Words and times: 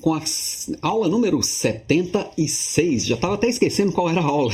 com 0.00 0.14
a 0.14 0.22
aula 0.82 1.08
número 1.08 1.42
76. 1.42 3.06
Já 3.06 3.14
estava 3.14 3.34
até 3.34 3.48
esquecendo 3.48 3.92
qual 3.92 4.08
era 4.08 4.20
a 4.20 4.24
aula. 4.24 4.52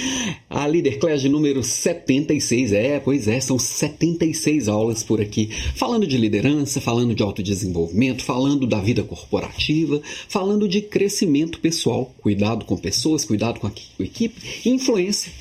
A 0.50 0.66
Leader 0.66 0.98
Class 0.98 1.24
número 1.24 1.62
76. 1.62 2.72
É, 2.72 3.00
pois 3.00 3.28
é, 3.28 3.40
são 3.40 3.58
76 3.58 4.68
aulas 4.68 5.02
por 5.02 5.20
aqui. 5.20 5.50
Falando 5.74 6.06
de 6.06 6.16
liderança, 6.16 6.80
falando 6.80 7.14
de 7.14 7.22
autodesenvolvimento, 7.22 8.24
falando 8.24 8.66
da 8.66 8.80
vida 8.80 9.02
corporativa, 9.02 10.00
falando 10.28 10.68
de 10.68 10.80
crescimento 10.80 11.60
pessoal. 11.60 12.12
Cuidado 12.20 12.64
com 12.64 12.76
pessoas, 12.76 13.24
cuidado 13.24 13.60
com 13.60 13.66
a 13.66 13.72
equipe, 14.00 14.68
influência. 14.68 15.32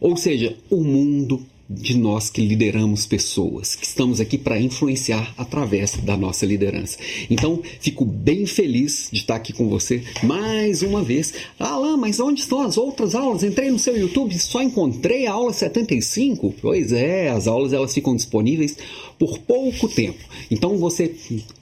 Ou 0.00 0.16
seja, 0.16 0.56
o 0.70 0.82
mundo 0.84 1.42
de 1.68 1.96
nós 1.96 2.28
que 2.28 2.40
lideramos 2.40 3.06
pessoas, 3.06 3.74
que 3.74 3.86
estamos 3.86 4.20
aqui 4.20 4.36
para 4.36 4.60
influenciar 4.60 5.32
através 5.36 5.96
da 5.96 6.16
nossa 6.16 6.44
liderança. 6.44 6.98
Então, 7.30 7.60
fico 7.80 8.04
bem 8.04 8.44
feliz 8.46 9.08
de 9.10 9.20
estar 9.20 9.36
aqui 9.36 9.52
com 9.52 9.68
você 9.68 10.02
mais 10.22 10.82
uma 10.82 11.02
vez. 11.02 11.32
Alan, 11.58 11.96
mas 11.96 12.20
onde 12.20 12.40
estão 12.40 12.60
as 12.60 12.76
outras 12.76 13.14
aulas? 13.14 13.42
Entrei 13.42 13.70
no 13.70 13.78
seu 13.78 13.96
YouTube 13.96 14.34
e 14.34 14.38
só 14.38 14.62
encontrei 14.62 15.26
a 15.26 15.32
aula 15.32 15.52
75. 15.52 16.54
Pois 16.60 16.92
é, 16.92 17.30
as 17.30 17.46
aulas 17.46 17.72
elas 17.72 17.94
ficam 17.94 18.14
disponíveis 18.14 18.76
por 19.18 19.38
pouco 19.38 19.88
tempo. 19.88 20.18
Então, 20.50 20.76
você 20.78 21.14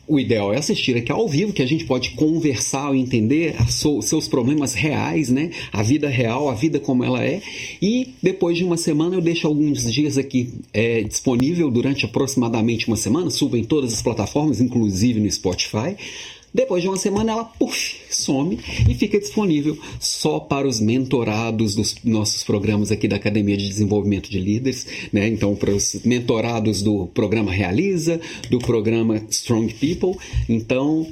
o 0.06 0.18
ideal 0.18 0.52
é 0.52 0.58
assistir 0.58 0.96
aqui 0.96 1.10
ao 1.10 1.26
vivo, 1.28 1.52
que 1.52 1.62
a 1.62 1.66
gente 1.66 1.84
pode 1.84 2.10
conversar 2.10 2.94
e 2.94 3.00
entender 3.00 3.56
os 3.66 4.04
seus 4.04 4.28
problemas 4.28 4.74
reais, 4.74 5.30
né? 5.30 5.50
A 5.72 5.82
vida 5.82 6.08
real, 6.08 6.50
a 6.50 6.54
vida 6.54 6.78
como 6.78 7.04
ela 7.04 7.24
é. 7.24 7.40
E 7.80 8.10
depois 8.22 8.58
de 8.58 8.64
uma 8.64 8.76
semana 8.76 9.14
eu 9.14 9.20
deixo 9.20 9.46
alguns 9.46 9.90
dias 9.90 10.18
aqui 10.18 10.52
é, 10.72 11.02
disponível 11.02 11.70
durante 11.70 12.04
aproximadamente 12.04 12.88
uma 12.88 12.96
semana, 12.96 13.30
subo 13.30 13.56
em 13.56 13.64
todas 13.64 13.92
as 13.92 14.02
plataformas, 14.02 14.60
inclusive 14.60 15.20
no 15.20 15.30
Spotify. 15.30 15.96
Depois 16.54 16.82
de 16.82 16.88
uma 16.88 16.98
semana, 16.98 17.32
ela 17.32 17.44
puff, 17.44 18.00
some 18.10 18.58
e 18.88 18.94
fica 18.94 19.18
disponível 19.18 19.78
só 19.98 20.38
para 20.38 20.68
os 20.68 20.80
mentorados 20.80 21.74
dos 21.74 21.96
nossos 22.04 22.42
programas 22.44 22.92
aqui 22.92 23.08
da 23.08 23.16
Academia 23.16 23.56
de 23.56 23.68
Desenvolvimento 23.68 24.30
de 24.30 24.38
Líderes, 24.38 24.86
né? 25.12 25.28
Então, 25.28 25.56
para 25.56 25.70
os 25.70 26.00
mentorados 26.04 26.82
do 26.82 27.06
programa 27.06 27.50
Realiza, 27.50 28.20
do 28.50 28.58
programa 28.58 29.16
Strong 29.30 29.72
People. 29.74 30.16
Então, 30.48 31.06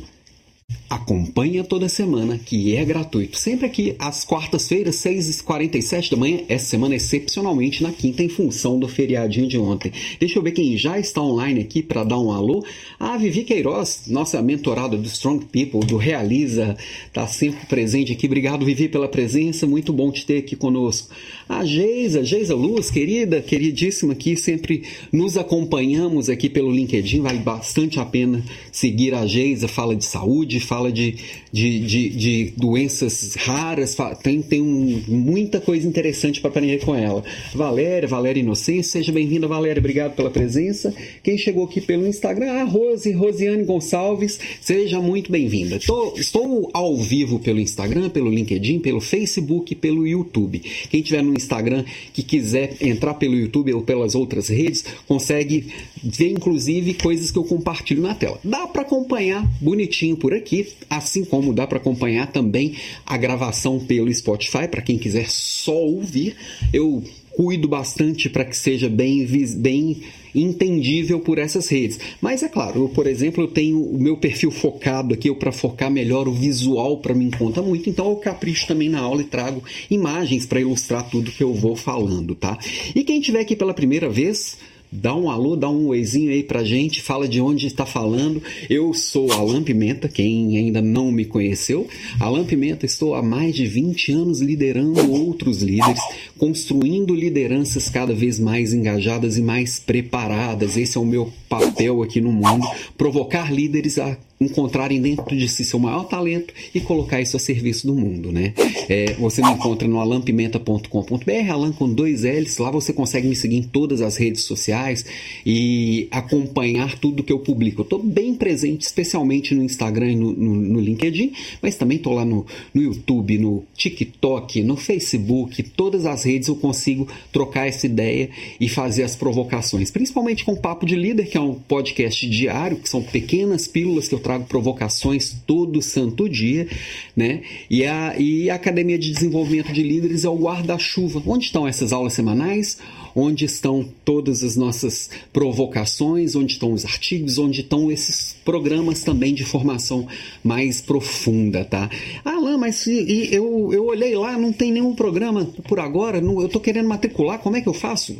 Acompanha 0.90 1.62
toda 1.62 1.88
semana, 1.88 2.36
que 2.36 2.74
é 2.74 2.84
gratuito. 2.84 3.38
Sempre 3.38 3.64
aqui 3.64 3.94
às 3.96 4.24
quartas-feiras, 4.24 4.96
6h47 4.96 6.10
da 6.10 6.16
manhã. 6.16 6.40
Essa 6.48 6.70
semana, 6.70 6.96
excepcionalmente, 6.96 7.80
na 7.80 7.92
quinta, 7.92 8.24
em 8.24 8.28
função 8.28 8.76
do 8.76 8.88
feriadinho 8.88 9.46
de 9.46 9.56
ontem. 9.56 9.92
Deixa 10.18 10.36
eu 10.36 10.42
ver 10.42 10.50
quem 10.50 10.76
já 10.76 10.98
está 10.98 11.22
online 11.22 11.60
aqui 11.60 11.80
para 11.80 12.02
dar 12.02 12.18
um 12.18 12.32
alô. 12.32 12.64
A 12.98 13.16
Vivi 13.16 13.44
Queiroz, 13.44 14.06
nossa 14.08 14.42
mentorada 14.42 14.96
do 14.96 15.06
Strong 15.06 15.44
People, 15.44 15.86
do 15.86 15.96
Realiza, 15.96 16.76
está 17.06 17.24
sempre 17.24 17.66
presente 17.66 18.10
aqui. 18.10 18.26
Obrigado, 18.26 18.66
Vivi, 18.66 18.88
pela 18.88 19.06
presença. 19.06 19.68
Muito 19.68 19.92
bom 19.92 20.10
te 20.10 20.26
ter 20.26 20.38
aqui 20.38 20.56
conosco. 20.56 21.14
A 21.48 21.64
Geisa, 21.64 22.24
Geisa 22.24 22.56
Luz, 22.56 22.90
querida, 22.90 23.40
queridíssima 23.40 24.12
aqui, 24.12 24.36
sempre 24.36 24.82
nos 25.12 25.36
acompanhamos 25.36 26.28
aqui 26.28 26.48
pelo 26.48 26.72
LinkedIn. 26.72 27.20
Vale 27.20 27.38
bastante 27.38 28.00
a 28.00 28.04
pena 28.04 28.44
seguir 28.72 29.14
a 29.14 29.24
Geisa. 29.24 29.68
Fala 29.68 29.94
de 29.94 30.04
saúde, 30.04 30.58
fala 30.58 30.79
de, 30.88 31.16
de, 31.52 31.80
de, 31.80 32.08
de 32.10 32.52
doenças 32.56 33.34
raras, 33.34 33.96
tem, 34.22 34.40
tem 34.42 34.60
um, 34.60 35.02
muita 35.08 35.60
coisa 35.60 35.86
interessante 35.86 36.40
para 36.40 36.50
aprender 36.50 36.84
com 36.84 36.94
ela. 36.94 37.22
Valéria, 37.54 38.08
Valéria 38.08 38.40
Inocência, 38.40 38.92
seja 39.00 39.12
bem-vinda, 39.12 39.48
Valéria, 39.48 39.80
obrigado 39.80 40.14
pela 40.14 40.30
presença. 40.30 40.94
Quem 41.22 41.36
chegou 41.36 41.64
aqui 41.64 41.80
pelo 41.80 42.06
Instagram, 42.06 42.52
a 42.52 42.64
Rose, 42.64 43.10
Rosiane 43.12 43.64
Gonçalves, 43.64 44.38
seja 44.60 45.00
muito 45.00 45.30
bem-vinda. 45.30 45.76
Estou 46.16 46.70
ao 46.72 46.96
vivo 46.96 47.38
pelo 47.38 47.60
Instagram, 47.60 48.10
pelo 48.10 48.30
LinkedIn, 48.30 48.78
pelo 48.80 49.00
Facebook, 49.00 49.74
pelo 49.74 50.06
YouTube. 50.06 50.62
Quem 50.90 51.02
tiver 51.02 51.22
no 51.22 51.32
Instagram 51.32 51.84
que 52.12 52.22
quiser 52.22 52.76
entrar 52.80 53.14
pelo 53.14 53.34
YouTube 53.34 53.72
ou 53.72 53.82
pelas 53.82 54.14
outras 54.14 54.48
redes, 54.48 54.84
consegue 55.06 55.66
ver 56.02 56.30
inclusive 56.30 56.94
coisas 56.94 57.30
que 57.30 57.38
eu 57.38 57.44
compartilho 57.44 58.02
na 58.02 58.14
tela. 58.14 58.38
Dá 58.44 58.66
para 58.66 58.82
acompanhar 58.82 59.46
bonitinho 59.60 60.16
por 60.16 60.34
aqui, 60.34 60.68
assim 60.88 61.24
como 61.24 61.39
dá 61.54 61.66
para 61.66 61.78
acompanhar 61.78 62.30
também 62.30 62.76
a 63.04 63.16
gravação 63.16 63.78
pelo 63.80 64.12
Spotify, 64.12 64.68
para 64.68 64.82
quem 64.82 64.98
quiser 64.98 65.28
só 65.28 65.76
ouvir. 65.76 66.36
Eu 66.72 67.02
cuido 67.30 67.68
bastante 67.68 68.28
para 68.28 68.44
que 68.44 68.56
seja 68.56 68.88
bem, 68.88 69.26
bem 69.56 70.02
entendível 70.34 71.20
por 71.20 71.38
essas 71.38 71.68
redes. 71.68 71.98
Mas 72.20 72.42
é 72.42 72.48
claro, 72.48 72.82
eu, 72.82 72.88
por 72.88 73.06
exemplo, 73.06 73.44
eu 73.44 73.48
tenho 73.48 73.82
o 73.82 73.98
meu 73.98 74.16
perfil 74.16 74.50
focado 74.50 75.14
aqui, 75.14 75.32
para 75.34 75.52
focar 75.52 75.90
melhor 75.90 76.28
o 76.28 76.32
visual 76.32 76.98
para 76.98 77.14
mim 77.14 77.30
conta 77.30 77.62
muito, 77.62 77.88
então 77.88 78.10
eu 78.10 78.16
capricho 78.16 78.66
também 78.66 78.88
na 78.88 79.00
aula 79.00 79.22
e 79.22 79.24
trago 79.24 79.62
imagens 79.90 80.44
para 80.44 80.60
ilustrar 80.60 81.08
tudo 81.08 81.30
que 81.30 81.42
eu 81.42 81.54
vou 81.54 81.76
falando, 81.76 82.34
tá? 82.34 82.58
E 82.94 83.04
quem 83.04 83.20
estiver 83.20 83.40
aqui 83.40 83.56
pela 83.56 83.72
primeira 83.72 84.08
vez, 84.08 84.58
Dá 84.92 85.14
um 85.14 85.30
alô, 85.30 85.54
dá 85.54 85.70
um 85.70 85.86
oizinho 85.86 86.32
aí 86.32 86.42
pra 86.42 86.64
gente, 86.64 87.00
fala 87.00 87.28
de 87.28 87.40
onde 87.40 87.68
está 87.68 87.86
falando. 87.86 88.42
Eu 88.68 88.92
sou 88.92 89.30
Alan 89.30 89.62
Pimenta, 89.62 90.08
quem 90.08 90.56
ainda 90.56 90.82
não 90.82 91.12
me 91.12 91.24
conheceu. 91.24 91.86
Alan 92.18 92.44
Pimenta, 92.44 92.86
estou 92.86 93.14
há 93.14 93.22
mais 93.22 93.54
de 93.54 93.66
20 93.66 94.10
anos 94.10 94.40
liderando 94.40 95.12
outros 95.12 95.62
líderes, 95.62 96.00
construindo 96.36 97.14
lideranças 97.14 97.88
cada 97.88 98.12
vez 98.12 98.40
mais 98.40 98.74
engajadas 98.74 99.38
e 99.38 99.42
mais 99.42 99.78
preparadas. 99.78 100.76
Esse 100.76 100.98
é 100.98 101.00
o 101.00 101.06
meu 101.06 101.32
papel 101.48 102.02
aqui 102.02 102.20
no 102.20 102.32
mundo, 102.32 102.66
provocar 102.98 103.52
líderes 103.52 103.96
a 103.96 104.16
encontrarem 104.40 105.02
dentro 105.02 105.36
de 105.36 105.46
si 105.46 105.64
seu 105.64 105.78
maior 105.78 106.04
talento 106.04 106.54
e 106.74 106.80
colocar 106.80 107.20
isso 107.20 107.36
a 107.36 107.40
serviço 107.40 107.86
do 107.86 107.94
mundo, 107.94 108.32
né? 108.32 108.54
É, 108.88 109.12
você 109.14 109.42
me 109.42 109.50
encontra 109.50 109.86
no 109.86 110.00
alampimenta.com.br, 110.00 111.50
Alan 111.50 111.72
com 111.72 111.92
dois 111.92 112.22
L's, 112.22 112.56
lá 112.56 112.70
você 112.70 112.90
consegue 112.90 113.28
me 113.28 113.36
seguir 113.36 113.56
em 113.56 113.62
todas 113.62 114.00
as 114.00 114.16
redes 114.16 114.44
sociais 114.44 115.04
e 115.44 116.08
acompanhar 116.10 116.98
tudo 116.98 117.22
que 117.22 117.32
eu 117.32 117.40
publico. 117.40 117.82
Eu 117.82 117.84
estou 117.84 118.02
bem 118.02 118.34
presente, 118.34 118.80
especialmente 118.80 119.54
no 119.54 119.62
Instagram 119.62 120.12
e 120.12 120.16
no, 120.16 120.32
no, 120.32 120.54
no 120.54 120.80
LinkedIn, 120.80 121.32
mas 121.60 121.76
também 121.76 121.98
estou 121.98 122.14
lá 122.14 122.24
no, 122.24 122.46
no 122.72 122.82
YouTube, 122.82 123.36
no 123.36 123.64
TikTok, 123.76 124.62
no 124.62 124.76
Facebook, 124.76 125.62
todas 125.62 126.06
as 126.06 126.24
redes 126.24 126.48
eu 126.48 126.56
consigo 126.56 127.06
trocar 127.30 127.68
essa 127.68 127.84
ideia 127.84 128.30
e 128.58 128.70
fazer 128.70 129.02
as 129.02 129.14
provocações, 129.14 129.90
principalmente 129.90 130.46
com 130.46 130.52
o 130.52 130.60
Papo 130.60 130.86
de 130.86 130.96
Líder, 130.96 131.28
que 131.28 131.36
é 131.36 131.40
um 131.40 131.54
podcast 131.54 132.26
diário, 132.26 132.78
que 132.78 132.88
são 132.88 133.02
pequenas 133.02 133.68
pílulas 133.68 134.08
que 134.08 134.14
eu 134.14 134.20
provocações 134.38 135.34
todo 135.46 135.82
santo 135.82 136.28
dia, 136.28 136.68
né? 137.16 137.42
E 137.68 137.84
a, 137.84 138.18
e 138.18 138.50
a 138.50 138.54
Academia 138.54 138.98
de 138.98 139.10
Desenvolvimento 139.10 139.72
de 139.72 139.82
Líderes 139.82 140.24
é 140.24 140.28
o 140.28 140.36
guarda-chuva. 140.36 141.22
Onde 141.26 141.46
estão 141.46 141.66
essas 141.66 141.92
aulas 141.92 142.12
semanais? 142.12 142.78
Onde 143.14 143.44
estão 143.44 143.88
todas 144.04 144.44
as 144.44 144.56
nossas 144.56 145.10
provocações? 145.32 146.36
Onde 146.36 146.52
estão 146.52 146.72
os 146.72 146.84
artigos? 146.84 147.38
Onde 147.38 147.62
estão 147.62 147.90
esses 147.90 148.36
programas 148.44 149.02
também 149.02 149.34
de 149.34 149.44
formação 149.44 150.06
mais 150.44 150.80
profunda, 150.80 151.64
tá? 151.64 151.90
Ah, 152.24 152.36
Alain, 152.36 152.58
mas 152.58 152.86
e, 152.86 153.28
eu, 153.32 153.70
eu 153.72 153.86
olhei 153.86 154.14
lá, 154.14 154.38
não 154.38 154.52
tem 154.52 154.70
nenhum 154.72 154.94
programa 154.94 155.44
por 155.68 155.80
agora, 155.80 156.20
não, 156.20 156.40
eu 156.40 156.46
estou 156.46 156.60
querendo 156.60 156.88
matricular, 156.88 157.38
como 157.38 157.56
é 157.56 157.60
que 157.60 157.68
eu 157.68 157.74
faço? 157.74 158.16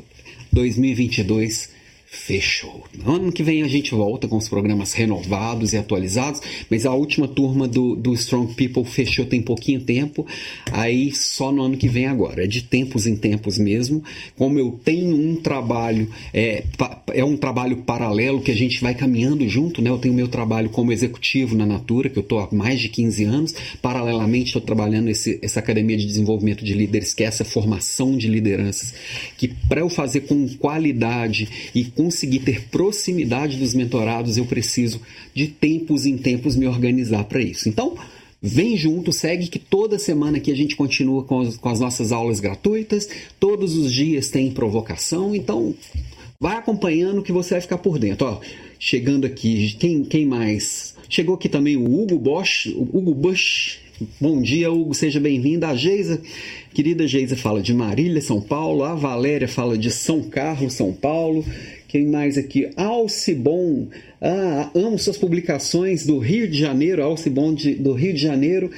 2022 0.52 1.79
Fechou. 2.12 2.84
No 2.92 3.12
ano 3.12 3.32
que 3.32 3.40
vem 3.40 3.62
a 3.62 3.68
gente 3.68 3.92
volta 3.92 4.26
com 4.26 4.36
os 4.36 4.48
programas 4.48 4.92
renovados 4.92 5.72
e 5.72 5.76
atualizados, 5.76 6.40
mas 6.68 6.84
a 6.84 6.92
última 6.92 7.28
turma 7.28 7.68
do, 7.68 7.94
do 7.94 8.12
Strong 8.14 8.52
People 8.54 8.84
fechou 8.84 9.24
tem 9.24 9.40
pouquinho 9.40 9.80
tempo, 9.82 10.26
aí 10.72 11.14
só 11.14 11.52
no 11.52 11.62
ano 11.62 11.76
que 11.76 11.88
vem 11.88 12.06
agora. 12.06 12.42
É 12.42 12.46
de 12.48 12.62
tempos 12.62 13.06
em 13.06 13.14
tempos 13.14 13.58
mesmo. 13.58 14.02
Como 14.36 14.58
eu 14.58 14.72
tenho 14.84 15.14
um 15.14 15.36
trabalho, 15.36 16.10
é, 16.34 16.64
é 17.14 17.24
um 17.24 17.36
trabalho 17.36 17.76
paralelo 17.76 18.40
que 18.40 18.50
a 18.50 18.56
gente 18.56 18.80
vai 18.80 18.92
caminhando 18.92 19.48
junto, 19.48 19.80
né? 19.80 19.88
Eu 19.88 19.98
tenho 19.98 20.12
meu 20.12 20.26
trabalho 20.26 20.68
como 20.68 20.90
executivo 20.90 21.54
na 21.54 21.64
Natura, 21.64 22.08
que 22.08 22.18
eu 22.18 22.22
estou 22.22 22.40
há 22.40 22.48
mais 22.50 22.80
de 22.80 22.88
15 22.88 23.22
anos. 23.22 23.54
Paralelamente, 23.80 24.46
estou 24.46 24.62
trabalhando 24.62 25.10
esse, 25.10 25.38
essa 25.42 25.60
academia 25.60 25.96
de 25.96 26.06
desenvolvimento 26.06 26.64
de 26.64 26.74
líderes, 26.74 27.14
que 27.14 27.22
é 27.22 27.26
essa 27.26 27.44
formação 27.44 28.16
de 28.16 28.26
lideranças, 28.26 28.92
que 29.38 29.46
para 29.46 29.80
eu 29.80 29.88
fazer 29.88 30.22
com 30.22 30.48
qualidade 30.56 31.48
e 31.72 31.84
conseguir 32.00 32.38
ter 32.38 32.62
proximidade 32.70 33.58
dos 33.58 33.75
mentorados, 33.75 34.38
eu 34.38 34.47
preciso 34.47 35.02
de 35.35 35.49
tempos 35.49 36.06
em 36.06 36.17
tempos 36.17 36.56
me 36.56 36.67
organizar 36.67 37.25
para 37.25 37.43
isso. 37.43 37.69
Então, 37.69 37.94
Vem 38.43 38.75
junto, 38.75 39.12
segue 39.12 39.49
que 39.49 39.58
toda 39.58 39.99
semana 39.99 40.38
aqui 40.38 40.50
a 40.50 40.56
gente 40.56 40.75
continua 40.75 41.23
com 41.25 41.41
as, 41.41 41.58
com 41.58 41.69
as, 41.69 41.79
nossas 41.79 42.11
aulas 42.11 42.41
gratuitas. 42.41 43.06
Todos 43.38 43.76
os 43.76 43.93
dias 43.93 44.31
tem 44.31 44.50
provocação, 44.50 45.37
então 45.37 45.75
vai 46.41 46.56
acompanhando 46.56 47.23
que 47.23 47.32
você 47.32 47.52
vai 47.52 47.61
ficar 47.61 47.76
por 47.76 47.99
dentro. 47.99 48.26
Ó, 48.26 48.41
chegando 48.79 49.26
aqui, 49.26 49.76
quem, 49.79 50.02
quem 50.05 50.25
mais? 50.25 50.94
Chegou 51.06 51.35
aqui 51.35 51.50
também 51.50 51.76
o 51.76 51.85
Hugo 51.85 52.19
Bosch, 52.19 52.69
o 52.75 52.88
Hugo 52.97 53.14
Bush. 53.14 53.79
Bom 54.19 54.41
dia, 54.41 54.73
Hugo, 54.73 54.94
seja 54.94 55.20
bem-vindo. 55.20 55.67
A 55.67 55.76
Geisa 55.76 56.19
Querida 56.73 57.06
Geisa 57.06 57.37
fala 57.37 57.61
de 57.61 57.75
Marília, 57.75 58.23
São 58.23 58.41
Paulo. 58.41 58.85
A 58.85 58.94
Valéria 58.94 59.47
fala 59.47 59.76
de 59.76 59.91
São 59.91 60.23
Carlos, 60.23 60.73
São 60.73 60.94
Paulo. 60.94 61.44
Quem 61.90 62.06
mais 62.06 62.38
aqui? 62.38 62.70
Alcibon. 62.76 63.88
Ah, 64.22 64.70
amo 64.76 64.96
suas 64.96 65.19
publicações 65.19 66.06
do 66.06 66.20
Rio 66.20 66.46
de 66.46 66.56
Janeiro. 66.56 67.02
Alcibon 67.02 67.52
de, 67.52 67.75
do 67.75 67.92
Rio 67.94 68.14
de 68.14 68.22
Janeiro 68.22 68.70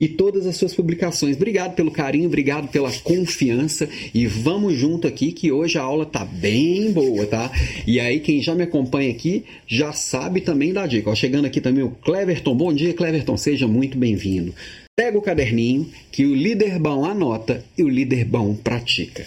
e 0.00 0.08
todas 0.08 0.44
as 0.44 0.56
suas 0.56 0.74
publicações. 0.74 1.36
Obrigado 1.36 1.76
pelo 1.76 1.92
carinho, 1.92 2.26
obrigado 2.26 2.66
pela 2.66 2.90
confiança 3.04 3.88
e 4.12 4.26
vamos 4.26 4.74
junto 4.74 5.06
aqui 5.06 5.30
que 5.30 5.52
hoje 5.52 5.78
a 5.78 5.82
aula 5.82 6.04
tá 6.04 6.24
bem 6.24 6.90
boa, 6.90 7.26
tá? 7.26 7.48
E 7.86 8.00
aí 8.00 8.18
quem 8.18 8.42
já 8.42 8.56
me 8.56 8.64
acompanha 8.64 9.12
aqui 9.12 9.44
já 9.64 9.92
sabe 9.92 10.40
também 10.40 10.72
da 10.72 10.84
dica. 10.84 11.10
Ó, 11.10 11.14
chegando 11.14 11.44
aqui 11.44 11.60
também 11.60 11.84
o 11.84 11.90
Cleverton. 11.90 12.56
Bom 12.56 12.72
dia, 12.72 12.92
Cleverton, 12.92 13.36
seja 13.36 13.68
muito 13.68 13.96
bem-vindo. 13.96 14.52
Pega 14.96 15.16
o 15.16 15.22
caderninho 15.22 15.88
que 16.10 16.26
o 16.26 16.34
líder 16.34 16.80
bom 16.80 17.04
anota 17.04 17.64
e 17.78 17.84
o 17.84 17.88
líder 17.88 18.24
bom 18.24 18.52
pratica. 18.56 19.24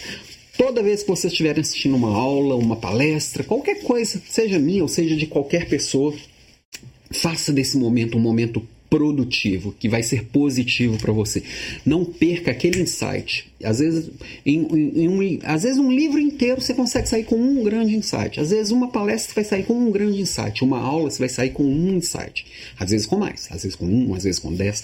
Toda 0.61 0.83
vez 0.83 1.01
que 1.01 1.09
vocês 1.09 1.33
estiverem 1.33 1.59
assistindo 1.59 1.95
uma 1.95 2.15
aula, 2.15 2.55
uma 2.55 2.75
palestra, 2.75 3.43
qualquer 3.43 3.81
coisa, 3.81 4.21
seja 4.29 4.59
minha 4.59 4.83
ou 4.83 4.87
seja 4.87 5.15
de 5.15 5.25
qualquer 5.25 5.67
pessoa, 5.67 6.13
faça 7.09 7.51
desse 7.51 7.75
momento 7.79 8.15
um 8.15 8.21
momento 8.21 8.61
produtivo, 8.87 9.73
que 9.79 9.89
vai 9.89 10.03
ser 10.03 10.25
positivo 10.25 10.99
para 10.99 11.11
você. 11.11 11.41
Não 11.83 12.05
perca 12.05 12.51
aquele 12.51 12.79
insight. 12.79 13.51
Às 13.63 13.79
vezes, 13.79 14.11
em, 14.45 14.59
em, 14.59 15.03
em 15.03 15.07
um, 15.07 15.39
às 15.41 15.63
vezes, 15.63 15.79
um 15.79 15.91
livro 15.91 16.19
inteiro 16.19 16.61
você 16.61 16.75
consegue 16.75 17.09
sair 17.09 17.23
com 17.23 17.37
um 17.37 17.63
grande 17.63 17.95
insight. 17.95 18.39
Às 18.39 18.51
vezes, 18.51 18.71
uma 18.71 18.91
palestra 18.91 19.33
vai 19.33 19.43
sair 19.43 19.63
com 19.63 19.73
um 19.73 19.89
grande 19.89 20.21
insight. 20.21 20.63
Uma 20.63 20.79
aula 20.79 21.09
você 21.09 21.17
vai 21.17 21.29
sair 21.29 21.49
com 21.49 21.63
um 21.63 21.95
insight. 21.95 22.45
Às 22.79 22.91
vezes, 22.91 23.07
com 23.07 23.17
mais. 23.17 23.47
Às 23.49 23.63
vezes, 23.63 23.75
com 23.75 23.85
um, 23.85 24.13
às 24.13 24.25
vezes, 24.25 24.39
com 24.39 24.53
dez. 24.53 24.83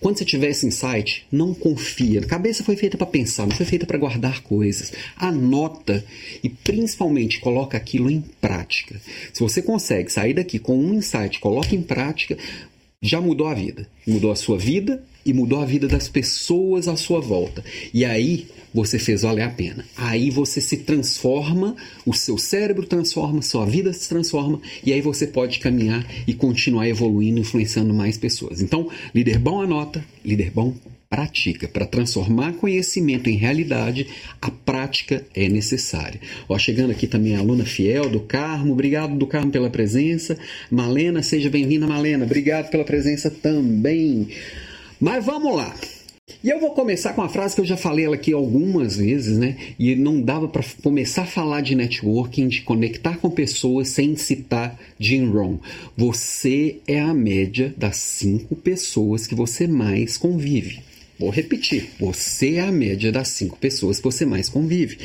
Quando 0.00 0.18
você 0.18 0.24
tiver 0.24 0.48
esse 0.48 0.66
insight, 0.66 1.26
não 1.30 1.52
confia. 1.52 2.20
A 2.20 2.26
cabeça 2.26 2.64
foi 2.64 2.76
feita 2.76 2.96
para 2.96 3.06
pensar, 3.06 3.46
não 3.46 3.54
foi 3.54 3.66
feita 3.66 3.86
para 3.86 3.98
guardar 3.98 4.42
coisas. 4.42 4.92
Anota 5.16 6.04
e 6.42 6.48
principalmente 6.48 7.40
coloca 7.40 7.76
aquilo 7.76 8.10
em 8.10 8.20
prática. 8.40 9.00
Se 9.32 9.40
você 9.40 9.60
consegue 9.60 10.10
sair 10.10 10.34
daqui 10.34 10.58
com 10.58 10.78
um 10.78 10.94
insight, 10.94 11.40
coloca 11.40 11.74
em 11.74 11.82
prática, 11.82 12.38
já 13.02 13.20
mudou 13.20 13.48
a 13.48 13.54
vida. 13.54 13.88
Mudou 14.06 14.32
a 14.32 14.36
sua 14.36 14.56
vida 14.56 15.04
e 15.26 15.34
mudou 15.34 15.60
a 15.60 15.66
vida 15.66 15.88
das 15.88 16.08
pessoas 16.08 16.86
à 16.86 16.96
sua 16.96 17.20
volta. 17.20 17.62
E 17.92 18.04
aí 18.04 18.46
você 18.72 18.98
fez 18.98 19.22
valer 19.22 19.42
a 19.42 19.50
pena. 19.50 19.84
Aí 19.96 20.30
você 20.30 20.60
se 20.60 20.76
transforma, 20.78 21.74
o 22.04 22.14
seu 22.14 22.38
cérebro 22.38 22.86
transforma, 22.86 23.42
sua 23.42 23.66
vida 23.66 23.92
se 23.92 24.08
transforma 24.08 24.60
e 24.84 24.92
aí 24.92 25.00
você 25.00 25.26
pode 25.26 25.58
caminhar 25.58 26.06
e 26.26 26.32
continuar 26.32 26.88
evoluindo, 26.88 27.40
influenciando 27.40 27.92
mais 27.92 28.16
pessoas. 28.16 28.60
Então, 28.60 28.88
líder 29.14 29.38
bom 29.38 29.60
anota, 29.60 30.04
líder 30.24 30.50
bom 30.50 30.74
pratica. 31.08 31.66
Para 31.66 31.86
transformar 31.86 32.52
conhecimento 32.54 33.30
em 33.30 33.36
realidade, 33.36 34.06
a 34.40 34.50
prática 34.50 35.24
é 35.34 35.48
necessária. 35.48 36.20
Ó, 36.48 36.58
chegando 36.58 36.90
aqui 36.90 37.06
também 37.06 37.36
a 37.36 37.38
aluna 37.38 37.64
fiel 37.64 38.10
do 38.10 38.20
Carmo, 38.20 38.72
obrigado 38.72 39.16
do 39.16 39.26
Carmo 39.26 39.50
pela 39.50 39.70
presença. 39.70 40.36
Malena, 40.70 41.22
seja 41.22 41.48
bem-vinda, 41.48 41.86
Malena, 41.86 42.24
obrigado 42.24 42.70
pela 42.70 42.84
presença 42.84 43.30
também. 43.30 44.28
Mas 45.00 45.24
vamos 45.24 45.54
lá. 45.54 45.74
E 46.42 46.50
eu 46.50 46.58
vou 46.58 46.70
começar 46.70 47.12
com 47.12 47.20
uma 47.20 47.28
frase 47.28 47.54
que 47.54 47.60
eu 47.60 47.64
já 47.64 47.76
falei 47.76 48.04
ela 48.04 48.16
aqui 48.16 48.32
algumas 48.32 48.96
vezes, 48.96 49.38
né? 49.38 49.56
E 49.78 49.94
não 49.94 50.20
dava 50.20 50.48
para 50.48 50.64
começar 50.82 51.22
a 51.22 51.26
falar 51.26 51.60
de 51.60 51.74
networking, 51.74 52.48
de 52.48 52.62
conectar 52.62 53.16
com 53.18 53.30
pessoas 53.30 53.88
sem 53.88 54.16
citar 54.16 54.78
Jim 54.98 55.26
Rohn. 55.26 55.58
Você 55.96 56.78
é 56.86 57.00
a 57.00 57.14
média 57.14 57.72
das 57.76 57.96
cinco 57.96 58.56
pessoas 58.56 59.26
que 59.26 59.34
você 59.34 59.68
mais 59.68 60.16
convive. 60.16 60.80
Vou 61.18 61.30
repetir, 61.30 61.90
você 61.98 62.56
é 62.56 62.60
a 62.60 62.72
média 62.72 63.12
das 63.12 63.28
cinco 63.28 63.56
pessoas 63.56 63.98
que 63.98 64.04
você 64.04 64.26
mais 64.26 64.48
convive. 64.48 64.98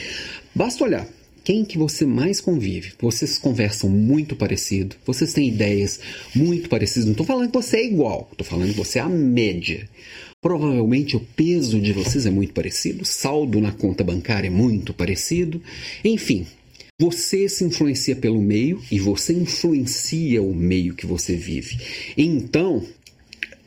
Basta 0.56 0.84
olhar 0.84 1.08
quem 1.44 1.66
que 1.66 1.78
você 1.78 2.06
mais 2.06 2.40
convive. 2.40 2.94
Vocês 3.00 3.38
conversam 3.38 3.90
muito 3.90 4.36
parecido, 4.36 4.96
vocês 5.06 5.34
têm 5.34 5.50
ideias 5.50 6.00
muito 6.36 6.70
parecidas. 6.70 7.06
Não 7.06 7.12
estou 7.12 7.26
falando 7.26 7.50
que 7.50 7.58
você 7.58 7.78
é 7.78 7.86
igual, 7.86 8.28
estou 8.32 8.46
falando 8.46 8.72
que 8.72 8.78
você 8.78 9.00
é 9.00 9.02
a 9.02 9.10
média. 9.10 9.90
Provavelmente 10.42 11.16
o 11.16 11.20
peso 11.20 11.80
de 11.80 11.94
vocês 11.94 12.26
é 12.26 12.32
muito 12.32 12.54
parecido, 12.54 13.04
o 13.04 13.06
saldo 13.06 13.62
na 13.62 13.72
conta 13.72 14.04
bancária 14.04 14.48
é 14.48 14.52
muito 14.52 14.94
parecido. 14.94 15.62
Enfim, 16.04 16.48
você 17.00 17.48
se 17.50 17.64
influencia 17.64 18.16
pelo 18.16 18.42
meio 18.42 18.82
e 18.92 19.00
você 19.00 19.34
influencia 19.34 20.42
o 20.42 20.54
meio 20.54 20.96
que 20.96 21.06
você 21.06 21.36
vive. 21.36 21.78
Então, 22.18 22.86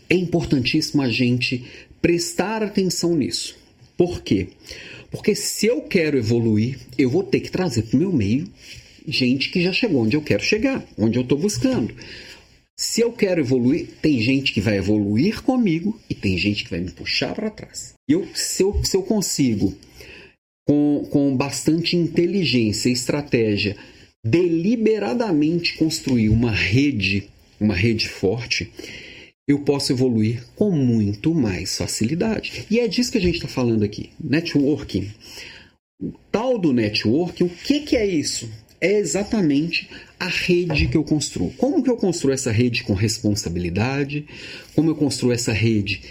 é 0.08 0.14
importantíssimo 0.14 1.02
a 1.02 1.08
gente 1.08 1.64
prestar 2.00 2.62
atenção 2.62 3.16
nisso. 3.16 3.56
Por 3.96 4.22
quê? 4.22 4.48
Porque 5.14 5.36
se 5.36 5.66
eu 5.66 5.80
quero 5.80 6.18
evoluir, 6.18 6.76
eu 6.98 7.08
vou 7.08 7.22
ter 7.22 7.38
que 7.38 7.50
trazer 7.50 7.82
para 7.82 7.96
o 7.96 8.00
meu 8.00 8.12
meio 8.12 8.48
gente 9.06 9.50
que 9.50 9.62
já 9.62 9.72
chegou 9.72 10.02
onde 10.02 10.16
eu 10.16 10.22
quero 10.22 10.42
chegar, 10.42 10.84
onde 10.98 11.16
eu 11.16 11.22
estou 11.22 11.38
buscando. 11.38 11.94
Se 12.76 13.00
eu 13.00 13.12
quero 13.12 13.40
evoluir, 13.40 13.86
tem 14.02 14.20
gente 14.20 14.52
que 14.52 14.60
vai 14.60 14.76
evoluir 14.76 15.40
comigo 15.42 15.98
e 16.10 16.14
tem 16.14 16.36
gente 16.36 16.64
que 16.64 16.70
vai 16.70 16.80
me 16.80 16.90
puxar 16.90 17.32
para 17.32 17.48
trás. 17.48 17.94
Eu, 18.08 18.26
se, 18.34 18.64
eu, 18.64 18.82
se 18.82 18.96
eu 18.96 19.04
consigo, 19.04 19.72
com, 20.66 21.06
com 21.08 21.36
bastante 21.36 21.96
inteligência 21.96 22.88
e 22.88 22.92
estratégia, 22.92 23.76
deliberadamente 24.24 25.74
construir 25.74 26.28
uma 26.28 26.50
rede, 26.50 27.28
uma 27.60 27.74
rede 27.74 28.08
forte, 28.08 28.68
eu 29.46 29.58
posso 29.60 29.92
evoluir 29.92 30.42
com 30.56 30.70
muito 30.70 31.34
mais 31.34 31.76
facilidade. 31.76 32.66
E 32.70 32.80
é 32.80 32.88
disso 32.88 33.12
que 33.12 33.18
a 33.18 33.20
gente 33.20 33.36
está 33.36 33.48
falando 33.48 33.82
aqui: 33.82 34.10
networking. 34.22 35.10
O 36.00 36.12
tal 36.30 36.58
do 36.58 36.72
networking, 36.72 37.44
o 37.44 37.48
que, 37.48 37.80
que 37.80 37.96
é 37.96 38.06
isso? 38.06 38.50
É 38.80 38.98
exatamente 38.98 39.88
a 40.18 40.26
rede 40.26 40.88
que 40.88 40.96
eu 40.96 41.04
construo. 41.04 41.50
Como 41.56 41.82
que 41.82 41.88
eu 41.88 41.96
construo 41.96 42.32
essa 42.32 42.50
rede 42.50 42.82
com 42.82 42.92
responsabilidade? 42.92 44.26
Como 44.74 44.90
eu 44.90 44.94
construo 44.94 45.32
essa 45.32 45.52
rede 45.52 46.02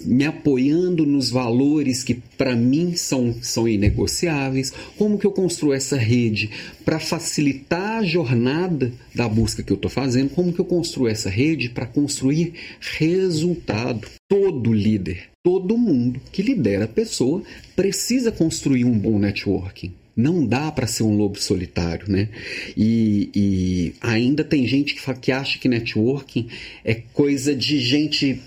me 0.00 0.24
apoiando 0.24 1.04
nos 1.04 1.30
valores 1.30 2.02
que 2.02 2.14
para 2.14 2.54
mim 2.54 2.96
são, 2.96 3.34
são 3.42 3.68
inegociáveis? 3.68 4.72
Como 4.96 5.18
que 5.18 5.26
eu 5.26 5.32
construo 5.32 5.72
essa 5.72 5.96
rede 5.96 6.50
para 6.84 6.98
facilitar 6.98 7.98
a 7.98 8.04
jornada 8.04 8.92
da 9.14 9.28
busca 9.28 9.62
que 9.62 9.72
eu 9.72 9.76
estou 9.76 9.90
fazendo? 9.90 10.30
Como 10.30 10.52
que 10.52 10.60
eu 10.60 10.64
construo 10.64 11.08
essa 11.08 11.30
rede 11.30 11.68
para 11.68 11.86
construir 11.86 12.54
resultado? 12.98 14.08
Todo 14.28 14.72
líder, 14.72 15.28
todo 15.42 15.76
mundo 15.76 16.20
que 16.32 16.42
lidera 16.42 16.84
a 16.84 16.88
pessoa 16.88 17.42
precisa 17.76 18.32
construir 18.32 18.84
um 18.84 18.98
bom 18.98 19.18
networking 19.18 19.92
não 20.16 20.46
dá 20.46 20.70
para 20.70 20.86
ser 20.86 21.02
um 21.02 21.16
lobo 21.16 21.40
solitário, 21.40 22.10
né? 22.10 22.28
E, 22.76 23.30
e 23.34 23.94
ainda 24.00 24.44
tem 24.44 24.66
gente 24.66 24.94
que, 24.94 25.14
que, 25.14 25.32
acha 25.32 25.58
que 25.58 25.68
networking 25.68 26.48
é 26.84 26.94
coisa 26.94 27.54
de 27.54 27.80
gente 27.80 28.40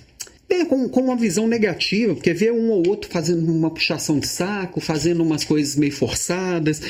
é, 0.49 0.63
com, 0.65 0.87
com, 0.87 1.01
uma 1.01 1.15
visão 1.15 1.47
negativa, 1.47 2.13
porque 2.13 2.33
vê 2.33 2.51
um 2.51 2.69
ou 2.69 2.87
outro 2.87 3.09
fazendo 3.09 3.51
uma 3.51 3.71
puxação 3.71 4.19
de 4.19 4.27
saco, 4.27 4.79
fazendo 4.79 5.23
umas 5.23 5.43
coisas 5.43 5.75
meio 5.75 5.91
forçadas, 5.91 6.81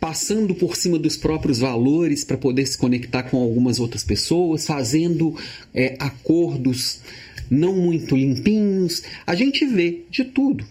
passando 0.00 0.54
por 0.54 0.76
cima 0.76 0.98
dos 0.98 1.16
próprios 1.16 1.58
valores 1.58 2.24
para 2.24 2.36
poder 2.36 2.66
se 2.66 2.76
conectar 2.76 3.24
com 3.24 3.36
algumas 3.36 3.78
outras 3.78 4.02
pessoas, 4.02 4.66
fazendo 4.66 5.36
é, 5.72 5.96
acordos 5.98 7.00
não 7.50 7.74
muito 7.74 8.16
limpinhos. 8.16 9.02
A 9.26 9.34
gente 9.34 9.64
vê 9.66 10.02
de 10.10 10.24
tudo. 10.24 10.64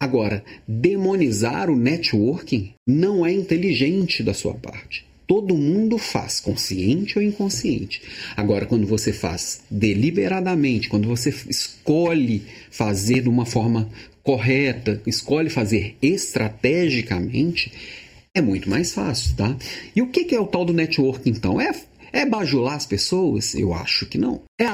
Agora, 0.00 0.44
demonizar 0.66 1.68
o 1.68 1.76
networking 1.76 2.72
não 2.86 3.26
é 3.26 3.32
inteligente 3.32 4.22
da 4.22 4.32
sua 4.32 4.54
parte. 4.54 5.07
Todo 5.28 5.54
mundo 5.54 5.98
faz, 5.98 6.40
consciente 6.40 7.18
ou 7.18 7.22
inconsciente. 7.22 8.00
Agora, 8.34 8.64
quando 8.64 8.86
você 8.86 9.12
faz 9.12 9.60
deliberadamente, 9.70 10.88
quando 10.88 11.06
você 11.06 11.28
escolhe 11.46 12.44
fazer 12.70 13.20
de 13.20 13.28
uma 13.28 13.44
forma 13.44 13.90
correta, 14.22 15.02
escolhe 15.06 15.50
fazer 15.50 15.96
estrategicamente, 16.00 17.70
é 18.34 18.40
muito 18.40 18.70
mais 18.70 18.92
fácil, 18.92 19.36
tá? 19.36 19.54
E 19.94 20.00
o 20.00 20.08
que 20.08 20.34
é 20.34 20.40
o 20.40 20.46
tal 20.46 20.64
do 20.64 20.72
network, 20.72 21.28
então? 21.28 21.60
É, 21.60 21.72
é 22.10 22.24
bajular 22.24 22.76
as 22.76 22.86
pessoas? 22.86 23.54
Eu 23.54 23.74
acho 23.74 24.06
que 24.06 24.16
não. 24.16 24.40
É 24.58 24.64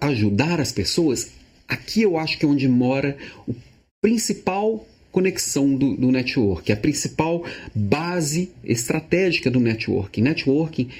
ajudar 0.00 0.60
as 0.60 0.72
pessoas? 0.72 1.30
Aqui 1.68 2.02
eu 2.02 2.18
acho 2.18 2.38
que 2.38 2.44
é 2.44 2.48
onde 2.48 2.68
mora 2.68 3.16
o 3.46 3.54
principal 4.00 4.84
conexão 5.16 5.74
do, 5.74 5.96
do 5.96 6.12
network, 6.12 6.70
a 6.70 6.76
principal 6.76 7.42
base 7.74 8.50
estratégica 8.62 9.50
do 9.50 9.58
networking. 9.58 10.20
Networking 10.20 10.90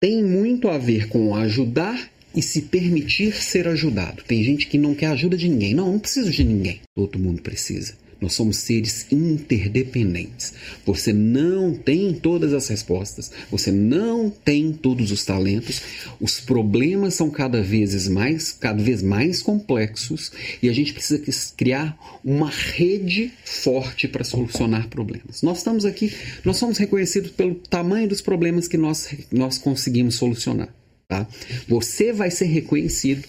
tem 0.00 0.24
muito 0.24 0.66
a 0.66 0.78
ver 0.78 1.08
com 1.08 1.36
ajudar 1.36 2.10
e 2.34 2.40
se 2.40 2.62
permitir 2.62 3.34
ser 3.34 3.68
ajudado. 3.68 4.22
Tem 4.26 4.42
gente 4.42 4.66
que 4.66 4.78
não 4.78 4.94
quer 4.94 5.08
ajuda 5.08 5.36
de 5.36 5.46
ninguém. 5.46 5.74
Não, 5.74 5.92
não 5.92 5.98
preciso 5.98 6.30
de 6.30 6.42
ninguém. 6.42 6.80
Todo 6.96 7.18
mundo 7.18 7.42
precisa. 7.42 7.92
Nós 8.20 8.34
somos 8.34 8.58
seres 8.58 9.06
interdependentes. 9.10 10.52
Você 10.84 11.12
não 11.12 11.74
tem 11.74 12.12
todas 12.12 12.52
as 12.52 12.68
respostas, 12.68 13.30
você 13.50 13.72
não 13.72 14.30
tem 14.30 14.72
todos 14.72 15.10
os 15.10 15.24
talentos. 15.24 15.80
Os 16.20 16.38
problemas 16.40 17.14
são 17.14 17.30
cada 17.30 17.62
vez 17.62 18.08
mais, 18.08 18.52
cada 18.52 18.82
vez 18.82 19.02
mais 19.02 19.40
complexos 19.40 20.32
e 20.62 20.68
a 20.68 20.72
gente 20.72 20.92
precisa 20.92 21.22
criar 21.56 21.98
uma 22.24 22.50
rede 22.50 23.32
forte 23.44 24.06
para 24.06 24.24
solucionar 24.24 24.88
problemas. 24.88 25.42
Nós 25.42 25.58
estamos 25.58 25.84
aqui, 25.84 26.12
nós 26.44 26.56
somos 26.56 26.78
reconhecidos 26.78 27.30
pelo 27.30 27.54
tamanho 27.54 28.08
dos 28.08 28.20
problemas 28.20 28.68
que 28.68 28.76
nós, 28.76 29.08
nós 29.30 29.58
conseguimos 29.58 30.16
solucionar. 30.16 30.68
Tá? 31.08 31.26
Você 31.66 32.12
vai 32.12 32.30
ser 32.30 32.44
reconhecido 32.44 33.26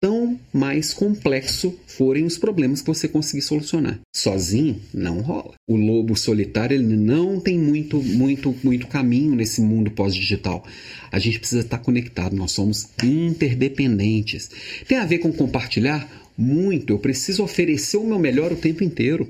tão 0.00 0.38
mais 0.52 0.94
complexo 0.94 1.76
forem 1.86 2.24
os 2.24 2.38
problemas 2.38 2.80
que 2.80 2.86
você 2.86 3.08
conseguir 3.08 3.42
solucionar. 3.42 3.98
Sozinho 4.14 4.80
não 4.94 5.20
rola. 5.20 5.54
O 5.68 5.76
lobo 5.76 6.16
solitário 6.16 6.76
ele 6.76 6.96
não 6.96 7.40
tem 7.40 7.58
muito, 7.58 8.00
muito, 8.02 8.54
muito 8.62 8.86
caminho 8.86 9.34
nesse 9.34 9.60
mundo 9.60 9.90
pós-digital. 9.90 10.64
A 11.10 11.18
gente 11.18 11.38
precisa 11.38 11.62
estar 11.62 11.78
conectado. 11.78 12.36
Nós 12.36 12.52
somos 12.52 12.88
interdependentes. 13.02 14.50
Tem 14.86 14.98
a 14.98 15.06
ver 15.06 15.18
com 15.18 15.32
compartilhar 15.32 16.08
muito. 16.36 16.92
Eu 16.92 16.98
preciso 16.98 17.42
oferecer 17.42 17.96
o 17.96 18.06
meu 18.06 18.18
melhor 18.18 18.52
o 18.52 18.56
tempo 18.56 18.84
inteiro. 18.84 19.28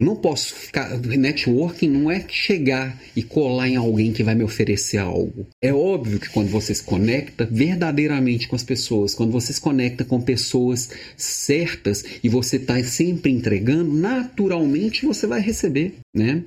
Não 0.00 0.16
posso 0.16 0.54
ficar. 0.54 0.98
Networking 0.98 1.88
não 1.88 2.10
é 2.10 2.24
chegar 2.26 2.98
e 3.14 3.22
colar 3.22 3.68
em 3.68 3.76
alguém 3.76 4.14
que 4.14 4.24
vai 4.24 4.34
me 4.34 4.42
oferecer 4.42 4.96
algo. 4.96 5.46
É 5.62 5.74
óbvio 5.74 6.18
que 6.18 6.30
quando 6.30 6.48
você 6.48 6.74
se 6.74 6.82
conecta 6.82 7.46
verdadeiramente 7.50 8.48
com 8.48 8.56
as 8.56 8.62
pessoas, 8.62 9.14
quando 9.14 9.30
você 9.30 9.52
se 9.52 9.60
conecta 9.60 10.02
com 10.02 10.18
pessoas 10.18 10.88
certas 11.18 12.02
e 12.24 12.30
você 12.30 12.56
está 12.56 12.82
sempre 12.82 13.30
entregando, 13.30 13.92
naturalmente 13.92 15.04
você 15.04 15.26
vai 15.26 15.40
receber, 15.40 15.94
né? 16.14 16.44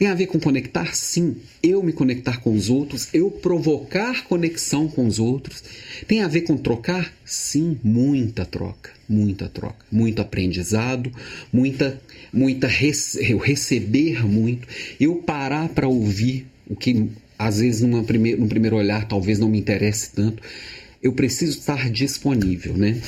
Tem 0.00 0.08
a 0.08 0.14
ver 0.14 0.28
com 0.28 0.40
conectar? 0.40 0.94
Sim. 0.94 1.36
Eu 1.62 1.82
me 1.82 1.92
conectar 1.92 2.38
com 2.40 2.54
os 2.54 2.70
outros, 2.70 3.10
eu 3.12 3.30
provocar 3.30 4.24
conexão 4.24 4.88
com 4.88 5.06
os 5.06 5.18
outros. 5.18 5.62
Tem 6.08 6.22
a 6.22 6.26
ver 6.26 6.40
com 6.40 6.56
trocar? 6.56 7.12
Sim, 7.22 7.78
muita 7.84 8.46
troca, 8.46 8.92
muita 9.06 9.46
troca, 9.46 9.84
muito 9.92 10.22
aprendizado, 10.22 11.12
muita, 11.52 12.00
muita 12.32 12.66
eu 13.20 13.36
receber 13.36 14.26
muito, 14.26 14.66
eu 14.98 15.16
parar 15.16 15.68
para 15.68 15.86
ouvir 15.86 16.46
o 16.66 16.74
que 16.74 17.10
às 17.38 17.60
vezes 17.60 17.82
numa 17.82 18.02
primeir, 18.02 18.38
num 18.38 18.48
primeiro 18.48 18.76
olhar 18.76 19.06
talvez 19.06 19.38
não 19.38 19.50
me 19.50 19.58
interesse 19.58 20.12
tanto. 20.12 20.42
Eu 21.02 21.12
preciso 21.12 21.58
estar 21.58 21.90
disponível, 21.90 22.74
né? 22.74 22.98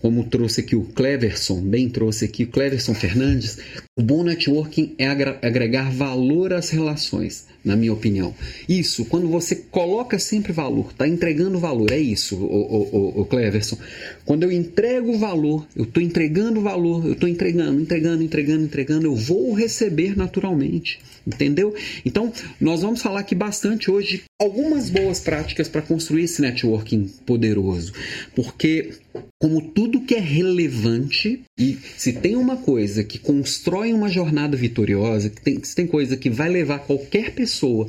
como 0.00 0.24
trouxe 0.24 0.60
aqui 0.60 0.76
o 0.76 0.84
Cleverson, 0.84 1.60
bem 1.60 1.88
trouxe 1.88 2.24
aqui 2.24 2.44
o 2.44 2.48
Cleverson 2.48 2.94
Fernandes, 2.94 3.58
o 3.98 4.02
bom 4.02 4.22
networking 4.22 4.94
é 4.96 5.08
agregar 5.08 5.90
valor 5.90 6.52
às 6.52 6.70
relações, 6.70 7.48
na 7.64 7.74
minha 7.74 7.92
opinião. 7.92 8.32
Isso, 8.68 9.04
quando 9.04 9.26
você 9.26 9.56
coloca 9.56 10.20
sempre 10.20 10.52
valor, 10.52 10.92
está 10.92 11.08
entregando 11.08 11.58
valor, 11.58 11.90
é 11.90 11.98
isso, 11.98 12.36
o, 12.36 12.44
o, 12.44 12.96
o, 12.96 13.20
o 13.22 13.24
Cleverson. 13.24 13.76
Quando 14.24 14.44
eu 14.44 14.52
entrego 14.52 15.18
valor, 15.18 15.66
eu 15.74 15.82
estou 15.82 16.00
entregando 16.00 16.60
valor, 16.60 17.04
eu 17.04 17.14
estou 17.14 17.28
entregando, 17.28 17.80
entregando, 17.80 18.22
entregando, 18.22 18.62
entregando, 18.62 19.06
eu 19.06 19.16
vou 19.16 19.52
receber 19.52 20.16
naturalmente. 20.16 21.00
Entendeu? 21.26 21.74
Então, 22.06 22.32
nós 22.60 22.80
vamos 22.80 23.02
falar 23.02 23.20
aqui 23.20 23.34
bastante 23.34 23.90
hoje 23.90 24.22
algumas 24.40 24.88
boas 24.88 25.18
práticas 25.18 25.68
para 25.68 25.82
construir 25.82 26.22
esse 26.22 26.40
networking 26.40 27.10
poderoso. 27.26 27.92
Porque, 28.34 28.92
como 29.38 29.60
tudo 29.60 30.02
que 30.02 30.14
é 30.14 30.20
relevante, 30.20 31.42
e 31.58 31.78
se 31.96 32.12
tem 32.12 32.36
uma 32.36 32.56
coisa 32.56 33.02
que 33.02 33.18
constrói 33.18 33.92
uma 33.92 34.08
jornada 34.08 34.56
vitoriosa, 34.56 35.28
que 35.28 35.40
tem, 35.40 35.62
se 35.62 35.74
tem 35.74 35.86
coisa 35.86 36.16
que 36.16 36.30
vai 36.30 36.48
levar 36.48 36.80
qualquer 36.80 37.32
pessoa 37.32 37.88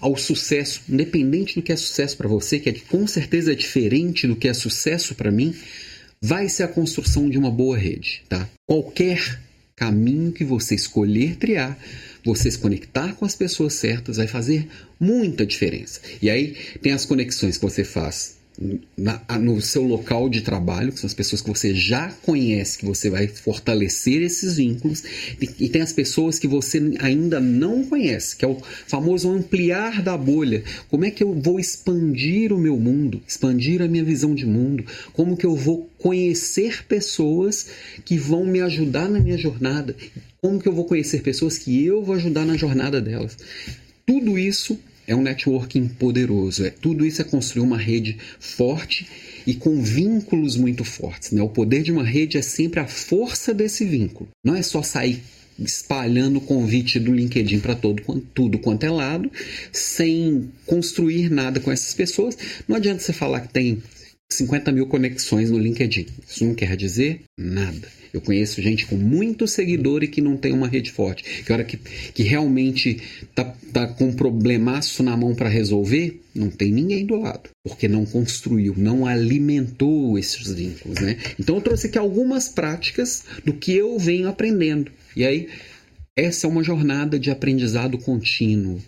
ao 0.00 0.16
sucesso, 0.16 0.82
independente 0.88 1.54
do 1.54 1.62
que 1.62 1.72
é 1.72 1.76
sucesso 1.76 2.16
para 2.16 2.28
você, 2.28 2.58
que 2.58 2.68
é, 2.68 2.72
com 2.72 3.06
certeza 3.06 3.52
é 3.52 3.54
diferente 3.54 4.26
do 4.26 4.36
que 4.36 4.48
é 4.48 4.54
sucesso 4.54 5.14
para 5.14 5.30
mim, 5.30 5.54
vai 6.20 6.48
ser 6.48 6.64
a 6.64 6.68
construção 6.68 7.30
de 7.30 7.38
uma 7.38 7.50
boa 7.50 7.76
rede, 7.76 8.22
tá? 8.28 8.48
Qualquer 8.66 9.40
caminho 9.76 10.32
que 10.32 10.44
você 10.44 10.74
escolher 10.74 11.36
triar 11.36 11.78
você 12.24 12.50
se 12.50 12.58
conectar 12.58 13.14
com 13.14 13.24
as 13.24 13.36
pessoas 13.36 13.74
certas 13.74 14.16
vai 14.16 14.26
fazer 14.26 14.66
muita 14.98 15.44
diferença. 15.44 16.00
E 16.22 16.30
aí 16.30 16.56
tem 16.80 16.92
as 16.92 17.04
conexões 17.04 17.58
que 17.58 17.62
você 17.62 17.84
faz 17.84 18.33
na, 18.96 19.20
no 19.38 19.60
seu 19.60 19.82
local 19.82 20.28
de 20.28 20.40
trabalho, 20.40 20.92
que 20.92 21.00
são 21.00 21.08
as 21.08 21.14
pessoas 21.14 21.42
que 21.42 21.48
você 21.48 21.74
já 21.74 22.10
conhece, 22.22 22.78
que 22.78 22.84
você 22.84 23.10
vai 23.10 23.26
fortalecer 23.26 24.22
esses 24.22 24.56
vínculos, 24.56 25.02
e, 25.40 25.50
e, 25.58 25.68
tem 25.68 25.82
as 25.82 25.92
pessoas 25.92 26.38
que 26.38 26.46
você 26.46 26.80
ainda 27.00 27.40
não 27.40 27.84
conhece, 27.84 28.36
que 28.36 28.44
é 28.44 28.48
o 28.48 28.56
famoso 28.86 29.30
ampliar 29.30 30.02
da 30.02 30.16
bolha. 30.16 30.62
Como 30.88 31.04
é 31.04 31.10
que 31.10 31.24
eu 31.24 31.34
vou 31.34 31.58
expandir 31.58 32.52
o 32.52 32.58
meu 32.58 32.78
mundo, 32.78 33.20
expandir 33.26 33.82
a 33.82 33.88
minha 33.88 34.04
visão 34.04 34.34
de 34.34 34.46
mundo? 34.46 34.84
Como 35.12 35.36
que 35.36 35.46
eu 35.46 35.56
vou 35.56 35.90
conhecer 35.98 36.86
pessoas 36.86 37.66
que 38.04 38.16
vão 38.16 38.44
me 38.44 38.60
ajudar 38.60 39.08
na 39.08 39.18
minha 39.18 39.38
jornada? 39.38 39.96
Como 40.40 40.60
que 40.60 40.68
eu 40.68 40.72
vou 40.72 40.84
conhecer 40.84 41.22
pessoas 41.22 41.58
que 41.58 41.84
eu 41.84 42.04
vou 42.04 42.14
ajudar 42.14 42.44
na 42.44 42.56
jornada 42.56 43.00
delas? 43.00 43.36
Tudo 44.06 44.38
isso 44.38 44.78
é 45.06 45.14
um 45.14 45.22
networking 45.22 45.88
poderoso. 45.88 46.64
É, 46.64 46.70
tudo 46.70 47.04
isso 47.04 47.20
é 47.20 47.24
construir 47.24 47.62
uma 47.62 47.78
rede 47.78 48.16
forte 48.38 49.06
e 49.46 49.54
com 49.54 49.82
vínculos 49.82 50.56
muito 50.56 50.84
fortes. 50.84 51.30
Né? 51.32 51.42
O 51.42 51.48
poder 51.48 51.82
de 51.82 51.92
uma 51.92 52.04
rede 52.04 52.38
é 52.38 52.42
sempre 52.42 52.80
a 52.80 52.86
força 52.86 53.52
desse 53.52 53.84
vínculo. 53.84 54.28
Não 54.44 54.54
é 54.54 54.62
só 54.62 54.82
sair 54.82 55.22
espalhando 55.58 56.38
o 56.38 56.40
convite 56.40 56.98
do 56.98 57.12
LinkedIn 57.12 57.60
para 57.60 57.76
todo 57.76 58.02
tudo 58.34 58.58
quanto 58.58 58.84
é 58.84 58.90
lado, 58.90 59.30
sem 59.70 60.50
construir 60.66 61.30
nada 61.30 61.60
com 61.60 61.70
essas 61.70 61.94
pessoas. 61.94 62.36
Não 62.66 62.76
adianta 62.76 63.00
você 63.00 63.12
falar 63.12 63.40
que 63.40 63.52
tem 63.52 63.82
50 64.34 64.72
mil 64.72 64.86
conexões 64.86 65.50
no 65.50 65.58
LinkedIn. 65.58 66.06
Isso 66.28 66.44
não 66.44 66.54
quer 66.54 66.76
dizer 66.76 67.22
nada. 67.38 67.88
Eu 68.14 68.20
conheço 68.20 68.62
gente 68.62 68.86
com 68.86 68.94
muito 68.94 69.48
seguidor 69.48 70.04
e 70.04 70.08
que 70.08 70.20
não 70.20 70.36
tem 70.36 70.52
uma 70.52 70.68
rede 70.68 70.92
forte. 70.92 71.42
Que 71.42 71.52
hora 71.52 71.64
que, 71.64 71.76
que 71.76 72.22
realmente 72.22 73.02
tá, 73.34 73.44
tá 73.72 73.88
com 73.88 74.04
um 74.06 74.12
problemaço 74.12 75.02
na 75.02 75.16
mão 75.16 75.34
para 75.34 75.48
resolver, 75.48 76.20
não 76.32 76.48
tem 76.48 76.70
ninguém 76.70 77.04
do 77.04 77.16
lado. 77.16 77.50
Porque 77.64 77.88
não 77.88 78.06
construiu, 78.06 78.72
não 78.76 79.04
alimentou 79.04 80.16
esses 80.16 80.52
vínculos. 80.52 81.00
Né? 81.00 81.18
Então 81.40 81.56
eu 81.56 81.60
trouxe 81.60 81.88
aqui 81.88 81.98
algumas 81.98 82.48
práticas 82.48 83.24
do 83.44 83.52
que 83.52 83.72
eu 83.72 83.98
venho 83.98 84.28
aprendendo. 84.28 84.92
E 85.16 85.24
aí, 85.24 85.48
essa 86.16 86.46
é 86.46 86.50
uma 86.50 86.62
jornada 86.62 87.18
de 87.18 87.32
aprendizado 87.32 87.98
contínuo. 87.98 88.80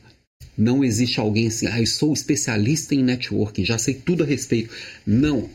Não 0.56 0.84
existe 0.84 1.20
alguém 1.20 1.48
assim, 1.48 1.66
ah, 1.66 1.80
eu 1.80 1.86
sou 1.86 2.12
especialista 2.12 2.94
em 2.94 3.02
networking, 3.02 3.64
já 3.64 3.78
sei 3.78 3.94
tudo 3.94 4.24
a 4.24 4.26
respeito. 4.26 4.74
Não. 5.06 5.48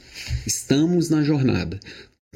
Estamos 0.45 1.09
na 1.09 1.23
jornada. 1.23 1.79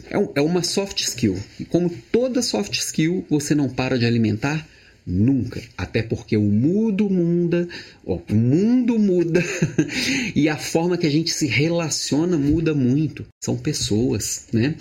É, 0.10 0.18
um, 0.18 0.30
é 0.36 0.42
uma 0.42 0.64
soft 0.64 1.02
skill. 1.02 1.38
E 1.60 1.66
como 1.66 1.90
toda 2.12 2.42
soft 2.42 2.74
skill, 2.74 3.26
você 3.30 3.56
não 3.56 3.70
para 3.70 3.98
de 3.98 4.06
alimentar 4.06 4.68
nunca. 5.06 5.62
Até 5.78 6.02
porque 6.02 6.36
o 6.36 6.42
mundo 6.42 7.10
muda, 7.10 7.68
ó, 8.06 8.20
o 8.30 8.36
mundo 8.36 8.98
muda 8.98 9.44
e 10.36 10.50
a 10.50 10.58
forma 10.58 10.98
que 10.98 11.06
a 11.06 11.12
gente 11.12 11.32
se 11.32 11.46
relaciona 11.46 12.38
muda 12.38 12.74
muito. 12.74 13.26
São 13.44 13.56
pessoas, 13.56 14.48
né? 14.52 14.76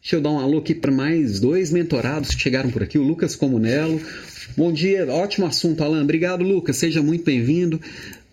Deixa 0.00 0.16
eu 0.16 0.20
dar 0.20 0.30
um 0.30 0.40
alô 0.40 0.58
aqui 0.58 0.74
para 0.74 0.90
mais 0.90 1.38
dois 1.38 1.70
mentorados 1.70 2.34
que 2.34 2.42
chegaram 2.42 2.70
por 2.70 2.82
aqui, 2.82 2.98
o 2.98 3.02
Lucas 3.02 3.36
Comunello. 3.36 4.00
Bom 4.56 4.72
dia, 4.72 5.06
ótimo 5.08 5.46
assunto, 5.46 5.82
Alan. 5.82 6.02
Obrigado, 6.02 6.42
Lucas. 6.42 6.76
Seja 6.76 7.02
muito 7.02 7.24
bem-vindo. 7.24 7.80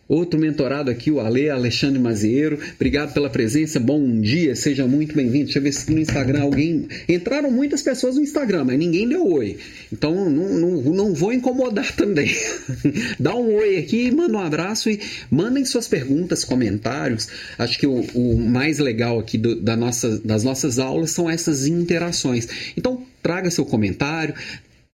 Outro 0.09 0.39
mentorado 0.39 0.89
aqui, 0.89 1.11
o 1.11 1.19
Ale 1.19 1.51
Alexandre 1.51 1.99
Mazieiro. 1.99 2.57
Obrigado 2.75 3.13
pela 3.13 3.29
presença, 3.29 3.79
bom 3.79 4.19
dia, 4.19 4.55
seja 4.55 4.87
muito 4.87 5.15
bem-vindo. 5.15 5.45
Deixa 5.45 5.59
eu 5.59 5.63
ver 5.63 5.71
se 5.71 5.91
no 5.93 5.99
Instagram 5.99 6.41
alguém. 6.41 6.87
Entraram 7.07 7.51
muitas 7.51 7.83
pessoas 7.83 8.15
no 8.15 8.23
Instagram, 8.23 8.65
mas 8.65 8.79
ninguém 8.79 9.07
deu 9.07 9.27
oi. 9.31 9.57
Então 9.93 10.27
não, 10.27 10.49
não, 10.49 10.81
não 10.81 11.13
vou 11.13 11.31
incomodar 11.31 11.93
também. 11.95 12.35
Dá 13.19 13.35
um 13.35 13.53
oi 13.53 13.77
aqui, 13.77 14.09
manda 14.09 14.35
um 14.35 14.41
abraço 14.41 14.89
e 14.89 14.99
mandem 15.29 15.63
suas 15.63 15.87
perguntas, 15.87 16.43
comentários. 16.43 17.27
Acho 17.55 17.77
que 17.77 17.85
o, 17.85 18.01
o 18.15 18.35
mais 18.35 18.79
legal 18.79 19.19
aqui 19.19 19.37
do, 19.37 19.61
da 19.61 19.77
nossa, 19.77 20.19
das 20.25 20.43
nossas 20.43 20.79
aulas 20.79 21.11
são 21.11 21.29
essas 21.29 21.67
interações. 21.67 22.47
Então, 22.75 23.05
traga 23.21 23.51
seu 23.51 23.63
comentário, 23.63 24.33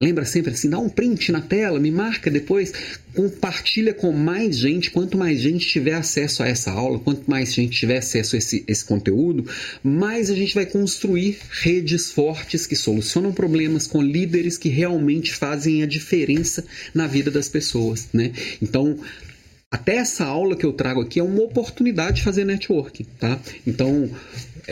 Lembra 0.02 0.26
sempre 0.26 0.52
assim, 0.52 0.70
dá 0.70 0.80
um 0.80 0.90
print 0.90 1.32
na 1.32 1.42
tela, 1.42 1.80
me 1.80 1.92
marca 1.92 2.32
depois, 2.32 2.74
compartilha 3.14 3.94
com 3.94 4.12
mais 4.12 4.58
gente. 4.58 4.90
Quanto 4.90 5.16
mais 5.16 5.40
gente 5.40 5.68
tiver 5.68 5.94
acesso 5.94 6.42
a 6.42 6.48
essa 6.48 6.72
aula, 6.72 6.98
quanto 6.98 7.30
mais 7.30 7.54
gente 7.54 7.78
tiver 7.78 7.98
acesso 7.98 8.36
a 8.36 8.40
esse, 8.40 8.64
esse 8.68 8.84
conteúdo, 8.84 9.48
mais 9.84 10.32
a 10.32 10.36
gente 10.36 10.56
vai 10.56 10.66
construir 10.66 11.38
redes 11.52 12.12
fortes 12.12 12.66
que 12.66 12.76
solucionam 12.76 13.32
problemas 13.32 13.86
com 13.86 14.02
líderes 14.02 14.58
que 14.58 14.70
realmente 14.70 15.34
fazem 15.34 15.84
a 15.84 15.86
diferença 15.86 16.66
na 16.96 17.06
vida 17.06 17.30
das 17.30 17.48
pessoas. 17.48 18.08
Né? 18.12 18.32
Então, 18.60 18.98
até 19.72 19.96
essa 19.96 20.26
aula 20.26 20.56
que 20.58 20.66
eu 20.66 20.74
trago 20.74 21.00
aqui 21.00 21.20
é 21.20 21.24
uma 21.24 21.44
oportunidade 21.44 22.18
de 22.18 22.24
fazer 22.24 22.44
networking, 22.44 23.06
tá? 23.18 23.40
Então, 23.66 24.10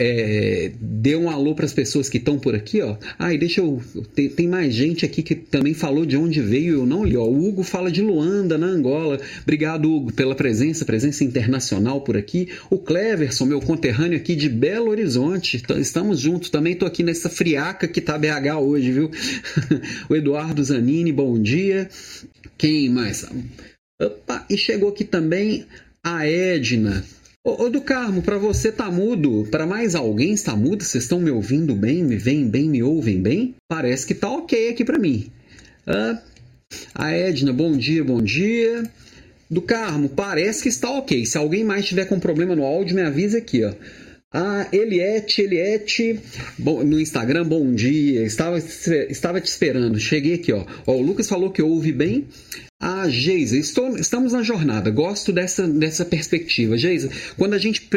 é, 0.02 0.72
dê 0.80 1.14
um 1.14 1.28
alô 1.28 1.54
para 1.54 1.66
as 1.66 1.74
pessoas 1.74 2.08
que 2.08 2.16
estão 2.16 2.38
por 2.38 2.54
aqui, 2.54 2.80
ó. 2.80 2.96
E 3.30 3.36
deixa 3.36 3.60
eu. 3.60 3.82
Tem, 4.14 4.30
tem, 4.30 4.48
mais 4.48 4.72
gente 4.72 5.04
aqui 5.04 5.22
que 5.22 5.34
também 5.34 5.74
falou 5.74 6.06
de 6.06 6.16
onde 6.16 6.40
veio, 6.40 6.78
eu 6.78 6.86
não 6.86 7.04
li, 7.04 7.18
ó. 7.18 7.24
O 7.24 7.46
Hugo 7.46 7.62
fala 7.62 7.92
de 7.92 8.00
Luanda, 8.00 8.56
na 8.56 8.66
Angola. 8.66 9.20
Obrigado, 9.42 9.92
Hugo, 9.92 10.10
pela 10.10 10.34
presença, 10.34 10.86
presença 10.86 11.22
internacional 11.22 12.00
por 12.00 12.16
aqui. 12.16 12.48
O 12.70 12.78
Cleverson, 12.78 13.44
meu 13.44 13.60
conterrâneo 13.60 14.16
aqui 14.16 14.34
de 14.34 14.48
Belo 14.48 14.88
Horizonte. 14.88 15.62
Estamos 15.78 16.18
juntos 16.18 16.48
também, 16.48 16.74
tô 16.74 16.86
aqui 16.86 17.02
nessa 17.02 17.28
friaca 17.28 17.86
que 17.86 18.00
tá 18.00 18.16
BH 18.16 18.56
hoje, 18.58 18.92
viu? 18.92 19.10
o 20.08 20.16
Eduardo 20.16 20.64
Zanini, 20.64 21.12
bom 21.12 21.38
dia. 21.38 21.90
Quem 22.56 22.88
mais? 22.88 23.26
Opa, 24.00 24.46
e 24.48 24.56
chegou 24.56 24.88
aqui 24.88 25.04
também 25.04 25.66
a 26.02 26.26
Edna. 26.26 27.04
Ô, 27.42 27.64
ô 27.64 27.70
do 27.70 27.80
Carmo, 27.80 28.20
para 28.20 28.36
você 28.36 28.70
tá 28.70 28.90
mudo? 28.90 29.48
Para 29.50 29.66
mais 29.66 29.94
alguém 29.94 30.34
está 30.34 30.54
mudo? 30.54 30.84
Vocês 30.84 31.04
estão 31.04 31.18
me 31.18 31.30
ouvindo 31.30 31.74
bem? 31.74 32.04
Me 32.04 32.16
veem 32.16 32.46
bem? 32.46 32.68
Me 32.68 32.82
ouvem 32.82 33.18
bem? 33.22 33.54
Parece 33.66 34.06
que 34.06 34.14
tá 34.14 34.28
ok 34.30 34.68
aqui 34.68 34.84
para 34.84 34.98
mim. 34.98 35.32
Ah, 35.86 36.20
a 36.94 37.10
Edna, 37.12 37.50
bom 37.50 37.72
dia, 37.72 38.04
bom 38.04 38.20
dia. 38.20 38.82
Do 39.50 39.62
Carmo, 39.62 40.10
parece 40.10 40.62
que 40.62 40.68
está 40.68 40.90
ok. 40.90 41.24
Se 41.24 41.38
alguém 41.38 41.64
mais 41.64 41.86
tiver 41.86 42.04
com 42.04 42.20
problema 42.20 42.54
no 42.54 42.62
áudio, 42.62 42.94
me 42.94 43.00
avisa 43.00 43.38
aqui, 43.38 43.64
ó. 43.64 43.72
Ah, 44.32 44.68
Eliette, 44.72 45.42
Eliette, 45.42 46.20
bom, 46.56 46.84
no 46.84 47.00
Instagram, 47.00 47.44
bom 47.48 47.74
dia, 47.74 48.22
estava, 48.22 48.58
estava 48.58 49.40
te 49.40 49.48
esperando, 49.48 49.98
cheguei 49.98 50.34
aqui, 50.34 50.52
ó. 50.52 50.64
ó 50.86 50.92
o 50.92 51.02
Lucas 51.02 51.28
falou 51.28 51.50
que 51.50 51.60
ouve 51.60 51.90
bem. 51.90 52.28
Ah, 52.78 53.08
Geisa, 53.08 53.56
estou, 53.56 53.98
estamos 53.98 54.32
na 54.32 54.44
jornada, 54.44 54.88
gosto 54.88 55.32
dessa, 55.32 55.66
dessa 55.66 56.04
perspectiva. 56.04 56.78
Geisa, 56.78 57.10
quando 57.36 57.54
a 57.54 57.58
gente 57.58 57.88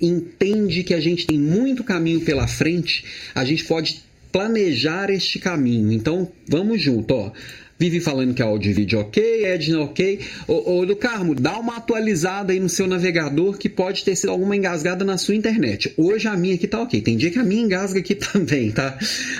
entende 0.00 0.84
que 0.84 0.94
a 0.94 1.00
gente 1.00 1.26
tem 1.26 1.40
muito 1.40 1.82
caminho 1.82 2.20
pela 2.20 2.46
frente, 2.46 3.04
a 3.34 3.44
gente 3.44 3.64
pode 3.64 4.00
planejar 4.30 5.10
este 5.10 5.40
caminho. 5.40 5.90
Então, 5.90 6.30
vamos 6.48 6.80
junto, 6.80 7.14
ó. 7.14 7.32
Vive 7.80 7.98
falando 7.98 8.34
que 8.34 8.42
é 8.42 8.44
áudio 8.44 8.68
e 8.70 8.74
vídeo 8.74 9.00
ok, 9.00 9.46
Edna 9.46 9.80
ok. 9.80 10.20
Ô, 10.46 10.80
ô, 10.80 10.84
do 10.84 10.94
Carmo, 10.94 11.34
dá 11.34 11.58
uma 11.58 11.78
atualizada 11.78 12.52
aí 12.52 12.60
no 12.60 12.68
seu 12.68 12.86
navegador 12.86 13.56
que 13.56 13.70
pode 13.70 14.04
ter 14.04 14.14
sido 14.14 14.28
alguma 14.28 14.54
engasgada 14.54 15.02
na 15.02 15.16
sua 15.16 15.34
internet. 15.34 15.90
Hoje 15.96 16.28
a 16.28 16.36
minha 16.36 16.56
aqui 16.56 16.68
tá 16.68 16.82
ok. 16.82 17.00
Tem 17.00 17.16
dia 17.16 17.30
que 17.30 17.38
a 17.38 17.42
minha 17.42 17.62
engasga 17.62 17.98
aqui 17.98 18.14
também, 18.14 18.70
tá? 18.70 18.98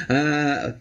Ah, 0.09 0.73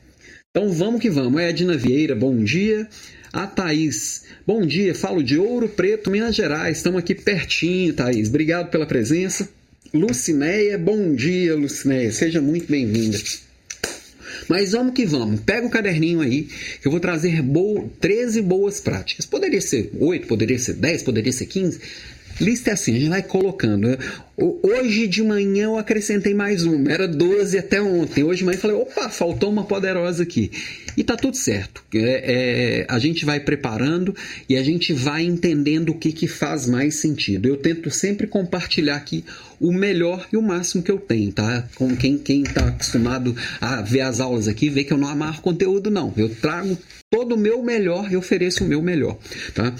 então 0.49 0.71
vamos 0.71 1.01
que 1.01 1.09
vamos. 1.09 1.41
Edna 1.41 1.75
Vieira, 1.75 2.15
bom 2.15 2.41
dia. 2.41 2.87
A 3.33 3.45
Thaís, 3.45 4.23
bom 4.47 4.65
dia. 4.65 4.95
Falo 4.95 5.21
de 5.21 5.37
Ouro 5.37 5.67
Preto, 5.67 6.09
Minas 6.09 6.37
Gerais. 6.37 6.77
Estamos 6.77 6.99
aqui 6.99 7.13
pertinho, 7.13 7.93
Thaís. 7.93 8.29
Obrigado 8.29 8.69
pela 8.69 8.85
presença. 8.85 9.49
Lucinéia, 9.93 10.77
bom 10.77 11.13
dia, 11.13 11.57
Lucinéia. 11.57 12.09
Seja 12.13 12.39
muito 12.39 12.71
bem-vinda. 12.71 13.17
Mas 14.49 14.71
vamos 14.71 14.93
que 14.93 15.05
vamos. 15.05 15.39
Pega 15.41 15.67
o 15.67 15.69
caderninho 15.69 16.21
aí, 16.21 16.49
que 16.81 16.87
eu 16.87 16.91
vou 16.91 16.99
trazer 16.99 17.41
bo 17.43 17.87
13 18.01 18.41
boas 18.41 18.81
práticas. 18.81 19.25
Poderia 19.25 19.61
ser 19.61 19.91
8, 19.97 20.27
poderia 20.27 20.57
ser 20.57 20.73
10, 20.73 21.03
poderia 21.03 21.31
ser 21.31 21.45
15. 21.45 21.79
Lista 22.39 22.69
é 22.69 22.73
assim, 22.73 22.95
a 22.95 22.99
gente 22.99 23.09
vai 23.09 23.21
colocando. 23.21 23.97
Hoje 24.37 25.07
de 25.07 25.21
manhã 25.21 25.65
eu 25.65 25.77
acrescentei 25.77 26.33
mais 26.33 26.63
uma, 26.63 26.89
era 26.89 27.05
12 27.05 27.57
até 27.57 27.81
ontem. 27.81 28.23
Hoje 28.23 28.39
de 28.39 28.45
manhã 28.45 28.55
eu 28.55 28.61
falei, 28.61 28.77
opa, 28.77 29.09
faltou 29.09 29.51
uma 29.51 29.65
poderosa 29.65 30.23
aqui. 30.23 30.49
E 30.95 31.03
tá 31.03 31.17
tudo 31.17 31.35
certo. 31.35 31.83
É, 31.93 31.99
é, 31.99 32.85
a 32.87 32.97
gente 32.97 33.25
vai 33.25 33.41
preparando 33.41 34.15
e 34.47 34.55
a 34.55 34.63
gente 34.63 34.93
vai 34.93 35.23
entendendo 35.23 35.89
o 35.89 35.97
que, 35.97 36.13
que 36.13 36.27
faz 36.27 36.65
mais 36.65 36.95
sentido. 36.95 37.47
Eu 37.49 37.57
tento 37.57 37.91
sempre 37.91 38.25
compartilhar 38.25 38.95
aqui 38.95 39.25
o 39.59 39.73
melhor 39.73 40.25
e 40.31 40.37
o 40.37 40.41
máximo 40.41 40.81
que 40.81 40.91
eu 40.91 40.97
tenho, 40.97 41.33
tá? 41.33 41.67
Com 41.75 41.95
quem, 41.97 42.17
quem 42.17 42.43
tá 42.43 42.69
acostumado 42.69 43.35
a 43.59 43.81
ver 43.81 44.01
as 44.01 44.21
aulas 44.21 44.47
aqui, 44.47 44.69
vê 44.69 44.85
que 44.85 44.93
eu 44.93 44.97
não 44.97 45.09
amarro 45.09 45.41
conteúdo, 45.41 45.91
não. 45.91 46.13
Eu 46.15 46.29
trago 46.29 46.77
todo 47.09 47.35
o 47.35 47.37
meu 47.37 47.61
melhor 47.61 48.09
e 48.09 48.15
ofereço 48.15 48.63
o 48.63 48.67
meu 48.67 48.81
melhor, 48.81 49.17
tá? 49.53 49.73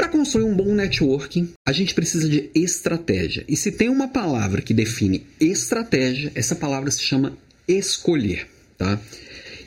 Para 0.00 0.08
construir 0.08 0.44
um 0.44 0.56
bom 0.56 0.74
networking, 0.74 1.52
a 1.68 1.72
gente 1.72 1.94
precisa 1.94 2.26
de 2.26 2.48
estratégia. 2.54 3.44
E 3.46 3.54
se 3.54 3.70
tem 3.70 3.90
uma 3.90 4.08
palavra 4.08 4.62
que 4.62 4.72
define 4.72 5.26
estratégia, 5.38 6.32
essa 6.34 6.56
palavra 6.56 6.90
se 6.90 7.02
chama 7.02 7.36
escolher, 7.68 8.46
tá? 8.78 8.98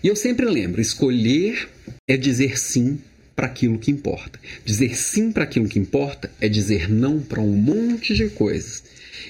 E 0.04 0.08
eu 0.08 0.16
sempre 0.16 0.48
lembro, 0.48 0.82
escolher 0.82 1.70
é 2.08 2.18
dizer 2.18 2.58
sim 2.58 2.98
para 3.36 3.46
aquilo 3.46 3.78
que 3.78 3.92
importa. 3.92 4.40
Dizer 4.66 4.98
sim 4.98 5.32
para 5.32 5.44
aquilo 5.44 5.70
que 5.70 5.78
importa 5.78 6.32
é 6.42 6.50
dizer 6.50 6.90
não 6.90 7.20
para 7.22 7.40
um 7.40 7.56
monte 7.56 8.16
de 8.16 8.28
coisas. 8.30 8.84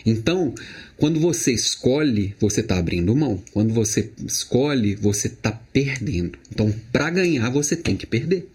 Então, 0.05 0.55
quando 0.95 1.19
você 1.19 1.51
escolhe, 1.51 2.33
você 2.39 2.61
está 2.61 2.77
abrindo 2.77 3.13
mão. 3.13 3.43
Quando 3.51 3.73
você 3.73 4.09
escolhe, 4.25 4.95
você 4.95 5.27
está 5.27 5.51
perdendo. 5.51 6.39
Então, 6.49 6.73
para 6.93 7.09
ganhar, 7.09 7.49
você 7.49 7.75
tem 7.75 7.97
que 7.97 8.07
perder. 8.07 8.52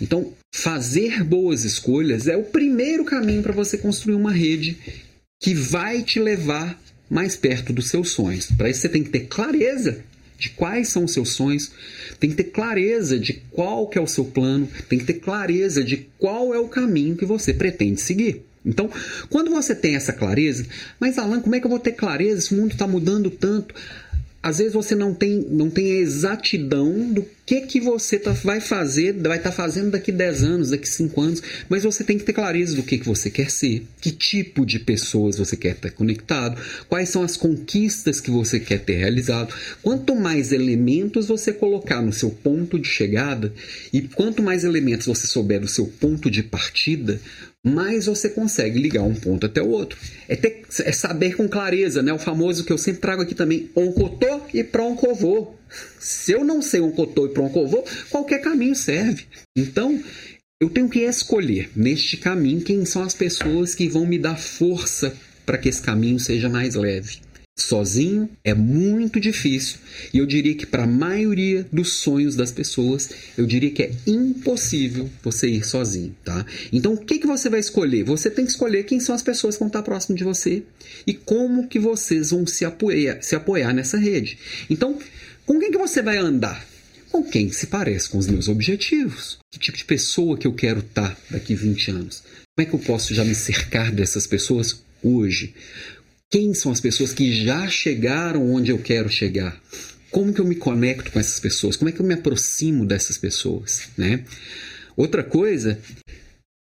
Então, 0.00 0.32
fazer 0.54 1.22
boas 1.24 1.64
escolhas 1.64 2.26
é 2.26 2.36
o 2.36 2.44
primeiro 2.44 3.04
caminho 3.04 3.42
para 3.42 3.52
você 3.52 3.78
construir 3.78 4.14
uma 4.14 4.32
rede 4.32 4.78
que 5.40 5.54
vai 5.54 6.02
te 6.02 6.18
levar 6.18 6.80
mais 7.08 7.36
perto 7.36 7.72
dos 7.72 7.88
seus 7.88 8.10
sonhos. 8.10 8.46
Para 8.46 8.70
isso, 8.70 8.80
você 8.80 8.88
tem 8.88 9.04
que 9.04 9.10
ter 9.10 9.26
clareza 9.26 10.02
de 10.38 10.50
quais 10.50 10.88
são 10.88 11.04
os 11.04 11.12
seus 11.12 11.30
sonhos, 11.30 11.70
tem 12.20 12.30
que 12.30 12.36
ter 12.36 12.44
clareza 12.44 13.18
de 13.18 13.32
qual 13.50 13.88
que 13.88 13.98
é 13.98 14.00
o 14.00 14.06
seu 14.06 14.24
plano, 14.24 14.68
tem 14.88 14.98
que 14.98 15.04
ter 15.04 15.14
clareza 15.14 15.82
de 15.82 16.08
qual 16.18 16.54
é 16.54 16.58
o 16.58 16.68
caminho 16.68 17.16
que 17.16 17.24
você 17.24 17.54
pretende 17.54 18.00
seguir. 18.00 18.42
Então, 18.64 18.90
quando 19.30 19.50
você 19.50 19.74
tem 19.74 19.94
essa 19.94 20.12
clareza, 20.12 20.66
mas 20.98 21.18
Alan, 21.18 21.40
como 21.40 21.54
é 21.54 21.60
que 21.60 21.66
eu 21.66 21.70
vou 21.70 21.78
ter 21.78 21.92
clareza 21.92 22.40
se 22.40 22.52
o 22.52 22.56
mundo 22.56 22.72
está 22.72 22.86
mudando 22.86 23.30
tanto? 23.30 23.72
Às 24.46 24.58
vezes 24.58 24.74
você 24.74 24.94
não 24.94 25.12
tem, 25.12 25.44
não 25.50 25.68
tem 25.68 25.90
a 25.90 25.96
exatidão 25.96 27.12
do 27.12 27.26
que 27.44 27.62
que 27.62 27.80
você 27.80 28.16
tá, 28.16 28.30
vai 28.30 28.60
fazer, 28.60 29.12
vai 29.14 29.38
estar 29.38 29.50
tá 29.50 29.56
fazendo 29.56 29.90
daqui 29.90 30.12
10 30.12 30.44
anos, 30.44 30.70
daqui 30.70 30.88
5 30.88 31.20
anos, 31.20 31.42
mas 31.68 31.82
você 31.82 32.04
tem 32.04 32.16
que 32.16 32.22
ter 32.22 32.32
clareza 32.32 32.76
do 32.76 32.84
que, 32.84 32.96
que 32.96 33.08
você 33.08 33.28
quer 33.28 33.50
ser, 33.50 33.84
que 34.00 34.12
tipo 34.12 34.64
de 34.64 34.78
pessoas 34.78 35.36
você 35.36 35.56
quer 35.56 35.72
estar 35.72 35.90
conectado, 35.90 36.62
quais 36.88 37.08
são 37.08 37.24
as 37.24 37.36
conquistas 37.36 38.20
que 38.20 38.30
você 38.30 38.60
quer 38.60 38.78
ter 38.78 38.98
realizado. 38.98 39.52
Quanto 39.82 40.14
mais 40.14 40.52
elementos 40.52 41.26
você 41.26 41.52
colocar 41.52 42.00
no 42.00 42.12
seu 42.12 42.30
ponto 42.30 42.78
de 42.78 42.86
chegada 42.86 43.52
e 43.92 44.02
quanto 44.02 44.44
mais 44.44 44.62
elementos 44.62 45.08
você 45.08 45.26
souber 45.26 45.58
do 45.58 45.66
seu 45.66 45.88
ponto 45.88 46.30
de 46.30 46.44
partida, 46.44 47.20
mais 47.66 48.06
você 48.06 48.28
consegue 48.28 48.78
ligar 48.78 49.02
um 49.02 49.14
ponto 49.14 49.46
até 49.46 49.60
o 49.60 49.68
outro. 49.68 49.98
É, 50.28 50.36
ter, 50.36 50.62
é 50.84 50.92
saber 50.92 51.36
com 51.36 51.48
clareza, 51.48 52.02
né? 52.02 52.12
O 52.12 52.18
famoso 52.18 52.64
que 52.64 52.72
eu 52.72 52.78
sempre 52.78 53.00
trago 53.00 53.22
aqui 53.22 53.34
também, 53.34 53.70
oncotô 53.74 54.42
e 54.54 54.62
proncovô. 54.62 55.54
Se 55.98 56.32
eu 56.32 56.44
não 56.44 56.62
sei 56.62 56.80
oncotô 56.80 57.26
e 57.26 57.30
proncovô, 57.30 57.84
qualquer 58.08 58.40
caminho 58.40 58.76
serve. 58.76 59.24
Então, 59.56 60.00
eu 60.60 60.70
tenho 60.70 60.88
que 60.88 61.00
escolher 61.00 61.70
neste 61.74 62.16
caminho 62.16 62.60
quem 62.60 62.84
são 62.84 63.02
as 63.02 63.14
pessoas 63.14 63.74
que 63.74 63.88
vão 63.88 64.06
me 64.06 64.18
dar 64.18 64.38
força 64.38 65.12
para 65.44 65.58
que 65.58 65.68
esse 65.68 65.82
caminho 65.82 66.20
seja 66.20 66.48
mais 66.48 66.74
leve 66.74 67.25
sozinho 67.58 68.28
é 68.44 68.52
muito 68.54 69.18
difícil. 69.18 69.78
E 70.12 70.18
eu 70.18 70.26
diria 70.26 70.54
que 70.54 70.66
para 70.66 70.84
a 70.84 70.86
maioria 70.86 71.66
dos 71.72 71.94
sonhos 71.94 72.36
das 72.36 72.52
pessoas 72.52 73.08
eu 73.36 73.46
diria 73.46 73.70
que 73.70 73.82
é 73.82 73.92
impossível 74.06 75.08
você 75.22 75.48
ir 75.48 75.66
sozinho 75.66 76.14
tá? 76.22 76.44
Então 76.72 76.92
o 76.92 76.98
que, 76.98 77.18
que 77.18 77.26
você 77.26 77.48
vai 77.48 77.60
escolher? 77.60 78.04
Você 78.04 78.30
tem 78.30 78.44
que 78.44 78.50
escolher 78.50 78.84
quem 78.84 79.00
são 79.00 79.14
as 79.14 79.22
pessoas 79.22 79.56
que 79.56 79.60
vão 79.60 79.68
estar 79.68 79.82
próximo 79.82 80.16
de 80.16 80.24
você 80.24 80.62
e 81.06 81.14
como 81.14 81.66
que 81.66 81.78
vocês 81.78 82.30
vão 82.30 82.46
se 82.46 82.64
apoiar 82.64 83.22
se 83.22 83.34
apoiar 83.34 83.72
nessa 83.72 83.96
rede. 83.96 84.38
Então 84.68 84.98
com 85.46 85.58
quem 85.58 85.70
que 85.70 85.78
você 85.78 86.02
vai 86.02 86.18
andar? 86.18 86.64
Com 87.10 87.22
quem 87.22 87.50
se 87.50 87.68
parece 87.68 88.10
com 88.10 88.18
os 88.18 88.26
meus 88.26 88.48
objetivos. 88.48 89.38
Que 89.50 89.58
tipo 89.58 89.78
de 89.78 89.84
pessoa 89.84 90.36
que 90.36 90.46
eu 90.46 90.52
quero 90.52 90.80
estar 90.80 91.16
daqui 91.30 91.54
20 91.54 91.90
anos? 91.90 92.22
Como 92.54 92.66
é 92.66 92.70
que 92.70 92.74
eu 92.74 92.80
posso 92.80 93.14
já 93.14 93.24
me 93.24 93.34
cercar 93.34 93.90
dessas 93.92 94.26
pessoas 94.26 94.84
hoje 95.02 95.54
quem 96.30 96.54
são 96.54 96.72
as 96.72 96.80
pessoas 96.80 97.12
que 97.12 97.44
já 97.44 97.68
chegaram 97.68 98.52
onde 98.52 98.70
eu 98.70 98.78
quero 98.78 99.08
chegar? 99.08 99.60
Como 100.10 100.32
que 100.32 100.40
eu 100.40 100.44
me 100.44 100.54
conecto 100.54 101.12
com 101.12 101.20
essas 101.20 101.38
pessoas? 101.38 101.76
Como 101.76 101.88
é 101.88 101.92
que 101.92 102.00
eu 102.00 102.06
me 102.06 102.14
aproximo 102.14 102.86
dessas 102.86 103.18
pessoas, 103.18 103.88
né? 103.96 104.24
Outra 104.96 105.22
coisa, 105.22 105.78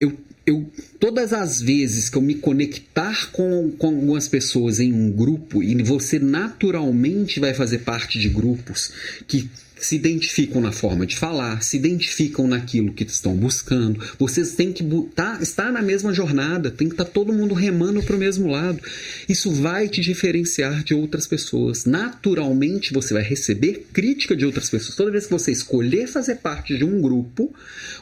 eu, 0.00 0.18
eu 0.44 0.70
todas 0.98 1.32
as 1.32 1.60
vezes 1.60 2.08
que 2.08 2.16
eu 2.16 2.22
me 2.22 2.34
conectar 2.34 3.30
com, 3.30 3.70
com 3.70 3.86
algumas 3.86 4.28
pessoas 4.28 4.80
em 4.80 4.92
um 4.92 5.10
grupo 5.10 5.62
e 5.62 5.80
você 5.82 6.18
naturalmente 6.18 7.38
vai 7.38 7.54
fazer 7.54 7.78
parte 7.78 8.18
de 8.18 8.28
grupos 8.28 8.92
que 9.26 9.48
se 9.84 9.96
identificam 9.96 10.60
na 10.60 10.72
forma 10.72 11.04
de 11.04 11.16
falar, 11.16 11.62
se 11.62 11.76
identificam 11.76 12.46
naquilo 12.46 12.92
que 12.92 13.04
estão 13.04 13.36
buscando. 13.36 14.00
Vocês 14.18 14.52
têm 14.52 14.72
que 14.72 14.82
tá, 15.14 15.38
estar 15.42 15.70
na 15.70 15.82
mesma 15.82 16.12
jornada, 16.12 16.70
tem 16.70 16.88
que 16.88 16.94
estar 16.94 17.04
tá 17.04 17.10
todo 17.10 17.32
mundo 17.32 17.54
remando 17.54 18.02
para 18.02 18.16
o 18.16 18.18
mesmo 18.18 18.48
lado. 18.48 18.80
Isso 19.28 19.50
vai 19.52 19.88
te 19.88 20.00
diferenciar 20.00 20.82
de 20.82 20.94
outras 20.94 21.26
pessoas. 21.26 21.84
Naturalmente 21.84 22.94
você 22.94 23.12
vai 23.12 23.22
receber 23.22 23.86
crítica 23.92 24.34
de 24.34 24.46
outras 24.46 24.70
pessoas. 24.70 24.96
Toda 24.96 25.10
vez 25.10 25.26
que 25.26 25.32
você 25.32 25.52
escolher 25.52 26.08
fazer 26.08 26.36
parte 26.36 26.76
de 26.78 26.84
um 26.84 27.02
grupo, 27.02 27.54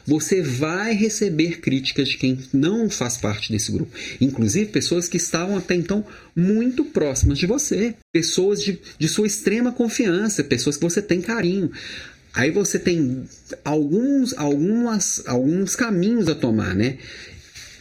você 0.05 0.41
vai 0.41 0.93
receber 0.93 1.59
críticas 1.59 2.07
de 2.09 2.17
quem 2.17 2.39
não 2.53 2.89
faz 2.89 3.17
parte 3.17 3.51
desse 3.51 3.71
grupo. 3.71 3.91
Inclusive 4.21 4.67
pessoas 4.67 5.09
que 5.09 5.17
estavam 5.17 5.57
até 5.57 5.75
então 5.75 6.05
muito 6.35 6.85
próximas 6.85 7.37
de 7.37 7.45
você, 7.45 7.93
pessoas 8.11 8.63
de, 8.63 8.79
de 8.97 9.07
sua 9.07 9.27
extrema 9.27 9.71
confiança, 9.71 10.43
pessoas 10.43 10.77
que 10.77 10.83
você 10.83 11.01
tem 11.01 11.21
carinho. 11.21 11.71
Aí 12.33 12.49
você 12.49 12.79
tem 12.79 13.25
alguns, 13.63 14.33
algumas, 14.33 15.21
alguns 15.27 15.75
caminhos 15.75 16.27
a 16.27 16.35
tomar, 16.35 16.73
né? 16.75 16.97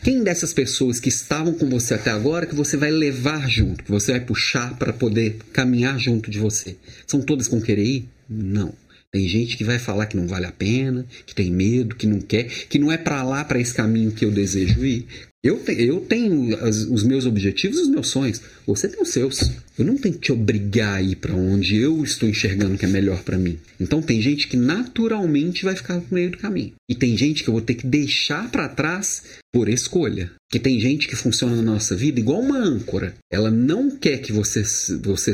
Quem 0.02 0.22
dessas 0.22 0.52
pessoas 0.52 0.98
que 0.98 1.08
estavam 1.08 1.54
com 1.54 1.70
você 1.70 1.94
até 1.94 2.10
agora 2.10 2.44
que 2.44 2.54
você 2.54 2.76
vai 2.76 2.90
levar 2.90 3.48
junto, 3.48 3.84
que 3.84 3.90
você 3.90 4.10
vai 4.10 4.20
puxar 4.20 4.76
para 4.76 4.92
poder 4.92 5.38
caminhar 5.52 5.98
junto 5.98 6.30
de 6.30 6.38
você? 6.38 6.76
São 7.06 7.20
todas 7.22 7.46
com 7.46 7.60
querer 7.60 7.84
ir? 7.84 8.08
Não. 8.28 8.74
Tem 9.12 9.28
gente 9.28 9.56
que 9.56 9.62
vai 9.64 9.78
falar 9.78 10.06
que 10.06 10.16
não 10.16 10.26
vale 10.26 10.46
a 10.46 10.52
pena, 10.52 11.06
que 11.24 11.34
tem 11.34 11.50
medo, 11.50 11.94
que 11.94 12.06
não 12.06 12.20
quer, 12.20 12.44
que 12.44 12.78
não 12.78 12.90
é 12.90 12.98
para 12.98 13.22
lá, 13.22 13.44
para 13.44 13.60
esse 13.60 13.74
caminho 13.74 14.10
que 14.10 14.24
eu 14.24 14.30
desejo 14.30 14.84
ir. 14.84 15.06
Eu, 15.44 15.58
te, 15.58 15.72
eu 15.72 16.00
tenho 16.00 16.56
as, 16.64 16.84
os 16.84 17.02
meus 17.02 17.26
objetivos 17.26 17.76
e 17.76 17.82
os 17.82 17.88
meus 17.88 18.06
sonhos. 18.06 18.40
Você 18.64 18.88
tem 18.88 19.02
os 19.02 19.08
seus. 19.08 19.50
Eu 19.76 19.84
não 19.84 19.96
tenho 19.96 20.14
que 20.14 20.20
te 20.20 20.32
obrigar 20.32 20.94
a 20.94 21.02
ir 21.02 21.16
para 21.16 21.34
onde 21.34 21.76
eu 21.76 22.04
estou 22.04 22.28
enxergando 22.28 22.78
que 22.78 22.84
é 22.84 22.88
melhor 22.88 23.24
para 23.24 23.36
mim. 23.36 23.58
Então 23.80 24.00
tem 24.00 24.22
gente 24.22 24.46
que 24.46 24.56
naturalmente 24.56 25.64
vai 25.64 25.74
ficar 25.74 25.96
no 25.96 26.06
meio 26.12 26.30
do 26.30 26.38
caminho. 26.38 26.72
E 26.92 26.94
tem 26.94 27.16
gente 27.16 27.42
que 27.42 27.48
eu 27.48 27.54
vou 27.54 27.62
ter 27.62 27.72
que 27.72 27.86
deixar 27.86 28.50
para 28.50 28.68
trás 28.68 29.22
por 29.50 29.66
escolha. 29.66 30.30
Que 30.50 30.58
tem 30.58 30.78
gente 30.78 31.08
que 31.08 31.16
funciona 31.16 31.56
na 31.56 31.62
nossa 31.62 31.96
vida 31.96 32.20
igual 32.20 32.38
uma 32.38 32.58
âncora. 32.58 33.14
Ela 33.32 33.50
não 33.50 33.96
quer 33.96 34.18
que 34.18 34.30
você, 34.30 34.62
você, 35.02 35.32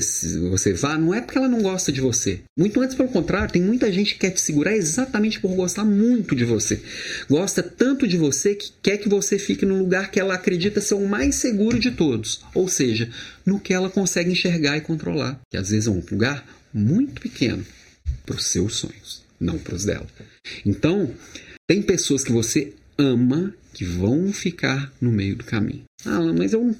você 0.50 0.72
vá, 0.72 0.96
não 0.96 1.12
é 1.12 1.20
porque 1.20 1.36
ela 1.36 1.48
não 1.48 1.60
gosta 1.60 1.90
de 1.90 2.00
você. 2.00 2.42
Muito 2.56 2.80
antes, 2.80 2.94
pelo 2.94 3.08
contrário, 3.08 3.52
tem 3.52 3.60
muita 3.60 3.90
gente 3.90 4.14
que 4.14 4.20
quer 4.20 4.30
te 4.30 4.40
segurar 4.40 4.76
exatamente 4.76 5.40
por 5.40 5.52
gostar 5.56 5.84
muito 5.84 6.36
de 6.36 6.44
você. 6.44 6.80
Gosta 7.28 7.60
tanto 7.60 8.06
de 8.06 8.16
você 8.16 8.54
que 8.54 8.70
quer 8.80 8.98
que 8.98 9.08
você 9.08 9.36
fique 9.36 9.66
no 9.66 9.80
lugar 9.80 10.12
que 10.12 10.20
ela 10.20 10.34
acredita 10.34 10.80
ser 10.80 10.94
o 10.94 11.08
mais 11.08 11.34
seguro 11.34 11.80
de 11.80 11.90
todos. 11.90 12.40
Ou 12.54 12.68
seja, 12.68 13.10
no 13.44 13.58
que 13.58 13.74
ela 13.74 13.90
consegue 13.90 14.30
enxergar 14.30 14.76
e 14.76 14.80
controlar. 14.80 15.40
Que 15.50 15.56
às 15.56 15.70
vezes 15.70 15.88
é 15.88 15.90
um 15.90 16.04
lugar 16.08 16.46
muito 16.72 17.20
pequeno 17.20 17.66
para 18.24 18.36
os 18.36 18.44
seus 18.44 18.76
sonhos, 18.76 19.24
não 19.40 19.58
para 19.58 19.74
os 19.74 19.84
dela. 19.84 20.06
Então, 20.64 21.12
tem 21.68 21.82
pessoas 21.82 22.24
que 22.24 22.32
você 22.32 22.72
ama 22.96 23.54
que 23.74 23.84
vão 23.84 24.32
ficar 24.32 24.90
no 25.00 25.12
meio 25.12 25.36
do 25.36 25.44
caminho. 25.44 25.84
Ah, 26.04 26.32
mas 26.36 26.54
eu 26.54 26.74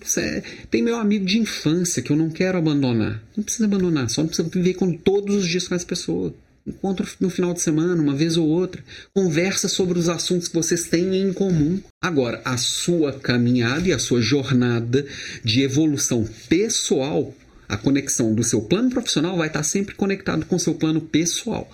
tem 0.70 0.82
meu 0.82 0.96
amigo 0.96 1.26
de 1.26 1.38
infância 1.38 2.02
que 2.02 2.10
eu 2.10 2.16
não 2.16 2.30
quero 2.30 2.56
abandonar. 2.56 3.22
Não 3.36 3.44
precisa 3.44 3.66
abandonar, 3.66 4.08
só 4.08 4.22
não 4.22 4.28
precisa 4.28 4.48
viver 4.48 4.74
com 4.74 4.92
todos 4.92 5.36
os 5.36 5.46
dias 5.46 5.68
com 5.68 5.74
essa 5.74 5.84
pessoa. 5.84 6.34
Encontra 6.66 7.06
no 7.20 7.30
final 7.30 7.52
de 7.52 7.60
semana, 7.60 8.02
uma 8.02 8.14
vez 8.14 8.36
ou 8.36 8.48
outra. 8.48 8.82
Conversa 9.14 9.68
sobre 9.68 9.98
os 9.98 10.08
assuntos 10.08 10.48
que 10.48 10.54
vocês 10.54 10.84
têm 10.84 11.16
em 11.20 11.32
comum. 11.32 11.80
Agora, 12.02 12.40
a 12.44 12.56
sua 12.56 13.12
caminhada 13.12 13.88
e 13.88 13.92
a 13.92 13.98
sua 13.98 14.20
jornada 14.20 15.06
de 15.44 15.62
evolução 15.62 16.26
pessoal, 16.48 17.34
a 17.68 17.76
conexão 17.76 18.34
do 18.34 18.42
seu 18.42 18.62
plano 18.62 18.90
profissional 18.90 19.36
vai 19.36 19.48
estar 19.48 19.62
sempre 19.62 19.94
conectado 19.94 20.46
com 20.46 20.56
o 20.56 20.60
seu 20.60 20.74
plano 20.74 21.00
pessoal. 21.00 21.70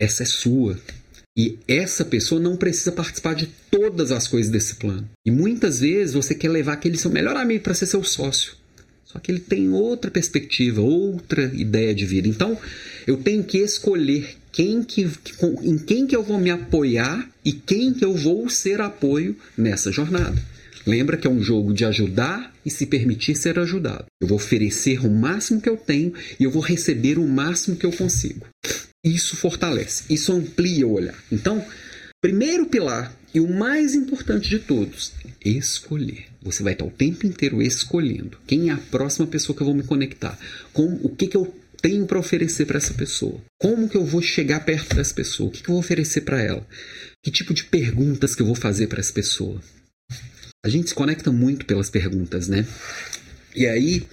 Essa 0.00 0.24
é 0.24 0.26
sua. 0.26 0.78
E 1.36 1.58
essa 1.68 2.04
pessoa 2.04 2.40
não 2.40 2.56
precisa 2.56 2.90
participar 2.90 3.34
de 3.34 3.48
todas 3.70 4.10
as 4.10 4.26
coisas 4.26 4.50
desse 4.50 4.76
plano. 4.76 5.08
E 5.24 5.30
muitas 5.30 5.80
vezes 5.80 6.14
você 6.14 6.34
quer 6.34 6.48
levar 6.48 6.72
aquele 6.72 6.96
seu 6.96 7.10
melhor 7.10 7.36
amigo 7.36 7.62
para 7.62 7.74
ser 7.74 7.86
seu 7.86 8.02
sócio. 8.02 8.54
Só 9.04 9.18
que 9.18 9.30
ele 9.30 9.40
tem 9.40 9.70
outra 9.70 10.10
perspectiva, 10.10 10.80
outra 10.80 11.44
ideia 11.54 11.94
de 11.94 12.06
vida. 12.06 12.26
Então, 12.26 12.58
eu 13.06 13.18
tenho 13.18 13.44
que 13.44 13.58
escolher 13.58 14.36
quem 14.50 14.82
que, 14.82 15.08
em 15.62 15.78
quem 15.78 16.06
que 16.06 16.16
eu 16.16 16.22
vou 16.22 16.38
me 16.38 16.50
apoiar 16.50 17.30
e 17.44 17.52
quem 17.52 17.92
que 17.92 18.04
eu 18.04 18.14
vou 18.14 18.48
ser 18.48 18.80
apoio 18.80 19.36
nessa 19.56 19.92
jornada. 19.92 20.42
Lembra 20.86 21.16
que 21.16 21.26
é 21.26 21.30
um 21.30 21.42
jogo 21.42 21.74
de 21.74 21.84
ajudar 21.84 22.54
e 22.64 22.70
se 22.70 22.86
permitir 22.86 23.36
ser 23.36 23.58
ajudado. 23.58 24.06
Eu 24.20 24.28
vou 24.28 24.36
oferecer 24.36 25.04
o 25.04 25.10
máximo 25.10 25.60
que 25.60 25.68
eu 25.68 25.76
tenho 25.76 26.12
e 26.38 26.44
eu 26.44 26.50
vou 26.50 26.62
receber 26.62 27.18
o 27.18 27.26
máximo 27.26 27.76
que 27.76 27.84
eu 27.84 27.92
consigo. 27.92 28.46
Isso 29.06 29.36
fortalece, 29.36 30.02
isso 30.10 30.32
amplia 30.32 30.84
o 30.84 30.94
olhar. 30.94 31.14
Então, 31.30 31.64
primeiro 32.20 32.66
pilar 32.66 33.14
e 33.32 33.38
o 33.38 33.48
mais 33.48 33.94
importante 33.94 34.50
de 34.50 34.58
todos, 34.58 35.12
escolher. 35.44 36.24
Você 36.42 36.60
vai 36.64 36.72
estar 36.72 36.84
o 36.84 36.90
tempo 36.90 37.24
inteiro 37.24 37.62
escolhendo 37.62 38.36
quem 38.48 38.68
é 38.68 38.72
a 38.72 38.76
próxima 38.78 39.24
pessoa 39.24 39.54
que 39.54 39.62
eu 39.62 39.66
vou 39.66 39.76
me 39.76 39.84
conectar, 39.84 40.36
com 40.72 40.98
o 41.04 41.08
que, 41.08 41.28
que 41.28 41.36
eu 41.36 41.54
tenho 41.80 42.04
para 42.04 42.18
oferecer 42.18 42.66
para 42.66 42.78
essa 42.78 42.94
pessoa, 42.94 43.40
como 43.60 43.88
que 43.88 43.96
eu 43.96 44.04
vou 44.04 44.20
chegar 44.20 44.64
perto 44.64 44.96
dessa 44.96 45.14
pessoa, 45.14 45.50
o 45.50 45.52
que, 45.52 45.62
que 45.62 45.68
eu 45.68 45.74
vou 45.74 45.80
oferecer 45.80 46.22
para 46.22 46.42
ela, 46.42 46.66
que 47.22 47.30
tipo 47.30 47.54
de 47.54 47.62
perguntas 47.62 48.34
que 48.34 48.42
eu 48.42 48.46
vou 48.46 48.56
fazer 48.56 48.88
para 48.88 48.98
essa 48.98 49.12
pessoa. 49.12 49.62
A 50.64 50.68
gente 50.68 50.88
se 50.88 50.94
conecta 50.96 51.30
muito 51.30 51.64
pelas 51.64 51.88
perguntas, 51.90 52.48
né? 52.48 52.66
E 53.54 53.68
aí, 53.68 54.04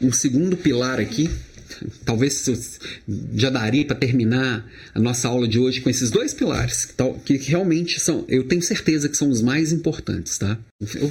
um 0.00 0.12
segundo 0.12 0.56
pilar 0.56 1.00
aqui 1.00 1.28
talvez 2.04 2.44
já 3.34 3.50
daria 3.50 3.84
para 3.84 3.96
terminar 3.96 4.68
a 4.94 5.00
nossa 5.00 5.28
aula 5.28 5.46
de 5.46 5.58
hoje 5.58 5.80
com 5.80 5.90
esses 5.90 6.10
dois 6.10 6.34
pilares, 6.34 6.88
que, 7.24 7.36
realmente 7.36 8.00
são, 8.00 8.24
eu 8.28 8.44
tenho 8.44 8.62
certeza 8.62 9.08
que 9.08 9.16
são 9.16 9.28
os 9.28 9.42
mais 9.42 9.72
importantes, 9.72 10.38
tá? 10.38 10.58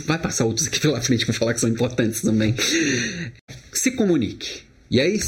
Vai 0.06 0.20
passar 0.20 0.46
outros 0.46 0.68
aqui 0.68 0.80
pela 0.80 1.02
frente 1.02 1.26
que 1.26 1.32
vou 1.32 1.40
falar 1.40 1.54
que 1.54 1.60
são 1.60 1.70
importantes 1.70 2.22
também. 2.22 2.56
Se 3.74 3.92
comunique. 3.92 4.68
E 4.90 5.02
aí, 5.02 5.20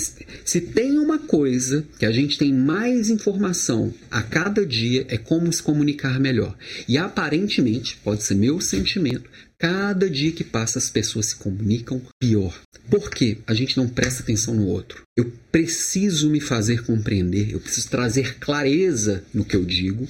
se 0.45 0.61
tem 0.61 0.97
uma 0.97 1.19
coisa 1.19 1.85
que 1.99 2.05
a 2.05 2.11
gente 2.11 2.37
tem 2.37 2.53
mais 2.53 3.09
informação 3.09 3.93
a 4.09 4.21
cada 4.21 4.65
dia, 4.65 5.05
é 5.09 5.17
como 5.17 5.51
se 5.51 5.61
comunicar 5.61 6.17
melhor. 6.17 6.55
E 6.87 6.97
aparentemente, 6.97 7.97
pode 8.01 8.23
ser 8.23 8.35
meu 8.35 8.61
sentimento, 8.61 9.29
cada 9.59 10.09
dia 10.09 10.31
que 10.31 10.43
passa 10.43 10.79
as 10.79 10.89
pessoas 10.89 11.27
se 11.27 11.35
comunicam 11.35 12.01
pior. 12.17 12.57
Por 12.89 13.11
quê? 13.11 13.39
A 13.45 13.53
gente 13.53 13.75
não 13.75 13.89
presta 13.89 14.23
atenção 14.23 14.53
no 14.55 14.65
outro. 14.65 15.03
Eu 15.17 15.31
preciso 15.51 16.29
me 16.29 16.39
fazer 16.39 16.83
compreender, 16.85 17.51
eu 17.51 17.59
preciso 17.59 17.89
trazer 17.89 18.39
clareza 18.39 19.23
no 19.33 19.43
que 19.43 19.57
eu 19.57 19.65
digo, 19.65 20.07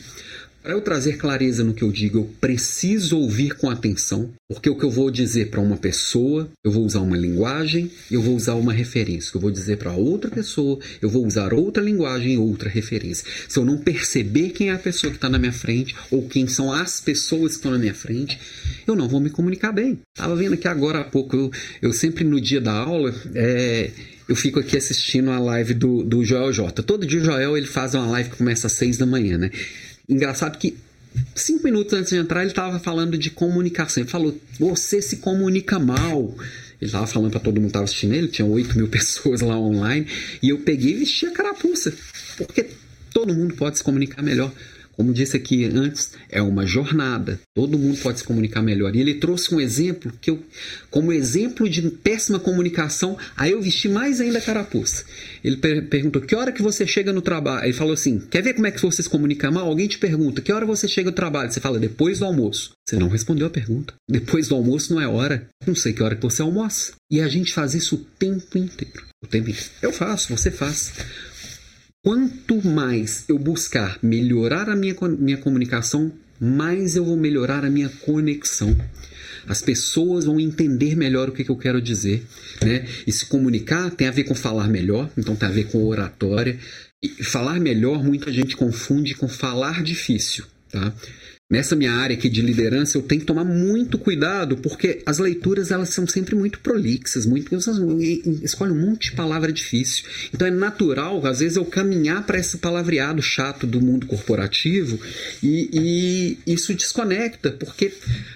para 0.62 0.74
eu 0.74 0.82
trazer 0.82 1.18
clareza 1.18 1.64
no 1.64 1.74
que 1.74 1.84
eu 1.84 1.92
digo, 1.92 2.20
eu 2.20 2.30
preciso 2.40 3.18
ouvir 3.18 3.56
com 3.56 3.70
atenção, 3.70 4.30
porque 4.48 4.70
o 4.70 4.76
que 4.76 4.84
eu 4.84 4.92
vou 4.92 5.10
dizer 5.10 5.50
para 5.50 5.62
uma 5.62 5.78
pessoa, 5.78 6.50
eu 6.64 6.72
vou 6.72 6.86
usar 6.86 7.00
uma 7.00 7.18
linguagem, 7.18 7.90
eu 8.12 8.22
vou 8.22 8.36
usar 8.36 8.56
uma 8.56 8.74
referência. 8.74 9.30
O 9.30 9.32
que 9.32 9.38
eu 9.38 9.42
vou 9.42 9.52
dizer 9.52 9.78
para 9.78 9.94
outra 9.94 10.30
pessoa, 10.30 10.80
eu 11.02 11.10
vou 11.10 11.26
usar 11.26 11.54
outra 11.54 11.82
linguagem 11.82 12.38
outra 12.38 12.70
referência. 12.70 13.26
Se 13.48 13.58
eu 13.58 13.66
não 13.66 13.78
perceber 13.78 14.50
quem 14.50 14.70
é 14.70 14.74
a 14.74 14.80
pessoa 14.80 15.12
que 15.12 15.18
está 15.18 15.30
na 15.30 15.40
minha 15.40 15.52
frente, 15.54 15.96
ou 16.12 16.28
quem 16.28 16.48
são 16.48 16.72
as 16.72 17.00
pessoas 17.00 17.52
que 17.52 17.58
estão 17.58 17.72
na 17.72 17.78
minha 17.78 17.94
frente, 17.94 18.40
eu 18.86 18.96
não 18.96 19.08
vou 19.08 19.20
me 19.20 19.30
comunicar 19.30 19.72
bem. 19.72 20.00
Estava 20.16 20.36
vendo 20.36 20.54
aqui 20.54 20.68
agora 20.68 21.00
há 21.00 21.04
pouco, 21.04 21.36
eu, 21.36 21.52
eu 21.82 21.94
sempre 21.94 22.24
no 22.24 22.40
dia 22.40 22.60
da 22.60 22.74
aula, 22.74 23.14
é, 23.34 23.92
eu 24.28 24.36
fico 24.36 24.60
aqui 24.60 24.78
assistindo 24.78 25.32
a 25.32 25.40
live 25.40 25.74
do, 25.74 26.04
do 26.04 26.24
Joel 26.24 26.52
J. 26.54 26.84
Todo 26.84 27.06
dia 27.06 27.20
o 27.20 27.24
Joel 27.24 27.58
ele 27.58 27.66
faz 27.66 27.96
uma 27.96 28.06
live 28.08 28.30
que 28.30 28.38
começa 28.38 28.68
às 28.68 28.74
seis 28.74 28.98
da 28.98 29.06
manhã, 29.06 29.38
né? 29.38 29.52
Engraçado 30.10 30.58
que 30.58 30.76
cinco 31.36 31.64
minutos 31.64 31.94
antes 31.94 32.10
de 32.10 32.18
entrar 32.18 32.42
ele 32.42 32.50
estava 32.50 32.80
falando 32.80 33.18
de 33.18 33.30
comunicação. 33.30 34.02
Ele 34.04 34.10
falou: 34.10 34.38
você 34.60 35.02
se 35.02 35.18
comunica 35.18 35.78
mal. 35.78 36.36
Ele 36.82 36.88
estava 36.88 37.06
falando 37.06 37.32
para 37.32 37.42
todo 37.42 37.56
mundo 37.56 37.66
que 37.66 37.70
estava 37.70 37.86
assistindo 37.86 38.14
ele, 38.14 38.30
tinha 38.30 38.46
8 38.46 38.78
mil 38.78 38.88
pessoas 38.90 39.42
lá 39.42 39.60
online. 39.60 40.08
E 40.42 40.50
eu 40.50 40.60
peguei 40.60 40.94
e 40.94 41.00
vesti 41.00 41.26
a 41.26 41.32
carapuça. 41.32 41.94
Porque 42.38 42.68
todo 43.14 43.34
mundo 43.34 43.54
pode 43.56 43.78
se 43.78 43.84
comunicar 43.84 44.22
melhor. 44.24 44.52
Como 45.00 45.14
disse 45.14 45.38
aqui 45.38 45.64
antes, 45.64 46.12
é 46.30 46.42
uma 46.42 46.66
jornada. 46.66 47.40
Todo 47.56 47.80
mundo 47.80 47.98
pode 48.00 48.20
se 48.20 48.26
comunicar 48.26 48.62
melhor. 48.62 48.94
E 48.94 49.00
ele 49.00 49.14
trouxe 49.14 49.56
um 49.56 49.62
exemplo 49.62 50.12
que 50.20 50.30
eu, 50.30 50.44
como 50.92 51.14
exemplo 51.14 51.70
de 51.70 51.82
péssima 51.90 52.38
comunicação, 52.38 53.18
aí 53.38 53.52
eu 53.52 53.62
vesti 53.62 53.88
mais 53.88 54.20
ainda 54.20 54.40
a 54.40 54.42
carapuça. 54.42 55.06
Ele 55.42 55.56
per 55.56 55.88
perguntou: 55.88 56.22
"Que 56.22 56.36
hora 56.36 56.52
que 56.52 56.62
você 56.62 56.86
chega 56.86 57.14
no 57.14 57.22
trabalho?" 57.22 57.64
Ele 57.64 57.72
falou 57.72 57.94
assim: 57.94 58.20
"Quer 58.30 58.44
ver 58.44 58.56
como 58.56 58.68
é 58.68 58.72
que 58.72 58.82
você 58.82 59.02
se 59.02 59.08
comunica 59.08 59.50
mal? 59.50 59.68
Alguém 59.68 59.88
te 59.88 59.98
pergunta: 59.98 60.42
"Que 60.42 60.52
hora 60.52 60.66
você 60.66 60.86
chega 60.86 61.12
no 61.12 61.16
trabalho?" 61.16 61.50
Você 61.50 61.62
fala: 61.62 61.80
"Depois 61.80 62.20
do 62.20 62.26
almoço." 62.26 62.72
Você 62.86 62.98
não 62.98 63.08
respondeu 63.08 63.48
a 63.48 63.50
pergunta. 63.50 63.94
Depois 64.10 64.50
do 64.50 64.56
almoço 64.56 64.94
não 64.94 65.02
é 65.02 65.08
hora. 65.08 65.48
Não 65.66 65.76
sei 65.76 65.94
que 65.94 66.04
hora 66.04 66.18
que 66.18 66.24
você 66.24 66.42
almoça. 66.42 66.92
E 67.10 67.22
a 67.22 67.28
gente 67.30 67.54
faz 67.54 67.74
isso 67.74 67.96
o 67.96 68.06
tempo 68.20 68.58
inteiro. 68.58 69.06
O 69.24 69.28
tempo 69.28 69.50
inteiro. 69.50 69.70
Eu 69.82 69.94
faço, 69.94 70.36
você 70.36 70.52
faz. 70.52 70.92
Quanto 72.02 72.66
mais 72.66 73.26
eu 73.28 73.38
buscar 73.38 74.00
melhorar 74.02 74.70
a 74.70 74.76
minha, 74.76 74.96
minha 75.20 75.38
comunicação, 75.38 76.14
mais 76.40 76.96
eu 76.96 77.04
vou 77.04 77.18
melhorar 77.18 77.66
a 77.66 77.70
minha 77.70 77.90
conexão. 77.90 78.74
As 79.46 79.62
pessoas 79.62 80.24
vão 80.24 80.40
entender 80.40 80.96
melhor 80.96 81.28
o 81.28 81.34
que, 81.34 81.44
que 81.44 81.52
eu 81.52 81.58
quero 81.58 81.82
dizer. 81.82 82.26
Né? 82.64 82.88
E 83.06 83.12
se 83.12 83.26
comunicar 83.26 83.92
tem 83.92 84.08
a 84.08 84.12
ver 84.12 84.24
com 84.24 84.34
falar 84.34 84.70
melhor, 84.70 85.12
então 85.18 85.36
tem 85.36 85.50
a 85.50 85.52
ver 85.52 85.66
com 85.66 85.84
oratória. 85.84 86.58
E 87.04 87.22
falar 87.22 87.60
melhor, 87.60 88.02
muita 88.02 88.32
gente 88.32 88.56
confunde 88.56 89.14
com 89.14 89.28
falar 89.28 89.84
difícil. 89.84 90.46
Tá? 90.72 90.94
Nessa 91.52 91.76
minha 91.76 91.94
área 91.94 92.16
aqui 92.16 92.30
de 92.30 92.44
liderança, 92.44 92.96
eu 92.96 93.02
tenho 93.02 93.22
que 93.22 93.26
tomar 93.26 93.44
muito 93.44 93.98
cuidado, 93.98 94.58
porque 94.58 95.02
as 95.04 95.18
leituras 95.18 95.72
elas 95.72 95.90
são 95.90 96.06
sempre 96.06 96.36
muito 96.36 96.60
prolixas, 96.60 97.26
muito 97.26 97.56
escolhe 98.44 98.72
um 98.72 98.80
monte 98.80 99.10
de 99.10 99.16
palavra 99.16 99.52
difícil. 99.52 100.06
Então 100.32 100.48
é 100.48 100.52
natural, 100.52 101.26
às 101.26 101.40
vezes, 101.40 101.58
eu 101.58 101.66
caminhar 101.66 102.24
para 102.24 102.38
esse 102.38 102.60
palavreado 102.60 103.20
chato 103.20 103.66
do 103.66 103.82
mundo 103.82 104.06
corporativo 104.06 105.00
e, 105.42 106.38
e 106.46 106.54
isso 106.54 106.72
desconecta, 106.72 107.50
porque 107.54 107.94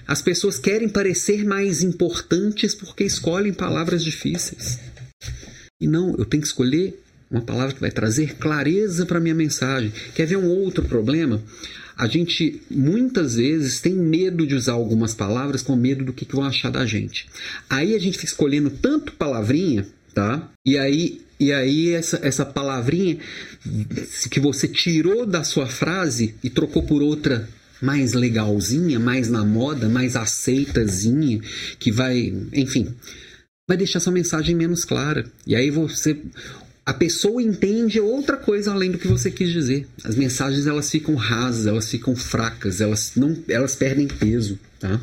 as 0.07 0.19
pessoas 0.19 0.57
querem 0.57 0.89
parecer 0.89 1.45
mais 1.45 1.83
importantes 1.83 2.73
porque 2.73 3.03
escolhem 3.03 3.53
palavras 3.53 4.03
difíceis. 4.03 4.79
E 5.79 5.87
não, 5.87 6.15
eu 6.17 6.25
tenho 6.25 6.41
que 6.41 6.47
escolher 6.47 6.99
uma 7.29 7.41
palavra 7.41 7.75
que 7.75 7.81
vai 7.81 7.91
trazer 7.91 8.37
clareza 8.37 9.05
para 9.05 9.19
minha 9.19 9.35
mensagem. 9.35 9.93
Quer 10.15 10.25
ver 10.25 10.37
um 10.37 10.47
outro 10.47 10.83
problema? 10.85 11.39
A 11.97 12.07
gente 12.07 12.61
muitas 12.69 13.35
vezes 13.35 13.79
tem 13.79 13.93
medo 13.93 14.45
de 14.47 14.55
usar 14.55 14.73
algumas 14.73 15.13
palavras 15.13 15.61
com 15.61 15.75
medo 15.75 16.03
do 16.03 16.13
que, 16.13 16.25
que 16.25 16.35
vão 16.35 16.45
achar 16.45 16.71
da 16.71 16.85
gente. 16.85 17.27
Aí 17.69 17.95
a 17.95 17.99
gente 17.99 18.17
fica 18.17 18.31
escolhendo 18.31 18.69
tanto 18.69 19.13
palavrinha, 19.13 19.87
tá? 20.13 20.49
E 20.65 20.77
aí, 20.77 21.21
e 21.39 21.51
aí 21.51 21.89
essa, 21.89 22.19
essa 22.23 22.45
palavrinha 22.45 23.17
que 24.29 24.39
você 24.39 24.67
tirou 24.67 25.25
da 25.25 25.43
sua 25.43 25.67
frase 25.67 26.35
e 26.43 26.49
trocou 26.49 26.83
por 26.83 27.01
outra 27.01 27.47
mais 27.81 28.13
legalzinha, 28.13 28.99
mais 28.99 29.29
na 29.29 29.43
moda, 29.43 29.89
mais 29.89 30.15
aceitazinha, 30.15 31.41
que 31.77 31.91
vai, 31.91 32.33
enfim, 32.53 32.95
vai 33.67 33.77
deixar 33.77 33.99
sua 33.99 34.13
mensagem 34.13 34.55
menos 34.55 34.85
clara. 34.85 35.25
E 35.45 35.55
aí 35.55 35.69
você 35.69 36.17
a 36.85 36.93
pessoa 36.93 37.41
entende 37.41 37.99
outra 37.99 38.35
coisa 38.35 38.71
além 38.71 38.91
do 38.91 38.97
que 38.97 39.07
você 39.07 39.31
quis 39.31 39.51
dizer. 39.51 39.87
As 40.03 40.15
mensagens 40.15 40.67
elas 40.67 40.89
ficam 40.91 41.15
rasas, 41.15 41.65
elas 41.65 41.89
ficam 41.89 42.15
fracas, 42.15 42.81
elas 42.81 43.13
não, 43.15 43.37
elas 43.47 43.75
perdem 43.75 44.07
peso, 44.07 44.59
tá? 44.79 44.99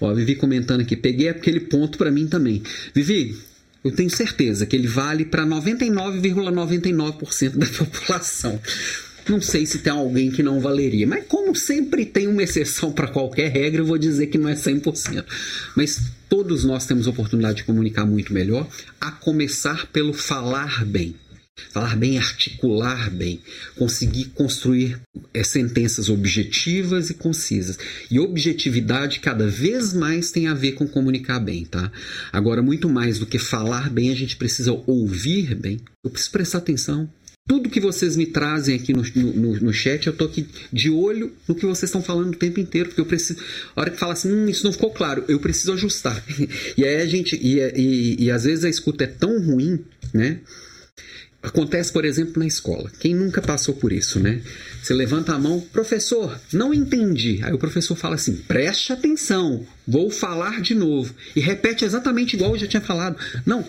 Ó, 0.00 0.12
Vivi 0.12 0.34
comentando 0.34 0.82
aqui, 0.82 0.94
peguei 0.94 1.28
aquele 1.28 1.60
ponto 1.60 1.96
para 1.96 2.10
mim 2.10 2.26
também. 2.26 2.62
Vivi, 2.94 3.34
eu 3.82 3.92
tenho 3.92 4.10
certeza 4.10 4.66
que 4.66 4.76
ele 4.76 4.88
vale 4.88 5.24
para 5.24 5.46
99,99% 5.46 6.52
,99 6.52 7.56
da 7.56 7.66
população. 7.84 8.60
Não 9.28 9.40
sei 9.40 9.66
se 9.66 9.78
tem 9.78 9.92
alguém 9.92 10.30
que 10.30 10.42
não 10.42 10.60
valeria, 10.60 11.06
mas 11.06 11.24
como 11.26 11.54
sempre 11.56 12.04
tem 12.04 12.28
uma 12.28 12.42
exceção 12.42 12.92
para 12.92 13.08
qualquer 13.08 13.50
regra, 13.50 13.80
eu 13.80 13.86
vou 13.86 13.98
dizer 13.98 14.26
que 14.28 14.38
não 14.38 14.48
é 14.48 14.54
100%. 14.54 15.24
Mas 15.74 16.00
todos 16.28 16.64
nós 16.64 16.86
temos 16.86 17.06
oportunidade 17.06 17.58
de 17.58 17.64
comunicar 17.64 18.04
muito 18.06 18.32
melhor, 18.32 18.68
a 19.00 19.10
começar 19.10 19.86
pelo 19.86 20.12
falar 20.12 20.84
bem. 20.84 21.14
Falar 21.70 21.96
bem, 21.96 22.18
articular 22.18 23.10
bem, 23.10 23.40
conseguir 23.76 24.26
construir 24.34 25.00
é, 25.32 25.42
sentenças 25.42 26.10
objetivas 26.10 27.08
e 27.08 27.14
concisas. 27.14 27.78
E 28.10 28.20
objetividade 28.20 29.20
cada 29.20 29.48
vez 29.48 29.94
mais 29.94 30.30
tem 30.30 30.48
a 30.48 30.54
ver 30.54 30.72
com 30.72 30.86
comunicar 30.86 31.40
bem, 31.40 31.64
tá? 31.64 31.90
Agora, 32.30 32.62
muito 32.62 32.90
mais 32.90 33.18
do 33.18 33.24
que 33.24 33.38
falar 33.38 33.88
bem, 33.88 34.10
a 34.10 34.14
gente 34.14 34.36
precisa 34.36 34.72
ouvir 34.86 35.54
bem. 35.54 35.80
Eu 36.04 36.10
preciso 36.10 36.32
prestar 36.32 36.58
atenção, 36.58 37.08
tudo 37.46 37.70
que 37.70 37.80
vocês 37.80 38.16
me 38.16 38.26
trazem 38.26 38.74
aqui 38.74 38.92
no, 38.92 39.02
no, 39.02 39.60
no 39.60 39.72
chat, 39.72 40.06
eu 40.06 40.12
tô 40.12 40.24
aqui 40.24 40.48
de 40.72 40.90
olho 40.90 41.32
no 41.46 41.54
que 41.54 41.64
vocês 41.64 41.84
estão 41.84 42.02
falando 42.02 42.34
o 42.34 42.36
tempo 42.36 42.58
inteiro, 42.58 42.88
porque 42.88 43.00
eu 43.00 43.06
preciso. 43.06 43.38
A 43.74 43.80
hora 43.80 43.90
que 43.90 43.98
fala 43.98 44.14
assim, 44.14 44.32
hum, 44.32 44.48
isso 44.48 44.64
não 44.64 44.72
ficou 44.72 44.90
claro, 44.90 45.24
eu 45.28 45.38
preciso 45.38 45.72
ajustar. 45.72 46.22
e 46.76 46.84
aí 46.84 46.96
a 46.96 47.06
gente. 47.06 47.36
E, 47.36 47.60
e, 47.60 48.24
e 48.24 48.30
às 48.30 48.44
vezes 48.44 48.64
a 48.64 48.68
escuta 48.68 49.04
é 49.04 49.06
tão 49.06 49.40
ruim, 49.40 49.78
né? 50.12 50.40
Acontece, 51.40 51.92
por 51.92 52.04
exemplo, 52.04 52.40
na 52.40 52.46
escola. 52.46 52.90
Quem 52.98 53.14
nunca 53.14 53.40
passou 53.40 53.74
por 53.76 53.92
isso, 53.92 54.18
né? 54.18 54.42
Você 54.82 54.92
levanta 54.92 55.32
a 55.32 55.38
mão, 55.38 55.60
professor, 55.60 56.36
não 56.52 56.74
entendi. 56.74 57.38
Aí 57.44 57.52
o 57.52 57.58
professor 57.58 57.94
fala 57.94 58.16
assim: 58.16 58.34
preste 58.34 58.92
atenção, 58.92 59.64
vou 59.86 60.10
falar 60.10 60.60
de 60.60 60.74
novo. 60.74 61.14
E 61.36 61.40
repete 61.40 61.84
exatamente 61.84 62.34
igual 62.34 62.52
eu 62.52 62.58
já 62.58 62.66
tinha 62.66 62.80
falado. 62.80 63.16
Não, 63.46 63.64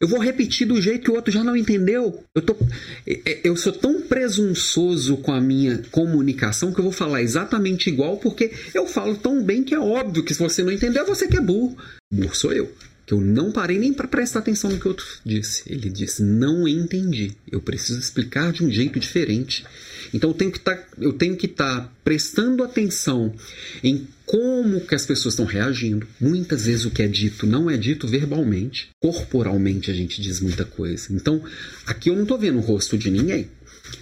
eu 0.00 0.08
vou 0.08 0.18
repetir 0.18 0.66
do 0.66 0.80
jeito 0.80 1.04
que 1.04 1.10
o 1.10 1.14
outro 1.14 1.30
já 1.30 1.44
não 1.44 1.54
entendeu. 1.54 2.24
Eu, 2.34 2.40
tô, 2.40 2.56
é, 3.06 3.20
é, 3.26 3.40
eu 3.44 3.54
sou 3.54 3.70
tão 3.70 4.00
presunçoso 4.00 5.18
com 5.18 5.30
a 5.30 5.40
minha 5.40 5.82
comunicação 5.90 6.72
que 6.72 6.80
eu 6.80 6.84
vou 6.84 6.92
falar 6.92 7.20
exatamente 7.20 7.90
igual 7.90 8.16
porque 8.16 8.50
eu 8.72 8.86
falo 8.86 9.14
tão 9.14 9.44
bem 9.44 9.62
que 9.62 9.74
é 9.74 9.78
óbvio 9.78 10.24
que 10.24 10.32
se 10.32 10.40
você 10.40 10.62
não 10.62 10.72
entendeu, 10.72 11.04
você 11.04 11.28
que 11.28 11.36
é 11.36 11.40
burro. 11.40 11.76
Burro 12.10 12.34
sou 12.34 12.52
eu. 12.52 12.72
Que 13.04 13.12
eu 13.12 13.20
não 13.20 13.52
parei 13.52 13.78
nem 13.78 13.92
para 13.92 14.08
prestar 14.08 14.38
atenção 14.38 14.70
no 14.70 14.78
que 14.78 14.86
o 14.86 14.90
outro 14.90 15.06
disse. 15.24 15.64
Ele 15.66 15.90
disse: 15.90 16.22
Não 16.22 16.66
entendi. 16.66 17.32
Eu 17.50 17.60
preciso 17.60 17.98
explicar 17.98 18.52
de 18.52 18.64
um 18.64 18.70
jeito 18.70 18.98
diferente. 18.98 19.66
Então 20.12 20.30
eu 20.30 20.34
tenho 20.34 20.50
que 20.50 20.58
tá, 20.58 20.72
estar 20.74 21.80
tá 21.80 21.92
prestando 22.04 22.62
atenção 22.62 23.34
em 23.82 24.06
como 24.26 24.80
que 24.80 24.94
as 24.94 25.04
pessoas 25.04 25.34
estão 25.34 25.44
reagindo. 25.44 26.06
Muitas 26.20 26.66
vezes 26.66 26.84
o 26.84 26.90
que 26.90 27.02
é 27.02 27.08
dito 27.08 27.46
não 27.46 27.68
é 27.68 27.76
dito 27.76 28.06
verbalmente, 28.06 28.90
corporalmente 29.00 29.90
a 29.90 29.94
gente 29.94 30.22
diz 30.22 30.40
muita 30.40 30.64
coisa. 30.64 31.08
Então, 31.10 31.42
aqui 31.84 32.10
eu 32.10 32.14
não 32.14 32.22
estou 32.22 32.38
vendo 32.38 32.58
o 32.58 32.62
rosto 32.62 32.96
de 32.96 33.10
ninguém. 33.10 33.48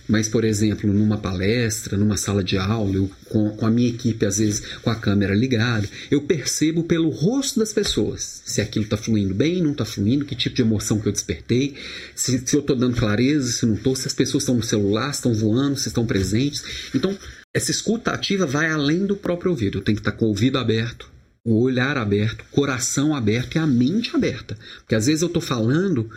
Mas, 0.09 0.29
por 0.29 0.45
exemplo, 0.45 0.93
numa 0.93 1.19
palestra, 1.19 1.97
numa 1.97 2.17
sala 2.17 2.43
de 2.43 2.57
aula, 2.57 2.95
eu, 2.95 3.11
com, 3.29 3.51
com, 3.51 3.67
a 3.67 3.71
minha 3.71 3.89
equipe, 3.89 4.25
às 4.25 4.39
vezes 4.39 4.63
com 4.83 4.91
a 4.91 4.95
câmera 4.95 5.35
ligada, 5.35 5.89
eu 6.11 6.23
percebo 6.23 6.83
pelo 6.83 7.11
rosto 7.11 7.59
das 7.59 7.73
pessoas 7.73 8.43
se 8.45 8.61
aquilo 8.61 8.85
está 8.85 8.97
fluindo 8.97 9.35
bem, 9.35 9.63
não 9.63 9.73
está 9.73 9.85
fluindo, 9.85 10.25
que 10.25 10.35
tipo 10.35 10.57
de 10.57 10.63
emoção 10.63 10.99
que 10.99 11.09
eu 11.09 11.13
despertei, 11.13 11.75
se, 12.15 12.43
se 12.45 12.57
eu 12.57 12.61
estou 12.61 12.75
dando 12.75 12.97
clareza, 12.97 13.53
se 13.53 13.67
não 13.67 13.75
estou, 13.75 13.95
se 13.95 14.07
as 14.07 14.15
pessoas 14.15 14.43
estão 14.43 14.55
no 14.55 14.63
celular, 14.63 15.11
estão 15.11 15.35
voando, 15.35 15.79
se 15.79 15.89
estão 15.89 16.07
presentes. 16.07 16.65
Então, 16.95 17.17
essa 17.55 17.71
escuta 17.71 18.13
ativa 18.13 18.47
vai 18.47 18.71
além 18.71 19.07
do 19.07 19.17
próprio 19.17 19.51
ouvido. 19.51 19.79
Eu 19.79 19.83
tenho 19.83 19.97
que 19.97 20.01
estar 20.01 20.13
tá 20.13 20.17
com 20.17 20.27
o 20.27 20.29
ouvido 20.29 20.59
aberto, 20.59 21.11
o 21.45 21.61
olhar 21.61 21.97
aberto, 21.97 22.45
coração 22.51 23.15
aberto 23.15 23.57
e 23.57 23.59
a 23.59 23.67
mente 23.67 24.15
aberta. 24.15 24.57
Porque 24.79 24.95
às 24.95 25.07
vezes 25.07 25.23
eu 25.23 25.29
estou 25.29 25.43
falando 25.43 26.11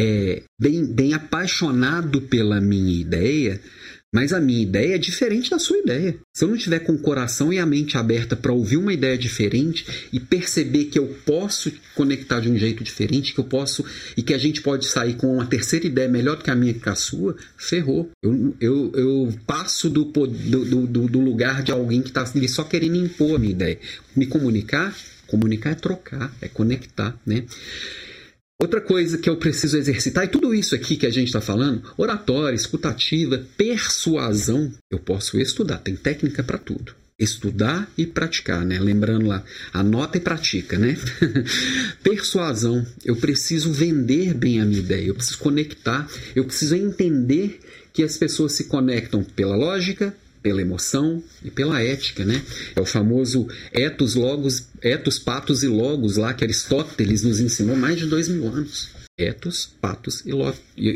é, 0.00 0.42
bem, 0.56 0.84
bem 0.84 1.12
apaixonado 1.12 2.20
pela 2.20 2.60
minha 2.60 3.00
ideia, 3.00 3.60
mas 4.14 4.32
a 4.32 4.40
minha 4.40 4.62
ideia 4.62 4.94
é 4.94 4.98
diferente 4.98 5.50
da 5.50 5.58
sua 5.58 5.76
ideia. 5.78 6.16
Se 6.32 6.44
eu 6.44 6.48
não 6.48 6.56
tiver 6.56 6.78
com 6.78 6.92
o 6.92 6.98
coração 7.00 7.52
e 7.52 7.58
a 7.58 7.66
mente 7.66 7.98
aberta 7.98 8.36
para 8.36 8.52
ouvir 8.52 8.76
uma 8.76 8.92
ideia 8.92 9.18
diferente 9.18 9.84
e 10.12 10.20
perceber 10.20 10.84
que 10.84 11.00
eu 11.00 11.08
posso 11.26 11.72
conectar 11.96 12.38
de 12.38 12.48
um 12.48 12.56
jeito 12.56 12.84
diferente, 12.84 13.34
que 13.34 13.40
eu 13.40 13.44
posso 13.44 13.84
e 14.16 14.22
que 14.22 14.32
a 14.32 14.38
gente 14.38 14.62
pode 14.62 14.86
sair 14.86 15.16
com 15.16 15.34
uma 15.34 15.46
terceira 15.46 15.86
ideia 15.86 16.08
melhor 16.08 16.36
do 16.36 16.44
que 16.44 16.50
a 16.50 16.54
minha 16.54 16.72
que 16.72 16.88
a 16.88 16.94
sua, 16.94 17.36
ferrou. 17.56 18.08
Eu, 18.22 18.54
eu, 18.60 18.92
eu 18.94 19.34
passo 19.48 19.90
do, 19.90 20.04
do, 20.04 20.86
do, 20.86 21.08
do 21.08 21.18
lugar 21.18 21.64
de 21.64 21.72
alguém 21.72 22.02
que 22.02 22.10
está 22.10 22.24
só 22.46 22.62
querendo 22.62 22.96
impor 22.96 23.34
a 23.34 23.38
minha 23.40 23.52
ideia. 23.52 23.80
Me 24.14 24.26
comunicar, 24.26 24.96
comunicar 25.26 25.72
é 25.72 25.74
trocar, 25.74 26.32
é 26.40 26.46
conectar, 26.46 27.18
né? 27.26 27.44
Outra 28.60 28.80
coisa 28.80 29.16
que 29.18 29.30
eu 29.30 29.36
preciso 29.36 29.78
exercitar, 29.78 30.24
e 30.24 30.28
tudo 30.28 30.52
isso 30.52 30.74
aqui 30.74 30.96
que 30.96 31.06
a 31.06 31.10
gente 31.10 31.28
está 31.28 31.40
falando, 31.40 31.80
oratória, 31.96 32.56
escutativa, 32.56 33.46
persuasão, 33.56 34.72
eu 34.90 34.98
posso 34.98 35.38
estudar, 35.38 35.78
tem 35.78 35.94
técnica 35.94 36.42
para 36.42 36.58
tudo. 36.58 36.92
Estudar 37.16 37.88
e 37.96 38.04
praticar, 38.04 38.66
né? 38.66 38.80
Lembrando 38.80 39.26
lá, 39.26 39.44
anota 39.72 40.18
e 40.18 40.20
pratica, 40.20 40.76
né? 40.76 40.96
persuasão, 42.02 42.84
eu 43.04 43.14
preciso 43.14 43.72
vender 43.72 44.34
bem 44.34 44.60
a 44.60 44.64
minha 44.64 44.80
ideia, 44.80 45.06
eu 45.06 45.14
preciso 45.14 45.38
conectar, 45.38 46.10
eu 46.34 46.44
preciso 46.44 46.74
entender 46.74 47.60
que 47.92 48.02
as 48.02 48.16
pessoas 48.16 48.54
se 48.54 48.64
conectam 48.64 49.22
pela 49.22 49.54
lógica, 49.54 50.12
pela 50.42 50.60
emoção 50.62 51.22
e 51.44 51.50
pela 51.50 51.82
ética, 51.82 52.24
né? 52.24 52.42
É 52.74 52.80
o 52.80 52.86
famoso 52.86 53.48
etos, 53.72 54.14
logos, 54.14 54.68
etos, 54.80 55.18
patos 55.18 55.62
e 55.62 55.68
logos 55.68 56.16
lá 56.16 56.32
que 56.34 56.44
Aristóteles 56.44 57.22
nos 57.22 57.40
ensinou 57.40 57.76
mais 57.76 57.98
de 57.98 58.06
dois 58.06 58.28
mil 58.28 58.46
anos 58.46 58.97
etos, 59.18 59.68
patos 59.80 60.22
e 60.24 60.32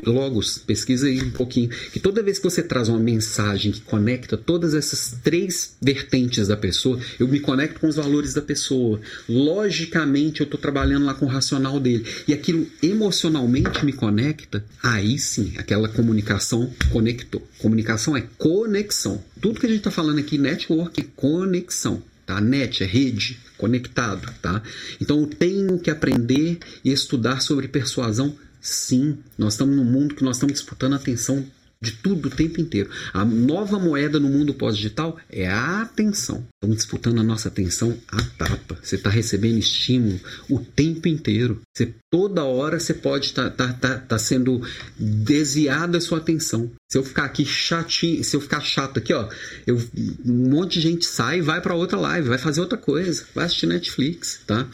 logos. 0.07 0.59
Pesquisa 0.59 1.09
aí 1.09 1.21
um 1.21 1.31
pouquinho. 1.31 1.69
Que 1.93 1.99
toda 1.99 2.23
vez 2.23 2.39
que 2.39 2.45
você 2.45 2.63
traz 2.63 2.89
uma 2.89 3.01
mensagem 3.01 3.73
que 3.73 3.81
conecta 3.81 4.37
todas 4.37 4.75
essas 4.75 5.19
três 5.23 5.77
vertentes 5.83 6.49
da 6.49 6.57
pessoa, 6.57 7.01
eu 7.19 7.27
me 7.27 7.41
conecto 7.41 7.81
com 7.81 7.89
os 7.89 7.97
valores 7.97 8.33
da 8.33 8.41
pessoa. 8.41 9.01
Logicamente, 9.29 10.41
eu 10.41 10.45
estou 10.45 10.61
trabalhando 10.61 11.05
lá 11.05 11.15
com 11.15 11.27
o 11.27 11.29
racional 11.29 11.81
dele. 11.81 12.07
E 12.29 12.33
aquilo 12.33 12.67
emocionalmente 12.83 13.85
me 13.85 13.93
conecta, 13.93 14.65
aí 14.83 15.19
sim, 15.19 15.55
aquela 15.59 15.89
comunicação 15.89 16.73
conectou. 16.91 17.47
Comunicação 17.59 18.17
é 18.17 18.23
conexão. 18.39 19.23
Tudo 19.41 19.59
que 19.59 19.67
a 19.67 19.69
gente 19.69 19.79
está 19.79 19.91
falando 19.91 20.19
aqui, 20.21 20.39
network, 20.39 21.01
é 21.01 21.05
conexão. 21.17 22.03
Tá? 22.25 22.41
Net 22.41 22.85
é 22.85 22.87
rede, 22.87 23.41
conectado, 23.63 24.29
tá? 24.43 24.61
Então 25.01 25.21
eu 25.21 25.27
tenho 25.29 25.79
que 25.79 25.89
aprender 25.89 26.59
e 26.85 26.91
estudar 26.91 27.41
sobre 27.41 27.69
persuasão, 27.69 28.35
sim. 28.61 29.19
Nós 29.39 29.55
estamos 29.55 29.77
num 29.77 29.85
mundo 29.85 30.17
que 30.17 30.25
nós 30.25 30.35
estamos 30.35 30.55
disputando 30.55 30.95
a 30.95 30.97
atenção 30.97 31.47
de 31.83 31.93
tudo 31.93 32.29
o 32.29 32.31
tempo 32.31 32.61
inteiro. 32.61 32.89
A 33.13 33.25
nova 33.25 33.77
moeda 33.79 34.21
no 34.21 34.29
mundo 34.29 34.55
pós-digital 34.55 35.19
é 35.29 35.49
a 35.49 35.83
atenção. 35.83 36.47
Estamos 36.55 36.77
disputando 36.77 37.19
a 37.19 37.25
nossa 37.25 37.49
atenção 37.49 37.99
à 38.07 38.23
tapa. 38.39 38.79
Você 38.81 38.95
está 38.95 39.11
recebendo 39.11 39.59
estímulo 39.59 40.21
o 40.49 40.61
tempo 40.61 41.09
inteiro. 41.09 41.61
Você, 41.77 41.93
toda 42.09 42.45
hora 42.45 42.79
você 42.79 42.95
pode 42.95 43.27
estar 43.27 43.51
tá, 43.51 43.73
tá, 43.73 43.73
tá, 43.73 43.99
tá 43.99 44.19
sendo 44.19 44.63
desviada 44.97 45.99
a 45.99 46.01
sua 46.01 46.19
atenção. 46.19 46.71
Se 46.89 46.99
eu 46.99 47.03
ficar 47.03 47.25
aqui 47.25 47.45
chatinho, 47.45 48.23
se 48.23 48.37
eu 48.37 48.41
ficar 48.41 48.61
chato 48.61 48.99
aqui, 48.99 49.13
ó, 49.13 49.29
eu, 49.67 49.83
um 50.25 50.51
monte 50.51 50.75
de 50.75 50.83
gente 50.83 51.05
sai 51.05 51.39
e 51.39 51.43
vai 51.43 51.61
para 51.61 51.75
outra 51.75 51.99
live, 51.99 52.29
vai 52.29 52.39
fazer 52.39 52.61
outra 52.61 52.79
coisa, 52.79 53.25
vai 53.35 53.47
assistir 53.47 53.67
Netflix, 53.67 54.41
tá? 54.47 54.69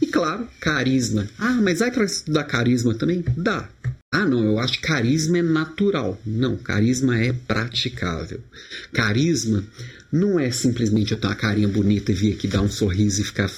E 0.00 0.06
claro, 0.06 0.48
carisma. 0.58 1.28
Ah, 1.38 1.60
mas 1.62 1.78
vai 1.78 1.92
para 1.92 2.04
estudar 2.04 2.44
carisma 2.44 2.94
também? 2.94 3.22
Dá. 3.36 3.68
Ah, 4.14 4.26
não, 4.26 4.44
eu 4.44 4.58
acho 4.58 4.74
que 4.74 4.86
carisma 4.86 5.38
é 5.38 5.42
natural. 5.42 6.20
Não, 6.26 6.54
carisma 6.54 7.18
é 7.18 7.32
praticável. 7.32 8.40
Carisma 8.92 9.64
não 10.12 10.38
é 10.38 10.50
simplesmente 10.50 11.12
eu 11.12 11.18
ter 11.18 11.28
uma 11.28 11.34
carinha 11.34 11.66
bonita 11.66 12.12
e 12.12 12.14
vir 12.14 12.34
aqui 12.34 12.46
dar 12.46 12.60
um 12.60 12.70
sorriso 12.70 13.22
e 13.22 13.24
ficar 13.24 13.50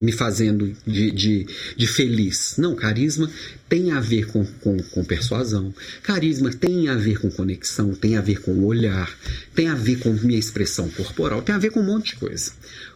me 0.00 0.12
fazendo 0.12 0.72
de, 0.86 1.10
de, 1.10 1.46
de, 1.76 1.86
feliz. 1.88 2.54
Não, 2.56 2.76
carisma 2.76 3.28
tem 3.68 3.90
a 3.90 3.98
ver 3.98 4.28
com, 4.28 4.46
com, 4.60 4.80
com, 4.80 5.04
persuasão, 5.04 5.74
carisma 6.04 6.52
tem 6.52 6.88
a 6.88 6.94
ver 6.94 7.18
com 7.18 7.28
conexão, 7.28 7.92
tem 7.92 8.16
a 8.16 8.20
ver 8.20 8.40
com 8.40 8.62
olhar, 8.62 9.12
tem 9.52 9.66
a 9.66 9.74
ver 9.74 9.98
com 9.98 10.12
minha 10.12 10.38
expressão 10.38 10.88
corporal, 10.90 11.42
tem 11.42 11.52
a 11.52 11.58
ver 11.58 11.70
com 11.70 11.80
um 11.80 11.86
monte 11.86 12.14
de 12.14 12.20
coisa. 12.20 12.52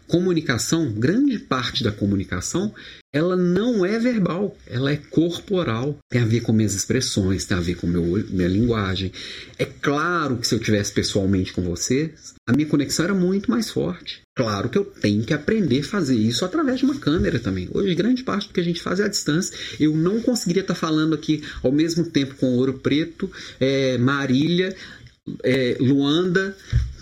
Comunicação, 0.07 0.93
grande 0.93 1.41
parte 1.41 1.83
da 1.83 1.91
comunicação 1.91 2.73
ela 3.13 3.37
não 3.37 3.85
é 3.85 3.99
verbal, 3.99 4.57
ela 4.67 4.91
é 4.91 4.97
corporal. 4.97 5.99
Tem 6.09 6.23
a 6.23 6.27
ver 6.27 6.41
com 6.41 6.53
minhas 6.53 6.75
expressões, 6.75 7.45
tem 7.45 7.57
a 7.57 7.61
ver 7.61 7.77
com 7.77 7.87
meu, 7.87 8.03
minha 8.31 8.49
linguagem. 8.49 9.13
É 9.59 9.67
claro 9.67 10.39
que 10.39 10.47
se 10.47 10.55
eu 10.55 10.59
tivesse 10.59 10.93
pessoalmente 10.93 11.53
com 11.53 11.61
você, 11.63 12.13
a 12.47 12.53
minha 12.53 12.67
conexão 12.67 13.05
era 13.05 13.15
muito 13.15 13.51
mais 13.51 13.71
forte. 13.71 14.23
Claro 14.35 14.71
que 14.71 14.79
eu 14.79 14.85
tenho 14.85 15.23
que 15.25 15.35
aprender 15.35 15.81
a 15.81 15.85
fazer 15.85 16.17
isso 16.17 16.43
através 16.43 16.79
de 16.79 16.87
uma 16.87 16.99
câmera 16.99 17.39
também. 17.39 17.69
Hoje, 17.73 17.95
grande 17.95 18.23
parte 18.23 18.49
do 18.49 18.55
que 18.55 18.61
a 18.61 18.65
gente 18.65 18.81
faz 18.81 18.99
é 18.99 19.05
à 19.05 19.09
distância. 19.09 19.55
Eu 19.79 19.95
não 19.95 20.21
conseguiria 20.23 20.63
estar 20.63 20.75
falando 20.75 21.15
aqui 21.15 21.43
ao 21.63 21.71
mesmo 21.71 22.05
tempo 22.05 22.35
com 22.37 22.57
Ouro 22.57 22.79
Preto, 22.79 23.31
é, 23.61 23.99
Marília, 23.99 24.75
é, 25.45 25.77
Luanda 25.79 26.57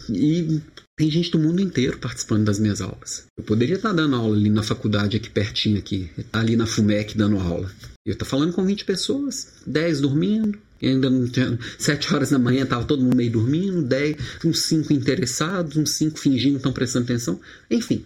e 0.08 0.60
tem 1.00 1.10
gente 1.10 1.30
do 1.30 1.38
mundo 1.38 1.62
inteiro 1.62 1.96
participando 1.96 2.44
das 2.44 2.58
minhas 2.58 2.82
aulas. 2.82 3.24
Eu 3.34 3.42
poderia 3.42 3.76
estar 3.76 3.90
dando 3.90 4.14
aula 4.14 4.36
ali 4.36 4.50
na 4.50 4.62
faculdade, 4.62 5.16
aqui 5.16 5.30
pertinho, 5.30 5.78
aqui, 5.78 6.10
ali 6.30 6.56
na 6.56 6.66
FUMEC 6.66 7.16
dando 7.16 7.38
aula. 7.38 7.72
Eu 8.04 8.12
estou 8.12 8.28
falando 8.28 8.52
com 8.52 8.62
20 8.62 8.84
pessoas, 8.84 9.48
10 9.66 10.02
dormindo, 10.02 10.58
ainda 10.82 11.08
não 11.08 11.26
tinha, 11.26 11.58
7 11.78 12.14
horas 12.14 12.28
da 12.28 12.38
manhã 12.38 12.64
estava 12.64 12.84
todo 12.84 13.02
mundo 13.02 13.16
meio 13.16 13.30
dormindo, 13.30 13.80
10, 13.80 14.16
uns 14.44 14.60
5 14.64 14.92
interessados, 14.92 15.78
uns 15.78 15.92
5 15.92 16.18
fingindo 16.18 16.52
que 16.52 16.58
estão 16.58 16.72
prestando 16.72 17.04
atenção. 17.04 17.40
Enfim, 17.70 18.04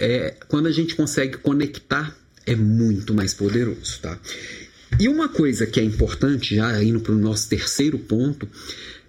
é, 0.00 0.36
quando 0.48 0.68
a 0.68 0.72
gente 0.72 0.94
consegue 0.94 1.36
conectar, 1.36 2.16
é 2.46 2.56
muito 2.56 3.12
mais 3.12 3.34
poderoso, 3.34 4.00
tá? 4.00 4.18
E 4.98 5.06
uma 5.06 5.28
coisa 5.28 5.66
que 5.66 5.78
é 5.78 5.82
importante, 5.82 6.56
já 6.56 6.82
indo 6.82 7.00
para 7.00 7.12
o 7.12 7.18
nosso 7.18 7.46
terceiro 7.46 7.98
ponto, 7.98 8.48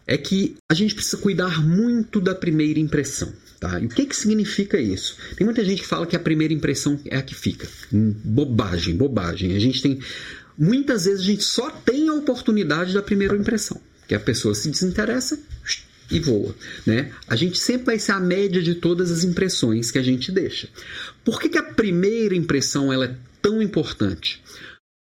é 0.07 0.17
que 0.17 0.55
a 0.71 0.73
gente 0.73 0.95
precisa 0.95 1.17
cuidar 1.17 1.61
muito 1.61 2.21
da 2.21 2.33
primeira 2.33 2.79
impressão. 2.79 3.31
Tá? 3.59 3.79
E 3.79 3.87
o 3.87 3.89
que, 3.89 4.05
que 4.05 4.15
significa 4.15 4.79
isso? 4.79 5.17
Tem 5.35 5.43
muita 5.43 5.65
gente 5.65 5.81
que 5.81 5.87
fala 5.87 6.05
que 6.05 6.15
a 6.15 6.19
primeira 6.19 6.53
impressão 6.53 6.99
é 7.05 7.17
a 7.17 7.21
que 7.21 7.35
fica. 7.35 7.67
Bobagem, 7.91 8.95
bobagem. 8.95 9.55
A 9.55 9.59
gente 9.59 9.81
tem. 9.81 9.99
Muitas 10.57 11.05
vezes 11.05 11.21
a 11.21 11.25
gente 11.25 11.43
só 11.43 11.69
tem 11.69 12.07
a 12.07 12.13
oportunidade 12.13 12.93
da 12.93 13.01
primeira 13.01 13.35
impressão. 13.35 13.81
Que 14.07 14.15
a 14.15 14.19
pessoa 14.19 14.55
se 14.55 14.69
desinteressa 14.69 15.37
e 16.09 16.19
voa. 16.19 16.55
Né? 16.85 17.11
A 17.27 17.35
gente 17.35 17.57
sempre 17.57 17.87
vai 17.87 17.99
ser 17.99 18.13
a 18.13 18.19
média 18.19 18.61
de 18.61 18.75
todas 18.75 19.11
as 19.11 19.23
impressões 19.23 19.91
que 19.91 19.97
a 19.97 20.03
gente 20.03 20.31
deixa. 20.31 20.69
Por 21.25 21.41
que, 21.41 21.49
que 21.49 21.57
a 21.57 21.63
primeira 21.63 22.35
impressão 22.35 22.93
ela 22.93 23.05
é 23.05 23.15
tão 23.41 23.61
importante? 23.61 24.41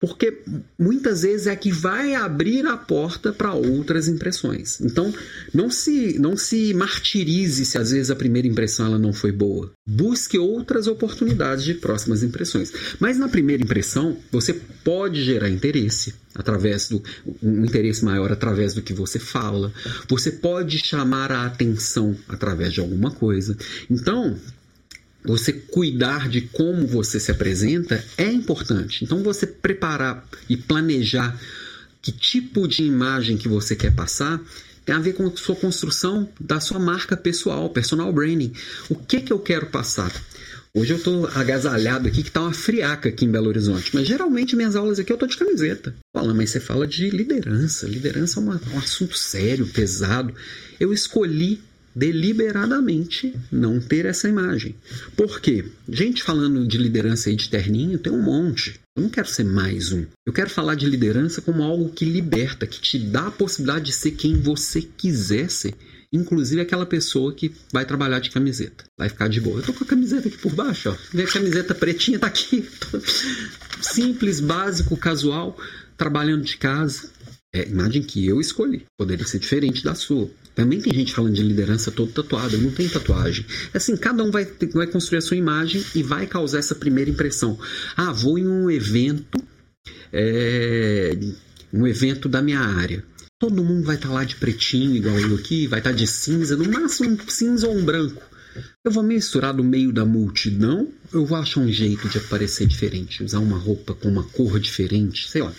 Porque 0.00 0.42
muitas 0.78 1.22
vezes 1.22 1.46
é 1.46 1.56
que 1.56 1.72
vai 1.72 2.14
abrir 2.14 2.66
a 2.66 2.76
porta 2.76 3.32
para 3.32 3.54
outras 3.54 4.09
impressões. 4.09 4.80
Então, 4.80 5.12
não 5.54 5.70
se 5.70 6.18
não 6.18 6.37
se 6.37 6.74
martirize 6.74 7.64
se 7.64 7.78
às 7.78 7.90
vezes 7.90 8.11
a 8.11 8.16
primeira 8.16 8.46
impressão 8.46 8.87
ela 8.87 8.98
não 8.98 9.12
foi 9.12 9.32
boa. 9.32 9.72
Busque 9.88 10.38
outras 10.38 10.87
oportunidades 10.87 11.64
de 11.64 11.74
próximas 11.74 12.22
impressões. 12.22 12.72
Mas 13.00 13.18
na 13.18 13.28
primeira 13.28 13.62
impressão, 13.62 14.16
você 14.30 14.52
pode 14.85 15.24
gerar 15.24 15.48
interesse 15.48 16.14
através 16.35 16.90
do 16.90 17.02
um 17.42 17.64
interesse 17.64 18.04
maior 18.04 18.30
através 18.30 18.74
do 18.74 18.82
que 18.82 18.92
você 18.92 19.18
fala. 19.18 19.72
Você 20.09 20.30
pode 20.30 20.78
chamar 20.78 21.32
a 21.32 21.46
atenção 21.46 22.14
através 22.28 22.74
de 22.74 22.80
alguma 22.80 23.11
coisa. 23.11 23.56
Então, 23.90 24.38
você 25.27 25.53
cuidar 25.53 26.29
de 26.29 26.43
como 26.43 26.87
você 26.87 27.19
se 27.19 27.31
apresenta 27.31 28.03
é 28.17 28.31
importante. 28.31 29.05
Então 29.05 29.23
você 29.23 29.47
preparar 29.47 30.27
e 30.49 30.57
planejar 30.57 31.39
que 32.01 32.12
tipo 32.12 32.69
de 32.69 32.85
imagem 32.85 33.37
que 33.37 33.49
você 33.49 33.75
quer 33.75 33.93
passar 33.93 34.41
tem 34.85 34.95
a 34.95 35.01
ver 35.01 35.15
com 35.15 35.27
a 35.27 35.37
sua 35.37 35.57
construção 35.57 36.29
da 36.39 36.61
sua 36.61 36.79
marca 36.79 37.17
pessoal, 37.17 37.69
personal 37.69 38.12
branding. 38.12 38.53
O 38.89 38.95
que 38.95 39.21
que 39.21 39.33
eu 39.33 39.41
quero 39.41 39.67
passar? 39.67 40.12
Hoje 40.73 40.93
eu 40.93 40.99
estou 40.99 41.27
agasalhado 41.29 42.07
aqui, 42.07 42.23
que 42.23 42.29
está 42.29 42.43
uma 42.43 42.53
friaca 42.53 43.09
aqui 43.09 43.25
em 43.25 43.31
Belo 43.31 43.49
Horizonte. 43.49 43.91
Mas 43.95 44.07
geralmente 44.07 44.55
minhas 44.55 44.77
aulas 44.77 45.01
aqui 45.01 45.11
eu 45.11 45.15
estou 45.15 45.29
de 45.29 45.37
camiseta. 45.37 45.95
Fala, 46.15 46.33
mas 46.35 46.51
você 46.51 46.61
fala 46.61 46.87
de 46.87 47.11
liderança. 47.11 47.89
Liderança 47.89 48.39
é 48.39 48.43
uma, 48.43 48.61
um 48.73 48.79
assunto 48.79 49.17
sério, 49.17 49.67
pesado. 49.67 50.35
Eu 50.79 50.93
escolhi 50.93 51.61
deliberadamente 51.96 53.35
não 53.50 53.80
ter 53.80 54.04
essa 54.04 54.28
imagem. 54.28 54.74
Por 55.16 55.40
quê? 55.40 55.64
Gente 55.88 56.22
falando 56.22 56.68
de 56.68 56.76
liderança 56.76 57.30
aí 57.30 57.37
de 57.37 57.48
terninho 57.48 57.98
tem 57.98 58.12
um 58.12 58.20
monte. 58.20 58.78
Eu 58.94 59.02
não 59.02 59.09
quero 59.09 59.26
ser 59.26 59.44
mais 59.44 59.92
um. 59.92 60.04
Eu 60.26 60.32
quero 60.32 60.50
falar 60.50 60.74
de 60.74 60.87
liderança 60.87 61.40
como 61.40 61.62
algo 61.62 61.88
que 61.88 62.04
liberta, 62.04 62.66
que 62.66 62.80
te 62.80 62.98
dá 62.98 63.28
a 63.28 63.30
possibilidade 63.30 63.87
de 63.87 63.92
ser 63.92 64.11
quem 64.11 64.38
você 64.38 64.82
quiser 64.82 65.50
ser. 65.50 65.74
Inclusive 66.12 66.61
aquela 66.61 66.85
pessoa 66.85 67.35
que 67.35 67.50
vai 67.72 67.87
trabalhar 67.87 68.20
de 68.20 68.30
camiseta. 68.30 68.85
Vai 68.98 69.09
ficar 69.09 69.28
de 69.28 69.40
boa. 69.40 69.61
Eu 69.61 69.64
tô 69.64 69.72
com 69.72 69.85
a 69.85 69.87
camiseta 69.87 70.28
aqui 70.28 70.38
por 70.38 70.54
baixo, 70.54 70.90
ó. 70.90 70.96
Minha 71.14 71.26
camiseta 71.26 71.74
pretinha 71.74 72.18
tá 72.18 72.26
aqui. 72.26 72.68
Simples, 73.80 74.40
básico, 74.40 74.96
casual, 74.96 75.59
trabalhando 75.96 76.44
de 76.44 76.59
casa. 76.59 77.11
É 77.54 77.66
imagem 77.66 78.02
que 78.02 78.26
eu 78.26 78.38
escolhi. 78.38 78.85
Poderia 78.98 79.26
ser 79.26 79.38
diferente 79.38 79.82
da 79.82 79.94
sua. 79.94 80.30
Também 80.57 80.81
tem 80.81 80.95
gente 80.95 81.12
falando 81.12 81.35
de 81.35 81.42
liderança 81.42 81.92
todo 81.92 82.11
tatuada, 82.11 82.57
não 82.57 82.71
tem 82.71 82.88
tatuagem. 82.88 83.45
Assim, 83.75 83.95
cada 83.95 84.25
um 84.25 84.31
vai, 84.31 84.49
vai 84.73 84.87
construir 84.87 85.19
a 85.19 85.21
sua 85.21 85.37
imagem 85.37 85.85
e 85.95 86.03
vai 86.03 86.27
causar 86.27 86.61
essa 86.61 86.75
primeira 86.75 87.11
impressão. 87.11 87.59
Ah, 87.95 88.11
vou 88.11 88.38
em 88.38 88.49
um 88.49 88.71
evento, 88.71 89.38
é, 90.11 91.14
um 91.71 91.87
evento 91.87 92.27
da 92.27 92.40
minha 92.40 92.61
área. 92.61 93.05
Todo 93.38 93.62
mundo 93.62 93.85
vai 93.85 93.97
estar 93.97 94.09
tá 94.09 94.14
lá 94.14 94.25
de 94.25 94.37
pretinho, 94.37 94.97
igual 94.97 95.21
eu 95.21 95.35
aqui, 95.35 95.66
vai 95.66 95.81
estar 95.81 95.90
tá 95.90 95.97
de 95.97 96.07
cinza, 96.07 96.57
no 96.57 96.64
máximo 96.73 97.11
um 97.11 97.29
cinza 97.29 97.69
ou 97.69 97.77
um 97.77 97.85
branco. 97.85 98.23
Eu 98.83 98.90
vou 98.90 99.03
misturar 99.03 99.53
no 99.53 99.62
meio 99.62 99.92
da 99.92 100.07
multidão, 100.07 100.88
eu 101.12 101.27
vou 101.27 101.37
achar 101.37 101.61
um 101.61 101.71
jeito 101.71 102.09
de 102.09 102.16
aparecer 102.16 102.66
diferente, 102.66 103.23
usar 103.23 103.40
uma 103.40 103.59
roupa 103.59 103.92
com 103.92 104.09
uma 104.09 104.25
cor 104.25 104.59
diferente, 104.59 105.29
sei 105.29 105.42
lá 105.42 105.53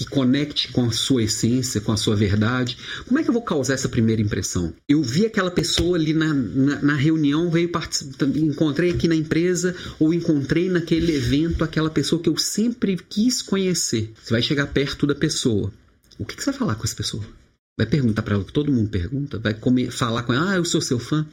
que 0.00 0.06
conecte 0.06 0.72
com 0.72 0.86
a 0.86 0.92
sua 0.92 1.24
essência, 1.24 1.78
com 1.78 1.92
a 1.92 1.96
sua 1.96 2.16
verdade. 2.16 2.78
Como 3.06 3.20
é 3.20 3.22
que 3.22 3.28
eu 3.28 3.34
vou 3.34 3.42
causar 3.42 3.74
essa 3.74 3.86
primeira 3.88 4.22
impressão? 4.22 4.72
Eu 4.88 5.02
vi 5.02 5.26
aquela 5.26 5.50
pessoa 5.50 5.98
ali 5.98 6.14
na, 6.14 6.32
na, 6.32 6.80
na 6.80 6.94
reunião, 6.94 7.50
veio 7.50 7.70
encontrei 8.34 8.92
aqui 8.92 9.06
na 9.06 9.14
empresa 9.14 9.76
ou 9.98 10.14
encontrei 10.14 10.70
naquele 10.70 11.14
evento 11.14 11.62
aquela 11.62 11.90
pessoa 11.90 12.22
que 12.22 12.30
eu 12.30 12.38
sempre 12.38 12.96
quis 12.96 13.42
conhecer. 13.42 14.10
Você 14.22 14.30
vai 14.30 14.40
chegar 14.40 14.68
perto 14.68 15.06
da 15.06 15.14
pessoa. 15.14 15.70
O 16.18 16.24
que, 16.24 16.34
que 16.34 16.42
você 16.42 16.50
vai 16.50 16.58
falar 16.58 16.74
com 16.76 16.84
essa 16.84 16.96
pessoa? 16.96 17.22
Vai 17.80 17.86
perguntar 17.86 18.20
para 18.20 18.34
ela 18.34 18.44
que 18.44 18.52
todo 18.52 18.70
mundo 18.70 18.90
pergunta? 18.90 19.38
Vai 19.38 19.54
comer, 19.54 19.90
falar 19.90 20.22
com 20.24 20.34
ela, 20.34 20.50
ah, 20.50 20.56
eu 20.56 20.66
sou 20.66 20.82
seu 20.82 20.98
fã? 20.98 21.26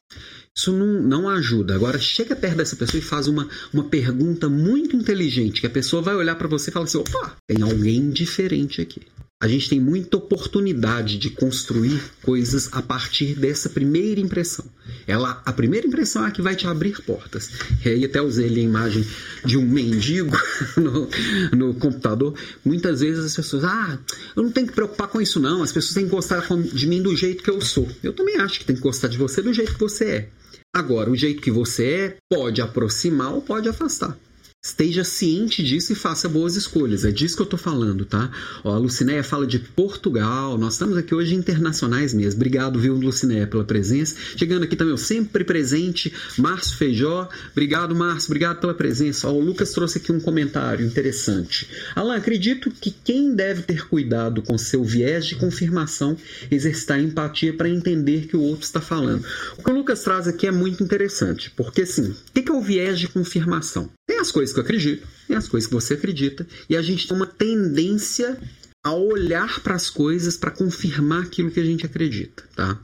Isso 0.55 0.71
não, 0.71 1.01
não 1.01 1.29
ajuda. 1.29 1.75
Agora, 1.75 1.99
chega 1.99 2.37
perto 2.37 2.55
dessa 2.55 2.77
pessoa 2.77 2.99
e 2.99 3.03
faz 3.03 3.27
uma, 3.27 3.49
uma 3.73 3.83
pergunta 3.83 4.47
muito 4.47 4.95
inteligente, 4.95 5.59
que 5.59 5.67
a 5.67 5.69
pessoa 5.69 6.01
vai 6.01 6.15
olhar 6.15 6.35
para 6.35 6.47
você 6.47 6.69
e 6.69 6.73
fala 6.73 6.85
assim: 6.85 6.99
opa, 6.99 7.35
tem 7.45 7.61
alguém 7.61 8.09
diferente 8.09 8.79
aqui. 8.79 9.01
A 9.39 9.47
gente 9.47 9.69
tem 9.69 9.79
muita 9.79 10.17
oportunidade 10.17 11.19
de 11.19 11.29
construir 11.29 12.01
coisas 12.23 12.69
a 12.71 12.81
partir 12.81 13.35
dessa 13.35 13.69
primeira 13.69 14.19
impressão. 14.19 14.65
Ela, 15.05 15.43
a 15.45 15.53
primeira 15.53 15.85
impressão 15.85 16.25
é 16.25 16.29
a 16.29 16.31
que 16.31 16.41
vai 16.41 16.55
te 16.55 16.65
abrir 16.65 16.99
portas. 17.03 17.51
E 17.85 17.89
aí 17.89 18.03
até 18.03 18.19
usei 18.19 18.49
a 18.49 18.59
imagem 18.59 19.05
de 19.45 19.55
um 19.55 19.61
mendigo 19.61 20.35
no, 20.75 21.07
no 21.55 21.73
computador. 21.75 22.33
Muitas 22.65 23.01
vezes 23.01 23.25
as 23.25 23.35
pessoas, 23.35 23.63
ah, 23.63 23.99
eu 24.35 24.41
não 24.41 24.51
tenho 24.51 24.65
que 24.65 24.73
preocupar 24.73 25.07
com 25.07 25.21
isso 25.21 25.39
não. 25.39 25.61
As 25.61 25.71
pessoas 25.71 25.93
têm 25.93 26.05
que 26.05 26.11
gostar 26.11 26.43
de 26.73 26.87
mim 26.87 27.03
do 27.03 27.15
jeito 27.15 27.43
que 27.43 27.51
eu 27.51 27.61
sou. 27.61 27.87
Eu 28.01 28.13
também 28.13 28.37
acho 28.37 28.57
que 28.57 28.65
tem 28.65 28.75
que 28.75 28.81
gostar 28.81 29.07
de 29.07 29.19
você 29.19 29.39
do 29.39 29.53
jeito 29.53 29.75
que 29.75 29.79
você 29.79 30.05
é. 30.05 30.29
Agora, 30.73 31.11
o 31.11 31.15
jeito 31.15 31.43
que 31.43 31.51
você 31.51 31.85
é 31.85 32.17
pode 32.27 32.59
aproximar 32.59 33.31
ou 33.33 33.41
pode 33.43 33.69
afastar. 33.69 34.17
Esteja 34.63 35.03
ciente 35.03 35.63
disso 35.63 35.93
e 35.93 35.95
faça 35.95 36.27
boas 36.27 36.55
escolhas. 36.55 37.05
É 37.05 37.11
disso 37.11 37.35
que 37.35 37.41
eu 37.41 37.45
estou 37.45 37.59
falando, 37.59 38.05
tá? 38.05 38.29
Ó, 38.63 38.73
a 38.73 38.77
Lucinéia 38.77 39.23
fala 39.23 39.47
de 39.47 39.59
Portugal. 39.59 40.57
Nós 40.57 40.73
estamos 40.73 40.97
aqui 40.97 41.15
hoje 41.15 41.35
internacionais 41.35 42.13
mesmo. 42.13 42.37
Obrigado, 42.37 42.79
viu, 42.79 42.95
Lucinéia, 42.95 43.47
pela 43.47 43.63
presença. 43.63 44.15
Chegando 44.35 44.63
aqui 44.63 44.75
também, 44.75 44.97
sempre 44.97 45.43
presente, 45.43 46.11
Márcio 46.37 46.75
Feijó. 46.75 47.29
Obrigado, 47.51 47.95
Márcio. 47.95 48.29
Obrigado 48.29 48.59
pela 48.59 48.73
presença. 48.73 49.27
Ó, 49.27 49.33
o 49.33 49.39
Lucas 49.39 49.71
trouxe 49.71 49.99
aqui 49.99 50.11
um 50.11 50.19
comentário 50.19 50.85
interessante. 50.85 51.69
Alan, 51.95 52.15
acredito 52.15 52.71
que 52.71 52.91
quem 52.91 53.33
deve 53.33 53.61
ter 53.61 53.87
cuidado 53.87 54.41
com 54.41 54.57
seu 54.57 54.83
viés 54.83 55.25
de 55.25 55.35
confirmação, 55.35 56.17
exercitar 56.51 56.99
empatia 56.99 57.53
para 57.53 57.69
entender 57.69 58.27
que 58.27 58.35
o 58.35 58.41
outro 58.41 58.63
está 58.63 58.81
falando. 58.81 59.23
O 59.57 59.63
que 59.63 59.69
o 59.69 59.73
Lucas 59.73 60.01
traz 60.01 60.27
aqui 60.27 60.47
é 60.47 60.51
muito 60.51 60.83
interessante, 60.83 61.51
porque 61.55 61.83
assim, 61.83 62.09
o 62.09 62.15
que 62.33 62.49
é 62.49 62.53
o 62.53 62.61
viés 62.61 62.99
de 62.99 63.07
confirmação? 63.07 63.89
Tem 64.07 64.19
as 64.19 64.31
coisas 64.31 64.46
que 64.53 64.59
eu 64.59 64.63
acredito, 64.63 65.07
tem 65.27 65.35
as 65.35 65.47
coisas 65.47 65.67
que 65.67 65.73
você 65.73 65.93
acredita, 65.93 66.47
e 66.69 66.75
a 66.75 66.81
gente 66.81 67.07
tem 67.07 67.15
uma 67.15 67.27
tendência 67.27 68.37
a 68.83 68.93
olhar 68.93 69.59
para 69.61 69.75
as 69.75 69.89
coisas 69.89 70.37
para 70.37 70.51
confirmar 70.51 71.23
aquilo 71.23 71.51
que 71.51 71.59
a 71.59 71.65
gente 71.65 71.85
acredita, 71.85 72.43
tá? 72.55 72.79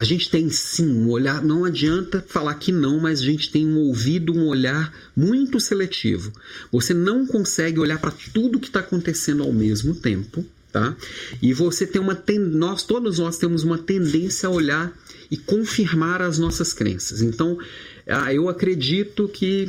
A 0.00 0.04
gente 0.04 0.30
tem 0.30 0.48
sim 0.48 0.86
um 0.86 1.10
olhar, 1.10 1.42
não 1.42 1.64
adianta 1.64 2.24
falar 2.28 2.54
que 2.54 2.70
não, 2.70 3.00
mas 3.00 3.18
a 3.18 3.24
gente 3.24 3.50
tem 3.50 3.66
um 3.66 3.78
ouvido, 3.78 4.32
um 4.32 4.46
olhar 4.46 4.94
muito 5.16 5.58
seletivo. 5.58 6.32
Você 6.70 6.94
não 6.94 7.26
consegue 7.26 7.80
olhar 7.80 7.98
para 7.98 8.12
tudo 8.32 8.60
que 8.60 8.68
está 8.68 8.78
acontecendo 8.78 9.42
ao 9.42 9.52
mesmo 9.52 9.96
tempo, 9.96 10.46
tá? 10.70 10.96
E 11.42 11.52
você 11.52 11.84
tem 11.84 12.00
uma 12.00 12.14
ten... 12.14 12.38
nós 12.38 12.84
todos 12.84 13.18
nós 13.18 13.38
temos 13.38 13.64
uma 13.64 13.76
tendência 13.76 14.48
a 14.48 14.52
olhar 14.52 14.96
e 15.32 15.36
confirmar 15.36 16.22
as 16.22 16.38
nossas 16.38 16.72
crenças. 16.72 17.20
Então, 17.20 17.58
ah, 18.06 18.32
eu 18.32 18.48
acredito 18.48 19.28
que 19.28 19.68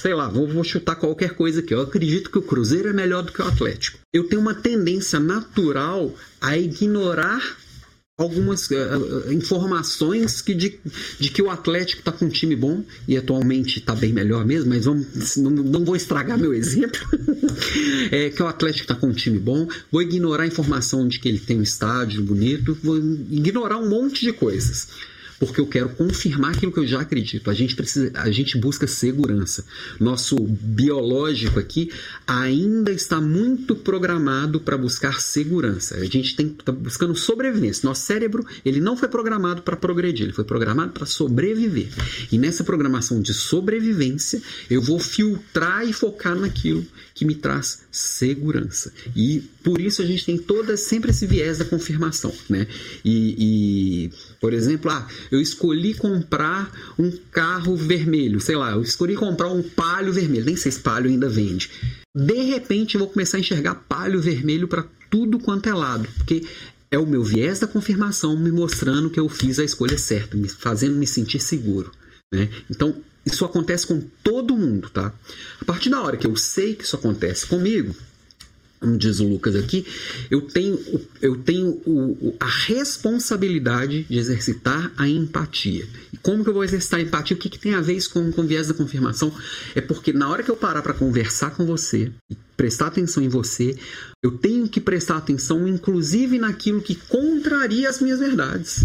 sei 0.00 0.14
lá, 0.14 0.28
vou, 0.28 0.46
vou, 0.46 0.64
chutar 0.64 0.96
qualquer 0.96 1.34
coisa 1.34 1.60
aqui. 1.60 1.74
Eu 1.74 1.82
acredito 1.82 2.30
que 2.30 2.38
o 2.38 2.42
Cruzeiro 2.42 2.88
é 2.88 2.92
melhor 2.92 3.22
do 3.22 3.32
que 3.32 3.42
o 3.42 3.46
Atlético. 3.46 3.98
Eu 4.12 4.24
tenho 4.28 4.40
uma 4.40 4.54
tendência 4.54 5.18
natural 5.18 6.14
a 6.40 6.56
ignorar 6.56 7.56
algumas 8.16 8.68
uh, 8.70 9.32
informações 9.32 10.42
que 10.42 10.52
de, 10.52 10.80
de 11.20 11.30
que 11.30 11.40
o 11.40 11.48
Atlético 11.48 12.00
está 12.00 12.10
com 12.10 12.24
um 12.24 12.28
time 12.28 12.56
bom 12.56 12.82
e 13.06 13.16
atualmente 13.16 13.78
está 13.78 13.94
bem 13.94 14.12
melhor 14.12 14.44
mesmo, 14.44 14.70
mas 14.70 14.86
vamos, 14.86 15.36
não, 15.36 15.50
não 15.50 15.84
vou 15.84 15.94
estragar 15.94 16.36
meu 16.36 16.52
exemplo. 16.52 17.00
é 18.10 18.28
que 18.28 18.42
o 18.42 18.48
Atlético 18.48 18.82
está 18.82 18.96
com 18.96 19.08
um 19.08 19.12
time 19.12 19.38
bom, 19.38 19.68
vou 19.90 20.02
ignorar 20.02 20.42
a 20.42 20.46
informação 20.48 21.06
de 21.06 21.20
que 21.20 21.28
ele 21.28 21.38
tem 21.38 21.58
um 21.58 21.62
estádio 21.62 22.20
bonito, 22.22 22.76
vou 22.82 22.98
ignorar 22.98 23.78
um 23.78 23.88
monte 23.88 24.24
de 24.24 24.32
coisas 24.32 24.88
porque 25.38 25.60
eu 25.60 25.66
quero 25.66 25.88
confirmar 25.90 26.52
aquilo 26.52 26.72
que 26.72 26.80
eu 26.80 26.86
já 26.86 27.00
acredito. 27.00 27.50
A 27.50 27.54
gente 27.54 27.76
precisa, 27.76 28.10
a 28.14 28.30
gente 28.30 28.58
busca 28.58 28.86
segurança. 28.86 29.64
Nosso 30.00 30.36
biológico 30.36 31.58
aqui 31.58 31.90
ainda 32.26 32.90
está 32.90 33.20
muito 33.20 33.74
programado 33.74 34.60
para 34.60 34.76
buscar 34.76 35.20
segurança. 35.20 35.96
A 35.96 36.04
gente 36.04 36.34
tem 36.34 36.48
tá 36.48 36.72
buscando 36.72 37.14
sobrevivência. 37.14 37.86
Nosso 37.86 38.02
cérebro, 38.02 38.44
ele 38.64 38.80
não 38.80 38.96
foi 38.96 39.08
programado 39.08 39.62
para 39.62 39.76
progredir, 39.76 40.26
ele 40.26 40.32
foi 40.32 40.44
programado 40.44 40.92
para 40.92 41.06
sobreviver. 41.06 41.88
E 42.32 42.38
nessa 42.38 42.64
programação 42.64 43.20
de 43.20 43.32
sobrevivência, 43.32 44.42
eu 44.68 44.82
vou 44.82 44.98
filtrar 44.98 45.86
e 45.88 45.92
focar 45.92 46.34
naquilo 46.34 46.84
que 47.18 47.24
me 47.24 47.34
traz 47.34 47.80
segurança. 47.90 48.92
E 49.16 49.40
por 49.64 49.80
isso 49.80 50.00
a 50.00 50.06
gente 50.06 50.24
tem 50.24 50.38
toda 50.38 50.76
sempre 50.76 51.10
esse 51.10 51.26
viés 51.26 51.58
da 51.58 51.64
confirmação, 51.64 52.32
né? 52.48 52.64
E, 53.04 53.34
e 54.06 54.10
por 54.40 54.54
exemplo, 54.54 54.88
ah, 54.88 55.04
eu 55.28 55.40
escolhi 55.40 55.94
comprar 55.94 56.72
um 56.96 57.10
carro 57.32 57.74
vermelho, 57.74 58.40
sei 58.40 58.54
lá, 58.54 58.70
eu 58.70 58.82
escolhi 58.82 59.16
comprar 59.16 59.48
um 59.48 59.64
palio 59.64 60.12
vermelho, 60.12 60.44
nem 60.44 60.54
sei 60.54 60.70
se 60.70 60.78
palio 60.78 61.10
ainda 61.10 61.28
vende. 61.28 61.68
De 62.14 62.40
repente 62.42 62.94
eu 62.94 63.00
vou 63.00 63.08
começar 63.08 63.36
a 63.36 63.40
enxergar 63.40 63.74
palio 63.88 64.20
vermelho 64.20 64.68
para 64.68 64.86
tudo 65.10 65.40
quanto 65.40 65.68
é 65.68 65.74
lado, 65.74 66.06
porque 66.18 66.46
é 66.88 66.98
o 67.00 67.06
meu 67.06 67.24
viés 67.24 67.58
da 67.58 67.66
confirmação 67.66 68.38
me 68.38 68.52
mostrando 68.52 69.10
que 69.10 69.18
eu 69.18 69.28
fiz 69.28 69.58
a 69.58 69.64
escolha 69.64 69.98
certa, 69.98 70.36
me 70.36 70.48
fazendo 70.48 70.94
me 70.94 71.06
sentir 71.06 71.40
seguro. 71.40 71.90
Né? 72.32 72.48
Então, 72.70 72.94
isso 73.24 73.44
acontece 73.44 73.86
com 73.86 74.00
todo 74.22 74.56
mundo, 74.56 74.88
tá? 74.90 75.12
A 75.60 75.64
partir 75.64 75.90
da 75.90 76.00
hora 76.00 76.16
que 76.16 76.26
eu 76.26 76.36
sei 76.36 76.74
que 76.74 76.84
isso 76.84 76.96
acontece 76.96 77.46
comigo, 77.46 77.94
como 78.80 78.96
diz 78.96 79.18
o 79.18 79.28
Lucas 79.28 79.56
aqui, 79.56 79.84
eu 80.30 80.42
tenho, 80.42 80.78
eu 81.20 81.36
tenho 81.36 81.80
o, 81.84 82.36
a 82.38 82.46
responsabilidade 82.46 84.04
de 84.04 84.18
exercitar 84.18 84.92
a 84.96 85.08
empatia. 85.08 85.86
E 86.12 86.16
como 86.18 86.44
que 86.44 86.50
eu 86.50 86.54
vou 86.54 86.64
exercitar 86.64 87.00
a 87.00 87.02
empatia? 87.02 87.36
O 87.36 87.40
que, 87.40 87.48
que 87.48 87.58
tem 87.58 87.74
a 87.74 87.80
ver 87.80 87.94
isso 87.94 88.10
com, 88.10 88.30
com 88.30 88.46
viés 88.46 88.68
da 88.68 88.74
confirmação? 88.74 89.32
É 89.74 89.80
porque 89.80 90.12
na 90.12 90.28
hora 90.28 90.42
que 90.42 90.50
eu 90.50 90.56
parar 90.56 90.82
para 90.82 90.94
conversar 90.94 91.50
com 91.50 91.66
você 91.66 92.12
prestar 92.56 92.88
atenção 92.88 93.22
em 93.22 93.28
você, 93.28 93.76
eu 94.20 94.32
tenho 94.32 94.68
que 94.68 94.80
prestar 94.80 95.16
atenção 95.16 95.68
inclusive 95.68 96.40
naquilo 96.40 96.82
que 96.82 96.96
contraria 96.96 97.88
as 97.88 98.00
minhas 98.00 98.18
verdades. 98.18 98.84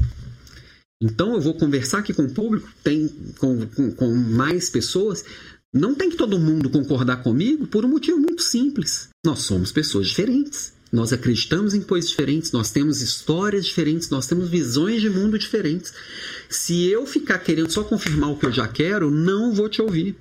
Então 1.03 1.33
eu 1.33 1.41
vou 1.41 1.53
conversar 1.53 1.97
aqui 1.97 2.13
com 2.13 2.23
o 2.23 2.31
público, 2.31 2.69
tem, 2.81 3.09
com, 3.37 3.67
com, 3.67 3.91
com 3.91 4.15
mais 4.15 4.69
pessoas, 4.69 5.25
não 5.73 5.93
tem 5.93 6.09
que 6.09 6.15
todo 6.15 6.39
mundo 6.39 6.69
concordar 6.69 7.17
comigo 7.17 7.67
por 7.67 7.83
um 7.83 7.89
motivo 7.89 8.17
muito 8.17 8.41
simples. 8.41 9.09
Nós 9.25 9.39
somos 9.39 9.69
pessoas 9.69 10.07
diferentes. 10.07 10.71
Nós 10.93 11.11
acreditamos 11.11 11.73
em 11.73 11.81
coisas 11.81 12.11
diferentes, 12.11 12.51
nós 12.51 12.69
temos 12.69 13.01
histórias 13.01 13.65
diferentes, 13.65 14.11
nós 14.11 14.27
temos 14.27 14.47
visões 14.47 15.01
de 15.01 15.09
mundo 15.09 15.39
diferentes. 15.39 15.91
Se 16.47 16.85
eu 16.85 17.05
ficar 17.07 17.39
querendo 17.39 17.71
só 17.71 17.83
confirmar 17.83 18.29
o 18.29 18.37
que 18.37 18.45
eu 18.45 18.51
já 18.51 18.67
quero, 18.67 19.09
não 19.09 19.51
vou 19.51 19.67
te 19.67 19.81
ouvir. 19.81 20.15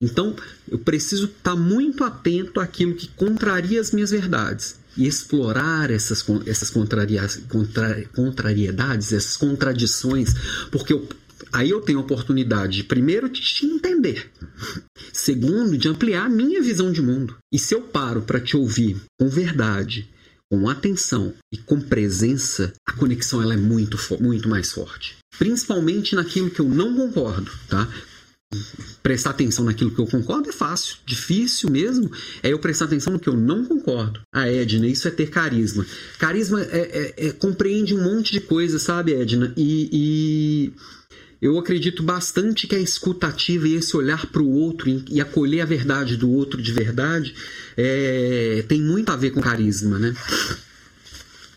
Então, 0.00 0.34
eu 0.66 0.78
preciso 0.78 1.26
estar 1.26 1.54
muito 1.54 2.02
atento 2.02 2.58
àquilo 2.58 2.94
que 2.94 3.06
contraria 3.08 3.78
as 3.78 3.92
minhas 3.92 4.10
verdades 4.10 4.81
e 4.96 5.06
explorar 5.06 5.90
essas, 5.90 6.24
essas 6.46 6.70
contra, 6.70 7.06
contrariedades, 8.14 9.12
essas 9.12 9.36
contradições, 9.36 10.34
porque 10.70 10.92
eu 10.92 11.08
Aí 11.52 11.68
eu 11.68 11.82
tenho 11.82 11.98
a 11.98 12.02
oportunidade 12.02 12.78
de, 12.78 12.84
primeiro, 12.84 13.28
de 13.28 13.40
te 13.42 13.66
entender. 13.66 14.30
Segundo, 15.12 15.76
de 15.76 15.86
ampliar 15.86 16.24
a 16.24 16.28
minha 16.28 16.62
visão 16.62 16.90
de 16.90 17.02
mundo. 17.02 17.36
E 17.52 17.58
se 17.58 17.74
eu 17.74 17.82
paro 17.82 18.22
para 18.22 18.40
te 18.40 18.56
ouvir 18.56 18.96
com 19.20 19.28
verdade, 19.28 20.08
com 20.50 20.68
atenção 20.68 21.34
e 21.52 21.58
com 21.58 21.80
presença, 21.80 22.72
a 22.86 22.92
conexão 22.92 23.42
ela 23.42 23.54
é 23.54 23.56
muito, 23.56 23.98
muito 24.20 24.48
mais 24.48 24.72
forte. 24.72 25.16
Principalmente 25.38 26.14
naquilo 26.14 26.50
que 26.50 26.60
eu 26.60 26.68
não 26.68 26.94
concordo, 26.94 27.50
tá? 27.68 27.88
Prestar 29.02 29.30
atenção 29.30 29.64
naquilo 29.64 29.90
que 29.90 30.00
eu 30.00 30.06
concordo 30.06 30.48
é 30.48 30.52
fácil. 30.52 30.96
Difícil 31.04 31.70
mesmo 31.70 32.10
é 32.42 32.52
eu 32.52 32.58
prestar 32.58 32.84
atenção 32.84 33.12
no 33.12 33.18
que 33.18 33.28
eu 33.28 33.36
não 33.36 33.64
concordo. 33.64 34.20
Ah, 34.32 34.48
Edna, 34.48 34.86
isso 34.86 35.08
é 35.08 35.10
ter 35.10 35.30
carisma. 35.30 35.84
Carisma 36.18 36.62
é, 36.62 37.14
é, 37.16 37.26
é 37.28 37.32
compreende 37.32 37.94
um 37.94 38.02
monte 38.02 38.32
de 38.32 38.40
coisa, 38.40 38.78
sabe, 38.78 39.12
Edna? 39.12 39.52
e... 39.56 39.88
e 39.92 40.72
eu 41.42 41.58
acredito 41.58 42.04
bastante 42.04 42.68
que 42.68 42.76
a 42.76 42.78
escutativa 42.78 43.66
e 43.66 43.74
esse 43.74 43.96
olhar 43.96 44.26
para 44.26 44.40
o 44.40 44.48
outro 44.48 44.88
e 45.10 45.20
acolher 45.20 45.62
a 45.62 45.66
verdade 45.66 46.16
do 46.16 46.30
outro 46.30 46.62
de 46.62 46.70
verdade 46.70 47.34
é, 47.76 48.64
tem 48.68 48.80
muito 48.80 49.10
a 49.10 49.16
ver 49.16 49.32
com 49.32 49.40
carisma, 49.40 49.98
né? 49.98 50.14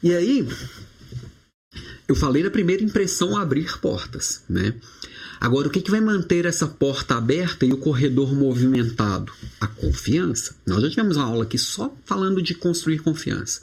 E 0.01 0.11
aí, 0.11 0.47
eu 2.07 2.15
falei 2.15 2.41
da 2.41 2.49
primeira 2.49 2.83
impressão 2.83 3.37
abrir 3.37 3.79
portas, 3.79 4.43
né? 4.49 4.73
Agora, 5.39 5.67
o 5.67 5.71
que, 5.71 5.81
que 5.81 5.91
vai 5.91 6.01
manter 6.01 6.45
essa 6.45 6.67
porta 6.67 7.15
aberta 7.15 7.65
e 7.65 7.71
o 7.71 7.77
corredor 7.77 8.33
movimentado? 8.33 9.31
A 9.59 9.67
confiança. 9.67 10.55
Nós 10.65 10.81
já 10.81 10.89
tivemos 10.89 11.17
uma 11.17 11.25
aula 11.25 11.43
aqui 11.43 11.57
só 11.57 11.95
falando 12.05 12.41
de 12.41 12.55
construir 12.55 12.99
confiança, 12.99 13.61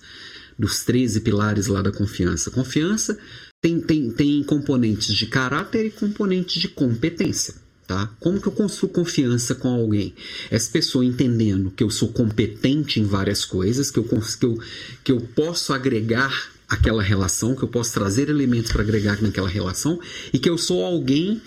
dos 0.58 0.84
13 0.84 1.20
pilares 1.20 1.66
lá 1.66 1.82
da 1.82 1.92
confiança. 1.92 2.50
Confiança 2.50 3.18
tem, 3.60 3.80
tem, 3.80 4.10
tem 4.10 4.42
componentes 4.42 5.14
de 5.14 5.26
caráter 5.26 5.86
e 5.86 5.90
componentes 5.90 6.60
de 6.60 6.68
competência. 6.68 7.54
Tá? 7.86 8.08
Como 8.20 8.40
que 8.40 8.46
eu 8.46 8.52
construo 8.52 8.88
confiança 8.88 9.54
com 9.54 9.68
alguém? 9.68 10.14
Essa 10.50 10.70
pessoa 10.70 11.04
entendendo 11.04 11.70
que 11.70 11.82
eu 11.82 11.90
sou 11.90 12.08
competente 12.08 13.00
em 13.00 13.04
várias 13.04 13.44
coisas, 13.44 13.90
que 13.90 13.98
eu, 13.98 14.04
que 14.04 14.46
eu, 14.46 14.58
que 15.04 15.12
eu 15.12 15.20
posso 15.20 15.72
agregar 15.72 16.52
aquela 16.72 17.02
relação, 17.02 17.54
que 17.54 17.62
eu 17.62 17.68
posso 17.68 17.92
trazer 17.92 18.30
elementos 18.30 18.72
para 18.72 18.82
agregar 18.82 19.20
naquela 19.20 19.48
relação 19.48 20.00
e 20.32 20.38
que 20.38 20.48
eu 20.48 20.56
sou 20.56 20.82
alguém 20.82 21.40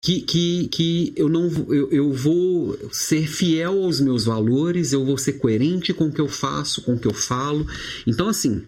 que, 0.00 0.22
que, 0.22 0.68
que 0.68 1.12
eu 1.16 1.28
não 1.28 1.50
eu, 1.68 1.90
eu 1.90 2.12
vou 2.12 2.78
ser 2.90 3.28
fiel 3.28 3.82
aos 3.82 4.00
meus 4.00 4.24
valores, 4.24 4.92
eu 4.92 5.04
vou 5.04 5.18
ser 5.18 5.34
coerente 5.34 5.92
com 5.92 6.06
o 6.06 6.12
que 6.12 6.20
eu 6.20 6.28
faço, 6.28 6.80
com 6.80 6.94
o 6.94 6.98
que 6.98 7.06
eu 7.06 7.12
falo. 7.12 7.66
Então, 8.06 8.26
assim, 8.26 8.62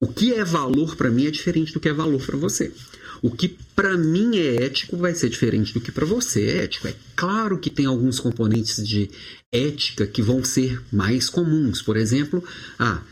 o 0.00 0.08
que 0.08 0.32
é 0.32 0.42
valor 0.42 0.96
para 0.96 1.10
mim 1.10 1.26
é 1.26 1.30
diferente 1.30 1.74
do 1.74 1.80
que 1.80 1.88
é 1.88 1.92
valor 1.92 2.24
para 2.24 2.38
você. 2.38 2.72
O 3.20 3.30
que 3.30 3.58
para 3.76 3.98
mim 3.98 4.38
é 4.38 4.64
ético 4.64 4.96
vai 4.96 5.14
ser 5.14 5.28
diferente 5.28 5.74
do 5.74 5.82
que 5.82 5.92
para 5.92 6.06
você 6.06 6.46
é 6.46 6.64
ético. 6.64 6.88
É 6.88 6.94
claro 7.14 7.58
que 7.58 7.68
tem 7.68 7.84
alguns 7.84 8.18
componentes 8.18 8.86
de 8.86 9.10
ética 9.52 10.06
que 10.06 10.22
vão 10.22 10.42
ser 10.42 10.80
mais 10.90 11.28
comuns. 11.28 11.82
Por 11.82 11.98
exemplo, 11.98 12.42
ah, 12.78 13.02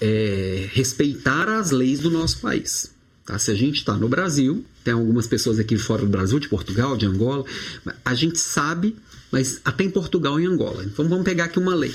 é, 0.00 0.68
respeitar 0.72 1.48
as 1.48 1.70
leis 1.70 2.00
do 2.00 2.10
nosso 2.10 2.40
país. 2.40 2.92
Tá? 3.24 3.38
Se 3.38 3.50
a 3.50 3.54
gente 3.54 3.76
está 3.76 3.94
no 3.94 4.08
Brasil, 4.08 4.64
tem 4.82 4.94
algumas 4.94 5.26
pessoas 5.26 5.58
aqui 5.58 5.76
fora 5.76 6.02
do 6.02 6.08
Brasil, 6.08 6.38
de 6.38 6.48
Portugal, 6.48 6.96
de 6.96 7.06
Angola, 7.06 7.44
a 8.04 8.14
gente 8.14 8.38
sabe, 8.38 8.96
mas 9.30 9.60
até 9.64 9.84
em 9.84 9.90
Portugal 9.90 10.40
e 10.40 10.46
Angola. 10.46 10.84
Então 10.84 11.08
vamos 11.08 11.24
pegar 11.24 11.44
aqui 11.44 11.58
uma 11.58 11.74
lei. 11.74 11.94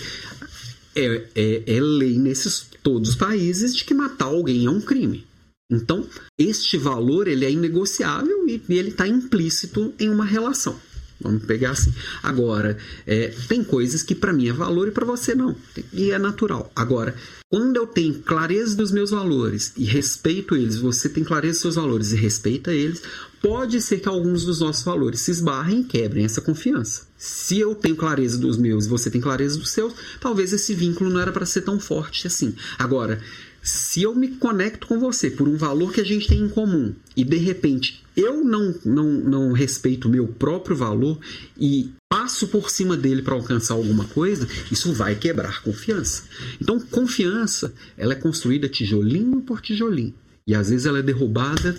É, 0.95 1.25
é, 1.33 1.63
é 1.65 1.81
lei 1.81 2.19
nesses 2.19 2.67
todos 2.83 3.09
os 3.09 3.15
países 3.15 3.75
de 3.75 3.83
que 3.83 3.93
matar 3.93 4.25
alguém 4.25 4.65
é 4.65 4.69
um 4.69 4.79
crime. 4.79 5.25
Então, 5.71 6.07
este 6.37 6.77
valor 6.77 7.27
ele 7.27 7.45
é 7.45 7.51
inegociável 7.51 8.47
e, 8.47 8.61
e 8.69 8.77
ele 8.77 8.89
está 8.89 9.07
implícito 9.07 9.91
em 9.99 10.09
uma 10.09 10.25
relação. 10.25 10.79
Vamos 11.21 11.45
pegar 11.45 11.71
assim. 11.71 11.93
Agora, 12.21 12.77
é, 13.07 13.33
tem 13.47 13.63
coisas 13.63 14.03
que 14.03 14.13
para 14.13 14.33
mim 14.33 14.49
é 14.49 14.53
valor 14.53 14.87
e 14.87 14.91
para 14.91 15.05
você 15.05 15.33
não. 15.33 15.55
E 15.91 16.11
é 16.11 16.19
natural. 16.19 16.71
Agora, 16.75 17.15
quando 17.49 17.77
eu 17.77 17.87
tenho 17.87 18.15
clareza 18.15 18.75
dos 18.75 18.91
meus 18.91 19.11
valores 19.11 19.73
e 19.77 19.85
respeito 19.85 20.55
eles, 20.55 20.77
você 20.77 21.07
tem 21.07 21.23
clareza 21.23 21.53
dos 21.53 21.61
seus 21.61 21.75
valores 21.75 22.11
e 22.11 22.15
respeita 22.15 22.73
eles, 22.73 23.01
pode 23.41 23.79
ser 23.81 23.99
que 23.99 24.09
alguns 24.09 24.43
dos 24.43 24.59
nossos 24.59 24.83
valores 24.83 25.21
se 25.21 25.31
esbarrem 25.31 25.81
e 25.81 25.83
quebrem 25.83 26.25
essa 26.25 26.41
confiança. 26.41 27.03
Se 27.17 27.59
eu 27.59 27.75
tenho 27.75 27.95
clareza 27.95 28.37
dos 28.37 28.57
meus 28.57 28.85
e 28.85 28.89
você 28.89 29.09
tem 29.09 29.21
clareza 29.21 29.57
dos 29.57 29.69
seus, 29.69 29.93
talvez 30.19 30.51
esse 30.51 30.73
vínculo 30.73 31.09
não 31.09 31.19
era 31.19 31.31
para 31.31 31.45
ser 31.45 31.61
tão 31.61 31.79
forte 31.79 32.27
assim. 32.27 32.55
Agora, 32.77 33.21
se 33.61 34.01
eu 34.01 34.13
me 34.13 34.27
conecto 34.27 34.87
com 34.87 34.99
você 34.99 35.29
por 35.29 35.47
um 35.47 35.55
valor 35.55 35.93
que 35.93 36.01
a 36.01 36.05
gente 36.05 36.27
tem 36.27 36.41
em 36.41 36.49
comum 36.49 36.93
e 37.15 37.23
de 37.23 37.37
repente 37.37 38.02
eu 38.15 38.43
não, 38.43 38.73
não, 38.85 39.11
não 39.11 39.51
respeito 39.51 40.07
o 40.07 40.11
meu 40.11 40.27
próprio 40.27 40.75
valor 40.75 41.19
e 41.57 41.91
passo 42.09 42.47
por 42.47 42.69
cima 42.69 42.95
dele 42.95 43.21
para 43.21 43.33
alcançar 43.33 43.73
alguma 43.73 44.05
coisa, 44.05 44.47
isso 44.71 44.93
vai 44.93 45.15
quebrar 45.15 45.63
confiança. 45.63 46.23
Então, 46.61 46.79
confiança, 46.79 47.73
ela 47.97 48.13
é 48.13 48.15
construída 48.15 48.69
tijolinho 48.69 49.41
por 49.41 49.61
tijolinho. 49.61 50.13
E 50.45 50.53
às 50.53 50.69
vezes 50.69 50.85
ela 50.85 50.99
é 50.99 51.01
derrubada 51.01 51.75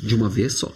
de 0.00 0.14
uma 0.14 0.28
vez 0.28 0.54
só. 0.54 0.72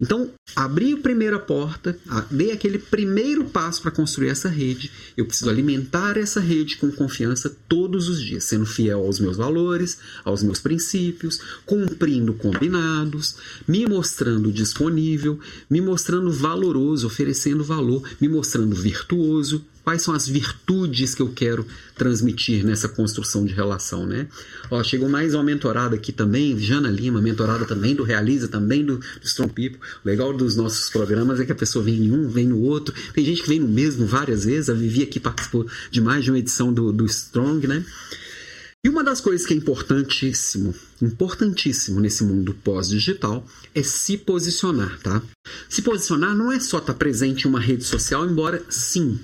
Então, 0.00 0.30
abri 0.56 0.94
a 0.94 0.96
primeira 0.96 1.38
porta, 1.38 1.96
dei 2.30 2.50
aquele 2.50 2.78
primeiro 2.78 3.44
passo 3.44 3.82
para 3.82 3.90
construir 3.90 4.28
essa 4.28 4.48
rede. 4.48 4.90
Eu 5.16 5.24
preciso 5.24 5.50
alimentar 5.50 6.16
essa 6.16 6.40
rede 6.40 6.76
com 6.76 6.90
confiança 6.90 7.54
todos 7.68 8.08
os 8.08 8.20
dias, 8.20 8.44
sendo 8.44 8.66
fiel 8.66 9.00
aos 9.00 9.20
meus 9.20 9.36
valores, 9.36 9.98
aos 10.24 10.42
meus 10.42 10.60
princípios, 10.60 11.40
cumprindo 11.64 12.34
combinados, 12.34 13.36
me 13.66 13.86
mostrando 13.86 14.50
disponível, 14.50 15.38
me 15.70 15.80
mostrando 15.80 16.30
valoroso, 16.30 17.06
oferecendo 17.06 17.62
valor, 17.62 18.02
me 18.20 18.28
mostrando 18.28 18.74
virtuoso, 18.74 19.64
quais 19.88 20.02
são 20.02 20.14
as 20.14 20.28
virtudes 20.28 21.14
que 21.14 21.22
eu 21.22 21.30
quero 21.30 21.66
transmitir 21.96 22.62
nessa 22.62 22.90
construção 22.90 23.46
de 23.46 23.54
relação, 23.54 24.06
né? 24.06 24.28
Ó, 24.70 24.82
chegou 24.84 25.08
mais 25.08 25.32
uma 25.32 25.42
mentorada 25.42 25.96
aqui 25.96 26.12
também, 26.12 26.58
Jana 26.58 26.90
Lima, 26.90 27.22
mentorada 27.22 27.64
também 27.64 27.94
do 27.94 28.02
Realiza, 28.02 28.48
também 28.48 28.84
do, 28.84 28.98
do 28.98 29.24
Strong 29.24 29.50
People. 29.54 29.80
Legal 30.04 30.34
dos 30.38 30.56
nossos 30.56 30.88
programas 30.88 31.38
é 31.38 31.44
que 31.44 31.52
a 31.52 31.54
pessoa 31.54 31.84
vem 31.84 32.06
em 32.06 32.12
um, 32.12 32.28
vem 32.28 32.46
no 32.46 32.60
outro. 32.60 32.94
Tem 33.12 33.24
gente 33.24 33.42
que 33.42 33.48
vem 33.48 33.60
no 33.60 33.68
mesmo 33.68 34.06
várias 34.06 34.44
vezes. 34.44 34.70
A 34.70 34.74
Vivi 34.74 35.02
aqui 35.02 35.20
participou 35.20 35.66
de 35.90 36.00
mais 36.00 36.24
de 36.24 36.30
uma 36.30 36.38
edição 36.38 36.72
do, 36.72 36.92
do 36.92 37.04
Strong, 37.04 37.66
né? 37.66 37.84
E 38.84 38.88
uma 38.88 39.02
das 39.02 39.20
coisas 39.20 39.44
que 39.44 39.52
é 39.52 39.56
importantíssimo, 39.56 40.72
importantíssimo 41.02 41.98
nesse 41.98 42.22
mundo 42.22 42.54
pós-digital 42.54 43.44
é 43.74 43.82
se 43.82 44.16
posicionar, 44.16 45.00
tá? 45.00 45.20
Se 45.68 45.82
posicionar 45.82 46.34
não 46.36 46.52
é 46.52 46.60
só 46.60 46.78
estar 46.78 46.94
presente 46.94 47.44
em 47.44 47.48
uma 47.48 47.58
rede 47.58 47.82
social, 47.82 48.24
embora 48.24 48.62
sim, 48.68 49.18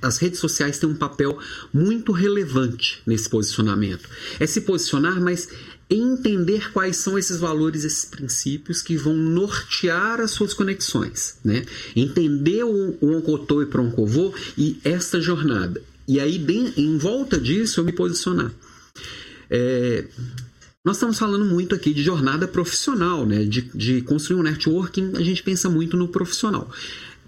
as 0.00 0.18
redes 0.18 0.38
sociais 0.38 0.78
têm 0.78 0.88
um 0.88 0.94
papel 0.94 1.38
muito 1.72 2.12
relevante 2.12 3.02
nesse 3.06 3.28
posicionamento. 3.28 4.08
É 4.40 4.46
se 4.46 4.62
posicionar, 4.62 5.20
mas 5.20 5.48
entender 5.88 6.72
quais 6.72 6.96
são 6.96 7.18
esses 7.18 7.38
valores, 7.38 7.84
esses 7.84 8.04
princípios 8.04 8.82
que 8.82 8.96
vão 8.96 9.14
nortear 9.14 10.20
as 10.20 10.30
suas 10.30 10.54
conexões, 10.54 11.36
né? 11.44 11.64
Entender 11.94 12.64
o, 12.64 12.96
o 13.00 13.16
Oncotô 13.16 13.62
e 13.62 13.66
Proncovô 13.66 14.32
e 14.56 14.78
essa 14.84 15.20
jornada. 15.20 15.82
E 16.06 16.20
aí, 16.20 16.44
em 16.76 16.98
volta 16.98 17.38
disso, 17.38 17.80
eu 17.80 17.84
me 17.84 17.92
posicionar. 17.92 18.52
É, 19.50 20.04
nós 20.84 20.96
estamos 20.96 21.18
falando 21.18 21.46
muito 21.46 21.74
aqui 21.74 21.94
de 21.94 22.02
jornada 22.02 22.46
profissional, 22.46 23.24
né? 23.24 23.44
de, 23.44 23.62
de 23.74 24.02
construir 24.02 24.38
um 24.38 24.42
networking, 24.42 25.12
a 25.16 25.22
gente 25.22 25.42
pensa 25.42 25.70
muito 25.70 25.96
no 25.96 26.08
profissional. 26.08 26.70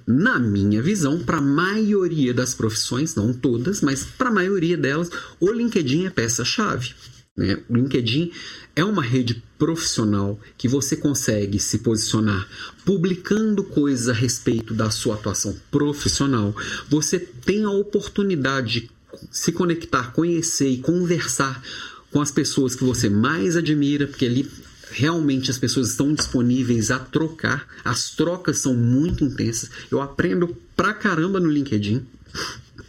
Na 0.07 0.39
minha 0.39 0.83
visão, 0.83 1.19
para 1.19 1.39
a 1.39 1.43
maioria 1.43 2.35
das 2.35 2.55
profissões, 2.55 3.15
não 3.15 3.33
todas, 3.33 3.81
mas 3.81 4.05
para 4.05 4.29
a 4.29 4.33
maioria 4.33 4.77
delas, 4.77 5.11
o 5.41 5.51
LinkedIn 5.51 6.05
é 6.05 6.11
peça-chave. 6.11 6.95
Né? 7.37 7.59
O 7.69 7.77
LinkedIn 7.77 8.33
é 8.75 8.83
uma 8.83 9.03
rede 9.03 9.43
profissional 9.59 10.41
que 10.57 10.67
você 10.69 10.97
consegue 10.97 11.59
se 11.59 11.79
posicionar 11.79 12.49
publicando 12.85 13.63
coisas 13.63 14.09
a 14.09 14.13
respeito 14.13 14.73
da 14.73 14.91
sua 14.91 15.17
atuação 15.17 15.55
profissional. 15.71 16.55
Você 16.89 17.19
tem 17.19 17.65
a 17.65 17.71
oportunidade 17.71 18.81
de 18.81 18.91
se 19.31 19.53
conectar, 19.53 20.13
conhecer 20.13 20.69
e 20.69 20.79
conversar 20.79 21.63
com 22.11 22.21
as 22.21 22.31
pessoas 22.31 22.75
que 22.75 22.85
você 22.85 23.11
mais 23.11 23.57
admira, 23.57 24.07
porque 24.07 24.27
ali 24.27 24.51
realmente 24.91 25.51
as 25.51 25.59
pessoas 25.59 25.91
estão 25.91 26.15
disponíveis 26.15 26.91
a 26.91 26.99
trocar. 26.99 27.67
As 27.85 28.11
trocas 28.11 28.59
são 28.59 28.75
muito 28.75 29.25
intensas. 29.25 29.71
Eu 29.91 30.01
aprendo 30.01 30.57
pra 30.75 30.95
caramba 30.95 31.41
no 31.41 31.51
LinkedIn. 31.51 32.07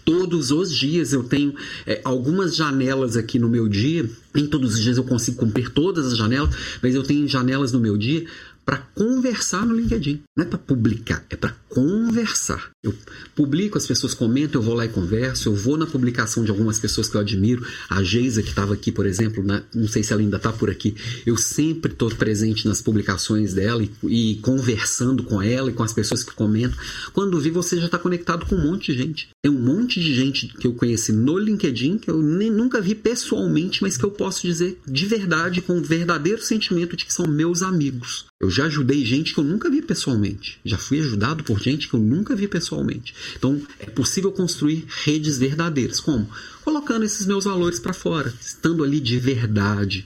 Todos 0.06 0.52
os 0.52 0.74
dias 0.74 1.14
eu 1.14 1.24
tenho 1.24 1.54
é, 1.86 2.02
algumas 2.04 2.56
janelas 2.56 3.16
aqui 3.16 3.40
no 3.40 3.50
meu 3.50 3.68
dia. 3.68 4.10
Nem 4.34 4.46
todos 4.46 4.76
os 4.76 4.82
dias 4.82 4.98
eu 4.98 5.04
consigo 5.04 5.38
cumprir 5.38 5.70
todas 5.70 6.08
as 6.08 6.18
janelas, 6.18 6.56
mas 6.82 6.94
eu 6.94 7.04
tenho 7.04 7.28
janelas 7.28 7.72
no 7.72 7.80
meu 7.80 7.98
dia 7.98 8.26
para 8.68 8.80
conversar 8.94 9.66
no 9.66 9.74
LinkedIn. 9.74 10.24
Não 10.36 10.44
é 10.44 10.46
para 10.46 10.58
publicar, 10.58 11.26
é 11.30 11.38
para 11.38 11.56
conversar. 11.70 12.70
Eu 12.84 12.94
publico, 13.34 13.78
as 13.78 13.88
pessoas 13.88 14.14
comentam, 14.14 14.60
eu 14.60 14.66
vou 14.66 14.76
lá 14.76 14.84
e 14.84 14.90
converso. 14.90 15.48
Eu 15.48 15.56
vou 15.56 15.78
na 15.78 15.86
publicação 15.86 16.44
de 16.44 16.52
algumas 16.52 16.78
pessoas 16.78 17.08
que 17.08 17.16
eu 17.16 17.22
admiro. 17.22 17.66
A 17.90 18.04
Geisa, 18.04 18.44
que 18.44 18.50
estava 18.50 18.74
aqui, 18.74 18.92
por 18.92 19.06
exemplo, 19.06 19.42
na, 19.42 19.64
não 19.74 19.88
sei 19.88 20.04
se 20.04 20.12
ela 20.12 20.22
ainda 20.22 20.36
está 20.36 20.52
por 20.52 20.70
aqui. 20.70 20.94
Eu 21.26 21.38
sempre 21.38 21.94
estou 21.94 22.10
presente 22.10 22.68
nas 22.68 22.82
publicações 22.82 23.54
dela 23.54 23.82
e, 23.82 23.92
e, 24.04 24.36
conversando 24.42 25.24
com 25.24 25.42
ela 25.42 25.72
e 25.72 25.74
com 25.74 25.84
as 25.84 25.94
pessoas 25.94 26.22
que 26.22 26.36
comentam. 26.36 26.78
Quando 27.14 27.40
vi, 27.40 27.50
você 27.50 27.78
já 27.78 27.86
está 27.86 27.98
conectado 27.98 28.46
com 28.48 28.56
um 28.56 28.70
monte 28.70 28.92
de 28.92 28.98
gente. 28.98 29.30
Tem 29.42 29.50
um 29.50 29.62
monte 29.62 30.02
de 30.02 30.14
gente 30.14 30.50
que 30.50 30.68
eu 30.68 30.74
conheci 30.74 31.14
no 31.14 31.38
LinkedIn, 31.38 32.00
que 32.00 32.12
eu 32.12 32.22
nem, 32.22 32.52
nunca 32.52 32.82
vi 32.82 32.96
pessoalmente, 32.96 33.82
mas 33.82 33.96
que 33.96 34.04
eu 34.04 34.12
posso 34.12 34.46
dizer 34.46 34.78
de 34.86 35.06
verdade, 35.06 35.62
com 35.62 35.78
um 35.78 35.82
verdadeiro 35.82 36.42
sentimento 36.42 36.98
de 36.98 37.06
que 37.06 37.14
são 37.14 37.26
meus 37.26 37.62
amigos. 37.62 38.27
Eu 38.40 38.52
já 38.52 38.66
ajudei 38.66 39.04
gente 39.04 39.34
que 39.34 39.40
eu 39.40 39.44
nunca 39.44 39.70
vi 39.70 39.82
pessoalmente. 39.82 40.60
Já 40.64 40.78
fui 40.78 41.00
ajudado 41.00 41.44
por 41.44 41.60
gente 41.60 41.88
que 41.88 41.96
eu 41.96 42.00
nunca 42.00 42.36
vi 42.36 42.48
pessoalmente. 42.48 43.14
Então, 43.36 43.60
é 43.80 43.88
possível 43.88 44.32
construir 44.32 44.86
redes 45.04 45.40
verdadeiras. 45.40 46.00
Como? 46.00 46.30
Colocando 46.64 47.04
esses 47.04 47.26
meus 47.26 47.46
valores 47.46 47.80
para 47.80 47.94
fora, 47.94 48.32
estando 48.40 48.84
ali 48.84 49.00
de 49.00 49.18
verdade, 49.18 50.06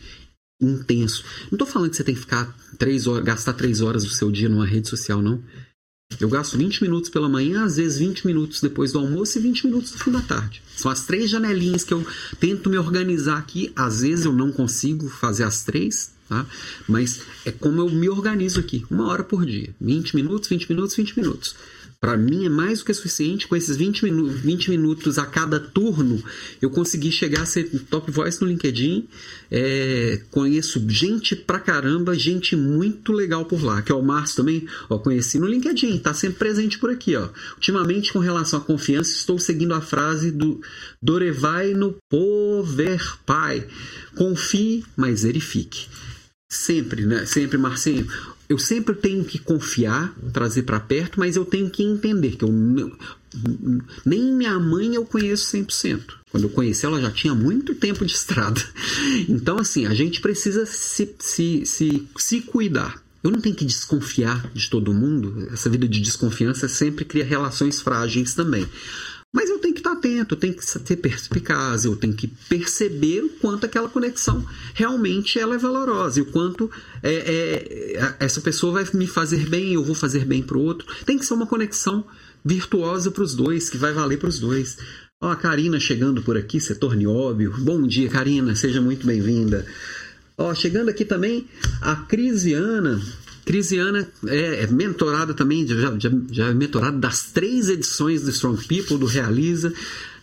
intenso. 0.61 1.25
Não 1.51 1.55
estou 1.55 1.67
falando 1.67 1.89
que 1.89 1.97
você 1.97 2.03
tem 2.05 2.15
que 2.15 2.21
ficar 2.21 2.55
três 2.77 3.05
horas, 3.05 3.25
gastar 3.25 3.53
três 3.53 3.81
horas 3.81 4.03
do 4.03 4.11
seu 4.11 4.31
dia 4.31 4.47
numa 4.47 4.65
rede 4.65 4.87
social, 4.87 5.21
não. 5.21 5.43
Eu 6.19 6.29
gasto 6.29 6.57
20 6.57 6.83
minutos 6.83 7.09
pela 7.09 7.29
manhã, 7.29 7.63
às 7.63 7.77
vezes 7.77 7.97
20 7.97 8.27
minutos 8.27 8.61
depois 8.61 8.91
do 8.91 8.99
almoço 8.99 9.37
e 9.37 9.41
20 9.41 9.67
minutos 9.67 9.91
no 9.93 9.97
fim 9.97 10.11
da 10.11 10.21
tarde. 10.21 10.61
São 10.75 10.91
as 10.91 11.05
três 11.05 11.29
janelinhas 11.29 11.83
que 11.83 11.93
eu 11.93 12.05
tento 12.39 12.69
me 12.69 12.77
organizar 12.77 13.37
aqui. 13.37 13.71
Às 13.75 14.01
vezes 14.01 14.25
eu 14.25 14.33
não 14.33 14.51
consigo 14.51 15.09
fazer 15.09 15.43
as 15.43 15.63
três, 15.63 16.11
Tá? 16.31 16.45
Mas 16.87 17.19
é 17.43 17.51
como 17.51 17.81
eu 17.81 17.89
me 17.89 18.07
organizo 18.07 18.57
aqui, 18.57 18.85
uma 18.89 19.09
hora 19.09 19.21
por 19.21 19.45
dia, 19.45 19.75
20 19.81 20.15
minutos, 20.15 20.47
20 20.47 20.69
minutos, 20.69 20.95
20 20.95 21.19
minutos. 21.19 21.55
Para 21.99 22.17
mim 22.17 22.45
é 22.45 22.49
mais 22.49 22.79
do 22.79 22.85
que 22.85 22.93
suficiente. 22.95 23.47
Com 23.47 23.55
esses 23.55 23.75
20, 23.75 24.05
minu 24.05 24.27
20 24.27 24.71
minutos 24.71 25.19
a 25.19 25.25
cada 25.25 25.59
turno, 25.59 26.23
eu 26.61 26.71
consegui 26.71 27.11
chegar 27.11 27.41
a 27.41 27.45
ser 27.45 27.69
top 27.91 28.09
voice 28.09 28.41
no 28.41 28.47
LinkedIn. 28.47 29.07
É, 29.51 30.21
conheço 30.31 30.83
gente 30.89 31.35
pra 31.35 31.59
caramba, 31.59 32.15
gente 32.15 32.55
muito 32.55 33.11
legal 33.11 33.43
por 33.43 33.61
lá. 33.61 33.81
Que 33.83 33.91
é 33.91 33.95
o 33.95 34.01
Márcio 34.01 34.37
também, 34.37 34.65
ó, 34.89 34.97
conheci 34.97 35.37
no 35.37 35.45
LinkedIn, 35.45 35.99
tá 35.99 36.13
sempre 36.13 36.39
presente 36.39 36.79
por 36.79 36.89
aqui. 36.89 37.15
Ó. 37.15 37.27
Ultimamente, 37.55 38.13
com 38.13 38.19
relação 38.19 38.59
à 38.59 38.63
confiança, 38.63 39.11
estou 39.11 39.37
seguindo 39.37 39.73
a 39.73 39.81
frase 39.81 40.31
do 40.31 40.61
Dorevai 40.99 41.73
no 41.73 41.95
Pover 42.09 43.17
Pai. 43.27 43.67
Confie, 44.15 44.83
mas 44.95 45.21
verifique. 45.23 45.87
Sempre, 46.51 47.05
né? 47.05 47.25
Sempre, 47.25 47.57
Marcinho. 47.57 48.05
Eu 48.49 48.59
sempre 48.59 48.93
tenho 48.93 49.23
que 49.23 49.39
confiar, 49.39 50.13
trazer 50.33 50.63
para 50.63 50.81
perto, 50.81 51.17
mas 51.17 51.37
eu 51.37 51.45
tenho 51.45 51.69
que 51.69 51.81
entender 51.81 52.35
que 52.35 52.43
eu 52.43 52.51
nem 54.05 54.33
minha 54.33 54.59
mãe 54.59 54.93
eu 54.93 55.05
conheço 55.05 55.55
100%. 55.55 56.15
Quando 56.29 56.43
eu 56.43 56.49
conheci 56.49 56.85
ela 56.85 56.99
já 56.99 57.09
tinha 57.09 57.33
muito 57.33 57.73
tempo 57.73 58.05
de 58.05 58.11
estrada. 58.11 58.61
Então, 59.29 59.59
assim, 59.59 59.85
a 59.85 59.93
gente 59.93 60.19
precisa 60.19 60.65
se, 60.65 61.15
se, 61.19 61.65
se, 61.65 62.07
se 62.17 62.41
cuidar. 62.41 63.01
Eu 63.23 63.31
não 63.31 63.39
tenho 63.39 63.55
que 63.55 63.63
desconfiar 63.63 64.51
de 64.53 64.69
todo 64.69 64.93
mundo. 64.93 65.47
Essa 65.53 65.69
vida 65.69 65.87
de 65.87 66.01
desconfiança 66.01 66.67
sempre 66.67 67.05
cria 67.05 67.23
relações 67.23 67.79
frágeis 67.79 68.33
também. 68.33 68.67
Mas 69.33 69.49
eu 69.49 69.59
tenho 69.59 69.73
que 69.73 69.79
estar 69.79 69.95
atento 70.11 70.35
eu 70.35 70.39
tenho 70.39 70.53
que 70.53 70.65
ser 70.65 70.95
perspicaz, 70.97 71.85
eu 71.85 71.95
tenho 71.95 72.13
que 72.13 72.27
perceber 72.27 73.23
o 73.23 73.29
quanto 73.29 73.65
aquela 73.65 73.87
conexão 73.87 74.45
realmente 74.73 75.39
ela 75.39 75.55
é 75.55 75.57
valorosa 75.57 76.19
e 76.19 76.21
o 76.21 76.25
quanto 76.25 76.69
é, 77.01 77.13
é, 77.13 78.15
essa 78.19 78.41
pessoa 78.41 78.73
vai 78.73 78.87
me 78.93 79.07
fazer 79.07 79.47
bem, 79.47 79.73
eu 79.73 79.83
vou 79.83 79.95
fazer 79.95 80.25
bem 80.25 80.41
para 80.41 80.57
o 80.57 80.61
outro. 80.61 80.87
Tem 81.05 81.17
que 81.17 81.25
ser 81.25 81.33
uma 81.33 81.47
conexão 81.47 82.03
virtuosa 82.43 83.11
para 83.11 83.23
os 83.23 83.35
dois, 83.35 83.69
que 83.69 83.77
vai 83.77 83.93
valer 83.93 84.17
para 84.17 84.29
os 84.29 84.39
dois. 84.39 84.77
Ó, 85.21 85.29
a 85.29 85.35
Karina 85.35 85.79
chegando 85.79 86.21
por 86.21 86.35
aqui, 86.35 86.59
setor 86.59 86.95
nióbio. 86.95 87.53
Bom 87.59 87.85
dia, 87.85 88.09
Karina, 88.09 88.55
seja 88.55 88.81
muito 88.81 89.05
bem-vinda. 89.05 89.65
Ó, 90.37 90.53
chegando 90.55 90.89
aqui 90.89 91.05
também 91.05 91.47
a 91.81 91.95
Crisiana. 91.95 92.99
Crisiana 93.51 94.07
é, 94.27 94.63
é 94.63 94.67
mentorada 94.67 95.33
também, 95.33 95.67
já, 95.67 95.99
já, 95.99 96.09
já 96.31 96.47
é 96.47 96.53
mentorada 96.53 96.97
das 96.97 97.23
três 97.23 97.67
edições 97.67 98.21
do 98.21 98.29
Strong 98.29 98.65
People, 98.65 98.97
do 98.97 99.05
Realiza. 99.05 99.73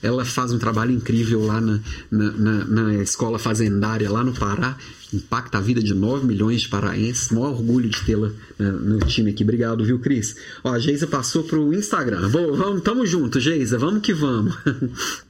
Ela 0.02 0.24
faz 0.24 0.50
um 0.50 0.58
trabalho 0.58 0.92
incrível 0.92 1.44
lá 1.44 1.60
na, 1.60 1.78
na, 2.10 2.32
na, 2.32 2.64
na 2.64 2.94
escola 3.02 3.38
fazendária, 3.38 4.10
lá 4.10 4.24
no 4.24 4.32
Pará. 4.32 4.78
Impacta 5.12 5.58
a 5.58 5.60
vida 5.60 5.82
de 5.82 5.92
9 5.92 6.26
milhões 6.26 6.62
de 6.62 6.68
paraenses. 6.68 7.30
Maior 7.30 7.50
orgulho 7.50 7.90
de 7.90 8.00
tê-la 8.02 8.30
né, 8.58 8.70
no 8.70 8.98
time 9.00 9.30
aqui. 9.30 9.42
Obrigado, 9.42 9.84
viu, 9.84 9.98
Cris? 9.98 10.34
Ó, 10.64 10.72
a 10.72 10.78
Geisa 10.78 11.06
passou 11.06 11.42
pro 11.42 11.74
Instagram. 11.74 12.28
Vou, 12.28 12.56
vamos, 12.56 12.82
tamo 12.82 13.04
junto, 13.04 13.38
Geisa. 13.38 13.76
Vamos 13.76 14.00
que 14.00 14.14
vamos. 14.14 14.56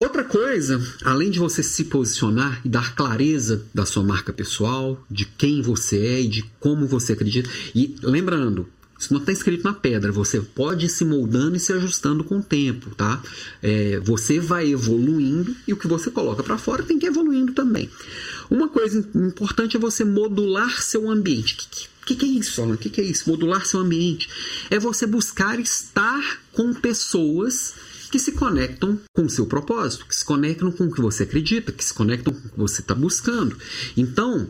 Outra 0.00 0.22
coisa, 0.22 0.80
além 1.02 1.28
de 1.28 1.40
você 1.40 1.60
se 1.60 1.86
posicionar 1.86 2.60
e 2.64 2.68
dar 2.68 2.94
clareza 2.94 3.66
da 3.74 3.84
sua 3.84 4.04
marca 4.04 4.32
pessoal, 4.32 5.04
de 5.10 5.24
quem 5.24 5.60
você 5.60 5.98
é 5.98 6.20
e 6.20 6.28
de 6.28 6.44
como 6.60 6.86
você 6.86 7.14
acredita. 7.14 7.50
E 7.74 7.96
lembrando, 8.00 8.68
isso 8.96 9.12
não 9.12 9.18
está 9.18 9.32
escrito 9.32 9.64
na 9.64 9.72
pedra. 9.72 10.12
Você 10.12 10.40
pode 10.40 10.86
ir 10.86 10.88
se 10.88 11.04
moldando 11.04 11.56
e 11.56 11.60
se 11.60 11.72
ajustando 11.72 12.22
com 12.22 12.38
o 12.38 12.42
tempo, 12.42 12.94
tá? 12.94 13.20
É, 13.60 13.98
você 13.98 14.38
vai 14.38 14.70
evoluindo 14.70 15.56
e 15.66 15.72
o 15.72 15.76
que 15.76 15.88
você 15.88 16.12
coloca 16.12 16.44
para 16.44 16.58
fora 16.58 16.84
tem 16.84 16.96
que 16.96 17.06
ir 17.06 17.08
evoluindo 17.08 17.52
também. 17.52 17.90
Uma 18.48 18.68
coisa 18.68 19.04
importante 19.16 19.76
é 19.76 19.80
você 19.80 20.04
modular 20.04 20.80
seu 20.80 21.10
ambiente. 21.10 21.54
O 21.54 22.06
que, 22.06 22.14
que, 22.14 22.14
que, 22.14 22.24
é 22.24 22.28
isso? 22.38 22.62
O 22.62 22.78
que, 22.78 22.88
que 22.88 23.00
é 23.00 23.04
isso? 23.04 23.28
Modular 23.28 23.66
seu 23.66 23.80
ambiente 23.80 24.28
é 24.70 24.78
você 24.78 25.08
buscar 25.08 25.58
estar 25.58 26.40
com 26.52 26.72
pessoas 26.72 27.74
que 28.08 28.18
se 28.18 28.32
conectam 28.32 28.98
com 29.12 29.24
o 29.24 29.30
seu 29.30 29.46
propósito, 29.46 30.06
que 30.06 30.16
se 30.16 30.24
conectam 30.24 30.70
com 30.70 30.84
o 30.84 30.92
que 30.92 31.00
você 31.00 31.24
acredita, 31.24 31.72
que 31.72 31.84
se 31.84 31.92
conectam 31.92 32.32
com 32.32 32.48
o 32.48 32.50
que 32.50 32.58
você 32.58 32.80
está 32.80 32.94
buscando. 32.94 33.56
Então, 33.96 34.48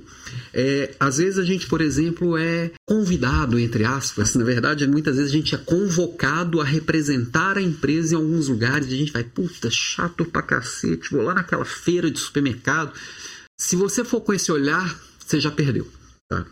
é, 0.52 0.94
às 0.98 1.18
vezes 1.18 1.38
a 1.38 1.44
gente, 1.44 1.66
por 1.66 1.80
exemplo, 1.80 2.36
é 2.36 2.70
convidado, 2.86 3.59
entre 3.59 3.84
aspas, 3.84 4.34
na 4.36 4.44
verdade, 4.44 4.86
muitas 4.86 5.16
vezes 5.16 5.30
a 5.30 5.34
gente 5.34 5.54
é 5.54 5.59
convocado 5.59 6.61
a 6.61 6.64
representar 6.64 7.59
a 7.59 7.62
empresa 7.62 8.14
em 8.14 8.16
alguns 8.16 8.48
lugares 8.48 8.88
e 8.90 8.94
a 8.94 8.96
gente 8.96 9.12
vai, 9.12 9.24
puta, 9.24 9.70
chato 9.70 10.24
pra 10.24 10.42
cacete, 10.42 11.11
vou 11.11 11.22
lá 11.22 11.34
naquela 11.34 11.64
feira 11.64 12.11
de 12.11 12.18
supermercado. 12.18 12.92
Se 13.59 13.74
você 13.74 14.04
for 14.04 14.20
com 14.20 14.32
esse 14.32 14.52
olhar, 14.52 14.98
você 15.18 15.40
já 15.40 15.50
perdeu. 15.50 15.86
Tá? 16.28 16.46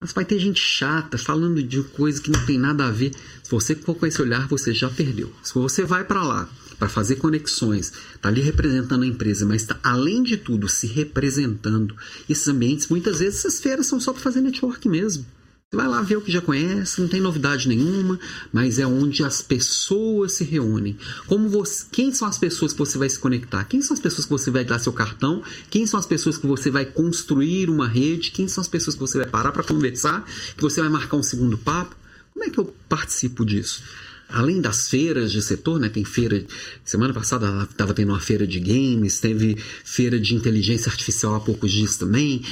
Mas 0.00 0.12
vai 0.12 0.24
ter 0.24 0.38
gente 0.38 0.60
chata 0.60 1.18
falando 1.18 1.60
de 1.60 1.82
coisa 1.82 2.22
que 2.22 2.30
não 2.30 2.46
tem 2.46 2.56
nada 2.56 2.86
a 2.86 2.90
ver. 2.90 3.12
Se 3.42 3.50
você 3.50 3.74
for 3.74 3.96
com 3.96 4.06
esse 4.06 4.22
olhar, 4.22 4.46
você 4.46 4.72
já 4.72 4.88
perdeu. 4.88 5.34
Se 5.42 5.52
você 5.54 5.84
vai 5.84 6.04
para 6.04 6.22
lá 6.22 6.48
para 6.78 6.88
fazer 6.88 7.16
conexões, 7.16 7.92
tá 8.22 8.28
ali 8.28 8.40
representando 8.40 9.02
a 9.02 9.06
empresa, 9.06 9.44
mas 9.44 9.62
está 9.62 9.76
além 9.82 10.22
de 10.22 10.36
tudo 10.36 10.68
se 10.68 10.86
representando 10.86 11.96
esses 12.28 12.46
ambientes, 12.46 12.86
muitas 12.86 13.18
vezes 13.18 13.40
essas 13.40 13.58
feiras 13.58 13.88
são 13.88 13.98
só 13.98 14.12
para 14.12 14.22
fazer 14.22 14.40
network 14.40 14.88
mesmo. 14.88 15.26
Você 15.70 15.76
vai 15.76 15.86
lá 15.86 16.00
ver 16.00 16.16
o 16.16 16.22
que 16.22 16.32
já 16.32 16.40
conhece, 16.40 16.98
não 16.98 17.08
tem 17.08 17.20
novidade 17.20 17.68
nenhuma, 17.68 18.18
mas 18.50 18.78
é 18.78 18.86
onde 18.86 19.22
as 19.22 19.42
pessoas 19.42 20.32
se 20.32 20.42
reúnem. 20.42 20.96
Como 21.26 21.46
você, 21.46 21.84
quem 21.92 22.10
são 22.10 22.26
as 22.26 22.38
pessoas 22.38 22.72
que 22.72 22.78
você 22.78 22.96
vai 22.96 23.06
se 23.10 23.18
conectar? 23.18 23.64
Quem 23.64 23.82
são 23.82 23.92
as 23.92 24.00
pessoas 24.00 24.24
que 24.24 24.30
você 24.30 24.50
vai 24.50 24.64
dar 24.64 24.78
seu 24.78 24.94
cartão? 24.94 25.42
Quem 25.68 25.86
são 25.86 26.00
as 26.00 26.06
pessoas 26.06 26.38
que 26.38 26.46
você 26.46 26.70
vai 26.70 26.86
construir 26.86 27.68
uma 27.68 27.86
rede? 27.86 28.30
Quem 28.30 28.48
são 28.48 28.62
as 28.62 28.68
pessoas 28.68 28.96
que 28.96 29.00
você 29.02 29.18
vai 29.18 29.26
parar 29.26 29.52
para 29.52 29.62
conversar? 29.62 30.24
Que 30.56 30.62
você 30.62 30.80
vai 30.80 30.88
marcar 30.88 31.18
um 31.18 31.22
segundo 31.22 31.58
papo? 31.58 31.94
Como 32.32 32.46
é 32.46 32.48
que 32.48 32.58
eu 32.58 32.74
participo 32.88 33.44
disso? 33.44 33.82
além 34.30 34.60
das 34.60 34.90
feiras 34.90 35.32
de 35.32 35.40
setor, 35.40 35.80
né, 35.80 35.88
tem 35.88 36.04
feira. 36.04 36.44
Semana 36.84 37.14
passada 37.14 37.66
estava 37.70 37.94
tendo 37.94 38.10
uma 38.10 38.20
feira 38.20 38.46
de 38.46 38.60
games, 38.60 39.20
teve 39.20 39.56
feira 39.84 40.20
de 40.20 40.34
inteligência 40.34 40.90
artificial 40.90 41.34
há 41.34 41.40
poucos 41.40 41.72
dias 41.72 41.96
também. 41.96 42.42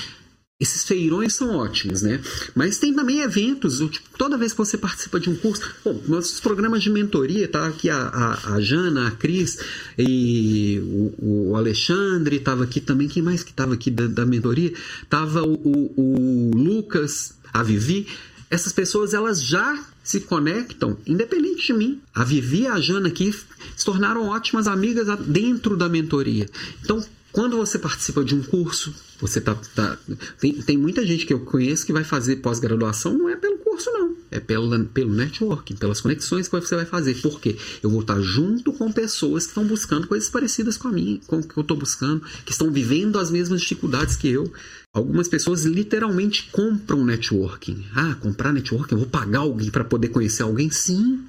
Esses 0.58 0.84
feirões 0.84 1.34
são 1.34 1.54
ótimos, 1.54 2.00
né? 2.00 2.18
Mas 2.54 2.78
tem 2.78 2.94
também 2.94 3.20
eventos, 3.20 3.78
tipo, 3.90 4.08
toda 4.16 4.38
vez 4.38 4.52
que 4.52 4.58
você 4.58 4.78
participa 4.78 5.20
de 5.20 5.28
um 5.28 5.36
curso. 5.36 5.62
Bom, 5.84 6.02
nossos 6.08 6.40
programas 6.40 6.82
de 6.82 6.88
mentoria, 6.88 7.46
tá 7.46 7.66
aqui 7.66 7.90
a, 7.90 7.98
a, 7.98 8.54
a 8.54 8.60
Jana, 8.62 9.08
a 9.08 9.10
Cris 9.10 9.58
e 9.98 10.80
o, 11.18 11.50
o 11.50 11.56
Alexandre, 11.56 12.36
estava 12.36 12.64
aqui 12.64 12.80
também. 12.80 13.06
Quem 13.06 13.22
mais 13.22 13.42
que 13.42 13.50
estava 13.50 13.74
aqui 13.74 13.90
da, 13.90 14.06
da, 14.06 14.24
mentoria? 14.24 14.72
Tava 15.10 15.42
o, 15.42 15.52
o, 15.52 15.92
o 15.94 16.56
Lucas, 16.56 17.34
a 17.52 17.62
Vivi. 17.62 18.06
Essas 18.48 18.72
pessoas, 18.72 19.12
elas 19.12 19.42
já 19.42 19.78
se 20.02 20.20
conectam, 20.20 20.96
independente 21.06 21.66
de 21.66 21.72
mim. 21.74 22.00
A 22.14 22.24
Vivi 22.24 22.62
e 22.62 22.66
a 22.66 22.80
Jana 22.80 23.08
aqui 23.08 23.30
se 23.76 23.84
tornaram 23.84 24.28
ótimas 24.28 24.66
amigas 24.66 25.06
dentro 25.26 25.76
da 25.76 25.86
mentoria. 25.86 26.48
Então, 26.82 27.04
quando 27.36 27.58
você 27.58 27.78
participa 27.78 28.24
de 28.24 28.34
um 28.34 28.42
curso, 28.42 28.94
você 29.20 29.42
tá, 29.42 29.54
tá 29.74 29.98
tem, 30.40 30.54
tem 30.54 30.78
muita 30.78 31.04
gente 31.04 31.26
que 31.26 31.34
eu 31.34 31.40
conheço 31.40 31.84
que 31.84 31.92
vai 31.92 32.02
fazer 32.02 32.36
pós-graduação 32.36 33.12
não 33.12 33.28
é 33.28 33.36
pelo 33.36 33.58
curso 33.58 33.92
não, 33.92 34.16
é 34.30 34.40
pelo, 34.40 34.86
pelo 34.86 35.12
networking, 35.12 35.76
pelas 35.76 36.00
conexões 36.00 36.48
que 36.48 36.58
você 36.58 36.74
vai 36.74 36.86
fazer. 36.86 37.20
Por 37.20 37.38
quê? 37.38 37.54
Eu 37.82 37.90
vou 37.90 38.00
estar 38.00 38.18
junto 38.22 38.72
com 38.72 38.90
pessoas 38.90 39.44
que 39.44 39.50
estão 39.50 39.66
buscando 39.66 40.06
coisas 40.06 40.30
parecidas 40.30 40.78
com 40.78 40.88
a 40.88 40.92
minha, 40.92 41.20
com 41.26 41.40
o 41.40 41.42
que 41.42 41.58
eu 41.58 41.60
estou 41.60 41.76
buscando, 41.76 42.22
que 42.42 42.52
estão 42.52 42.70
vivendo 42.70 43.18
as 43.18 43.30
mesmas 43.30 43.60
dificuldades 43.60 44.16
que 44.16 44.28
eu. 44.28 44.50
Algumas 44.90 45.28
pessoas 45.28 45.66
literalmente 45.66 46.48
compram 46.50 47.04
networking. 47.04 47.84
Ah, 47.94 48.14
comprar 48.14 48.50
networking, 48.50 48.94
eu 48.94 49.00
vou 49.00 49.08
pagar 49.08 49.40
alguém 49.40 49.70
para 49.70 49.84
poder 49.84 50.08
conhecer 50.08 50.42
alguém? 50.42 50.70
Sim. 50.70 51.22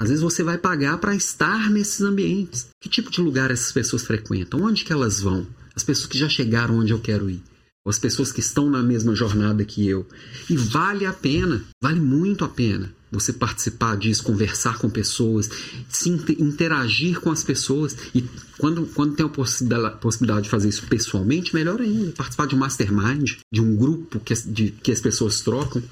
Às 0.00 0.08
vezes 0.08 0.22
você 0.22 0.42
vai 0.42 0.56
pagar 0.56 0.96
para 0.96 1.14
estar 1.14 1.68
nesses 1.68 2.00
ambientes. 2.00 2.68
Que 2.80 2.88
tipo 2.88 3.10
de 3.10 3.20
lugar 3.20 3.50
essas 3.50 3.70
pessoas 3.70 4.02
frequentam? 4.02 4.62
Onde 4.62 4.82
que 4.82 4.94
elas 4.94 5.20
vão? 5.20 5.46
As 5.76 5.84
pessoas 5.84 6.06
que 6.06 6.16
já 6.16 6.26
chegaram 6.26 6.78
onde 6.78 6.90
eu 6.90 6.98
quero 6.98 7.28
ir. 7.28 7.42
Ou 7.84 7.90
as 7.90 7.98
pessoas 7.98 8.32
que 8.32 8.40
estão 8.40 8.70
na 8.70 8.82
mesma 8.82 9.14
jornada 9.14 9.62
que 9.62 9.86
eu. 9.86 10.06
E 10.48 10.56
vale 10.56 11.04
a 11.04 11.12
pena, 11.12 11.62
vale 11.82 12.00
muito 12.00 12.46
a 12.46 12.48
pena 12.48 12.90
você 13.12 13.32
participar 13.32 13.96
disso, 13.96 14.22
conversar 14.22 14.78
com 14.78 14.88
pessoas, 14.88 15.50
se 15.88 16.08
interagir 16.08 17.20
com 17.20 17.30
as 17.30 17.42
pessoas. 17.42 17.94
E 18.14 18.24
quando, 18.56 18.86
quando 18.86 19.16
tem 19.16 19.26
a 19.26 19.90
possibilidade 19.90 20.44
de 20.44 20.48
fazer 20.48 20.68
isso 20.70 20.86
pessoalmente, 20.86 21.54
melhor 21.54 21.78
ainda. 21.78 22.12
Participar 22.12 22.46
de 22.46 22.54
um 22.54 22.58
mastermind, 22.58 23.32
de 23.52 23.60
um 23.60 23.76
grupo 23.76 24.18
que, 24.20 24.32
de, 24.46 24.70
que 24.70 24.92
as 24.92 25.00
pessoas 25.00 25.42
trocam. 25.42 25.82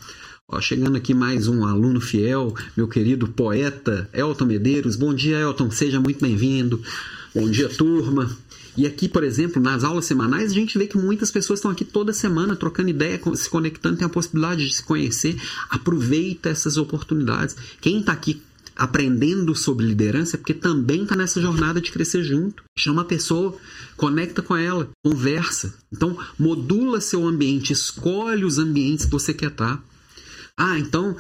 Ó, 0.51 0.63
chegando 0.63 0.97
aqui 0.97 1.13
mais 1.13 1.47
um 1.47 1.63
aluno 1.67 2.01
fiel, 2.01 2.55
meu 2.75 2.89
querido 2.89 3.29
poeta 3.29 4.09
Elton 4.15 4.47
Medeiros. 4.47 4.97
Bom 4.97 5.13
dia, 5.13 5.37
Elton, 5.37 5.71
seja 5.71 6.01
muito 6.01 6.23
bem-vindo. 6.23 6.83
Bom 7.35 7.51
dia, 7.51 7.69
turma. 7.69 8.35
E 8.75 8.87
aqui, 8.87 9.11
por 9.11 9.23
exemplo, 9.23 9.61
nas 9.61 9.85
aulas 9.85 10.07
semanais, 10.07 10.51
a 10.51 10.55
gente 10.55 10.79
vê 10.79 10.87
que 10.87 10.97
muitas 10.97 11.31
pessoas 11.31 11.59
estão 11.59 11.71
aqui 11.71 11.85
toda 11.85 12.15
semana 12.15 12.57
trocando 12.57 12.89
ideia, 12.89 13.21
se 13.35 13.51
conectando, 13.51 13.99
tem 13.99 14.07
a 14.07 14.09
possibilidade 14.09 14.67
de 14.67 14.75
se 14.75 14.83
conhecer. 14.83 15.37
Aproveita 15.69 16.49
essas 16.49 16.79
oportunidades. 16.79 17.55
Quem 17.79 18.01
está 18.01 18.13
aqui 18.13 18.41
aprendendo 18.75 19.55
sobre 19.55 19.85
liderança 19.85 20.37
é 20.37 20.39
porque 20.39 20.55
também 20.55 21.03
está 21.03 21.15
nessa 21.15 21.43
jornada 21.43 21.79
de 21.79 21.93
crescer 21.93 22.23
junto. 22.23 22.63
Chama 22.75 23.03
a 23.03 23.05
pessoa, 23.05 23.55
conecta 23.99 24.41
com 24.41 24.57
ela, 24.57 24.89
conversa. 25.05 25.75
Então, 25.93 26.17
modula 26.39 27.03
seu 27.03 27.27
ambiente, 27.27 27.71
escolhe 27.71 28.47
os 28.47 28.57
ambientes 28.57 29.05
que 29.05 29.13
você 29.13 29.35
quer 29.35 29.51
estar. 29.51 29.85
Ah, 30.59 30.77
então, 30.77 31.17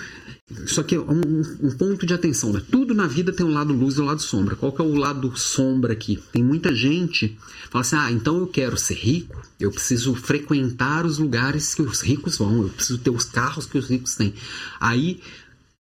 isso 0.51 0.81
aqui 0.81 0.97
é 0.97 0.99
um, 0.99 1.43
um, 1.63 1.71
ponto 1.71 2.05
de 2.05 2.13
atenção. 2.13 2.53
Né? 2.53 2.61
Tudo 2.69 2.93
na 2.93 3.07
vida 3.07 3.33
tem 3.33 3.47
um 3.47 3.53
lado 3.53 3.73
luz 3.73 3.97
e 3.97 4.01
um 4.01 4.05
lado 4.05 4.21
sombra. 4.21 4.57
Qual 4.57 4.73
que 4.73 4.83
é 4.83 4.85
o 4.85 4.97
lado 4.97 5.33
sombra 5.37 5.93
aqui? 5.93 6.19
Tem 6.33 6.43
muita 6.43 6.75
gente 6.75 7.29
que 7.29 7.39
fala 7.71 7.83
assim: 7.83 7.97
ah, 7.97 8.11
então 8.11 8.37
eu 8.39 8.49
quero 8.49 8.77
ser 8.77 8.95
rico, 8.95 9.41
eu 9.61 9.71
preciso 9.71 10.13
frequentar 10.17 11.07
os 11.07 11.19
lugares 11.19 11.73
que 11.73 11.83
os 11.83 12.01
ricos 12.01 12.37
vão, 12.39 12.63
eu 12.63 12.69
preciso 12.69 12.99
ter 12.99 13.11
os 13.11 13.25
carros 13.25 13.65
que 13.65 13.79
os 13.79 13.89
ricos 13.89 14.17
têm. 14.17 14.35
Aí 14.81 15.21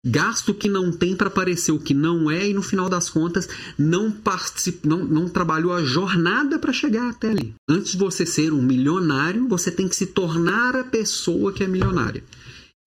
gasto 0.08 0.54
que 0.54 0.70
não 0.70 0.92
tem 0.92 1.16
para 1.16 1.30
parecer 1.30 1.72
o 1.72 1.80
que 1.80 1.94
não 1.94 2.30
é 2.30 2.48
e 2.48 2.54
no 2.54 2.62
final 2.62 2.90
das 2.90 3.10
contas 3.10 3.48
não 3.78 4.12
participa, 4.12 4.88
não, 4.88 5.04
não 5.04 5.30
trabalhou 5.30 5.74
a 5.74 5.84
jornada 5.84 6.60
para 6.60 6.74
chegar 6.74 7.10
até 7.10 7.30
ali. 7.30 7.56
Antes 7.68 7.94
de 7.94 7.98
você 7.98 8.26
ser 8.26 8.52
um 8.52 8.62
milionário, 8.62 9.48
você 9.48 9.72
tem 9.72 9.88
que 9.88 9.96
se 9.96 10.08
tornar 10.08 10.76
a 10.76 10.84
pessoa 10.84 11.54
que 11.54 11.64
é 11.64 11.68
milionária 11.68 12.22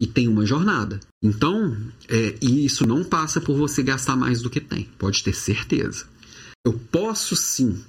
e 0.00 0.06
tem 0.06 0.28
uma 0.28 0.46
jornada. 0.46 1.00
Então, 1.22 1.76
é, 2.08 2.36
e 2.40 2.64
isso 2.64 2.86
não 2.86 3.02
passa 3.02 3.40
por 3.40 3.56
você 3.56 3.82
gastar 3.82 4.16
mais 4.16 4.40
do 4.40 4.50
que 4.50 4.60
tem, 4.60 4.88
pode 4.98 5.22
ter 5.22 5.34
certeza. 5.34 6.06
Eu 6.64 6.72
posso 6.72 7.34
sim 7.34 7.82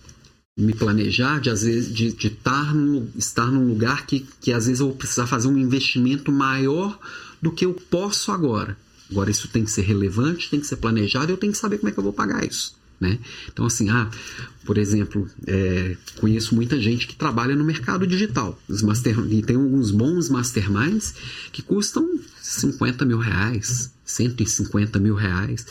me 0.57 0.74
planejar 0.74 1.39
de 1.39 1.49
às 1.49 1.64
vezes 1.64 1.93
de, 1.93 2.12
de 2.12 2.28
estar, 2.28 2.74
num, 2.74 3.10
estar 3.16 3.45
num 3.45 3.68
lugar 3.68 4.05
que, 4.05 4.28
que 4.41 4.51
às 4.51 4.66
vezes 4.66 4.80
eu 4.82 4.88
vou 4.88 4.95
precisar 4.95 5.26
fazer 5.26 5.47
um 5.47 5.57
investimento 5.57 6.32
maior 6.32 6.99
do 7.41 7.51
que 7.51 7.66
eu 7.66 7.74
posso 7.74 8.32
agora. 8.32 8.78
Agora, 9.10 9.32
isso 9.32 9.47
tem 9.47 9.64
que 9.64 9.72
ser 9.72 9.82
relevante, 9.82 10.49
tem 10.49 10.60
que 10.60 10.68
ser 10.68 10.76
planejado, 10.78 11.32
eu 11.32 11.38
tenho 11.38 11.51
que 11.51 11.57
saber 11.57 11.78
como 11.78 11.89
é 11.89 11.91
que 11.91 11.97
eu 11.97 12.03
vou 12.03 12.14
pagar 12.14 12.45
isso. 12.45 12.78
Né? 13.00 13.18
Então, 13.52 13.66
assim, 13.66 13.89
ah, 13.89 14.10
por 14.66 14.78
exemplo, 14.78 15.28
é, 15.47 15.95
conheço 16.18 16.54
muita 16.54 16.80
gente 16.80 17.08
que 17.08 17.16
trabalha 17.16 17.56
no 17.56 17.64
mercado 17.64 18.06
digital. 18.06 18.60
Os 18.68 18.82
master, 18.82 19.18
e 19.32 19.41
tem 19.41 19.56
alguns 19.56 19.91
bons 19.91 20.30
masterminds 20.30 21.14
que 21.52 21.62
custam 21.62 22.20
50 22.41 23.06
mil 23.06 23.18
reais, 23.18 23.93
150 24.04 25.00
mil 25.00 25.16
reais. 25.16 25.66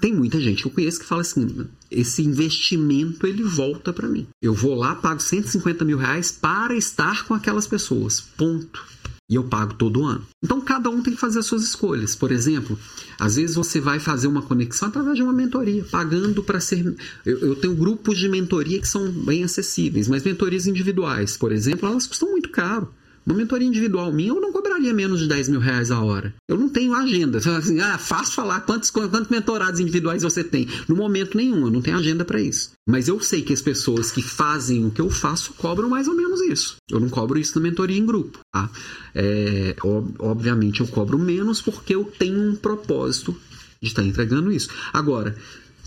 Tem 0.00 0.12
muita 0.12 0.40
gente 0.40 0.62
que 0.62 0.68
eu 0.68 0.72
conheço 0.72 1.00
que 1.00 1.06
fala 1.06 1.20
assim: 1.22 1.66
esse 1.90 2.22
investimento 2.22 3.26
ele 3.26 3.42
volta 3.42 3.92
para 3.92 4.08
mim. 4.08 4.26
Eu 4.42 4.52
vou 4.52 4.74
lá, 4.74 4.94
pago 4.94 5.20
150 5.20 5.84
mil 5.84 5.96
reais 5.96 6.32
para 6.32 6.74
estar 6.74 7.24
com 7.24 7.34
aquelas 7.34 7.66
pessoas. 7.66 8.20
Ponto 8.20 8.84
e 9.30 9.36
eu 9.36 9.44
pago 9.44 9.74
todo 9.74 10.04
ano. 10.04 10.26
Então 10.42 10.60
cada 10.60 10.90
um 10.90 11.00
tem 11.00 11.14
que 11.14 11.20
fazer 11.20 11.38
as 11.38 11.46
suas 11.46 11.62
escolhas. 11.62 12.16
Por 12.16 12.32
exemplo, 12.32 12.76
às 13.20 13.36
vezes 13.36 13.54
você 13.54 13.78
vai 13.78 14.00
fazer 14.00 14.26
uma 14.26 14.40
conexão 14.40 14.88
através 14.88 15.14
de 15.14 15.22
uma 15.22 15.32
mentoria, 15.32 15.84
pagando 15.84 16.42
para 16.42 16.58
ser. 16.58 16.96
Eu, 17.24 17.38
eu, 17.40 17.54
tenho 17.54 17.74
grupos 17.74 18.18
de 18.18 18.26
mentoria 18.30 18.80
que 18.80 18.88
são 18.88 19.12
bem 19.12 19.44
acessíveis, 19.44 20.08
mas 20.08 20.24
mentorias 20.24 20.66
individuais, 20.66 21.36
por 21.36 21.52
exemplo, 21.52 21.86
elas 21.86 22.06
custam 22.06 22.30
muito 22.30 22.48
caro. 22.48 22.88
Uma 23.30 23.38
mentoria 23.38 23.68
individual 23.68 24.12
minha, 24.12 24.30
eu 24.30 24.40
não 24.40 24.52
cobraria 24.52 24.92
menos 24.92 25.20
de 25.20 25.28
10 25.28 25.50
mil 25.50 25.60
reais 25.60 25.92
a 25.92 26.00
hora. 26.00 26.34
Eu 26.48 26.58
não 26.58 26.68
tenho 26.68 26.92
agenda. 26.94 27.38
Assim, 27.38 27.78
ah, 27.78 27.96
fácil 27.96 28.34
falar 28.34 28.60
quantos, 28.62 28.90
quantos 28.90 29.28
mentorados 29.28 29.78
individuais 29.78 30.22
você 30.24 30.42
tem. 30.42 30.66
No 30.88 30.96
momento 30.96 31.36
nenhum, 31.36 31.64
eu 31.64 31.70
não 31.70 31.80
tenho 31.80 31.96
agenda 31.96 32.24
para 32.24 32.40
isso. 32.40 32.72
Mas 32.88 33.06
eu 33.06 33.20
sei 33.20 33.42
que 33.42 33.52
as 33.52 33.62
pessoas 33.62 34.10
que 34.10 34.20
fazem 34.20 34.84
o 34.84 34.90
que 34.90 35.00
eu 35.00 35.08
faço 35.08 35.54
cobram 35.54 35.88
mais 35.88 36.08
ou 36.08 36.14
menos 36.14 36.40
isso. 36.40 36.76
Eu 36.90 36.98
não 36.98 37.08
cobro 37.08 37.38
isso 37.38 37.56
na 37.56 37.62
mentoria 37.62 37.96
em 37.96 38.04
grupo. 38.04 38.40
Tá? 38.52 38.68
É, 39.14 39.76
obviamente 40.18 40.80
eu 40.80 40.88
cobro 40.88 41.16
menos 41.16 41.62
porque 41.62 41.94
eu 41.94 42.04
tenho 42.18 42.50
um 42.50 42.56
propósito 42.56 43.36
de 43.80 43.88
estar 43.88 44.02
entregando 44.02 44.50
isso. 44.50 44.68
Agora, 44.92 45.36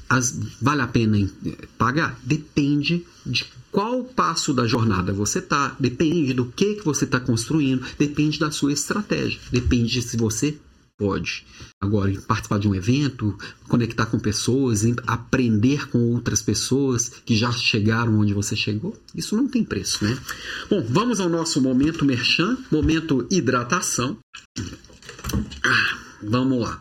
as, 0.09 0.33
vale 0.61 0.81
a 0.81 0.87
pena 0.87 1.17
pagar? 1.77 2.17
Depende 2.23 3.05
de 3.25 3.45
qual 3.73 4.03
passo 4.03 4.53
da 4.53 4.67
jornada 4.67 5.11
você 5.11 5.39
está, 5.39 5.75
depende 5.79 6.31
do 6.31 6.45
que, 6.45 6.75
que 6.75 6.85
você 6.85 7.05
está 7.05 7.19
construindo, 7.19 7.83
depende 7.97 8.39
da 8.39 8.51
sua 8.51 8.71
estratégia, 8.71 9.39
depende 9.51 9.93
de 9.93 10.01
se 10.03 10.15
você 10.15 10.55
pode. 10.95 11.43
Agora, 11.81 12.13
participar 12.27 12.59
de 12.59 12.67
um 12.67 12.75
evento, 12.75 13.35
conectar 13.67 14.05
com 14.05 14.19
pessoas, 14.19 14.83
aprender 15.07 15.89
com 15.89 15.97
outras 16.13 16.39
pessoas 16.39 17.09
que 17.25 17.35
já 17.35 17.51
chegaram 17.51 18.19
onde 18.19 18.31
você 18.31 18.55
chegou, 18.55 18.95
isso 19.15 19.35
não 19.35 19.47
tem 19.47 19.63
preço, 19.63 20.05
né? 20.05 20.15
Bom, 20.69 20.85
vamos 20.87 21.19
ao 21.19 21.27
nosso 21.27 21.59
momento 21.59 22.05
merchan, 22.05 22.55
momento 22.71 23.27
hidratação. 23.31 24.17
Ah, 25.65 25.97
vamos 26.21 26.61
lá. 26.61 26.79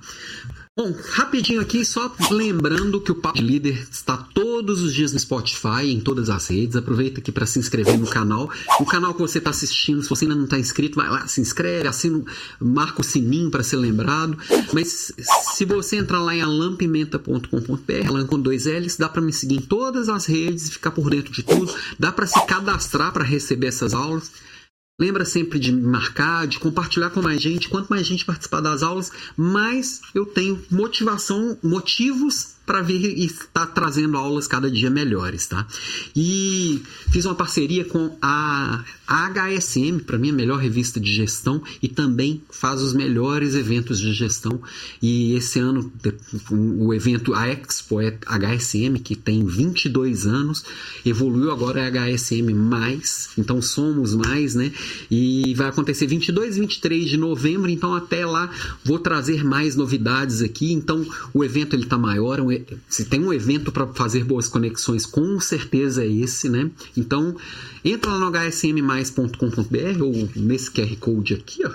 Bom, 0.75 0.91
rapidinho 1.11 1.61
aqui, 1.61 1.85
só 1.85 2.11
lembrando 2.31 2.99
que 2.99 3.12
o 3.12 3.14
Papo 3.14 3.37
de 3.37 3.45
Líder 3.45 3.87
está 3.91 4.16
todos 4.16 4.81
os 4.81 4.95
dias 4.95 5.12
no 5.12 5.18
Spotify, 5.18 5.85
em 5.85 6.01
todas 6.01 6.31
as 6.31 6.47
redes. 6.47 6.77
Aproveita 6.77 7.20
aqui 7.20 7.31
para 7.31 7.45
se 7.45 7.59
inscrever 7.59 7.99
no 7.99 8.07
canal. 8.07 8.51
O 8.81 8.87
canal 8.87 9.12
que 9.12 9.20
você 9.20 9.37
está 9.37 9.51
assistindo, 9.51 10.03
se 10.03 10.09
você 10.09 10.25
ainda 10.25 10.35
não 10.35 10.45
está 10.45 10.59
inscrito, 10.59 10.97
vai 10.97 11.11
lá, 11.11 11.27
se 11.27 11.43
inscreve, 11.43 11.87
assina, 11.87 12.25
marca 12.59 13.03
o 13.03 13.05
sininho 13.05 13.51
para 13.51 13.62
ser 13.62 13.77
lembrado. 13.77 14.39
Mas 14.73 15.12
se 15.55 15.66
você 15.66 15.97
entrar 15.97 16.23
lá 16.23 16.35
em 16.35 16.41
alampimenta.com.br, 16.41 18.09
alan 18.09 18.27
com 18.27 18.41
dois 18.41 18.64
L's, 18.64 18.97
dá 18.97 19.11
para 19.11 19.20
me 19.20 19.31
seguir 19.31 19.57
em 19.57 19.61
todas 19.61 20.09
as 20.09 20.25
redes 20.25 20.68
e 20.68 20.73
ficar 20.73 20.93
por 20.93 21.11
dentro 21.11 21.35
de 21.35 21.43
tudo. 21.43 21.70
Dá 21.99 22.11
para 22.11 22.27
se 22.27 22.47
cadastrar 22.47 23.12
para 23.12 23.25
receber 23.25 23.66
essas 23.66 23.93
aulas. 23.93 24.31
Lembra 25.03 25.25
sempre 25.25 25.59
de 25.59 25.73
marcar, 25.73 26.47
de 26.47 26.61
compartilhar 26.61 27.11
com 27.11 27.21
mais 27.21 27.43
gente. 27.43 27.69
Quanto 27.69 27.89
mais 27.89 28.07
gente 28.07 28.25
participar 28.25 28.61
das 28.61 28.85
aulas, 28.85 29.11
mais 29.37 30.01
eu 30.15 30.25
tenho 30.25 30.63
motivação, 30.71 31.59
motivos 31.61 32.52
para 32.65 32.81
vir 32.81 33.19
e 33.19 33.25
estar 33.25 33.67
trazendo 33.67 34.17
aulas 34.17 34.47
cada 34.47 34.71
dia 34.71 34.91
melhores, 34.91 35.47
tá? 35.47 35.67
E 36.15 36.83
fiz 37.11 37.25
uma 37.25 37.35
parceria 37.35 37.85
com 37.85 38.17
a 38.23 38.85
HSM, 39.07 39.99
para 40.07 40.19
mim 40.19 40.31
a 40.31 40.33
melhor 40.33 40.59
revista 40.59 40.99
de 40.99 41.13
gestão 41.13 41.63
e 41.83 41.89
também 41.89 42.43
faz 42.51 42.81
os 42.81 42.93
melhores 42.93 43.55
eventos 43.55 43.99
de 44.01 44.13
gestão. 44.13 44.61
E 45.01 45.35
esse 45.35 45.59
ano 45.59 45.93
o 46.51 46.95
evento 46.95 47.35
a 47.35 47.49
Expo 47.49 48.01
é 48.01 48.17
HSM, 48.27 48.99
que 49.03 49.17
tem 49.17 49.45
22 49.45 50.27
anos, 50.27 50.65
evoluiu 51.05 51.51
agora 51.51 51.81
é 51.81 52.15
HSM 52.15 52.55
mais, 52.55 53.31
então 53.37 53.61
somos 53.61 54.15
mais, 54.15 54.55
né? 54.55 54.73
E 55.11 55.53
vai 55.55 55.69
acontecer 55.69 56.07
22 56.07 56.57
e 56.57 56.61
23 56.61 57.11
de 57.11 57.17
novembro, 57.17 57.71
então 57.71 57.95
até 57.95 58.25
lá 58.25 58.51
vou 58.85 58.99
trazer 58.99 59.45
mais 59.45 59.77
novidades 59.77 60.43
aqui. 60.43 60.73
Então 60.73 61.07
o 61.35 61.45
evento 61.45 61.75
ele 61.75 61.87
tá 61.87 61.99
maior, 61.99 62.39
é 62.39 62.43
se 62.89 63.05
tem 63.05 63.21
um 63.21 63.33
evento 63.33 63.71
para 63.73 63.87
fazer 63.89 64.25
boas 64.25 64.49
conexões, 64.49 65.07
com 65.07 65.39
certeza 65.41 66.05
é 66.05 66.09
esse, 66.09 66.49
né? 66.49 66.71
Então, 66.97 67.37
entra 67.85 68.13
lá 68.13 68.31
no 68.31 68.37
hsmmais.com.br 68.37 70.03
ou 70.03 70.29
nesse 70.37 70.71
QR 70.71 70.97
Code 70.99 71.35
aqui, 71.35 71.63
ó. 71.65 71.71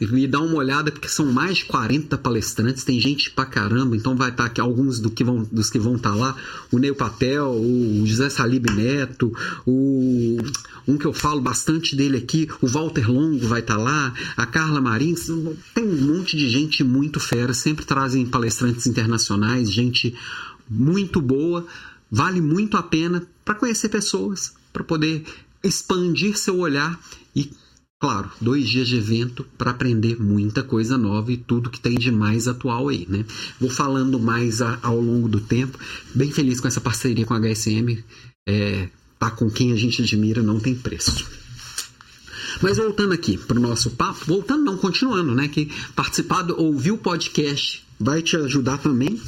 e 0.00 0.26
dá 0.26 0.40
uma 0.40 0.56
olhada, 0.56 0.90
porque 0.90 1.08
são 1.08 1.32
mais 1.32 1.58
de 1.58 1.64
40 1.66 2.18
palestrantes, 2.18 2.84
tem 2.84 3.00
gente 3.00 3.30
pra 3.30 3.44
caramba, 3.44 3.96
então 3.96 4.16
vai 4.16 4.30
estar 4.30 4.44
tá 4.44 4.48
aqui 4.48 4.60
alguns 4.60 4.98
do 4.98 5.10
que 5.10 5.22
vão, 5.24 5.46
dos 5.50 5.70
que 5.70 5.78
vão 5.78 5.96
estar 5.96 6.10
tá 6.10 6.16
lá, 6.16 6.36
o 6.70 6.78
Neil 6.78 6.94
Patel, 6.94 7.50
o 7.50 8.02
José 8.06 8.30
Salib 8.30 8.66
Neto, 8.70 9.32
o 9.66 10.38
um 10.86 10.98
que 10.98 11.06
eu 11.06 11.12
falo 11.12 11.40
bastante 11.40 11.94
dele 11.94 12.16
aqui, 12.16 12.48
o 12.60 12.66
Walter 12.66 13.08
Longo 13.10 13.46
vai 13.46 13.60
estar 13.60 13.76
tá 13.76 13.82
lá, 13.82 14.12
a 14.36 14.46
Carla 14.46 14.80
Marins, 14.80 15.30
tem 15.74 15.84
um 15.84 16.14
monte 16.14 16.36
de 16.36 16.48
gente 16.48 16.82
muito 16.82 17.20
fera, 17.20 17.54
sempre 17.54 17.84
trazem 17.84 18.26
palestrantes 18.26 18.86
internacionais, 18.86 19.41
gente 19.64 20.14
muito 20.68 21.20
boa, 21.20 21.66
vale 22.10 22.40
muito 22.40 22.76
a 22.76 22.82
pena 22.82 23.26
para 23.44 23.54
conhecer 23.54 23.88
pessoas, 23.88 24.54
para 24.72 24.84
poder 24.84 25.24
expandir 25.62 26.36
seu 26.36 26.58
olhar 26.58 26.98
e 27.34 27.50
Claro, 28.02 28.28
dois 28.40 28.68
dias 28.68 28.88
de 28.88 28.96
evento 28.96 29.46
para 29.56 29.70
aprender 29.70 30.20
muita 30.20 30.60
coisa 30.60 30.98
nova 30.98 31.30
e 31.30 31.36
tudo 31.36 31.70
que 31.70 31.78
tem 31.78 31.94
de 31.94 32.10
mais 32.10 32.48
atual 32.48 32.88
aí, 32.88 33.06
né? 33.08 33.24
Vou 33.60 33.70
falando 33.70 34.18
mais 34.18 34.60
a, 34.60 34.76
ao 34.82 35.00
longo 35.00 35.28
do 35.28 35.40
tempo. 35.40 35.78
Bem 36.12 36.28
feliz 36.32 36.58
com 36.58 36.66
essa 36.66 36.80
parceria 36.80 37.24
com 37.24 37.32
a 37.32 37.38
HSM. 37.38 38.02
É, 38.48 38.88
tá 39.20 39.30
com 39.30 39.48
quem 39.48 39.72
a 39.72 39.76
gente 39.76 40.02
admira 40.02 40.42
não 40.42 40.58
tem 40.58 40.74
preço. 40.74 41.24
Mas 42.60 42.76
voltando 42.76 43.12
aqui 43.12 43.38
para 43.38 43.56
o 43.56 43.62
nosso 43.62 43.92
papo, 43.92 44.24
voltando 44.26 44.64
não, 44.64 44.76
continuando, 44.76 45.32
né? 45.32 45.46
Que 45.46 45.70
participar, 45.94 46.50
ouvir 46.50 46.90
o 46.90 46.98
podcast 46.98 47.86
vai 48.02 48.20
te 48.20 48.36
ajudar 48.36 48.78
também, 48.78 49.20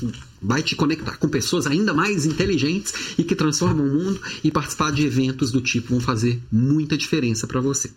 vai 0.42 0.62
te 0.62 0.74
conectar 0.74 1.16
com 1.16 1.28
pessoas 1.28 1.66
ainda 1.66 1.94
mais 1.94 2.26
inteligentes 2.26 2.92
e 3.16 3.24
que 3.24 3.36
transformam 3.36 3.86
o 3.86 3.94
mundo 3.94 4.20
e 4.42 4.50
participar 4.50 4.92
de 4.92 5.06
eventos 5.06 5.52
do 5.52 5.60
tipo 5.60 5.90
vão 5.90 6.00
fazer 6.00 6.42
muita 6.50 6.96
diferença 6.96 7.46
para 7.46 7.60
você. 7.60 7.90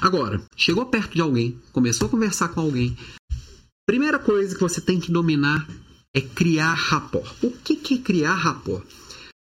Agora, 0.00 0.40
chegou 0.56 0.86
perto 0.86 1.14
de 1.14 1.20
alguém, 1.20 1.58
começou 1.72 2.06
a 2.06 2.10
conversar 2.10 2.48
com 2.48 2.60
alguém, 2.60 2.96
primeira 3.84 4.18
coisa 4.18 4.54
que 4.54 4.60
você 4.60 4.80
tem 4.80 5.00
que 5.00 5.10
dominar 5.10 5.68
é 6.14 6.20
criar 6.20 6.74
rapport. 6.74 7.28
O 7.42 7.50
que 7.50 7.94
é 7.94 7.98
criar 7.98 8.34
rapport? 8.34 8.84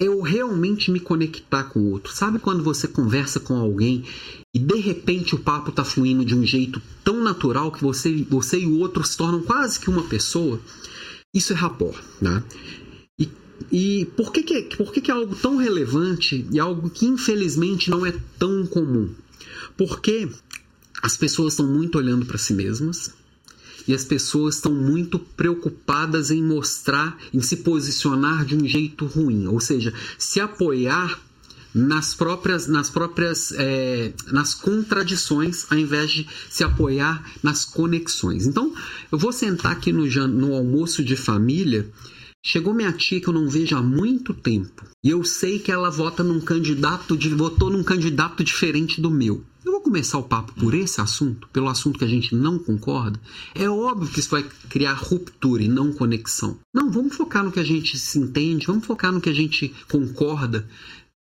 Eu 0.01 0.19
realmente 0.21 0.89
me 0.89 0.99
conectar 0.99 1.65
com 1.65 1.79
o 1.79 1.91
outro. 1.91 2.11
Sabe 2.11 2.39
quando 2.39 2.63
você 2.63 2.87
conversa 2.87 3.39
com 3.39 3.55
alguém 3.55 4.03
e 4.51 4.57
de 4.57 4.79
repente 4.79 5.35
o 5.35 5.39
papo 5.39 5.69
está 5.69 5.85
fluindo 5.85 6.25
de 6.25 6.33
um 6.35 6.43
jeito 6.43 6.81
tão 7.03 7.23
natural 7.23 7.71
que 7.71 7.83
você, 7.83 8.25
você 8.27 8.59
e 8.59 8.65
o 8.65 8.79
outro 8.79 9.03
se 9.03 9.15
tornam 9.15 9.43
quase 9.43 9.79
que 9.79 9.91
uma 9.91 10.03
pessoa? 10.03 10.59
Isso 11.31 11.53
é 11.53 11.55
rapport, 11.55 12.01
né? 12.19 12.43
E, 13.19 13.29
e 13.71 14.05
por, 14.17 14.33
que, 14.33 14.41
que, 14.41 14.75
por 14.75 14.91
que, 14.91 15.01
que 15.01 15.11
é 15.11 15.13
algo 15.13 15.35
tão 15.35 15.57
relevante 15.57 16.47
e 16.51 16.59
algo 16.59 16.89
que 16.89 17.05
infelizmente 17.05 17.91
não 17.91 18.03
é 18.03 18.11
tão 18.39 18.65
comum? 18.65 19.13
Porque 19.77 20.27
as 21.03 21.15
pessoas 21.15 21.53
estão 21.53 21.67
muito 21.67 21.99
olhando 21.99 22.25
para 22.25 22.39
si 22.39 22.55
mesmas, 22.55 23.13
e 23.87 23.93
as 23.93 24.03
pessoas 24.03 24.55
estão 24.55 24.73
muito 24.73 25.19
preocupadas 25.19 26.31
em 26.31 26.41
mostrar, 26.43 27.17
em 27.33 27.41
se 27.41 27.57
posicionar 27.57 28.45
de 28.45 28.55
um 28.55 28.67
jeito 28.67 29.05
ruim, 29.05 29.47
ou 29.47 29.59
seja, 29.59 29.93
se 30.17 30.39
apoiar 30.39 31.19
nas 31.73 32.13
próprias, 32.13 32.67
nas 32.67 32.89
próprias, 32.89 33.51
é, 33.53 34.13
nas 34.31 34.53
contradições, 34.53 35.65
ao 35.69 35.77
invés 35.77 36.11
de 36.11 36.27
se 36.49 36.63
apoiar 36.63 37.23
nas 37.41 37.63
conexões. 37.65 38.45
Então, 38.45 38.73
eu 39.11 39.17
vou 39.17 39.31
sentar 39.31 39.71
aqui 39.71 39.91
no, 39.91 40.05
no 40.27 40.53
almoço 40.53 41.03
de 41.03 41.15
família. 41.15 41.89
Chegou 42.43 42.73
minha 42.73 42.91
tia 42.91 43.21
que 43.21 43.27
eu 43.27 43.33
não 43.33 43.47
vejo 43.47 43.75
há 43.75 43.83
muito 43.83 44.33
tempo 44.33 44.83
e 45.03 45.09
eu 45.09 45.23
sei 45.23 45.59
que 45.59 45.71
ela 45.71 45.91
vota 45.91 46.23
num 46.23 46.41
candidato, 46.41 47.15
de, 47.15 47.29
votou 47.29 47.69
num 47.69 47.83
candidato 47.83 48.43
diferente 48.43 48.99
do 48.99 49.11
meu. 49.11 49.43
Eu 49.63 49.73
vou 49.73 49.81
começar 49.81 50.17
o 50.17 50.23
papo 50.23 50.53
por 50.53 50.73
esse 50.73 50.99
assunto, 50.99 51.47
pelo 51.49 51.69
assunto 51.69 51.99
que 51.99 52.05
a 52.05 52.07
gente 52.07 52.33
não 52.33 52.57
concorda. 52.57 53.19
É 53.53 53.69
óbvio 53.69 54.09
que 54.09 54.19
isso 54.19 54.31
vai 54.31 54.43
criar 54.67 54.93
ruptura 54.93 55.61
e 55.61 55.67
não 55.67 55.93
conexão. 55.93 56.57
Não, 56.73 56.89
vamos 56.89 57.15
focar 57.15 57.43
no 57.43 57.51
que 57.51 57.59
a 57.59 57.63
gente 57.63 57.97
se 57.99 58.17
entende, 58.17 58.65
vamos 58.65 58.85
focar 58.85 59.11
no 59.11 59.21
que 59.21 59.29
a 59.29 59.33
gente 59.33 59.71
concorda. 59.87 60.67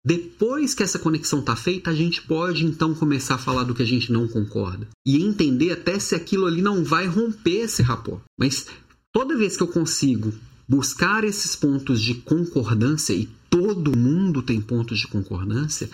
Depois 0.05 0.75
que 0.75 0.83
essa 0.83 0.99
conexão 0.99 1.41
está 1.41 1.57
feita, 1.57 1.91
a 1.91 1.95
gente 1.95 2.23
pode 2.23 2.67
então 2.67 2.95
começar 2.95 3.37
a 3.37 3.39
falar 3.39 3.65
do 3.65 3.75
que 3.75 3.83
a 3.83 3.87
gente 3.87 4.13
não 4.13 4.29
concorda 4.29 4.87
e 5.07 5.23
entender 5.23 5.73
até 5.73 5.99
se 5.99 6.15
aquilo 6.15 6.47
ali 6.47 6.61
não 6.61 6.85
vai 6.85 7.07
romper 7.07 7.65
esse 7.65 7.83
rapport. 7.83 8.21
Mas 8.39 8.67
toda 9.13 9.37
vez 9.37 9.57
que 9.57 9.63
eu 9.63 9.69
consigo 9.69 10.33
buscar 10.69 11.25
esses 11.25 11.57
pontos 11.57 12.01
de 12.01 12.15
concordância 12.15 13.15
e 13.15 13.27
todo 13.49 13.97
mundo 13.97 14.43
tem 14.43 14.61
pontos 14.61 14.99
de 14.99 15.09
concordância, 15.09 15.89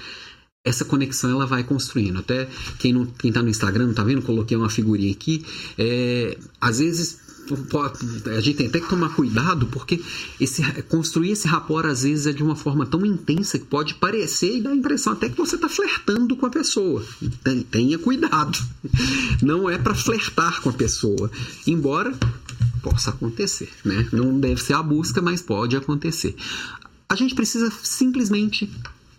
essa 0.65 0.85
conexão 0.85 1.31
ela 1.31 1.47
vai 1.47 1.63
construindo. 1.63 2.19
Até 2.19 2.49
quem 2.79 2.93
não, 2.93 3.05
quem 3.05 3.29
está 3.29 3.43
no 3.43 3.51
Instagram, 3.51 3.93
tá 3.93 4.03
vendo? 4.03 4.23
Coloquei 4.23 4.57
uma 4.57 4.71
figurinha 4.71 5.13
aqui. 5.13 5.45
É, 5.79 6.39
às 6.61 6.79
vezes 6.79 7.23
a 8.35 8.41
gente 8.41 8.57
tem 8.57 8.69
até 8.69 8.81
que 8.81 8.89
tomar 8.89 9.11
cuidado 9.11 9.67
porque 9.67 10.03
esse, 10.41 10.63
construir 10.85 11.33
esse 11.33 11.47
rapport 11.47 11.85
às 11.85 12.03
vezes 12.03 12.27
é 12.27 12.33
de 12.33 12.43
uma 12.43 12.57
forma 12.57 12.87
tão 12.87 13.05
intensa 13.05 13.59
que 13.59 13.67
pode 13.67 13.97
parecer 13.97 14.57
e 14.57 14.63
dar 14.63 14.71
a 14.71 14.75
impressão 14.75 15.13
até 15.13 15.29
que 15.29 15.37
você 15.37 15.57
está 15.57 15.69
flertando 15.69 16.35
com 16.37 16.47
a 16.47 16.51
pessoa. 16.51 17.05
Tenha 17.71 17.99
cuidado. 17.99 18.59
Não 19.43 19.69
é 19.69 19.77
para 19.77 19.95
flertar 19.95 20.63
com 20.63 20.71
a 20.71 20.73
pessoa. 20.73 21.31
Embora 21.67 22.17
possa 22.83 23.11
acontecer, 23.11 23.69
né? 23.85 24.09
Não 24.11 24.41
deve 24.41 24.63
ser 24.63 24.75
a 24.75 24.83
busca, 24.83 25.21
mas 25.21 25.43
pode 25.43 25.77
acontecer. 25.77 26.35
A 27.09 27.15
gente 27.15 27.35
precisa 27.35 27.71
simplesmente 27.83 28.71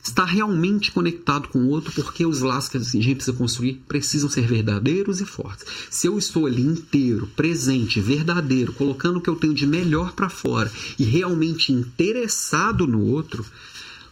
estar 0.05 0.25
realmente 0.25 0.91
conectado 0.91 1.49
com 1.49 1.59
o 1.59 1.69
outro, 1.69 1.91
porque 1.91 2.25
os 2.25 2.41
laços 2.41 2.69
que 2.69 2.77
a 2.77 2.79
gente 2.79 3.15
precisa 3.15 3.35
construir 3.35 3.81
precisam 3.87 4.29
ser 4.29 4.47
verdadeiros 4.47 5.19
e 5.19 5.25
fortes. 5.25 5.65
Se 5.89 6.07
eu 6.07 6.17
estou 6.17 6.45
ali 6.45 6.61
inteiro, 6.61 7.27
presente, 7.35 7.99
verdadeiro, 7.99 8.73
colocando 8.73 9.17
o 9.17 9.21
que 9.21 9.29
eu 9.29 9.35
tenho 9.35 9.53
de 9.53 9.65
melhor 9.65 10.13
para 10.13 10.29
fora 10.29 10.71
e 10.99 11.03
realmente 11.03 11.73
interessado 11.73 12.85
no 12.85 13.01
outro, 13.03 13.45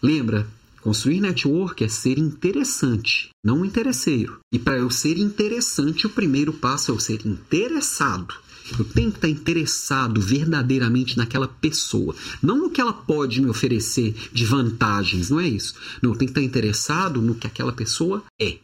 lembra, 0.02 0.48
Construir 0.84 1.22
network 1.22 1.82
é 1.82 1.88
ser 1.88 2.18
interessante, 2.20 3.30
não 3.41 3.64
interesseiro. 3.64 4.41
E 4.52 4.60
para 4.60 4.78
eu 4.78 4.89
ser 4.89 5.18
interessante, 5.18 6.06
o 6.06 6.10
primeiro 6.10 6.52
passo 6.52 6.91
é 6.91 6.94
eu 6.94 7.00
ser 7.00 7.26
interessado. 7.26 8.34
Eu 8.78 8.86
tenho 8.86 9.11
que 9.11 9.18
estar 9.18 9.28
interessado 9.28 10.22
verdadeiramente 10.22 11.18
naquela 11.18 11.47
pessoa. 11.47 12.16
Não 12.41 12.57
no 12.57 12.70
que 12.70 12.80
ela 12.80 12.93
pode 12.93 13.41
me 13.41 13.49
oferecer 13.49 14.16
de 14.32 14.45
vantagens, 14.45 15.30
não 15.30 15.39
é 15.39 15.47
isso. 15.47 15.76
Não, 16.01 16.11
eu 16.11 16.18
tenho 16.18 16.32
que 16.32 16.39
estar 16.39 16.41
interessado 16.41 17.22
no 17.22 17.36
que 17.36 17.47
aquela 17.47 17.74
pessoa 17.74 18.24
é. 18.39 18.57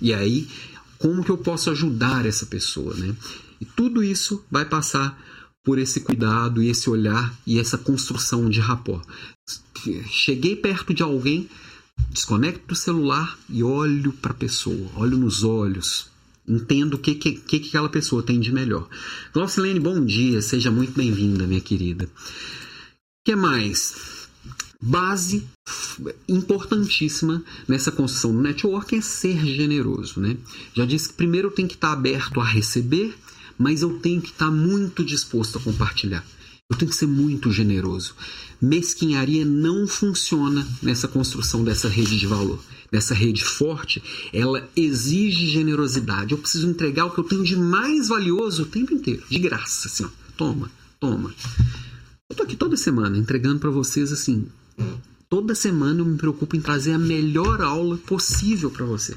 E 0.00 0.14
aí, 0.14 0.48
como 0.98 1.24
que 1.24 1.30
eu 1.30 1.38
posso 1.38 1.70
ajudar 1.70 2.24
essa 2.24 2.46
pessoa, 2.46 2.94
né? 2.94 3.14
E 3.60 3.64
tudo 3.64 4.02
isso 4.02 4.44
vai 4.50 4.64
passar 4.64 5.18
por 5.64 5.78
esse 5.78 6.00
cuidado 6.00 6.62
e 6.62 6.68
esse 6.68 6.88
olhar 6.88 7.34
e 7.46 7.58
essa 7.58 7.76
construção 7.76 8.48
de 8.48 8.60
rapport. 8.60 9.04
Cheguei 10.08 10.54
perto 10.54 10.94
de 10.94 11.02
alguém, 11.02 11.48
desconecto 12.10 12.68
do 12.68 12.74
celular 12.74 13.36
e 13.48 13.62
olho 13.62 14.12
para 14.12 14.30
a 14.30 14.36
pessoa, 14.36 14.90
olho 14.94 15.16
nos 15.16 15.42
olhos, 15.42 16.08
entendo 16.48 16.94
o 16.94 16.98
que, 16.98 17.14
que, 17.14 17.32
que 17.32 17.68
aquela 17.68 17.88
pessoa 17.88 18.22
tem 18.22 18.38
de 18.38 18.52
melhor. 18.52 18.88
Glaucilene, 19.32 19.80
bom 19.80 20.04
dia, 20.04 20.40
seja 20.40 20.70
muito 20.70 20.92
bem-vinda, 20.92 21.46
minha 21.46 21.60
querida. 21.60 22.04
O 22.04 22.08
que 23.24 23.34
mais? 23.34 24.28
Base 24.80 25.44
importantíssima 26.28 27.42
nessa 27.66 27.90
construção 27.90 28.32
do 28.32 28.42
network 28.42 28.94
é 28.94 29.00
ser 29.00 29.44
generoso, 29.44 30.20
né? 30.20 30.36
Já 30.74 30.84
disse 30.84 31.08
que 31.08 31.14
primeiro 31.14 31.48
eu 31.48 31.52
tenho 31.52 31.68
que 31.68 31.74
estar 31.74 31.92
aberto 31.92 32.40
a 32.40 32.44
receber, 32.44 33.14
mas 33.58 33.82
eu 33.82 33.98
tenho 33.98 34.20
que 34.20 34.30
estar 34.30 34.50
muito 34.50 35.02
disposto 35.04 35.58
a 35.58 35.60
compartilhar. 35.60 36.24
Eu 36.70 36.76
tenho 36.76 36.90
que 36.90 36.96
ser 36.96 37.06
muito 37.06 37.50
generoso. 37.50 38.14
Mesquinharia 38.60 39.44
não 39.44 39.86
funciona 39.86 40.66
nessa 40.82 41.08
construção 41.08 41.64
dessa 41.64 41.88
rede 41.88 42.18
de 42.18 42.26
valor 42.26 42.62
dessa 42.90 43.14
rede 43.14 43.44
forte, 43.44 44.02
ela 44.32 44.68
exige 44.76 45.46
generosidade. 45.48 46.32
Eu 46.32 46.38
preciso 46.38 46.68
entregar 46.68 47.06
o 47.06 47.10
que 47.10 47.18
eu 47.18 47.24
tenho 47.24 47.44
de 47.44 47.56
mais 47.56 48.08
valioso 48.08 48.62
o 48.62 48.66
tempo 48.66 48.92
inteiro, 48.92 49.22
de 49.28 49.38
graça, 49.38 49.88
assim, 49.88 50.04
ó. 50.04 50.08
toma, 50.36 50.70
toma. 51.00 51.34
Eu 52.28 52.36
tô 52.36 52.42
aqui 52.42 52.56
toda 52.56 52.76
semana 52.76 53.16
entregando 53.16 53.60
para 53.60 53.70
vocês 53.70 54.12
assim, 54.12 54.46
toda 55.28 55.54
semana 55.54 56.00
eu 56.00 56.04
me 56.04 56.16
preocupo 56.16 56.56
em 56.56 56.60
trazer 56.60 56.92
a 56.92 56.98
melhor 56.98 57.60
aula 57.60 57.96
possível 57.96 58.70
para 58.70 58.84
você. 58.84 59.16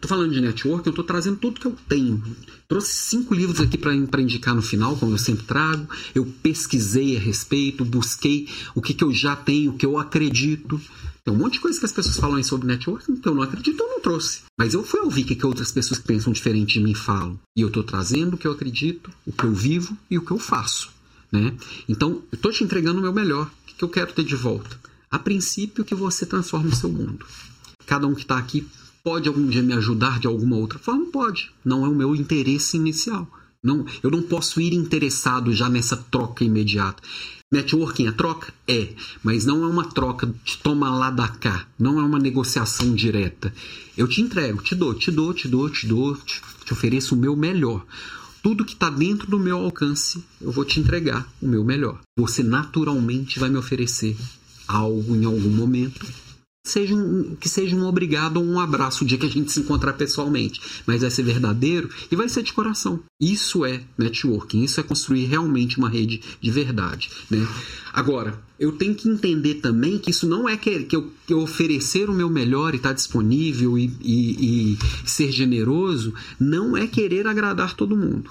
Tô 0.00 0.08
falando 0.08 0.32
de 0.32 0.40
network, 0.40 0.86
eu 0.86 0.92
tô 0.92 1.02
trazendo 1.02 1.36
tudo 1.36 1.60
que 1.60 1.66
eu 1.66 1.76
tenho. 1.88 2.22
Trouxe 2.68 2.92
cinco 2.92 3.34
livros 3.34 3.60
aqui 3.60 3.76
para 3.76 4.22
indicar 4.22 4.54
no 4.54 4.62
final, 4.62 4.96
como 4.96 5.12
eu 5.12 5.18
sempre 5.18 5.44
trago. 5.44 5.88
Eu 6.14 6.24
pesquisei 6.42 7.16
a 7.16 7.20
respeito, 7.20 7.84
busquei 7.84 8.48
o 8.74 8.80
que, 8.80 8.94
que 8.94 9.04
eu 9.04 9.12
já 9.12 9.34
tenho, 9.36 9.72
o 9.72 9.76
que 9.76 9.84
eu 9.84 9.98
acredito. 9.98 10.80
Tem 11.26 11.34
um 11.34 11.38
monte 11.38 11.54
de 11.54 11.60
coisa 11.60 11.76
que 11.76 11.84
as 11.84 11.90
pessoas 11.90 12.18
falam 12.18 12.36
aí 12.36 12.44
sobre 12.44 12.68
networking 12.68 13.16
que 13.16 13.28
eu 13.28 13.34
não 13.34 13.42
acredito, 13.42 13.82
eu 13.82 13.88
não 13.88 14.00
trouxe. 14.00 14.42
Mas 14.56 14.74
eu 14.74 14.84
fui 14.84 15.00
ouvir 15.00 15.24
o 15.24 15.26
que, 15.26 15.34
que 15.34 15.44
outras 15.44 15.72
pessoas 15.72 15.98
que 15.98 16.06
pensam 16.06 16.32
diferente 16.32 16.74
de 16.74 16.84
mim 16.84 16.94
falam. 16.94 17.36
E 17.58 17.62
eu 17.62 17.66
estou 17.66 17.82
trazendo 17.82 18.34
o 18.34 18.38
que 18.38 18.46
eu 18.46 18.52
acredito, 18.52 19.10
o 19.26 19.32
que 19.32 19.42
eu 19.42 19.52
vivo 19.52 19.98
e 20.08 20.16
o 20.16 20.24
que 20.24 20.30
eu 20.30 20.38
faço. 20.38 20.88
Né? 21.32 21.52
Então, 21.88 22.22
eu 22.30 22.36
estou 22.36 22.52
te 22.52 22.62
entregando 22.62 23.00
o 23.00 23.02
meu 23.02 23.12
melhor. 23.12 23.46
O 23.46 23.66
que, 23.66 23.74
que 23.74 23.82
eu 23.82 23.88
quero 23.88 24.12
ter 24.12 24.22
de 24.22 24.36
volta? 24.36 24.78
A 25.10 25.18
princípio, 25.18 25.84
que 25.84 25.96
você 25.96 26.24
transforme 26.24 26.68
o 26.68 26.76
seu 26.76 26.92
mundo. 26.92 27.26
Cada 27.84 28.06
um 28.06 28.14
que 28.14 28.22
está 28.22 28.38
aqui 28.38 28.64
pode 29.02 29.26
algum 29.26 29.48
dia 29.48 29.64
me 29.64 29.72
ajudar 29.72 30.20
de 30.20 30.28
alguma 30.28 30.54
outra 30.54 30.78
forma? 30.78 31.06
Pode. 31.06 31.50
Não 31.64 31.84
é 31.84 31.88
o 31.88 31.94
meu 31.94 32.14
interesse 32.14 32.76
inicial. 32.76 33.28
Não, 33.60 33.84
eu 34.00 34.12
não 34.12 34.22
posso 34.22 34.60
ir 34.60 34.72
interessado 34.72 35.52
já 35.52 35.68
nessa 35.68 35.96
troca 35.96 36.44
imediata. 36.44 37.02
Networking 37.52 38.08
é 38.08 38.12
troca? 38.12 38.52
É, 38.66 38.88
mas 39.22 39.46
não 39.46 39.62
é 39.62 39.68
uma 39.68 39.88
troca 39.88 40.26
de 40.26 40.56
toma 40.58 40.90
lá 40.90 41.10
da 41.10 41.28
cá, 41.28 41.64
não 41.78 42.00
é 42.00 42.02
uma 42.02 42.18
negociação 42.18 42.92
direta. 42.92 43.54
Eu 43.96 44.08
te 44.08 44.20
entrego, 44.20 44.60
te 44.60 44.74
dou, 44.74 44.92
te 44.92 45.12
dou, 45.12 45.32
te 45.32 45.46
dou, 45.46 45.70
te 45.70 45.86
dou, 45.86 46.16
te, 46.16 46.42
te 46.64 46.72
ofereço 46.72 47.14
o 47.14 47.18
meu 47.18 47.36
melhor. 47.36 47.86
Tudo 48.42 48.64
que 48.64 48.72
está 48.72 48.90
dentro 48.90 49.30
do 49.30 49.38
meu 49.38 49.58
alcance, 49.58 50.24
eu 50.40 50.50
vou 50.50 50.64
te 50.64 50.80
entregar 50.80 51.32
o 51.40 51.46
meu 51.46 51.64
melhor. 51.64 52.00
Você 52.18 52.42
naturalmente 52.42 53.38
vai 53.38 53.48
me 53.48 53.58
oferecer 53.58 54.16
algo 54.66 55.14
em 55.14 55.24
algum 55.24 55.50
momento 55.50 56.04
seja 56.68 56.94
um, 56.94 57.36
que 57.36 57.48
seja 57.48 57.76
um 57.76 57.86
obrigado 57.86 58.38
ou 58.38 58.44
um 58.44 58.60
abraço 58.60 59.04
o 59.04 59.06
dia 59.06 59.18
que 59.18 59.26
a 59.26 59.30
gente 59.30 59.52
se 59.52 59.60
encontrar 59.60 59.94
pessoalmente. 59.94 60.60
Mas 60.86 61.02
vai 61.02 61.10
ser 61.10 61.22
verdadeiro 61.22 61.88
e 62.10 62.16
vai 62.16 62.28
ser 62.28 62.42
de 62.42 62.52
coração. 62.52 63.00
Isso 63.20 63.64
é 63.64 63.82
networking, 63.96 64.62
isso 64.62 64.80
é 64.80 64.82
construir 64.82 65.26
realmente 65.26 65.78
uma 65.78 65.88
rede 65.88 66.20
de 66.40 66.50
verdade. 66.50 67.10
Né? 67.30 67.46
Agora, 67.92 68.38
eu 68.58 68.72
tenho 68.72 68.94
que 68.94 69.08
entender 69.08 69.56
também 69.56 69.98
que 69.98 70.10
isso 70.10 70.26
não 70.26 70.48
é 70.48 70.56
que, 70.56 70.84
que, 70.84 70.96
eu, 70.96 71.10
que 71.26 71.32
eu 71.32 71.40
oferecer 71.40 72.08
o 72.10 72.14
meu 72.14 72.28
melhor 72.28 72.74
e 72.74 72.76
estar 72.76 72.90
tá 72.90 72.94
disponível 72.94 73.78
e, 73.78 73.92
e, 74.02 74.74
e 74.74 74.78
ser 75.04 75.30
generoso, 75.30 76.14
não 76.38 76.76
é 76.76 76.86
querer 76.86 77.26
agradar 77.26 77.74
todo 77.74 77.96
mundo. 77.96 78.30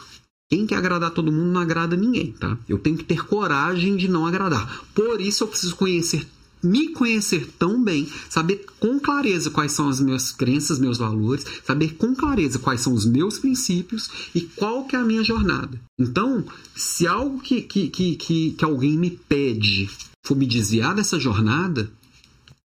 Quem 0.50 0.68
quer 0.68 0.76
agradar 0.76 1.10
todo 1.10 1.32
mundo 1.32 1.52
não 1.52 1.62
agrada 1.62 1.96
ninguém, 1.96 2.32
tá? 2.32 2.56
Eu 2.70 2.78
tenho 2.78 2.98
que 2.98 3.04
ter 3.04 3.26
coragem 3.26 3.96
de 3.96 4.08
não 4.08 4.28
agradar. 4.28 4.86
Por 4.94 5.20
isso 5.20 5.44
eu 5.44 5.48
preciso 5.48 5.76
conhecer 5.76 6.28
me 6.66 6.90
conhecer 6.90 7.48
tão 7.58 7.84
bem, 7.84 8.08
saber 8.30 8.66
com 8.80 9.00
clareza 9.00 9.50
quais 9.50 9.72
são 9.72 9.88
as 9.88 10.00
minhas 10.00 10.32
crenças, 10.32 10.80
meus 10.80 10.98
valores, 10.98 11.46
saber 11.64 11.96
com 11.96 12.16
clareza 12.16 12.60
quais 12.60 12.82
são 12.82 12.94
os 12.94 13.06
meus 13.06 13.40
princípios 13.40 14.10
e 14.34 14.42
qual 14.42 14.86
que 14.86 14.96
é 14.96 15.00
a 15.00 15.06
minha 15.06 15.24
jornada. 15.24 15.80
Então, 16.00 16.44
se 16.76 17.08
algo 17.08 17.40
que, 17.40 17.62
que, 17.62 17.88
que, 17.90 18.16
que, 18.16 18.52
que 18.52 18.66
alguém 18.66 18.98
me 18.98 19.12
pede 19.12 19.90
for 20.26 20.36
me 20.36 20.48
desviar 20.48 20.96
dessa 20.96 21.20
jornada, 21.20 21.90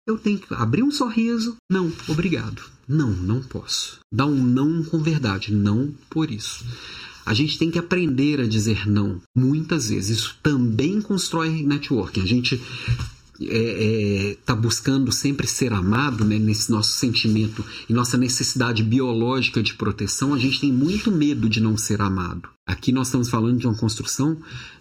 eu 0.07 0.19
tenho 0.19 0.39
que 0.39 0.53
abrir 0.55 0.83
um 0.83 0.91
sorriso. 0.91 1.57
Não, 1.71 1.93
obrigado. 2.09 2.63
Não, 2.89 3.11
não 3.11 3.41
posso. 3.43 4.01
Dar 4.13 4.27
um 4.27 4.43
não 4.43 4.83
com 4.83 4.99
verdade. 4.99 5.55
Não 5.55 5.95
por 6.09 6.31
isso. 6.31 6.65
A 7.25 7.35
gente 7.35 7.59
tem 7.59 7.71
que 7.71 7.79
aprender 7.79 8.41
a 8.41 8.49
dizer 8.49 8.89
não. 8.89 9.21
Muitas 9.37 9.91
vezes. 9.91 10.19
Isso 10.19 10.37
também 10.43 11.01
constrói 11.01 11.63
networking. 11.63 12.23
A 12.23 12.27
gente 12.27 12.61
é, 13.43 14.30
é, 14.32 14.36
tá 14.45 14.55
buscando 14.55 15.11
sempre 15.11 15.47
ser 15.47 15.72
amado, 15.72 16.24
né, 16.24 16.38
nesse 16.38 16.70
nosso 16.70 16.99
sentimento 16.99 17.64
e 17.88 17.93
nossa 17.93 18.18
necessidade 18.18 18.82
biológica 18.82 19.62
de 19.62 19.74
proteção, 19.74 20.34
a 20.34 20.38
gente 20.38 20.61
tem 20.61 20.72
muito 20.72 21.11
medo 21.11 21.49
de 21.49 21.61
não 21.61 21.76
ser 21.76 22.03
amado. 22.03 22.49
Aqui 22.66 22.93
nós 22.93 23.09
estamos 23.09 23.28
falando 23.28 23.59
de 23.59 23.66
uma 23.66 23.76
construção, 23.76 24.36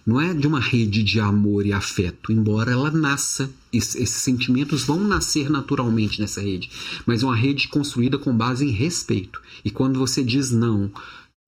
não 0.06 0.20
é 0.20 0.32
de 0.32 0.46
uma 0.46 0.60
rede 0.60 1.02
de 1.02 1.18
amor 1.18 1.66
e 1.66 1.72
afeto, 1.72 2.30
embora 2.30 2.70
ela 2.70 2.90
nasça, 2.90 3.50
esses 3.72 4.10
sentimentos 4.10 4.84
vão 4.84 5.00
nascer 5.00 5.50
naturalmente 5.50 6.20
nessa 6.20 6.40
rede, 6.40 6.70
mas 7.06 7.22
uma 7.22 7.34
rede 7.34 7.68
construída 7.68 8.18
com 8.18 8.36
base 8.36 8.64
em 8.64 8.70
respeito. 8.70 9.40
E 9.64 9.70
quando 9.70 9.98
você 9.98 10.22
diz 10.22 10.50
não, 10.50 10.90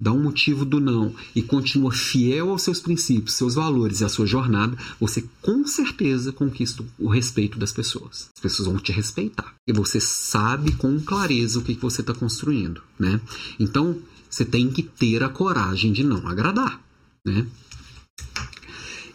dá 0.03 0.13
um 0.13 0.21
motivo 0.21 0.65
do 0.65 0.81
não 0.81 1.15
e 1.33 1.41
continua 1.41 1.93
fiel 1.93 2.51
aos 2.51 2.63
seus 2.63 2.81
princípios, 2.81 3.37
seus 3.37 3.55
valores 3.55 4.01
e 4.01 4.05
à 4.05 4.09
sua 4.09 4.27
jornada, 4.27 4.77
você 4.99 5.25
com 5.41 5.65
certeza 5.65 6.33
conquista 6.33 6.85
o 6.99 7.09
respeito 7.09 7.57
das 7.57 7.73
pessoas. 7.73 8.29
As 8.35 8.43
pessoas 8.43 8.67
vão 8.67 8.79
te 8.79 8.91
respeitar. 8.91 9.55
E 9.65 9.73
você 9.73 10.01
sabe 10.01 10.73
com 10.73 11.01
clareza 11.01 11.61
o 11.61 11.63
que 11.63 11.75
você 11.75 12.01
está 12.01 12.13
construindo, 12.13 12.83
né? 12.99 13.21
Então, 13.61 13.97
você 14.29 14.45
tem 14.45 14.73
que 14.73 14.83
ter 14.83 15.23
a 15.23 15.29
coragem 15.29 15.93
de 15.93 16.03
não 16.03 16.27
agradar, 16.27 16.81
né? 17.25 17.47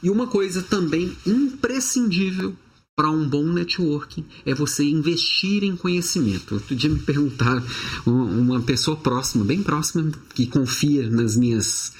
E 0.01 0.09
uma 0.09 0.27
coisa 0.27 0.61
também 0.61 1.17
imprescindível 1.25 2.55
para 2.97 3.11
um 3.11 3.29
bom 3.29 3.43
networking 3.43 4.25
é 4.43 4.55
você 4.55 4.83
investir 4.83 5.63
em 5.63 5.75
conhecimento. 5.75 6.55
Outro 6.55 6.75
dia 6.75 6.89
me 6.89 6.97
perguntaram, 6.97 7.63
uma 8.07 8.59
pessoa 8.59 8.97
próxima, 8.97 9.45
bem 9.45 9.61
próxima, 9.61 10.11
que 10.33 10.47
confia 10.47 11.07
nas 11.07 11.35
minhas 11.35 11.93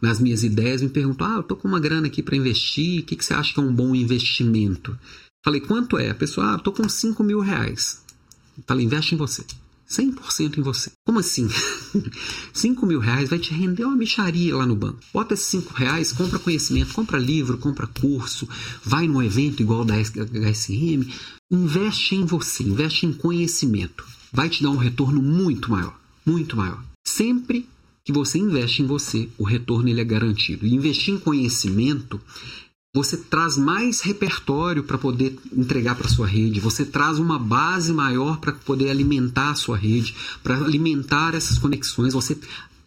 nas 0.00 0.20
minhas 0.20 0.44
ideias, 0.44 0.82
me 0.82 0.88
perguntou: 0.88 1.26
Ah, 1.26 1.36
eu 1.38 1.42
tô 1.42 1.56
com 1.56 1.66
uma 1.66 1.80
grana 1.80 2.06
aqui 2.06 2.22
para 2.22 2.36
investir, 2.36 3.00
o 3.00 3.02
que, 3.02 3.16
que 3.16 3.24
você 3.24 3.34
acha 3.34 3.52
que 3.52 3.58
é 3.58 3.62
um 3.62 3.74
bom 3.74 3.92
investimento? 3.92 4.96
Falei, 5.44 5.60
quanto 5.60 5.98
é? 5.98 6.10
A 6.10 6.14
pessoa, 6.14 6.52
ah, 6.52 6.54
eu 6.54 6.58
tô 6.58 6.70
com 6.70 6.88
5 6.88 7.24
mil 7.24 7.40
reais. 7.40 8.04
Falei, 8.66 8.84
investe 8.84 9.14
em 9.14 9.18
você. 9.18 9.44
100% 9.88 10.58
em 10.58 10.62
você. 10.62 10.90
Como 11.04 11.18
assim? 11.18 11.48
5 12.52 12.86
mil 12.86 12.98
reais 12.98 13.30
vai 13.30 13.38
te 13.38 13.54
render 13.54 13.84
uma 13.84 13.96
micharia 13.96 14.56
lá 14.56 14.66
no 14.66 14.76
banco. 14.76 14.98
Bota 15.12 15.34
esses 15.34 15.46
5 15.46 15.74
reais, 15.74 16.12
compra 16.12 16.38
conhecimento, 16.38 16.92
compra 16.92 17.18
livro, 17.18 17.58
compra 17.58 17.86
curso, 17.86 18.48
vai 18.84 19.06
num 19.06 19.22
evento 19.22 19.60
igual 19.62 19.84
da 19.84 19.94
HSM. 19.94 21.06
Investe 21.50 22.14
em 22.14 22.24
você, 22.24 22.64
investe 22.64 23.06
em 23.06 23.12
conhecimento. 23.12 24.04
Vai 24.32 24.48
te 24.48 24.62
dar 24.62 24.70
um 24.70 24.76
retorno 24.76 25.22
muito 25.22 25.70
maior. 25.70 25.96
Muito 26.24 26.56
maior. 26.56 26.82
Sempre 27.06 27.68
que 28.04 28.12
você 28.12 28.38
investe 28.38 28.82
em 28.82 28.86
você, 28.86 29.28
o 29.38 29.44
retorno 29.44 29.88
ele 29.88 30.00
é 30.00 30.04
garantido. 30.04 30.66
E 30.66 30.74
investir 30.74 31.14
em 31.14 31.18
conhecimento 31.18 32.20
você 32.96 33.18
traz 33.18 33.58
mais 33.58 34.00
repertório 34.00 34.82
para 34.82 34.96
poder 34.96 35.38
entregar 35.54 35.94
para 35.96 36.08
sua 36.08 36.26
rede, 36.26 36.60
você 36.60 36.82
traz 36.82 37.18
uma 37.18 37.38
base 37.38 37.92
maior 37.92 38.38
para 38.38 38.52
poder 38.52 38.88
alimentar 38.88 39.50
a 39.50 39.54
sua 39.54 39.76
rede, 39.76 40.14
para 40.42 40.56
alimentar 40.56 41.34
essas 41.34 41.58
conexões, 41.58 42.14
você 42.14 42.38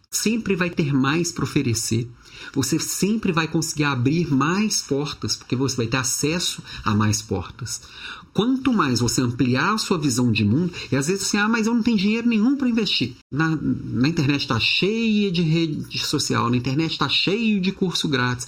sempre 0.09 0.55
vai 0.55 0.71
ter 0.71 0.91
mais 0.91 1.31
para 1.31 1.43
oferecer. 1.43 2.09
Você 2.53 2.79
sempre 2.79 3.31
vai 3.31 3.47
conseguir 3.47 3.83
abrir 3.83 4.33
mais 4.33 4.81
portas, 4.81 5.35
porque 5.35 5.55
você 5.55 5.77
vai 5.77 5.85
ter 5.85 5.97
acesso 5.97 6.63
a 6.83 6.95
mais 6.95 7.21
portas. 7.21 7.81
Quanto 8.33 8.73
mais 8.73 9.01
você 9.01 9.21
ampliar 9.21 9.73
a 9.73 9.77
sua 9.77 9.99
visão 9.99 10.31
de 10.31 10.43
mundo, 10.43 10.73
e 10.91 10.95
às 10.95 11.05
vezes 11.05 11.27
assim, 11.27 11.37
ah, 11.37 11.47
mas 11.47 11.67
eu 11.67 11.75
não 11.75 11.83
tenho 11.83 11.97
dinheiro 11.97 12.27
nenhum 12.27 12.55
para 12.55 12.69
investir. 12.69 13.13
Na, 13.31 13.55
na 13.55 14.07
internet 14.07 14.41
está 14.41 14.59
cheia 14.59 15.31
de 15.31 15.43
rede 15.43 15.99
social, 15.99 16.49
na 16.49 16.57
internet 16.57 16.93
está 16.93 17.07
cheio 17.09 17.61
de 17.61 17.71
curso 17.71 18.07
grátis 18.07 18.47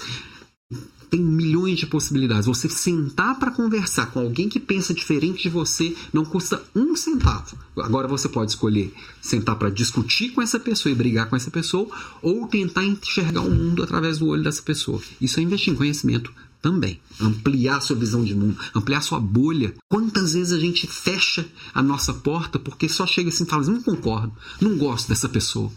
tem 1.12 1.22
milhões 1.22 1.78
de 1.78 1.86
possibilidades. 1.86 2.46
Você 2.46 2.70
sentar 2.70 3.38
para 3.38 3.52
conversar 3.52 4.08
com 4.08 4.22
alguém 4.22 4.48
que 4.48 4.62
pensa 4.62 4.94
diferente 4.94 5.44
de 5.44 5.50
você 5.50 5.94
não 6.14 6.24
custa 6.24 6.64
um 6.74 6.96
centavo. 6.96 7.58
Agora 7.78 8.08
você 8.08 8.30
pode 8.30 8.52
escolher 8.52 8.94
sentar 9.22 9.58
para 9.58 9.70
discutir 9.70 10.30
com 10.30 10.42
essa 10.42 10.58
pessoa 10.58 10.92
e 10.92 10.96
brigar 10.96 11.30
com 11.30 11.36
essa 11.36 11.52
pessoa 11.52 11.90
ou 12.22 12.48
tentar 12.48 12.86
enxergar 12.86 13.42
o 13.42 13.52
mundo 13.52 13.84
através 13.84 14.20
do 14.20 14.28
olho 14.28 14.42
dessa 14.42 14.62
pessoa. 14.62 15.02
Isso 15.20 15.40
é 15.40 15.44
investir 15.44 15.74
em 15.74 15.76
conhecimento 15.76 16.34
também. 16.62 17.00
Ampliar 17.20 17.82
sua 17.82 17.96
visão 17.96 18.24
de 18.24 18.34
mundo, 18.34 18.58
ampliar 18.74 19.02
sua 19.02 19.20
bolha. 19.20 19.74
Quantas 19.90 20.34
vezes 20.34 20.54
a 20.54 20.60
gente 20.60 20.88
fecha 20.88 21.46
a 21.74 21.84
nossa 21.84 22.14
porta 22.14 22.58
porque 22.58 22.88
só 22.88 23.06
chega 23.06 23.30
assim 23.30 23.44
e 23.44 23.48
fala: 23.48 23.66
não 23.66 23.82
concordo, 23.82 24.32
não 24.62 24.78
gosto 24.78 25.10
dessa 25.10 25.28
pessoa. 25.28 25.72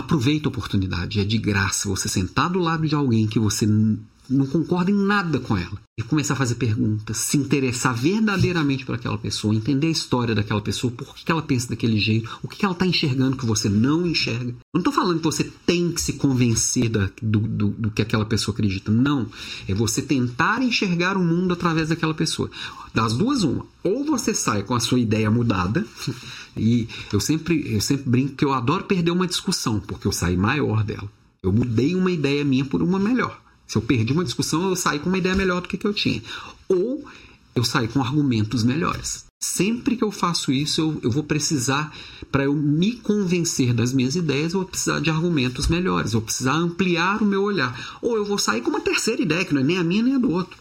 Aproveita 0.00 0.48
a 0.48 0.50
oportunidade, 0.50 1.20
é 1.20 1.24
de 1.24 1.36
graça 1.36 1.86
você 1.86 2.08
sentar 2.08 2.48
do 2.48 2.58
lado 2.58 2.88
de 2.88 2.94
alguém 2.94 3.26
que 3.26 3.38
você 3.38 3.66
não 4.30 4.46
concorda 4.46 4.90
em 4.90 4.94
nada 4.94 5.38
com 5.40 5.56
ela 5.56 5.78
e 5.98 6.02
começar 6.02 6.32
a 6.32 6.36
fazer 6.36 6.54
perguntas, 6.54 7.18
se 7.18 7.36
interessar 7.36 7.94
verdadeiramente 7.94 8.86
por 8.86 8.94
aquela 8.94 9.18
pessoa, 9.18 9.54
entender 9.54 9.88
a 9.88 9.90
história 9.90 10.34
daquela 10.34 10.62
pessoa, 10.62 10.90
por 10.90 11.14
que 11.14 11.30
ela 11.30 11.42
pensa 11.42 11.68
daquele 11.68 11.98
jeito, 11.98 12.30
o 12.42 12.48
que 12.48 12.64
ela 12.64 12.72
está 12.72 12.86
enxergando 12.86 13.36
que 13.36 13.44
você 13.44 13.68
não 13.68 14.06
enxerga. 14.06 14.54
Não 14.72 14.80
estou 14.80 14.92
falando 14.92 15.18
que 15.18 15.24
você 15.24 15.44
tem 15.66 15.92
que 15.92 16.00
se 16.00 16.14
convencer 16.14 16.88
da, 16.88 17.10
do, 17.20 17.40
do, 17.40 17.68
do, 17.70 17.90
que 17.90 18.00
aquela 18.00 18.24
pessoa 18.24 18.54
acredita. 18.54 18.90
Não. 18.90 19.26
É 19.68 19.74
você 19.74 20.00
tentar 20.00 20.62
enxergar 20.62 21.18
o 21.18 21.24
mundo 21.24 21.52
através 21.52 21.90
daquela 21.90 22.14
pessoa. 22.14 22.50
Das 22.94 23.14
duas, 23.14 23.42
uma. 23.42 23.66
Ou 23.82 24.04
você 24.04 24.32
sai 24.32 24.62
com 24.62 24.74
a 24.74 24.80
sua 24.80 25.00
ideia 25.00 25.30
mudada, 25.30 25.84
e 26.56 26.88
eu 27.12 27.20
sempre, 27.20 27.74
eu 27.74 27.80
sempre 27.80 28.08
brinco 28.08 28.34
que 28.34 28.44
eu 28.44 28.52
adoro 28.52 28.84
perder 28.84 29.10
uma 29.10 29.26
discussão, 29.26 29.80
porque 29.80 30.06
eu 30.06 30.12
saí 30.12 30.36
maior 30.36 30.82
dela. 30.84 31.10
Eu 31.42 31.52
mudei 31.52 31.94
uma 31.94 32.10
ideia 32.10 32.44
minha 32.44 32.64
por 32.64 32.82
uma 32.82 32.98
melhor. 32.98 33.40
Se 33.66 33.78
eu 33.78 33.82
perdi 33.82 34.12
uma 34.12 34.24
discussão, 34.24 34.68
eu 34.68 34.76
saí 34.76 34.98
com 34.98 35.08
uma 35.08 35.18
ideia 35.18 35.34
melhor 35.34 35.62
do 35.62 35.68
que, 35.68 35.78
que 35.78 35.86
eu 35.86 35.94
tinha. 35.94 36.22
Ou 36.68 37.04
eu 37.54 37.64
saí 37.64 37.88
com 37.88 38.02
argumentos 38.02 38.62
melhores. 38.62 39.24
Sempre 39.42 39.96
que 39.96 40.04
eu 40.04 40.10
faço 40.10 40.52
isso, 40.52 40.80
eu, 40.80 41.00
eu 41.04 41.10
vou 41.10 41.22
precisar, 41.22 41.96
para 42.30 42.44
eu 42.44 42.54
me 42.54 42.92
convencer 42.96 43.72
das 43.72 43.92
minhas 43.92 44.14
ideias, 44.16 44.52
eu 44.52 44.60
vou 44.60 44.68
precisar 44.68 45.00
de 45.00 45.08
argumentos 45.08 45.66
melhores, 45.66 46.12
eu 46.12 46.20
vou 46.20 46.26
precisar 46.26 46.52
ampliar 46.52 47.22
o 47.22 47.24
meu 47.24 47.42
olhar. 47.42 47.98
Ou 48.02 48.16
eu 48.16 48.24
vou 48.24 48.38
sair 48.38 48.60
com 48.60 48.68
uma 48.68 48.80
terceira 48.80 49.22
ideia, 49.22 49.44
que 49.44 49.54
não 49.54 49.62
é 49.62 49.64
nem 49.64 49.78
a 49.78 49.84
minha 49.84 50.02
nem 50.02 50.16
a 50.16 50.18
do 50.18 50.30
outro. 50.30 50.58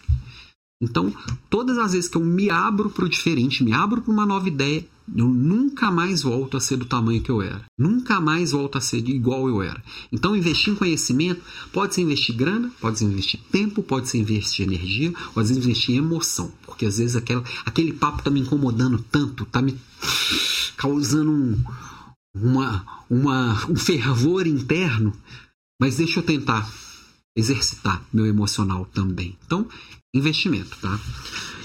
Então, 0.81 1.13
todas 1.49 1.77
as 1.77 1.91
vezes 1.91 2.09
que 2.09 2.15
eu 2.15 2.23
me 2.23 2.49
abro 2.49 2.89
para 2.89 3.03
o 3.03 3.09
diferente, 3.09 3.63
me 3.63 3.73
abro 3.73 4.01
para 4.01 4.13
uma 4.13 4.25
nova 4.25 4.47
ideia, 4.47 4.85
eu 5.13 5.27
nunca 5.27 5.91
mais 5.91 6.21
volto 6.21 6.55
a 6.55 6.61
ser 6.61 6.77
do 6.77 6.85
tamanho 6.85 7.21
que 7.21 7.29
eu 7.29 7.41
era. 7.41 7.65
Nunca 7.77 8.21
mais 8.21 8.51
volto 8.51 8.77
a 8.77 8.81
ser 8.81 8.97
igual 9.09 9.49
eu 9.49 9.61
era. 9.61 9.83
Então, 10.11 10.35
investir 10.35 10.71
em 10.71 10.75
conhecimento 10.77 11.41
pode 11.73 11.95
ser 11.95 12.01
investir 12.01 12.35
grana, 12.35 12.71
pode 12.79 12.99
ser 12.99 13.05
investir 13.05 13.39
tempo, 13.51 13.83
pode 13.83 14.07
ser 14.07 14.19
investir 14.19 14.65
energia, 14.65 15.13
às 15.35 15.49
vezes 15.49 15.57
investir 15.57 15.95
em 15.95 15.97
emoção. 15.97 16.51
Porque 16.65 16.85
às 16.85 16.97
vezes 16.97 17.15
aquela, 17.15 17.43
aquele 17.65 17.91
papo 17.91 18.19
está 18.19 18.29
me 18.29 18.39
incomodando 18.39 19.03
tanto, 19.11 19.43
está 19.43 19.61
me 19.61 19.77
causando 20.77 21.31
um, 21.31 21.61
uma, 22.33 22.85
uma, 23.09 23.65
um 23.69 23.75
fervor 23.75 24.47
interno. 24.47 25.13
Mas 25.81 25.97
deixa 25.97 26.19
eu 26.19 26.23
tentar 26.23 26.69
exercitar 27.35 28.03
meu 28.11 28.25
emocional 28.25 28.85
também. 28.93 29.37
Então, 29.45 29.67
investimento, 30.13 30.75
tá? 30.81 30.99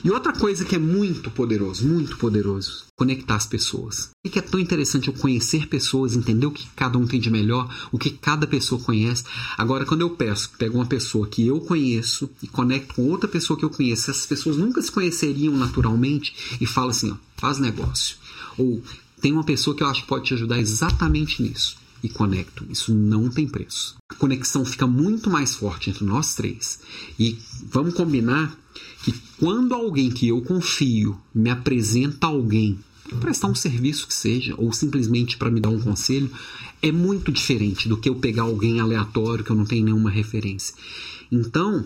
E 0.05 0.11
outra 0.11 0.35
coisa 0.35 0.67
que 0.67 0.75
é 0.75 0.79
muito 0.79 1.31
poderoso, 1.31 1.89
muito 1.89 2.19
poderoso, 2.19 2.85
conectar 2.95 3.37
as 3.37 3.47
pessoas. 3.47 4.11
O 4.25 4.29
que 4.29 4.39
é 4.39 4.43
tão 4.43 4.61
interessante 4.61 5.09
eu 5.09 5.15
conhecer 5.15 5.67
pessoas, 5.67 6.15
entender 6.15 6.45
o 6.45 6.51
que 6.51 6.69
cada 6.77 6.99
um 6.99 7.07
tem 7.07 7.19
de 7.19 7.31
melhor, 7.31 7.75
o 7.91 7.99
que 7.99 8.11
cada 8.11 8.47
pessoa 8.47 8.79
conhece. 8.79 9.25
Agora, 9.57 9.87
quando 9.87 10.03
eu 10.03 10.11
peço, 10.11 10.51
pego 10.59 10.77
uma 10.77 10.85
pessoa 10.85 11.27
que 11.27 11.47
eu 11.47 11.59
conheço 11.59 12.29
e 12.43 12.47
conecto 12.47 12.95
com 12.95 13.09
outra 13.09 13.27
pessoa 13.27 13.59
que 13.59 13.65
eu 13.65 13.71
conheço, 13.71 14.11
essas 14.11 14.27
pessoas 14.27 14.59
nunca 14.59 14.83
se 14.83 14.93
conheceriam 14.93 15.57
naturalmente 15.57 16.59
e 16.61 16.67
falo 16.67 16.91
assim, 16.91 17.11
ó, 17.11 17.17
faz 17.39 17.59
negócio. 17.59 18.17
Ou 18.59 18.83
tem 19.23 19.33
uma 19.33 19.45
pessoa 19.45 19.75
que 19.75 19.83
eu 19.83 19.87
acho 19.87 20.03
que 20.03 20.09
pode 20.09 20.27
te 20.27 20.35
ajudar 20.35 20.61
exatamente 20.61 21.43
nisso 21.43 21.83
e 22.05 22.09
conecto. 22.11 22.67
Isso 22.69 22.95
não 22.95 23.31
tem 23.31 23.49
preço. 23.49 23.97
A 24.11 24.15
conexão 24.15 24.63
fica 24.63 24.87
muito 24.87 25.31
mais 25.31 25.55
forte 25.55 25.89
entre 25.89 26.05
nós 26.05 26.35
três. 26.35 26.79
E 27.19 27.39
vamos 27.67 27.95
combinar 27.95 28.55
que 29.03 29.15
quando 29.39 29.73
alguém 29.73 30.11
que 30.11 30.29
eu 30.29 30.43
confio 30.43 31.19
me 31.35 31.49
apresenta 31.49 32.27
alguém 32.27 32.79
prestar 33.21 33.49
um 33.49 33.55
serviço 33.55 34.07
que 34.07 34.15
seja, 34.15 34.55
ou 34.59 34.71
simplesmente 34.73 35.39
para 35.39 35.51
me 35.51 35.61
dar 35.61 35.71
um 35.71 35.81
conselho, 35.81 36.31
é 36.83 36.93
muito 36.93 37.33
diferente 37.33 37.89
do 37.89 37.97
que 37.97 38.09
eu 38.09 38.17
pegar 38.17 38.43
alguém 38.43 38.81
aleatório 38.81 39.43
que 39.43 39.51
eu 39.51 39.57
não 39.57 39.65
tenho 39.65 39.87
nenhuma 39.87 40.11
referência. 40.11 40.75
Então, 41.33 41.85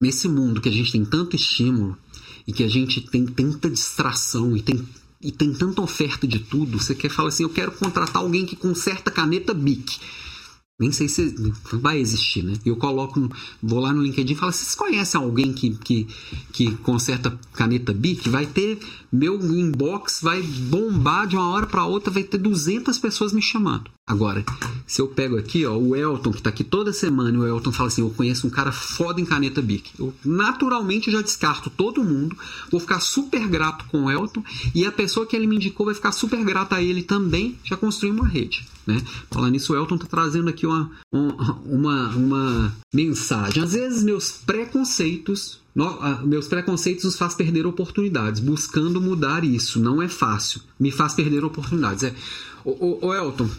nesse 0.00 0.26
mundo 0.26 0.60
que 0.60 0.68
a 0.70 0.72
gente 0.72 0.92
tem 0.92 1.04
tanto 1.04 1.36
estímulo 1.36 1.98
e 2.46 2.52
que 2.52 2.64
a 2.64 2.68
gente 2.68 3.02
tem 3.02 3.26
tanta 3.26 3.68
distração 3.68 4.56
e 4.56 4.62
tem, 4.62 4.86
e 5.24 5.32
tem 5.32 5.54
tanta 5.54 5.80
oferta 5.80 6.28
de 6.28 6.38
tudo, 6.38 6.78
você 6.78 6.94
quer 6.94 7.08
falar 7.08 7.30
assim, 7.30 7.44
eu 7.44 7.48
quero 7.48 7.72
contratar 7.72 8.20
alguém 8.20 8.44
que 8.44 8.54
conserta 8.54 9.10
caneta 9.10 9.54
BIC. 9.54 9.98
Nem 10.76 10.90
sei 10.90 11.08
se 11.08 11.32
vai 11.74 12.00
existir, 12.00 12.42
né? 12.42 12.54
Eu 12.66 12.74
coloco, 12.74 13.30
vou 13.62 13.78
lá 13.78 13.92
no 13.92 14.02
LinkedIn 14.02 14.32
e 14.32 14.36
falo: 14.36 14.50
vocês 14.50 14.74
conhecem 14.74 15.20
alguém 15.20 15.52
que, 15.52 15.70
que, 15.70 16.08
que 16.52 16.74
conserta 16.78 17.38
caneta 17.52 17.92
BIC? 17.92 18.28
Vai 18.28 18.44
ter 18.44 18.80
meu 19.12 19.36
inbox, 19.36 20.18
vai 20.20 20.42
bombar 20.42 21.28
de 21.28 21.36
uma 21.36 21.48
hora 21.50 21.64
para 21.64 21.84
outra, 21.84 22.10
vai 22.10 22.24
ter 22.24 22.38
200 22.38 22.98
pessoas 22.98 23.32
me 23.32 23.40
chamando. 23.40 23.88
Agora, 24.04 24.44
se 24.84 25.00
eu 25.00 25.06
pego 25.06 25.38
aqui, 25.38 25.64
ó, 25.64 25.78
o 25.78 25.94
Elton, 25.94 26.32
que 26.32 26.38
está 26.38 26.50
aqui 26.50 26.64
toda 26.64 26.92
semana, 26.92 27.30
e 27.30 27.40
o 27.40 27.46
Elton 27.46 27.70
fala 27.70 27.86
assim: 27.86 28.02
Eu 28.02 28.10
conheço 28.10 28.44
um 28.44 28.50
cara 28.50 28.72
foda 28.72 29.20
em 29.20 29.24
caneta 29.24 29.62
BIC. 29.62 29.92
Eu 29.96 30.12
naturalmente 30.24 31.08
já 31.08 31.22
descarto 31.22 31.70
todo 31.70 32.02
mundo, 32.02 32.36
vou 32.68 32.80
ficar 32.80 32.98
super 32.98 33.46
grato 33.46 33.84
com 33.92 34.06
o 34.06 34.10
Elton, 34.10 34.42
e 34.74 34.84
a 34.84 34.90
pessoa 34.90 35.24
que 35.24 35.36
ele 35.36 35.46
me 35.46 35.54
indicou 35.54 35.86
vai 35.86 35.94
ficar 35.94 36.10
super 36.10 36.44
grata 36.44 36.74
a 36.74 36.82
ele 36.82 37.04
também, 37.04 37.56
já 37.62 37.76
construí 37.76 38.10
uma 38.10 38.26
rede. 38.26 38.66
Né? 38.86 39.00
Falando 39.30 39.52
nisso, 39.52 39.72
o 39.72 39.76
Elton 39.76 39.94
está 39.94 40.06
trazendo 40.06 40.50
aqui 40.50 40.63
uma, 40.66 40.90
uma, 41.12 42.08
uma 42.10 42.76
mensagem. 42.92 43.62
Às 43.62 43.72
vezes, 43.72 44.02
meus 44.02 44.32
preconceitos 44.32 45.62
meus 46.24 46.46
preconceitos 46.46 47.04
nos 47.04 47.18
faz 47.18 47.34
perder 47.34 47.66
oportunidades. 47.66 48.40
Buscando 48.40 49.00
mudar 49.00 49.44
isso 49.44 49.80
não 49.80 50.00
é 50.00 50.08
fácil. 50.08 50.60
Me 50.78 50.92
faz 50.92 51.14
perder 51.14 51.44
oportunidades. 51.44 52.04
É, 52.04 52.14
o, 52.64 52.70
o, 52.70 53.06
o 53.06 53.12
Elton, 53.14 53.50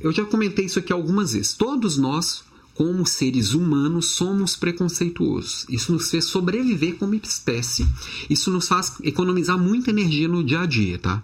eu 0.00 0.12
já 0.12 0.24
comentei 0.24 0.66
isso 0.66 0.78
aqui 0.78 0.92
algumas 0.92 1.32
vezes. 1.32 1.52
Todos 1.54 1.96
nós 1.96 2.44
como 2.74 3.06
seres 3.06 3.54
humanos, 3.54 4.06
somos 4.06 4.56
preconceituosos. 4.56 5.64
Isso 5.68 5.92
nos 5.92 6.10
fez 6.10 6.24
sobreviver 6.24 6.96
como 6.96 7.14
espécie. 7.14 7.86
Isso 8.28 8.50
nos 8.50 8.66
faz 8.66 8.94
economizar 9.02 9.56
muita 9.56 9.90
energia 9.90 10.26
no 10.26 10.42
dia 10.42 10.60
a 10.60 10.66
dia, 10.66 10.98
tá? 10.98 11.22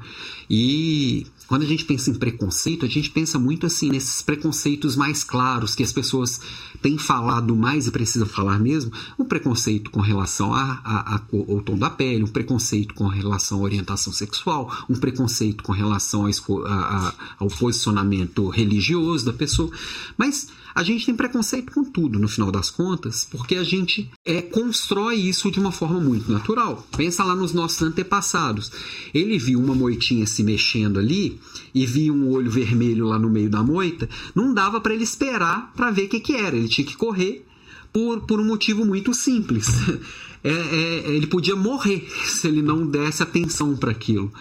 E 0.48 1.26
quando 1.50 1.62
a 1.62 1.66
gente 1.66 1.84
pensa 1.84 2.10
em 2.10 2.14
preconceito, 2.14 2.86
a 2.86 2.88
gente 2.88 3.10
pensa 3.10 3.36
muito 3.36 3.66
assim 3.66 3.90
nesses 3.90 4.22
preconceitos 4.22 4.94
mais 4.94 5.24
claros 5.24 5.74
que 5.74 5.82
as 5.82 5.92
pessoas 5.92 6.40
têm 6.80 6.96
falado 6.96 7.56
mais 7.56 7.88
e 7.88 7.90
precisam 7.90 8.28
falar 8.28 8.60
mesmo. 8.60 8.92
Um 9.18 9.24
preconceito 9.24 9.90
com 9.90 9.98
relação 9.98 10.54
a, 10.54 10.80
a, 10.84 11.16
a, 11.16 11.20
ao 11.32 11.60
tom 11.60 11.76
da 11.76 11.90
pele, 11.90 12.22
um 12.22 12.28
preconceito 12.28 12.94
com 12.94 13.08
relação 13.08 13.58
à 13.58 13.62
orientação 13.62 14.12
sexual, 14.12 14.72
um 14.88 14.94
preconceito 14.94 15.64
com 15.64 15.72
relação 15.72 16.24
ao 17.40 17.48
posicionamento 17.48 18.48
religioso 18.48 19.26
da 19.26 19.32
pessoa. 19.32 19.72
Mas 20.16 20.46
a 20.74 20.82
gente 20.82 21.06
tem 21.06 21.14
preconceito 21.14 21.72
com 21.72 21.84
tudo, 21.84 22.18
no 22.18 22.28
final 22.28 22.50
das 22.50 22.70
contas, 22.70 23.26
porque 23.30 23.56
a 23.56 23.64
gente 23.64 24.10
é, 24.24 24.40
constrói 24.40 25.16
isso 25.16 25.50
de 25.50 25.58
uma 25.58 25.72
forma 25.72 26.00
muito 26.00 26.30
natural. 26.30 26.86
Pensa 26.96 27.24
lá 27.24 27.34
nos 27.34 27.52
nossos 27.52 27.82
antepassados. 27.82 28.70
Ele 29.12 29.38
viu 29.38 29.58
uma 29.58 29.74
moitinha 29.74 30.26
se 30.26 30.42
mexendo 30.42 30.98
ali 30.98 31.40
e 31.74 31.86
viu 31.86 32.14
um 32.14 32.30
olho 32.30 32.50
vermelho 32.50 33.06
lá 33.06 33.18
no 33.18 33.30
meio 33.30 33.50
da 33.50 33.62
moita, 33.62 34.08
não 34.34 34.54
dava 34.54 34.80
para 34.80 34.94
ele 34.94 35.04
esperar 35.04 35.72
para 35.74 35.90
ver 35.90 36.04
o 36.04 36.08
que, 36.08 36.20
que 36.20 36.34
era. 36.34 36.56
Ele 36.56 36.68
tinha 36.68 36.86
que 36.86 36.96
correr 36.96 37.46
por, 37.92 38.20
por 38.22 38.40
um 38.40 38.44
motivo 38.44 38.84
muito 38.84 39.12
simples. 39.14 39.66
É, 40.42 40.48
é, 40.48 41.10
ele 41.10 41.26
podia 41.26 41.54
morrer 41.54 42.08
se 42.24 42.48
ele 42.48 42.62
não 42.62 42.86
desse 42.86 43.22
atenção 43.22 43.76
para 43.76 43.90
aquilo. 43.90 44.32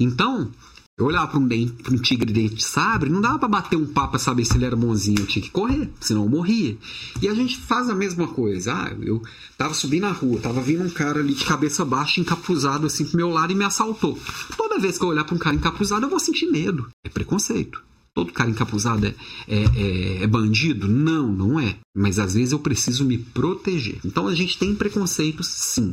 Então, 0.00 0.50
eu 0.96 1.06
olhava 1.06 1.26
para 1.26 1.40
um, 1.40 1.44
um 1.44 1.98
tigre 1.98 2.32
dente 2.32 2.54
de 2.54 2.64
sabre, 2.64 3.10
não 3.10 3.20
dava 3.20 3.36
para 3.36 3.48
bater 3.48 3.76
um 3.76 3.86
papo 3.86 4.10
para 4.10 4.20
saber 4.20 4.44
se 4.44 4.56
ele 4.56 4.64
era 4.64 4.76
bonzinho, 4.76 5.18
eu 5.18 5.26
tinha 5.26 5.42
que 5.42 5.50
correr, 5.50 5.90
senão 6.00 6.22
eu 6.22 6.28
morria. 6.28 6.76
E 7.20 7.28
a 7.28 7.34
gente 7.34 7.58
faz 7.58 7.90
a 7.90 7.94
mesma 7.94 8.28
coisa. 8.28 8.72
Ah, 8.72 8.96
eu 9.02 9.20
tava 9.58 9.74
subindo 9.74 10.02
na 10.02 10.12
rua, 10.12 10.38
tava 10.38 10.60
vindo 10.60 10.84
um 10.84 10.90
cara 10.90 11.18
ali 11.18 11.34
de 11.34 11.44
cabeça 11.44 11.84
baixa, 11.84 12.20
encapuzado 12.20 12.86
assim 12.86 13.04
pro 13.04 13.16
meu 13.16 13.28
lado 13.28 13.52
e 13.52 13.56
me 13.56 13.64
assaltou. 13.64 14.16
Toda 14.56 14.78
vez 14.78 14.96
que 14.96 15.04
eu 15.04 15.08
olhar 15.08 15.24
para 15.24 15.34
um 15.34 15.38
cara 15.38 15.56
encapuzado, 15.56 16.06
eu 16.06 16.10
vou 16.10 16.20
sentir 16.20 16.46
medo. 16.46 16.88
É 17.04 17.08
preconceito. 17.08 17.82
Todo 18.14 18.32
cara 18.32 18.48
encapuzado 18.48 19.04
é, 19.04 19.14
é, 19.48 19.64
é, 19.64 20.22
é, 20.22 20.26
bandido? 20.28 20.86
Não, 20.86 21.26
não 21.26 21.58
é. 21.58 21.76
Mas 21.92 22.20
às 22.20 22.34
vezes 22.34 22.52
eu 22.52 22.60
preciso 22.60 23.04
me 23.04 23.18
proteger. 23.18 23.98
Então 24.04 24.28
a 24.28 24.34
gente 24.36 24.56
tem 24.56 24.72
preconceitos, 24.72 25.48
sim. 25.48 25.92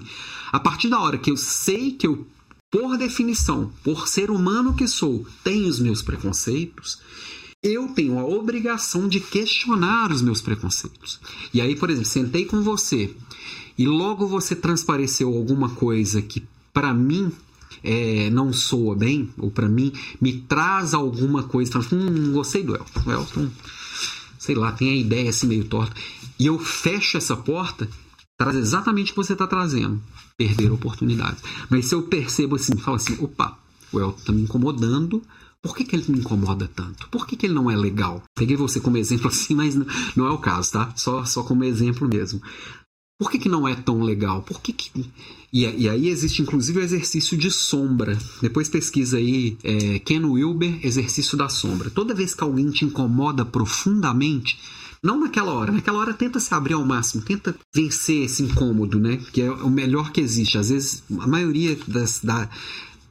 A 0.51 0.59
partir 0.59 0.89
da 0.89 0.99
hora 0.99 1.17
que 1.17 1.31
eu 1.31 1.37
sei 1.37 1.93
que 1.93 2.05
eu 2.05 2.27
por 2.71 2.97
definição, 2.97 3.71
por 3.83 4.07
ser 4.07 4.31
humano 4.31 4.73
que 4.73 4.87
sou, 4.87 5.27
tenho 5.43 5.67
os 5.67 5.79
meus 5.79 6.01
preconceitos, 6.01 6.99
eu 7.61 7.89
tenho 7.89 8.17
a 8.17 8.25
obrigação 8.25 9.07
de 9.07 9.19
questionar 9.19 10.11
os 10.11 10.21
meus 10.21 10.41
preconceitos. 10.41 11.19
E 11.53 11.61
aí, 11.61 11.75
por 11.75 11.89
exemplo, 11.89 12.09
sentei 12.09 12.45
com 12.45 12.61
você 12.61 13.13
e 13.77 13.85
logo 13.85 14.25
você 14.25 14.55
transpareceu 14.55 15.27
alguma 15.29 15.69
coisa 15.69 16.21
que 16.21 16.43
para 16.73 16.93
mim 16.93 17.31
é, 17.83 18.29
não 18.29 18.53
soa 18.53 18.95
bem, 18.95 19.29
ou 19.37 19.51
para 19.51 19.67
mim 19.67 19.91
me 20.19 20.33
traz 20.33 20.93
alguma 20.93 21.43
coisa, 21.43 21.79
hum, 21.91 22.31
gostei 22.31 22.63
do 22.63 22.75
Elton. 22.75 23.01
O 23.05 23.11
Elton, 23.11 23.49
sei 24.39 24.55
lá, 24.55 24.71
tem 24.71 24.89
a 24.89 24.95
ideia 24.95 25.29
assim 25.29 25.47
meio 25.47 25.65
torta. 25.65 25.95
E 26.39 26.45
eu 26.47 26.57
fecho 26.57 27.17
essa 27.17 27.35
porta, 27.35 27.87
traz 28.41 28.55
exatamente 28.55 29.11
o 29.11 29.13
que 29.13 29.23
você 29.23 29.33
está 29.33 29.45
trazendo 29.45 30.01
perder 30.35 30.71
oportunidades. 30.71 31.43
Mas 31.69 31.85
se 31.85 31.93
eu 31.93 32.01
percebo 32.01 32.55
assim, 32.55 32.75
falo 32.77 32.97
assim, 32.97 33.15
opa, 33.19 33.57
o 33.91 33.99
Elton 33.99 34.17
está 34.17 34.31
me 34.31 34.41
incomodando, 34.41 35.21
por 35.61 35.75
que, 35.75 35.85
que 35.85 35.95
ele 35.95 36.05
me 36.07 36.19
incomoda 36.19 36.67
tanto? 36.67 37.07
Por 37.09 37.27
que, 37.27 37.35
que 37.35 37.45
ele 37.45 37.53
não 37.53 37.69
é 37.69 37.75
legal? 37.75 38.23
Peguei 38.35 38.57
você 38.57 38.79
como 38.79 38.97
exemplo 38.97 39.27
assim, 39.29 39.53
mas 39.53 39.75
não 40.15 40.25
é 40.25 40.31
o 40.31 40.39
caso, 40.39 40.71
tá? 40.71 40.91
Só, 40.95 41.23
só 41.23 41.43
como 41.43 41.63
exemplo 41.63 42.07
mesmo. 42.07 42.41
Por 43.19 43.29
que, 43.29 43.37
que 43.37 43.47
não 43.47 43.67
é 43.67 43.75
tão 43.75 44.01
legal? 44.01 44.41
Por 44.41 44.59
que, 44.59 44.73
que... 44.73 44.89
E, 45.53 45.65
e 45.65 45.87
aí 45.87 46.09
existe 46.09 46.41
inclusive 46.41 46.79
o 46.79 46.83
exercício 46.83 47.37
de 47.37 47.51
sombra. 47.51 48.17
Depois 48.41 48.67
pesquisa 48.67 49.17
aí 49.17 49.55
é, 49.63 49.99
Ken 49.99 50.25
Wilber, 50.25 50.83
exercício 50.83 51.37
da 51.37 51.47
sombra. 51.47 51.91
Toda 51.91 52.15
vez 52.15 52.33
que 52.33 52.43
alguém 52.43 52.71
te 52.71 52.85
incomoda 52.85 53.45
profundamente, 53.45 54.57
não 55.03 55.19
naquela 55.19 55.51
hora. 55.53 55.71
Naquela 55.71 55.99
hora 55.99 56.13
tenta 56.13 56.39
se 56.39 56.53
abrir 56.53 56.73
ao 56.73 56.85
máximo, 56.85 57.23
tenta 57.23 57.55
vencer 57.73 58.23
esse 58.23 58.43
incômodo, 58.43 58.99
né? 58.99 59.17
Que 59.31 59.41
é 59.41 59.51
o 59.51 59.69
melhor 59.69 60.11
que 60.11 60.21
existe. 60.21 60.57
Às 60.57 60.69
vezes, 60.69 61.03
a 61.19 61.27
maioria 61.27 61.77
das, 61.87 62.19
da, 62.23 62.47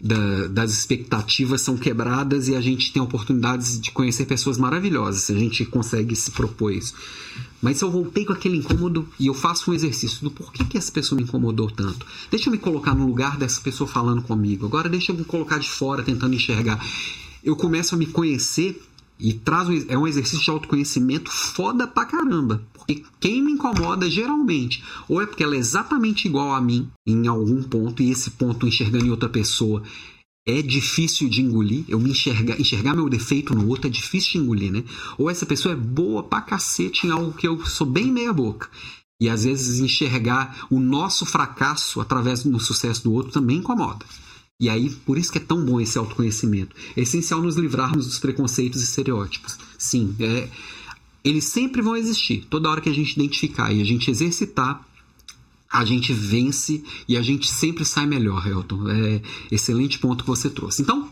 da, 0.01 0.47
das 0.47 0.73
expectativas 0.73 1.61
são 1.63 1.77
quebradas 1.77 2.47
e 2.47 2.55
a 2.55 2.61
gente 2.61 2.93
tem 2.93 3.03
oportunidades 3.03 3.81
de 3.81 3.91
conhecer 3.91 4.25
pessoas 4.25 4.57
maravilhosas 4.57 5.25
se 5.25 5.33
a 5.33 5.39
gente 5.39 5.65
consegue 5.65 6.15
se 6.15 6.31
propor 6.31 6.73
isso. 6.73 6.95
Mas 7.61 7.79
se 7.79 7.85
eu 7.85 7.91
voltei 7.91 8.25
com 8.25 8.33
aquele 8.33 8.57
incômodo 8.57 9.07
e 9.19 9.27
eu 9.27 9.35
faço 9.35 9.71
um 9.71 9.75
exercício 9.75 10.23
do 10.23 10.31
porquê 10.31 10.65
que 10.65 10.79
essa 10.79 10.91
pessoa 10.93 11.17
me 11.17 11.25
incomodou 11.25 11.71
tanto, 11.71 12.07
deixa 12.31 12.49
eu 12.49 12.53
me 12.53 12.59
colocar 12.59 12.95
no 12.95 13.07
lugar 13.07 13.37
dessa 13.37 13.61
pessoa 13.61 13.89
falando 13.89 14.23
comigo. 14.23 14.65
Agora 14.65 14.89
deixa 14.89 15.13
eu 15.13 15.17
me 15.17 15.25
colocar 15.25 15.59
de 15.59 15.69
fora 15.69 16.03
tentando 16.03 16.35
enxergar. 16.35 16.83
Eu 17.43 17.57
começo 17.57 17.95
a 17.95 17.99
me 17.99 18.07
conhecer 18.07 18.81
e 19.21 19.35
traz 19.35 19.69
um, 19.69 19.85
é 19.89 19.99
um 19.99 20.07
exercício 20.07 20.45
de 20.45 20.51
autoconhecimento 20.51 21.31
foda 21.31 21.87
pra 21.87 22.05
caramba. 22.05 22.63
Porque 22.73 23.03
quem 23.21 23.43
me 23.43 23.53
incomoda 23.53 24.09
geralmente, 24.09 24.83
ou 25.09 25.21
é 25.21 25.27
porque 25.27 25.45
ela 25.45 25.55
é 25.55 25.59
exatamente 25.59 26.27
igual 26.27 26.55
a 26.55 26.61
mim 26.61 26.89
em 27.07 27.27
algum 27.27 27.63
ponto, 27.63 28.03
e 28.03 28.11
esse 28.11 28.31
ponto 28.33 28.67
enxergando 28.67 29.07
em 29.07 29.11
outra 29.11 29.29
pessoa 29.29 29.83
é 30.47 30.63
difícil 30.63 31.29
de 31.29 31.43
engolir. 31.43 31.85
Eu 31.89 32.01
me 32.01 32.11
enxergar, 32.11 32.61
enxergar 32.61 32.95
meu 32.95 33.09
defeito 33.09 33.55
no 33.55 33.69
outro 33.69 33.87
é 33.87 33.91
difícil 33.91 34.33
de 34.33 34.39
engolir, 34.39 34.73
né? 34.73 34.85
Ou 35.19 35.31
essa 35.31 35.47
pessoa 35.47 35.75
é 35.75 35.77
boa 35.77 36.23
pra 36.23 36.41
cacete 36.41 37.07
em 37.07 37.11
algo 37.11 37.33
que 37.33 37.47
eu 37.47 37.65
sou 37.67 37.87
bem 37.87 38.11
meia 38.11 38.33
boca. 38.33 38.69
E 39.21 39.29
às 39.29 39.45
vezes 39.45 39.81
enxergar 39.81 40.67
o 40.71 40.81
nosso 40.81 41.27
fracasso 41.27 42.01
através 42.01 42.43
do 42.43 42.59
sucesso 42.59 43.05
do 43.05 43.13
outro 43.13 43.33
também 43.33 43.59
incomoda. 43.59 44.05
E 44.61 44.69
aí, 44.69 44.91
por 44.91 45.17
isso 45.17 45.33
que 45.33 45.39
é 45.39 45.41
tão 45.41 45.65
bom 45.65 45.81
esse 45.81 45.97
autoconhecimento. 45.97 46.77
É 46.95 47.01
essencial 47.01 47.41
nos 47.41 47.57
livrarmos 47.57 48.07
dos 48.07 48.19
preconceitos 48.19 48.83
e 48.83 48.85
estereótipos. 48.85 49.57
Sim, 49.79 50.15
é, 50.21 50.49
eles 51.25 51.45
sempre 51.45 51.81
vão 51.81 51.97
existir. 51.97 52.45
Toda 52.51 52.69
hora 52.69 52.83
que 52.83 52.91
a 52.91 52.95
gente 52.95 53.13
identificar 53.13 53.73
e 53.73 53.81
a 53.81 53.85
gente 53.85 54.11
exercitar, 54.11 54.87
a 55.73 55.85
gente 55.85 56.13
vence 56.13 56.85
e 57.09 57.17
a 57.17 57.23
gente 57.23 57.51
sempre 57.51 57.87
sai 57.87 58.07
melhor, 58.07 58.47
Elton. 58.47 58.89
É 58.89 59.23
excelente 59.51 59.99
ponto 59.99 60.25
que 60.25 60.31
você 60.31 60.51
trouxe. 60.51 60.83
Então, 60.83 61.11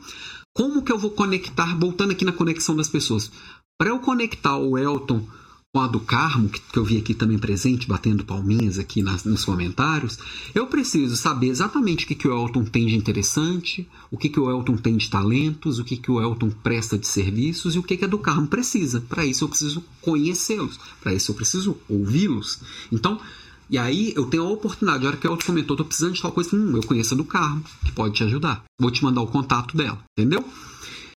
como 0.52 0.82
que 0.82 0.92
eu 0.92 0.98
vou 0.98 1.12
conectar, 1.12 1.78
voltando 1.78 2.10
aqui 2.10 2.24
na 2.24 2.32
conexão 2.32 2.76
das 2.76 2.88
pessoas? 2.88 3.30
Para 3.78 3.90
eu 3.90 3.98
conectar 4.00 4.58
o 4.58 4.76
Elton 4.76 5.26
com 5.74 5.80
a 5.82 5.86
do 5.86 6.00
Carmo, 6.00 6.48
que, 6.48 6.60
eu 6.78 6.84
vi 6.84 6.96
aqui 6.96 7.12
também 7.12 7.38
presente, 7.38 7.86
batendo 7.86 8.24
palminhas 8.24 8.78
aqui 8.78 9.02
nas, 9.02 9.24
nos 9.24 9.44
comentários, 9.44 10.18
eu 10.54 10.66
preciso 10.66 11.14
saber 11.14 11.48
exatamente 11.48 12.04
o 12.04 12.08
que, 12.08 12.14
que 12.14 12.26
o 12.26 12.32
Elton 12.32 12.64
tem 12.64 12.86
de 12.86 12.96
interessante, 12.96 13.86
o 14.10 14.16
que, 14.16 14.30
que 14.30 14.40
o 14.40 14.50
Elton 14.50 14.76
tem 14.78 14.96
de 14.96 15.10
talentos, 15.10 15.78
o 15.78 15.84
que, 15.84 15.96
que 15.98 16.10
o 16.10 16.20
Elton 16.22 16.50
presta 16.50 16.96
de 16.96 17.06
serviços 17.06 17.74
e 17.74 17.78
o 17.78 17.82
que, 17.82 17.98
que 17.98 18.04
a 18.04 18.08
do 18.08 18.18
Carmo 18.18 18.46
precisa. 18.46 19.00
Para 19.02 19.26
isso 19.26 19.44
eu 19.44 19.48
preciso 19.48 19.84
conhecê-los, 20.00 20.80
para 21.02 21.12
isso 21.12 21.30
eu 21.30 21.36
preciso 21.36 21.76
ouvi-los. 21.86 22.60
Então, 22.90 23.20
e 23.68 23.76
aí 23.76 24.14
eu 24.16 24.24
tenho 24.24 24.44
a 24.44 24.50
oportunidade, 24.50 25.04
a 25.04 25.08
hora 25.08 25.18
que 25.18 25.28
o 25.28 25.30
Elton 25.30 25.44
comentou, 25.44 25.76
tô 25.76 25.84
precisando 25.84 26.14
de 26.14 26.22
tal 26.22 26.32
coisa, 26.32 26.56
hum, 26.56 26.76
eu 26.76 26.82
conheço 26.82 27.12
a 27.12 27.16
do 27.16 27.24
Carmo, 27.24 27.62
que 27.84 27.92
pode 27.92 28.14
te 28.14 28.24
ajudar. 28.24 28.64
Vou 28.80 28.90
te 28.90 29.04
mandar 29.04 29.20
o 29.20 29.26
contato 29.26 29.76
dela, 29.76 30.02
entendeu? 30.18 30.42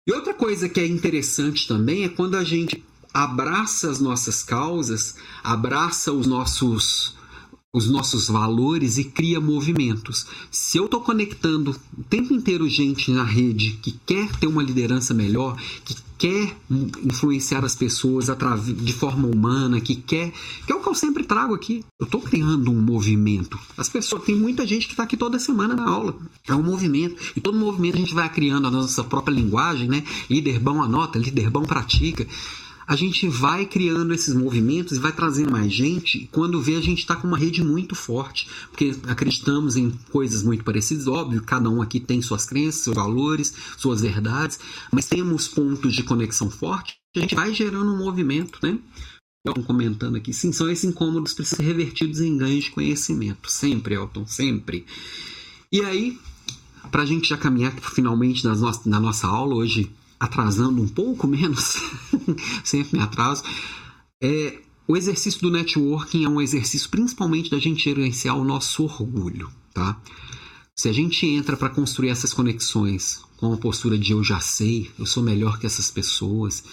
E 0.06 0.12
outra 0.12 0.34
coisa 0.34 0.68
que 0.68 0.80
é 0.80 0.86
interessante 0.86 1.68
também 1.68 2.04
é 2.04 2.10
quando 2.10 2.36
a 2.36 2.44
gente 2.44 2.84
abraça 3.14 3.90
as 3.90 4.00
nossas 4.00 4.44
causas, 4.44 5.16
abraça 5.44 6.12
os 6.12 6.26
nossos 6.28 7.16
os 7.74 7.88
nossos 7.88 8.28
valores 8.28 8.98
e 8.98 9.06
cria 9.06 9.40
movimentos. 9.40 10.28
Se 10.52 10.78
eu 10.78 10.86
estou 10.86 11.00
conectando 11.00 11.72
o 11.98 12.04
tempo 12.04 12.34
inteiro 12.34 12.68
gente 12.68 13.12
na 13.12 13.24
rede 13.24 13.80
que 13.82 13.98
quer 14.06 14.30
ter 14.36 14.48
uma 14.48 14.62
liderança 14.62 15.14
melhor, 15.14 15.56
que 15.86 15.96
quer 16.18 16.56
influenciar 16.70 17.64
as 17.64 17.74
pessoas 17.74 18.28
de 18.76 18.94
forma 18.94 19.28
humana, 19.28 19.80
que 19.80 19.96
quer. 19.96 20.34
Que 20.68 20.74
é 20.74 20.76
o 20.76 20.82
que 20.82 20.90
eu 20.90 20.94
sempre 20.94 21.24
trago 21.24 21.56
aqui. 21.56 21.84
Eu 22.00 22.06
estou 22.06 22.22
criando 22.22 22.70
um 22.70 22.80
movimento. 22.80 23.58
As 23.78 23.88
pessoas. 23.88 24.24
Tem 24.24 24.36
muita 24.36 24.68
gente 24.68 24.86
que 24.86 24.94
está 24.94 25.04
aqui 25.04 25.16
toda 25.16 25.40
semana 25.40 25.74
na 25.74 25.90
aula. 25.90 26.16
É 26.48 26.54
um 26.54 26.62
movimento. 26.62 27.16
E 27.36 27.40
todo 27.40 27.58
movimento 27.58 27.96
a 27.96 28.00
gente 28.00 28.14
vai 28.14 28.30
criando 28.30 28.68
a 28.68 28.72
nossa 28.72 29.04
própria 29.04 29.34
linguagem, 29.34 29.88
né? 29.88 30.04
Líder 30.30 30.60
bom 30.60 30.82
anota, 30.82 31.18
líder 31.18 31.50
bom 31.50 31.64
pratica 31.64 32.28
a 32.92 32.96
gente 32.98 33.26
vai 33.30 33.66
criando 33.66 34.14
esses 34.14 34.36
movimentos 34.36 34.98
e 34.98 35.00
vai 35.00 35.14
trazendo 35.14 35.50
mais 35.50 35.72
gente. 35.72 36.28
Quando 36.30 36.62
vê, 36.62 36.76
a 36.76 36.82
gente 36.82 37.00
está 37.00 37.16
com 37.16 37.26
uma 37.26 37.38
rede 37.38 37.64
muito 37.64 37.96
forte, 37.96 38.50
porque 38.70 38.94
acreditamos 39.08 39.78
em 39.78 39.92
coisas 40.12 40.44
muito 40.44 40.66
parecidas. 40.66 41.08
Óbvio, 41.08 41.42
cada 41.42 41.70
um 41.70 41.82
aqui 41.82 42.02
tem 42.02 42.22
suas 42.22 42.46
crenças, 42.46 42.82
seus 42.82 42.94
valores, 42.94 43.54
suas 43.78 44.02
verdades, 44.02 44.60
mas 44.92 45.06
temos 45.06 45.48
pontos 45.48 45.96
de 45.96 46.04
conexão 46.04 46.52
forte. 46.52 46.98
A 47.16 47.22
gente 47.22 47.34
vai 47.34 47.54
gerando 47.54 47.94
um 47.94 47.98
movimento, 47.98 48.60
né? 48.62 48.78
Elton 49.48 49.64
comentando 49.64 50.18
aqui, 50.18 50.34
sim, 50.34 50.52
são 50.52 50.70
esses 50.70 50.84
incômodos 50.84 51.34
precisam 51.34 51.64
ser 51.66 51.72
revertidos 51.72 52.20
em 52.20 52.38
ganhos 52.38 52.66
de 52.66 52.72
conhecimento. 52.72 53.50
Sempre, 53.50 53.96
Elton, 53.96 54.28
sempre. 54.28 54.86
E 55.72 55.80
aí, 55.80 56.20
para 56.92 57.04
a 57.04 57.06
gente 57.06 57.30
já 57.30 57.38
caminhar 57.38 57.74
finalmente 57.80 58.44
nas 58.44 58.60
no 58.60 58.70
na 58.88 59.00
nossa 59.00 59.28
aula, 59.28 59.56
hoje 59.56 59.90
atrasando 60.22 60.80
um 60.80 60.88
pouco 60.88 61.26
menos, 61.26 61.82
sempre 62.64 63.00
me 63.00 63.04
atraso. 63.04 63.42
É, 64.22 64.60
o 64.88 64.96
exercício 64.96 65.42
do 65.42 65.50
networking 65.50 66.26
é 66.26 66.30
um 66.30 66.40
exercício 66.40 66.88
principalmente 66.92 67.50
da 67.50 67.58
gente 67.58 67.84
gerenciar 67.84 68.38
o 68.38 68.44
nosso 68.44 68.84
orgulho, 68.84 69.50
tá? 69.74 70.00
Se 70.76 70.88
a 70.88 70.94
gente 70.94 71.26
entra 71.26 71.58
para 71.58 71.70
construir 71.70 72.10
essas 72.10 72.34
conexões 72.34 73.24
com 73.36 73.48
uma 73.48 73.58
postura 73.58 73.98
de 73.98 74.12
eu 74.12 74.24
já 74.24 74.40
sei, 74.40 74.92
eu 75.00 75.08
sou 75.08 75.24
melhor 75.24 75.58
que 75.58 75.66
essas 75.66 75.90
pessoas, 75.90 76.64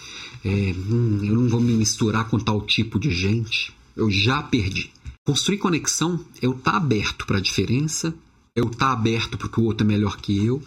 é, 0.44 0.74
hum, 0.76 1.20
eu 1.22 1.34
não 1.34 1.48
vou 1.48 1.60
me 1.60 1.72
misturar 1.72 2.28
com 2.28 2.38
tal 2.38 2.60
tipo 2.60 3.00
de 3.00 3.10
gente, 3.10 3.72
eu 3.96 4.10
já 4.10 4.42
perdi. 4.42 4.90
Construir 5.24 5.56
conexão 5.56 6.22
é 6.42 6.44
eu 6.44 6.52
estar 6.52 6.72
tá 6.72 6.76
aberto 6.76 7.26
para 7.26 7.38
a 7.38 7.40
diferença, 7.40 8.14
eu 8.54 8.66
estar 8.66 8.88
tá 8.88 8.92
aberto 8.92 9.38
porque 9.38 9.58
o 9.58 9.64
outro 9.64 9.86
é 9.86 9.88
melhor 9.88 10.18
que 10.18 10.36
eu, 10.44 10.62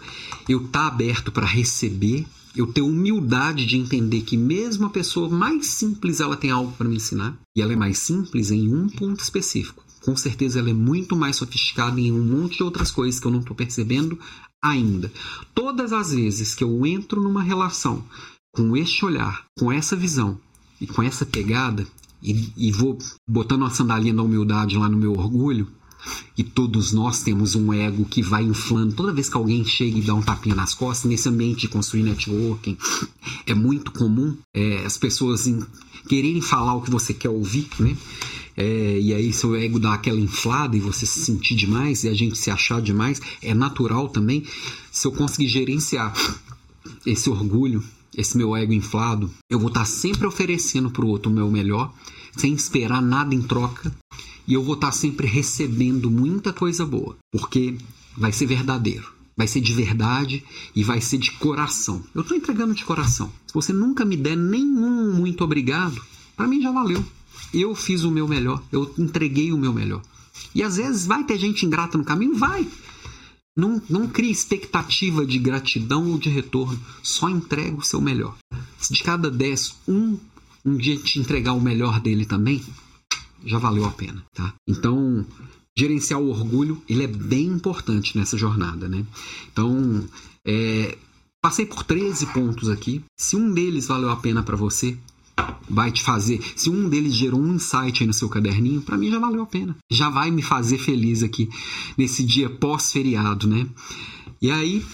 eu 0.48 0.66
estar 0.66 0.80
tá 0.80 0.86
aberto 0.88 1.30
para 1.30 1.46
receber, 1.46 2.26
eu 2.54 2.66
ter 2.72 2.82
humildade 2.82 3.66
de 3.66 3.76
entender 3.76 4.22
que 4.22 4.36
mesmo 4.36 4.86
a 4.86 4.90
pessoa 4.90 5.28
mais 5.28 5.66
simples 5.66 6.20
ela 6.20 6.36
tem 6.36 6.50
algo 6.50 6.72
para 6.72 6.88
me 6.88 6.96
ensinar 6.96 7.36
e 7.56 7.62
ela 7.62 7.72
é 7.72 7.76
mais 7.76 7.98
simples 7.98 8.50
em 8.50 8.74
um 8.74 8.88
ponto 8.88 9.20
específico 9.20 9.82
com 10.04 10.16
certeza 10.16 10.58
ela 10.58 10.70
é 10.70 10.74
muito 10.74 11.16
mais 11.16 11.36
sofisticada 11.36 12.00
em 12.00 12.12
um 12.12 12.24
monte 12.24 12.58
de 12.58 12.62
outras 12.62 12.90
coisas 12.90 13.20
que 13.20 13.26
eu 13.26 13.30
não 13.30 13.40
estou 13.40 13.56
percebendo 13.56 14.18
ainda. 14.62 15.12
Todas 15.54 15.92
as 15.92 16.12
vezes 16.12 16.54
que 16.54 16.64
eu 16.64 16.84
entro 16.84 17.22
numa 17.22 17.42
relação 17.42 18.04
com 18.52 18.76
este 18.76 19.04
olhar, 19.04 19.46
com 19.58 19.72
essa 19.72 19.96
visão 19.96 20.38
e 20.80 20.86
com 20.86 21.02
essa 21.02 21.24
pegada, 21.24 21.86
e, 22.22 22.52
e 22.56 22.70
vou 22.70 22.98
botando 23.28 23.62
uma 23.62 23.70
sandalinha 23.70 24.14
da 24.14 24.22
humildade 24.22 24.76
lá 24.76 24.88
no 24.88 24.98
meu 24.98 25.12
orgulho, 25.12 25.68
e 26.36 26.42
todos 26.42 26.92
nós 26.92 27.22
temos 27.22 27.54
um 27.54 27.72
ego 27.72 28.04
que 28.04 28.22
vai 28.22 28.42
inflando. 28.42 28.94
Toda 28.94 29.12
vez 29.12 29.28
que 29.28 29.36
alguém 29.36 29.64
chega 29.64 29.98
e 29.98 30.02
dá 30.02 30.14
um 30.14 30.22
tapinha 30.22 30.54
nas 30.54 30.74
costas, 30.74 31.10
nesse 31.10 31.28
ambiente 31.28 31.62
de 31.62 31.68
construir 31.68 32.02
networking, 32.02 32.76
é 33.46 33.54
muito 33.54 33.92
comum 33.92 34.36
é, 34.54 34.84
as 34.84 34.96
pessoas 34.96 35.46
em, 35.46 35.60
quererem 36.08 36.40
falar 36.40 36.74
o 36.74 36.82
que 36.82 36.90
você 36.90 37.12
quer 37.14 37.30
ouvir, 37.30 37.68
né? 37.78 37.96
É, 38.56 38.98
e 39.00 39.14
aí 39.14 39.32
seu 39.32 39.56
ego 39.56 39.78
dá 39.78 39.94
aquela 39.94 40.20
inflada 40.20 40.76
e 40.76 40.80
você 40.80 41.06
se 41.06 41.20
sentir 41.20 41.54
demais 41.54 42.04
e 42.04 42.08
a 42.08 42.14
gente 42.14 42.36
se 42.36 42.50
achar 42.50 42.82
demais, 42.82 43.20
é 43.42 43.54
natural 43.54 44.08
também. 44.08 44.44
Se 44.90 45.06
eu 45.06 45.12
conseguir 45.12 45.48
gerenciar 45.48 46.12
esse 47.06 47.30
orgulho, 47.30 47.82
esse 48.16 48.36
meu 48.36 48.54
ego 48.54 48.72
inflado, 48.72 49.30
eu 49.48 49.58
vou 49.58 49.68
estar 49.68 49.86
sempre 49.86 50.26
oferecendo 50.26 50.90
para 50.90 51.04
o 51.04 51.08
outro 51.08 51.30
o 51.30 51.34
meu 51.34 51.50
melhor, 51.50 51.92
sem 52.36 52.52
esperar 52.52 53.00
nada 53.00 53.34
em 53.34 53.42
troca, 53.42 53.94
e 54.46 54.54
eu 54.54 54.62
vou 54.62 54.74
estar 54.74 54.92
sempre 54.92 55.26
recebendo 55.26 56.10
muita 56.10 56.52
coisa 56.52 56.84
boa, 56.84 57.16
porque 57.30 57.76
vai 58.16 58.32
ser 58.32 58.46
verdadeiro. 58.46 59.12
Vai 59.36 59.46
ser 59.46 59.60
de 59.60 59.72
verdade 59.72 60.44
e 60.76 60.84
vai 60.84 61.00
ser 61.00 61.18
de 61.18 61.30
coração. 61.32 62.02
Eu 62.14 62.20
estou 62.20 62.36
entregando 62.36 62.74
de 62.74 62.84
coração. 62.84 63.32
Se 63.46 63.54
você 63.54 63.72
nunca 63.72 64.04
me 64.04 64.16
der 64.16 64.36
nenhum 64.36 65.14
muito 65.14 65.42
obrigado, 65.42 66.00
para 66.36 66.46
mim 66.46 66.60
já 66.60 66.70
valeu. 66.70 67.02
Eu 67.52 67.74
fiz 67.74 68.04
o 68.04 68.10
meu 68.10 68.28
melhor, 68.28 68.62
eu 68.70 68.92
entreguei 68.98 69.52
o 69.52 69.58
meu 69.58 69.72
melhor. 69.72 70.02
E 70.54 70.62
às 70.62 70.76
vezes 70.76 71.06
vai 71.06 71.24
ter 71.24 71.38
gente 71.38 71.64
ingrata 71.64 71.96
no 71.96 72.04
caminho? 72.04 72.36
Vai. 72.36 72.66
Não, 73.54 73.82
não 73.88 74.08
crie 74.08 74.30
expectativa 74.30 75.26
de 75.26 75.38
gratidão 75.38 76.10
ou 76.10 76.18
de 76.18 76.30
retorno. 76.30 76.80
Só 77.02 77.28
entrega 77.28 77.76
o 77.76 77.82
seu 77.82 78.00
melhor. 78.00 78.36
Se 78.78 78.92
de 78.92 79.02
cada 79.02 79.30
10, 79.30 79.76
um, 79.88 80.18
um 80.64 80.76
dia 80.76 80.96
te 80.96 81.18
entregar 81.18 81.52
o 81.52 81.60
melhor 81.60 82.00
dele 82.00 82.24
também, 82.24 82.62
já 83.44 83.58
valeu 83.58 83.84
a 83.84 83.90
pena. 83.90 84.24
Tá? 84.34 84.54
Então, 84.66 85.24
gerenciar 85.76 86.20
o 86.20 86.28
orgulho 86.28 86.82
ele 86.88 87.04
é 87.04 87.06
bem 87.06 87.46
importante 87.46 88.16
nessa 88.16 88.36
jornada. 88.36 88.88
Né? 88.88 89.04
Então, 89.52 90.04
é, 90.44 90.96
passei 91.40 91.66
por 91.66 91.84
13 91.84 92.26
pontos 92.26 92.68
aqui. 92.68 93.02
Se 93.16 93.36
um 93.36 93.52
deles 93.52 93.86
valeu 93.86 94.10
a 94.10 94.16
pena 94.16 94.42
para 94.42 94.56
você, 94.56 94.96
vai 95.68 95.90
te 95.90 96.02
fazer. 96.02 96.40
Se 96.56 96.68
um 96.70 96.88
deles 96.88 97.14
gerou 97.14 97.40
um 97.40 97.54
insight 97.54 98.02
aí 98.02 98.06
no 98.06 98.12
seu 98.12 98.28
caderninho, 98.28 98.82
para 98.82 98.98
mim 98.98 99.10
já 99.10 99.18
valeu 99.18 99.42
a 99.42 99.46
pena. 99.46 99.76
Já 99.90 100.08
vai 100.10 100.30
me 100.30 100.42
fazer 100.42 100.78
feliz 100.78 101.22
aqui 101.22 101.48
nesse 101.96 102.24
dia 102.24 102.50
pós-feriado, 102.50 103.46
né? 103.46 103.66
E 104.40 104.50
aí, 104.50 104.84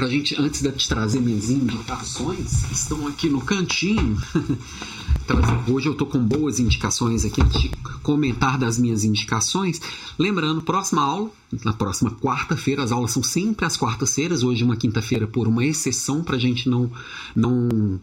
pra 0.00 0.08
gente, 0.08 0.34
antes 0.40 0.62
de 0.62 0.72
te 0.72 0.88
trazer 0.88 1.20
minhas 1.20 1.50
indicações, 1.50 2.64
estão 2.72 3.06
aqui 3.06 3.28
no 3.28 3.38
cantinho. 3.42 4.16
então, 5.22 5.38
hoje 5.68 5.90
eu 5.90 5.94
tô 5.94 6.06
com 6.06 6.18
boas 6.18 6.58
indicações 6.58 7.22
aqui, 7.22 7.42
de 7.44 7.68
comentar 8.02 8.56
das 8.56 8.78
minhas 8.78 9.04
indicações. 9.04 9.78
Lembrando, 10.18 10.62
próxima 10.62 11.02
aula, 11.02 11.30
na 11.62 11.74
próxima 11.74 12.12
quarta-feira, 12.12 12.82
as 12.82 12.92
aulas 12.92 13.10
são 13.10 13.22
sempre 13.22 13.66
às 13.66 13.76
quartas-feiras, 13.76 14.42
hoje 14.42 14.64
uma 14.64 14.74
quinta-feira 14.74 15.26
por 15.26 15.46
uma 15.46 15.66
exceção, 15.66 16.24
pra 16.24 16.38
gente 16.38 16.66
não, 16.66 16.90
não 17.36 18.00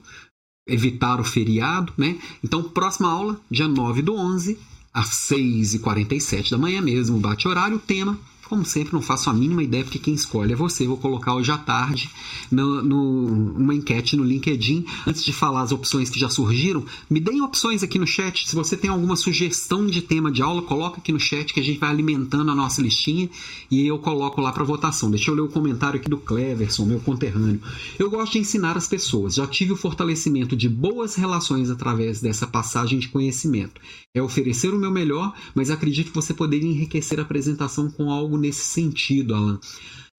evitar 0.68 1.19
o 1.19 1.24
feriado, 1.24 1.91
né? 1.98 2.19
Então, 2.44 2.61
próxima 2.61 3.10
aula, 3.10 3.41
dia 3.49 3.68
9 3.68 4.03
do 4.03 4.14
11, 4.14 4.56
às 4.94 5.07
6h47 5.32 6.52
da 6.52 6.60
manhã 6.60 6.80
mesmo, 6.80 7.18
bate 7.18 7.48
horário, 7.48 7.80
tema 7.80 8.19
como 8.48 8.65
sempre, 8.65 8.94
não 8.94 9.02
faço 9.02 9.30
a 9.30 9.34
mínima 9.34 9.64
ideia 9.64 9.84
porque 9.84 9.99
quem 9.99 10.14
escolhe 10.14 10.53
é 10.53 10.56
você. 10.56 10.88
Vou 10.88 10.98
colocar 10.98 11.36
hoje 11.36 11.52
à 11.52 11.57
tarde 11.57 12.10
no, 12.52 12.82
no, 12.82 13.53
uma 13.56 13.74
enquete 13.74 14.15
no 14.15 14.24
LinkedIn. 14.24 14.86
Antes 15.06 15.24
de 15.24 15.34
falar 15.34 15.61
as 15.61 15.72
opções 15.72 16.10
que 16.10 16.19
já 16.19 16.30
surgiram, 16.30 16.84
me 17.10 17.19
deem 17.19 17.41
opções 17.41 17.84
aqui 17.84 17.99
no 17.99 18.07
chat. 18.07 18.48
Se 18.48 18.56
você 18.56 18.76
tem 18.78 18.90
alguma 18.90 19.15
sugestão 19.15 19.86
de 19.86 20.02
tema 20.02 20.32
de 20.32 20.41
aula, 20.41 20.61
coloca 20.61 20.99
aqui 20.99 21.11
no 21.11 21.19
chat 21.19 21.53
que 21.53 21.60
a 21.60 21.64
gente 21.64 21.80
vai 21.80 21.90
alimentando 21.90 22.52
a 22.52 22.56
nossa 22.56 22.82
listinha 22.82 23.30
e 23.69 23.86
eu 23.86 23.99
coloco 23.99 24.41
lá 24.41 24.52
para 24.52 24.64
votação. 24.64 25.11
Deixa 25.11 25.32
eu 25.32 25.36
ler 25.36 25.41
o 25.41 25.49
comentário 25.49 25.99
aqui 25.99 26.10
do 26.10 26.18
Cleverson, 26.18 26.86
meu 26.86 26.99
conterrâneo. 26.99 27.61
Eu 27.99 28.10
gosto 28.10 28.34
de 28.34 28.40
ensinar 28.40 28.78
as 28.78 28.88
pessoas. 28.88 29.36
Já 29.36 29.48
tive 29.48 29.74
o 29.74 29.78
fortalecimento 29.78 30.56
de 30.56 30.69
boas 30.69 31.15
relações 31.15 31.69
através 31.69 32.22
dessa 32.22 32.48
passagem 32.48 32.99
de 32.99 33.10
conhecimento. 33.10 33.82
É 34.14 34.22
oferecer 34.22 34.74
o 34.74 34.80
meu 34.80 34.91
melhor, 34.91 35.34
mas 35.53 35.69
acredito 35.69 36.10
que 36.10 36.15
você 36.15 36.34
poderia 36.34 36.69
enriquecer 36.69 37.19
a 37.19 37.24
apresentação 37.24 37.90
com 37.91 38.11
algo 38.11 38.36
nesse 38.38 38.65
sentido, 38.65 39.35
Alan. 39.35 39.59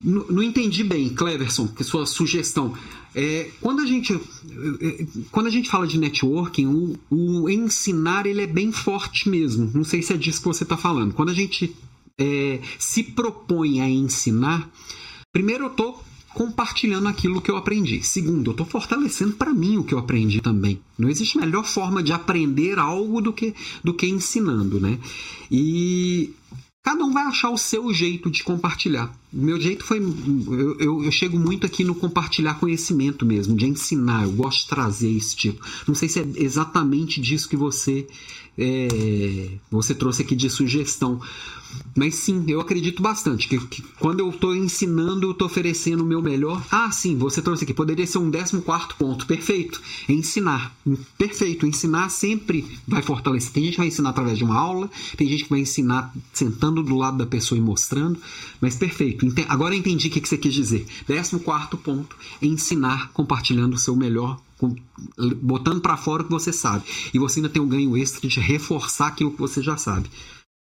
Não, 0.02 0.26
não 0.28 0.42
entendi 0.42 0.84
bem, 0.84 1.08
Cleverson, 1.08 1.66
que 1.66 1.82
sua 1.82 2.06
sugestão. 2.06 2.72
É, 3.14 3.50
quando, 3.60 3.80
a 3.80 3.86
gente, 3.86 4.12
é, 4.12 4.86
é, 4.86 5.06
quando 5.32 5.48
a 5.48 5.50
gente 5.50 5.68
fala 5.68 5.86
de 5.86 5.98
networking, 5.98 6.66
o, 6.66 6.96
o, 7.10 7.50
ensinar 7.50 8.26
ele 8.26 8.42
é 8.42 8.46
bem 8.46 8.70
forte 8.70 9.28
mesmo. 9.28 9.70
Não 9.74 9.82
sei 9.82 10.02
se 10.02 10.12
é 10.12 10.16
disso 10.16 10.40
que 10.40 10.46
você 10.46 10.62
está 10.62 10.76
falando. 10.76 11.14
Quando 11.14 11.30
a 11.30 11.34
gente 11.34 11.74
é, 12.16 12.60
se 12.78 13.02
propõe 13.02 13.80
a 13.80 13.88
ensinar, 13.88 14.70
primeiro 15.32 15.64
eu 15.64 15.70
estou 15.70 16.04
compartilhando 16.32 17.08
aquilo 17.08 17.40
que 17.40 17.50
eu 17.50 17.56
aprendi. 17.56 18.00
Segundo, 18.00 18.50
eu 18.50 18.52
estou 18.52 18.66
fortalecendo 18.66 19.32
para 19.32 19.52
mim 19.52 19.78
o 19.78 19.82
que 19.82 19.94
eu 19.94 19.98
aprendi 19.98 20.40
também. 20.40 20.80
Não 20.96 21.08
existe 21.08 21.36
melhor 21.36 21.64
forma 21.64 22.00
de 22.00 22.12
aprender 22.12 22.78
algo 22.78 23.20
do 23.20 23.32
que, 23.32 23.52
do 23.82 23.92
que 23.92 24.06
ensinando, 24.06 24.78
né? 24.78 25.00
E 25.50 26.32
cada 26.88 27.04
um 27.04 27.12
vai 27.12 27.24
achar 27.24 27.50
o 27.50 27.58
seu 27.58 27.92
jeito 27.92 28.30
de 28.30 28.42
compartilhar. 28.42 29.14
Meu 29.30 29.60
jeito 29.60 29.84
foi. 29.84 29.98
Eu, 29.98 30.78
eu, 30.78 31.04
eu, 31.04 31.12
chego 31.12 31.38
muito 31.38 31.66
aqui 31.66 31.84
no 31.84 31.94
compartilhar 31.94 32.54
conhecimento 32.54 33.26
mesmo, 33.26 33.54
de 33.54 33.66
ensinar. 33.66 34.22
Eu 34.22 34.32
gosto 34.32 34.62
de 34.62 34.68
trazer 34.68 35.10
esse 35.10 35.36
tipo. 35.36 35.62
Não 35.86 35.94
sei 35.94 36.08
se 36.08 36.20
é 36.20 36.26
exatamente 36.36 37.20
disso 37.20 37.46
que 37.46 37.58
você, 37.58 38.06
é, 38.58 39.50
você 39.70 39.94
trouxe 39.94 40.22
aqui 40.22 40.34
de 40.34 40.50
sugestão. 40.50 41.20
Mas 41.94 42.14
sim, 42.14 42.44
eu 42.48 42.60
acredito 42.60 43.02
bastante 43.02 43.46
que, 43.46 43.58
que 43.66 43.82
quando 44.00 44.20
eu 44.20 44.30
estou 44.30 44.56
ensinando, 44.56 45.26
eu 45.26 45.32
estou 45.32 45.46
oferecendo 45.46 46.02
o 46.02 46.06
meu 46.06 46.22
melhor. 46.22 46.64
Ah, 46.70 46.90
sim, 46.90 47.16
você 47.16 47.42
trouxe 47.42 47.64
aqui, 47.64 47.74
poderia 47.74 48.06
ser 48.06 48.18
um 48.18 48.30
14 48.30 48.62
ponto. 48.98 49.26
Perfeito. 49.26 49.80
Ensinar. 50.08 50.74
Perfeito. 51.16 51.66
Ensinar 51.66 52.08
sempre 52.08 52.66
vai 52.86 53.02
fortalecer. 53.02 53.52
Tem 53.52 53.64
gente 53.64 53.72
que 53.72 53.78
vai 53.78 53.88
ensinar 53.88 54.10
através 54.10 54.38
de 54.38 54.44
uma 54.44 54.56
aula, 54.56 54.90
tem 55.16 55.28
gente 55.28 55.44
que 55.44 55.50
vai 55.50 55.60
ensinar 55.60 56.12
sentando 56.32 56.82
do 56.82 56.96
lado 56.96 57.18
da 57.18 57.26
pessoa 57.26 57.58
e 57.58 57.62
mostrando. 57.62 58.18
Mas 58.60 58.76
perfeito. 58.76 59.26
Agora 59.48 59.74
eu 59.74 59.78
entendi 59.78 60.08
o 60.08 60.10
que 60.10 60.26
você 60.26 60.38
quis 60.38 60.54
dizer. 60.54 60.86
14 61.06 61.38
ponto: 61.82 62.16
ensinar 62.40 63.10
compartilhando 63.12 63.74
o 63.74 63.78
seu 63.78 63.94
melhor 63.94 64.40
botando 65.42 65.80
para 65.80 65.96
fora 65.96 66.22
o 66.22 66.26
que 66.26 66.30
você 66.30 66.52
sabe. 66.52 66.84
E 67.12 67.18
você 67.18 67.38
ainda 67.38 67.48
tem 67.48 67.62
o 67.62 67.66
ganho 67.66 67.96
extra 67.96 68.28
de 68.28 68.40
reforçar 68.40 69.08
aquilo 69.08 69.32
que 69.32 69.38
você 69.38 69.62
já 69.62 69.76
sabe. 69.76 70.10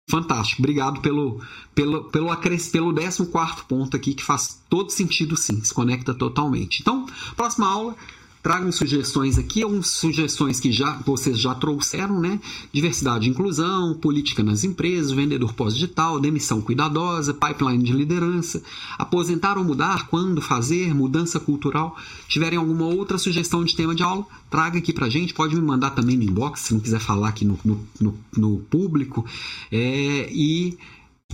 Fantástico, 0.10 0.62
obrigado 0.62 1.02
pelo, 1.02 1.42
pelo, 1.76 2.06
pelo, 2.06 2.28
pelo 2.32 2.96
14 2.96 3.26
ponto 3.68 3.98
aqui, 3.98 4.14
que 4.14 4.24
faz 4.24 4.62
todo 4.70 4.90
sentido 4.90 5.36
sim, 5.36 5.62
se 5.62 5.74
conecta 5.74 6.14
totalmente. 6.14 6.80
Então, 6.80 7.06
próxima 7.36 7.68
aula, 7.68 7.94
Tragam 8.42 8.72
sugestões 8.72 9.38
aqui, 9.38 9.62
algumas 9.62 9.88
sugestões 9.88 10.60
que 10.60 10.72
já 10.72 10.94
vocês 11.06 11.38
já 11.40 11.54
trouxeram, 11.56 12.20
né? 12.20 12.40
Diversidade 12.72 13.28
e 13.28 13.30
inclusão, 13.30 13.96
política 13.96 14.44
nas 14.44 14.64
empresas, 14.64 15.12
vendedor 15.12 15.54
pós-digital, 15.54 16.20
demissão 16.20 16.62
cuidadosa, 16.62 17.34
pipeline 17.34 17.84
de 17.84 17.92
liderança, 17.92 18.62
aposentar 18.98 19.58
ou 19.58 19.64
mudar, 19.64 20.08
quando 20.08 20.42
fazer, 20.42 20.94
mudança 20.94 21.40
cultural. 21.40 21.98
Tiverem 22.28 22.58
alguma 22.58 22.86
outra 22.86 23.18
sugestão 23.18 23.64
de 23.64 23.76
tema 23.76 23.94
de 23.94 24.04
aula, 24.04 24.26
traga 24.50 24.78
aqui 24.78 24.94
pra 24.94 25.10
gente. 25.10 25.34
Pode 25.34 25.56
me 25.56 25.62
mandar 25.62 25.92
também 25.92 26.16
no 26.16 26.24
inbox, 26.24 26.62
se 26.62 26.74
não 26.74 26.80
quiser 26.80 27.00
falar 27.00 27.30
aqui 27.30 27.44
no, 27.44 27.60
no, 27.66 27.88
no, 28.00 28.18
no 28.36 28.58
público. 28.70 29.26
É, 29.72 30.30
e 30.32 30.78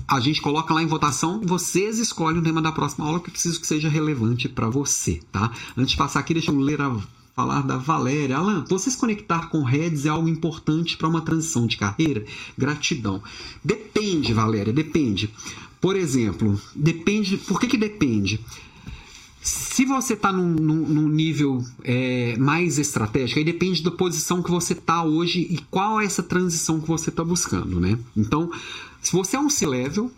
a 0.08 0.20
gente 0.20 0.42
coloca 0.42 0.74
lá 0.74 0.82
em 0.82 0.88
votação, 0.88 1.42
vocês 1.44 2.00
escolhem 2.00 2.40
o 2.40 2.44
tema 2.44 2.62
da 2.62 2.72
próxima 2.72 3.06
aula 3.06 3.20
que 3.20 3.28
eu 3.30 3.32
preciso 3.32 3.60
que 3.60 3.68
seja 3.68 3.90
relevante 3.90 4.50
para 4.50 4.70
você, 4.70 5.22
tá? 5.32 5.52
Antes 5.78 5.92
de 5.92 5.98
passar 5.98 6.20
aqui, 6.20 6.34
deixa 6.34 6.52
eu 6.52 6.60
ler 6.60 6.82
a 6.82 6.96
falar 7.36 7.62
da 7.62 7.78
Valéria. 7.78 8.38
Alan, 8.38 8.64
você 8.70 8.92
se 8.92 8.98
conectar 8.98 9.48
com 9.50 9.64
redes 9.64 10.06
é 10.06 10.10
algo 10.10 10.30
importante 10.30 10.98
para 10.98 11.08
uma 11.08 11.22
transição 11.22 11.66
de 11.66 11.78
carreira? 11.78 12.24
Gratidão. 12.58 13.22
Depende, 13.64 14.34
Valéria, 14.34 14.74
depende. 14.74 15.30
Por 15.82 15.96
exemplo, 15.96 16.60
depende. 16.76 17.38
Por 17.38 17.60
que, 17.60 17.68
que 17.68 17.78
depende? 17.78 18.40
Se 19.42 19.84
você 19.84 20.14
está 20.14 20.32
num, 20.32 20.54
num, 20.54 20.88
num, 20.88 21.10
nível 21.10 21.62
é, 21.84 22.38
mais 22.38 22.80
estratégico, 22.80 23.40
aí 23.40 23.44
depende 23.44 23.84
da 23.84 23.92
posição 23.92 24.42
que 24.42 24.50
você 24.50 24.72
está 24.72 25.04
hoje 25.04 25.42
e 25.50 25.58
qual 25.70 26.00
é 26.00 26.06
essa 26.06 26.24
transição 26.24 26.80
que 26.80 26.88
você 26.88 27.10
está 27.10 27.26
buscando, 27.26 27.78
né? 27.78 28.00
Então, 28.16 28.50
se 29.04 29.12
você 29.12 29.36
é 29.36 29.40
um 29.40 29.50
C-level, 29.50 30.10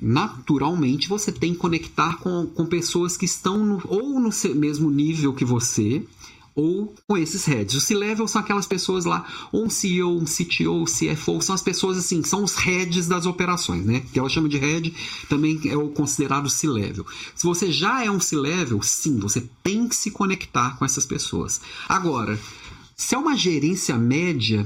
naturalmente 0.00 1.08
você 1.08 1.32
tem 1.32 1.54
que 1.54 1.58
conectar 1.58 2.18
com, 2.18 2.46
com 2.46 2.66
pessoas 2.66 3.16
que 3.16 3.24
estão 3.24 3.64
no, 3.64 3.82
ou 3.86 4.20
no 4.20 4.30
mesmo 4.54 4.90
nível 4.90 5.32
que 5.32 5.44
você, 5.44 6.04
ou 6.54 6.94
com 7.08 7.16
esses 7.16 7.44
heads. 7.46 7.74
O 7.74 7.80
C-level 7.80 8.28
são 8.28 8.40
aquelas 8.40 8.66
pessoas 8.66 9.04
lá, 9.04 9.26
ou 9.50 9.64
um 9.64 9.70
CEO, 9.70 10.16
um 10.16 10.24
CTO, 10.24 10.84
CFO, 10.84 11.42
são 11.42 11.54
as 11.54 11.62
pessoas 11.62 11.98
assim, 11.98 12.22
são 12.22 12.44
os 12.44 12.54
heads 12.54 13.08
das 13.08 13.26
operações, 13.26 13.84
né? 13.84 14.02
Que 14.12 14.18
ela 14.18 14.28
chama 14.28 14.48
de 14.48 14.58
head, 14.58 14.94
também 15.28 15.60
é 15.64 15.76
o 15.76 15.88
considerado 15.88 16.48
C-level. 16.48 17.04
Se 17.34 17.44
você 17.44 17.72
já 17.72 18.04
é 18.04 18.10
um 18.10 18.20
C-level, 18.20 18.80
sim, 18.82 19.18
você 19.18 19.48
tem 19.62 19.88
que 19.88 19.96
se 19.96 20.10
conectar 20.10 20.76
com 20.76 20.84
essas 20.84 21.06
pessoas. 21.06 21.60
Agora, 21.88 22.38
se 22.96 23.14
é 23.14 23.18
uma 23.18 23.36
gerência 23.36 23.96
média, 23.98 24.64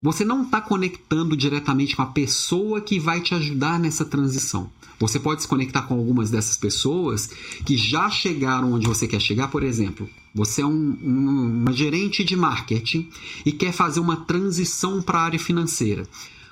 você 0.00 0.24
não 0.24 0.44
está 0.44 0.60
conectando 0.60 1.36
diretamente 1.36 1.96
com 1.96 2.02
a 2.02 2.06
pessoa 2.06 2.80
que 2.80 3.00
vai 3.00 3.20
te 3.20 3.34
ajudar 3.34 3.80
nessa 3.80 4.04
transição. 4.04 4.70
Você 5.00 5.18
pode 5.18 5.42
se 5.42 5.48
conectar 5.48 5.82
com 5.82 5.94
algumas 5.94 6.30
dessas 6.30 6.56
pessoas 6.56 7.26
que 7.66 7.76
já 7.76 8.08
chegaram 8.08 8.72
onde 8.72 8.86
você 8.86 9.08
quer 9.08 9.20
chegar, 9.20 9.48
por 9.48 9.62
exemplo. 9.62 10.08
Você 10.34 10.62
é 10.62 10.66
um, 10.66 10.98
um, 11.02 11.62
uma 11.62 11.72
gerente 11.72 12.22
de 12.22 12.36
marketing 12.36 13.08
e 13.44 13.50
quer 13.50 13.72
fazer 13.72 14.00
uma 14.00 14.16
transição 14.16 15.02
para 15.02 15.18
a 15.18 15.24
área 15.24 15.38
financeira. 15.38 16.06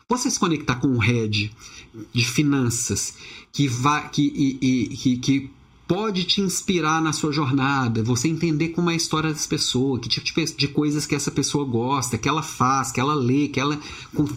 Você 0.09 0.31
se 0.31 0.39
conectar 0.39 0.77
com 0.77 0.89
um 0.89 0.99
head 0.99 1.53
de 2.13 2.25
finanças 2.25 3.15
que, 3.53 3.67
vai, 3.69 4.09
que, 4.09 4.23
e, 4.23 4.59
e, 4.61 4.97
que, 4.97 5.17
que 5.19 5.51
pode 5.87 6.25
te 6.25 6.41
inspirar 6.41 7.01
na 7.01 7.13
sua 7.13 7.33
jornada, 7.33 8.03
você 8.03 8.29
entender 8.29 8.71
como 8.71 8.91
é 8.91 8.95
a 8.95 8.97
história 8.97 9.33
dessa 9.33 9.49
pessoa, 9.49 9.99
que 9.99 10.09
tipo 10.09 10.41
de 10.57 10.69
coisas 10.69 11.07
que 11.07 11.15
essa 11.15 11.31
pessoa 11.31 11.65
gosta, 11.65 12.19
que 12.19 12.29
ela 12.29 12.43
faz, 12.43 12.91
que 12.91 13.01
ela 13.01 13.15
lê, 13.15 13.49
que 13.49 13.61
ela 13.61 13.79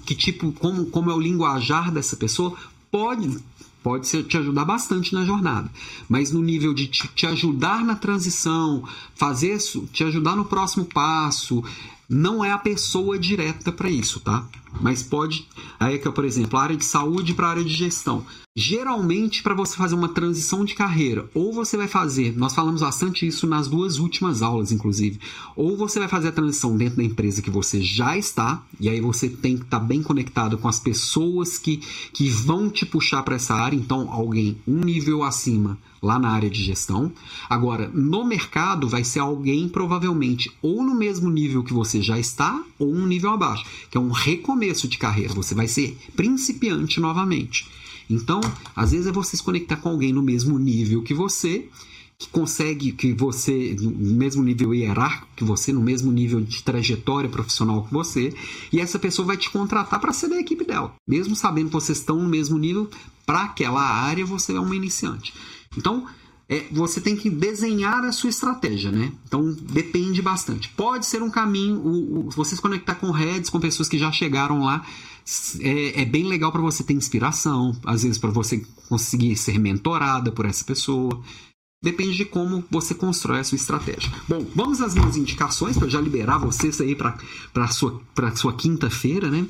que 0.06 0.14
tipo 0.14 0.52
como, 0.54 0.86
como 0.88 1.10
é 1.10 1.14
o 1.14 1.20
linguajar 1.20 1.92
dessa 1.92 2.16
pessoa, 2.16 2.56
pode 2.92 3.40
pode 3.82 4.24
te 4.24 4.38
ajudar 4.38 4.66
bastante 4.66 5.14
na 5.14 5.24
jornada. 5.24 5.72
Mas 6.08 6.32
no 6.32 6.42
nível 6.42 6.74
de 6.74 6.88
te 6.88 7.26
ajudar 7.26 7.84
na 7.84 7.96
transição, 7.96 8.84
fazer 9.16 9.56
isso, 9.56 9.88
te 9.92 10.04
ajudar 10.04 10.36
no 10.36 10.46
próximo 10.46 10.86
passo, 10.86 11.64
não 12.10 12.44
é 12.44 12.52
a 12.52 12.58
pessoa 12.58 13.18
direta 13.18 13.72
para 13.72 13.90
isso, 13.90 14.20
tá? 14.20 14.46
Mas 14.82 15.04
pode. 15.04 15.48
Aí 15.80 15.96
é 15.96 15.98
que, 15.98 16.10
por 16.12 16.26
exemplo, 16.26 16.58
a 16.58 16.64
área 16.64 16.78
de 16.78 16.86
saúde 16.86 17.34
para 17.34 17.48
a 17.48 17.50
área 17.52 17.64
de 17.64 17.74
gestão. 17.74 18.26
Geralmente, 18.56 19.42
para 19.42 19.54
você 19.54 19.78
fazer 19.78 19.96
uma 19.96 20.10
transição 20.10 20.66
de 20.66 20.76
carreira, 20.76 21.30
ou 21.34 21.54
você 21.54 21.78
vai 21.78 21.88
fazer, 21.88 22.38
nós 22.38 22.54
falamos 22.54 22.82
bastante 22.82 23.26
isso 23.26 23.48
nas 23.48 23.68
duas 23.68 24.00
últimas 24.00 24.42
aulas, 24.42 24.72
inclusive, 24.72 25.20
ou 25.56 25.78
você 25.78 26.00
vai 26.00 26.08
fazer 26.08 26.30
a 26.30 26.34
transição 26.34 26.76
dentro 26.76 26.98
da 26.98 27.04
empresa 27.04 27.42
que 27.42 27.50
você 27.50 27.82
já 27.82 28.18
está, 28.18 28.62
e 28.80 28.90
aí 28.90 29.00
você 29.00 29.30
tem 29.30 29.56
que 29.56 29.64
estar 29.64 29.80
tá 29.80 29.86
bem 29.86 30.04
conectado 30.04 30.58
com 30.58 30.68
as 30.68 30.80
pessoas 30.80 31.58
que, 31.58 31.78
que 32.12 32.30
vão 32.30 32.70
te 32.70 32.86
puxar 32.86 33.24
para 33.24 33.36
essa 33.36 33.54
área, 33.54 33.78
então 33.78 34.12
alguém 34.12 34.58
um 34.68 34.80
nível 34.82 35.24
acima 35.24 35.78
lá 36.02 36.18
na 36.18 36.30
área 36.30 36.50
de 36.50 36.64
gestão. 36.64 37.12
Agora, 37.50 37.90
no 37.94 38.24
mercado, 38.26 38.88
vai 38.88 39.04
ser 39.04 39.20
alguém 39.20 39.68
provavelmente 39.68 40.52
ou 40.62 40.84
no 40.84 40.96
mesmo 40.96 41.30
nível 41.30 41.64
que 41.64 41.74
você 41.74 42.02
já 42.02 42.18
está, 42.18 42.62
ou 42.78 42.94
um 42.94 43.06
nível 43.06 43.32
abaixo, 43.32 43.66
que 43.90 43.98
é 43.98 44.02
um 44.02 44.12
recomeço 44.60 44.88
de 44.88 44.98
carreira. 44.98 45.34
Você 45.34 45.56
vai 45.56 45.68
ser 45.68 45.98
principiante 46.16 47.00
novamente. 47.00 47.68
Então, 48.10 48.42
às 48.76 48.92
vezes 48.92 49.08
é 49.08 49.12
você 49.12 49.38
se 49.38 49.44
conectar 49.44 49.78
com 49.78 49.90
alguém 49.90 50.12
no 50.12 50.22
mesmo 50.22 50.58
nível 50.60 51.02
que 51.02 51.14
você, 51.14 51.70
que 52.18 52.28
consegue 52.28 52.92
que 52.92 53.14
você, 53.14 53.76
no 53.80 54.16
mesmo 54.16 54.44
nível 54.44 54.74
hierárquico 54.74 55.28
que 55.36 55.44
você, 55.44 55.72
no 55.72 55.82
mesmo 55.82 56.12
nível 56.12 56.42
de 56.42 56.62
trajetória 56.64 57.30
profissional 57.30 57.84
que 57.84 57.94
você, 57.94 58.34
e 58.74 58.80
essa 58.80 59.00
pessoa 59.00 59.28
vai 59.28 59.38
te 59.38 59.50
contratar 59.50 60.00
para 60.00 60.12
ser 60.12 60.28
da 60.28 60.40
equipe 60.40 60.66
dela. 60.66 60.94
Mesmo 61.08 61.36
sabendo 61.36 61.68
que 61.68 61.74
vocês 61.74 62.00
estão 62.00 62.22
no 62.22 62.28
mesmo 62.28 62.58
nível, 62.58 62.90
para 63.26 63.44
aquela 63.44 63.82
área 63.82 64.26
você 64.26 64.54
é 64.54 64.60
uma 64.60 64.76
iniciante. 64.76 65.34
Então, 65.78 66.06
é, 66.50 66.66
você 66.72 67.00
tem 67.00 67.16
que 67.16 67.30
desenhar 67.30 68.04
a 68.04 68.12
sua 68.12 68.32
estratégia, 68.32 68.92
né? 68.92 69.12
Então 69.28 69.56
depende 69.62 70.20
bastante. 70.20 70.68
Pode 70.70 71.06
ser 71.06 71.22
um 71.22 71.30
caminho, 71.30 71.76
o, 71.76 72.20
o, 72.20 72.32
você 72.32 72.56
se 72.56 72.62
conectar 72.62 72.96
com 72.96 73.12
heads, 73.12 73.52
com 73.52 73.60
pessoas 73.60 73.88
que 73.88 74.00
já 74.00 74.12
chegaram 74.12 74.64
lá, 74.64 74.84
é, 75.60 76.02
é 76.02 76.06
bem 76.06 76.26
legal 76.26 76.52
para 76.52 76.62
você 76.62 76.84
ter 76.84 76.94
inspiração, 76.94 77.80
às 77.86 78.02
vezes 78.02 78.18
para 78.18 78.32
você 78.32 78.66
conseguir 78.90 79.36
ser 79.36 79.60
mentorada 79.60 80.32
por 80.32 80.48
essa 80.48 80.66
pessoa. 80.66 81.22
Depende 81.84 82.18
de 82.18 82.26
como 82.26 82.64
você 82.70 82.96
constrói 82.96 83.40
a 83.40 83.44
sua 83.44 83.56
estratégia. 83.56 84.12
Bom, 84.28 84.46
vamos 84.56 84.82
às 84.82 84.96
minhas 84.96 85.16
indicações 85.16 85.78
para 85.78 85.88
já 85.88 86.02
liberar 86.02 86.40
vocês 86.40 86.82
aí 86.82 86.96
para 86.96 87.16
a 87.56 87.68
sua, 87.68 88.02
sua 88.36 88.54
quinta-feira, 88.54 89.30
né? 89.30 89.46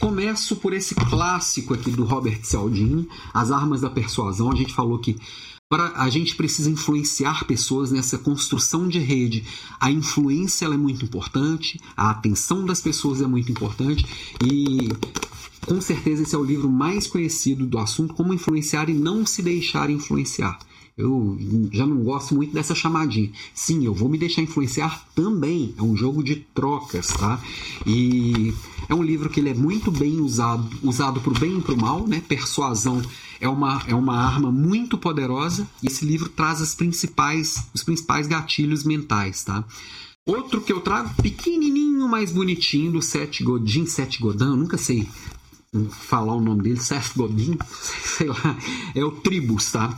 Começo 0.00 0.56
por 0.56 0.72
esse 0.72 0.94
clássico 0.94 1.74
aqui 1.74 1.90
do 1.90 2.04
Robert 2.04 2.40
Cialdini, 2.42 3.08
As 3.32 3.52
Armas 3.52 3.82
da 3.82 3.90
Persuasão. 3.90 4.50
A 4.50 4.56
gente 4.56 4.74
falou 4.74 4.98
que 4.98 5.16
a 5.68 6.08
gente 6.08 6.36
precisa 6.36 6.70
influenciar 6.70 7.44
pessoas 7.44 7.90
nessa 7.90 8.16
construção 8.16 8.86
de 8.86 9.00
rede. 9.00 9.44
A 9.80 9.90
influência 9.90 10.66
é 10.66 10.76
muito 10.76 11.04
importante, 11.04 11.80
a 11.96 12.10
atenção 12.10 12.64
das 12.64 12.80
pessoas 12.80 13.20
é 13.20 13.26
muito 13.26 13.50
importante 13.50 14.06
e 14.44 14.88
com 15.66 15.80
certeza 15.80 16.22
esse 16.22 16.36
é 16.36 16.38
o 16.38 16.44
livro 16.44 16.70
mais 16.70 17.08
conhecido 17.08 17.66
do 17.66 17.80
assunto, 17.80 18.14
como 18.14 18.32
influenciar 18.32 18.88
e 18.88 18.94
não 18.94 19.26
se 19.26 19.42
deixar 19.42 19.90
influenciar. 19.90 20.56
Eu 20.96 21.36
já 21.72 21.86
não 21.86 22.02
gosto 22.02 22.34
muito 22.34 22.54
dessa 22.54 22.74
chamadinha. 22.74 23.30
Sim, 23.54 23.84
eu 23.84 23.92
vou 23.92 24.08
me 24.08 24.16
deixar 24.16 24.40
influenciar 24.40 25.06
também. 25.14 25.74
É 25.76 25.82
um 25.82 25.94
jogo 25.94 26.24
de 26.24 26.36
trocas, 26.36 27.08
tá? 27.08 27.38
E 27.86 28.54
é 28.88 28.94
um 28.94 29.02
livro 29.02 29.28
que 29.28 29.38
ele 29.38 29.50
é 29.50 29.54
muito 29.54 29.90
bem 29.90 30.20
usado, 30.20 30.66
usado 30.82 31.20
para 31.20 31.32
o 31.32 31.38
bem 31.38 31.58
e 31.58 31.60
para 31.60 31.74
o 31.74 31.78
mal, 31.78 32.06
né? 32.06 32.22
Persuasão 32.26 33.02
é 33.38 33.46
uma, 33.46 33.82
é 33.86 33.94
uma 33.94 34.16
arma 34.16 34.50
muito 34.50 34.96
poderosa 34.96 35.68
e 35.82 35.88
esse 35.88 36.06
livro 36.06 36.30
traz 36.30 36.62
as 36.62 36.74
principais, 36.74 37.68
os 37.74 37.82
principais 37.82 38.26
gatilhos 38.26 38.82
mentais, 38.82 39.44
tá? 39.44 39.62
Outro 40.26 40.62
que 40.62 40.72
eu 40.72 40.80
trago, 40.80 41.14
pequenininho, 41.22 42.08
mais 42.08 42.32
bonitinho, 42.32 42.92
do 42.92 43.02
Seth 43.02 43.42
Godin, 43.42 43.84
Seth 43.84 44.18
Godin, 44.18 44.56
nunca 44.56 44.78
sei 44.78 45.06
falar 45.90 46.34
o 46.34 46.40
nome 46.40 46.62
dele, 46.62 46.80
Seth 46.80 47.14
Godin, 47.14 47.58
sei 48.16 48.28
lá, 48.28 48.58
é 48.94 49.04
o 49.04 49.10
Tribus, 49.10 49.72
tá? 49.72 49.94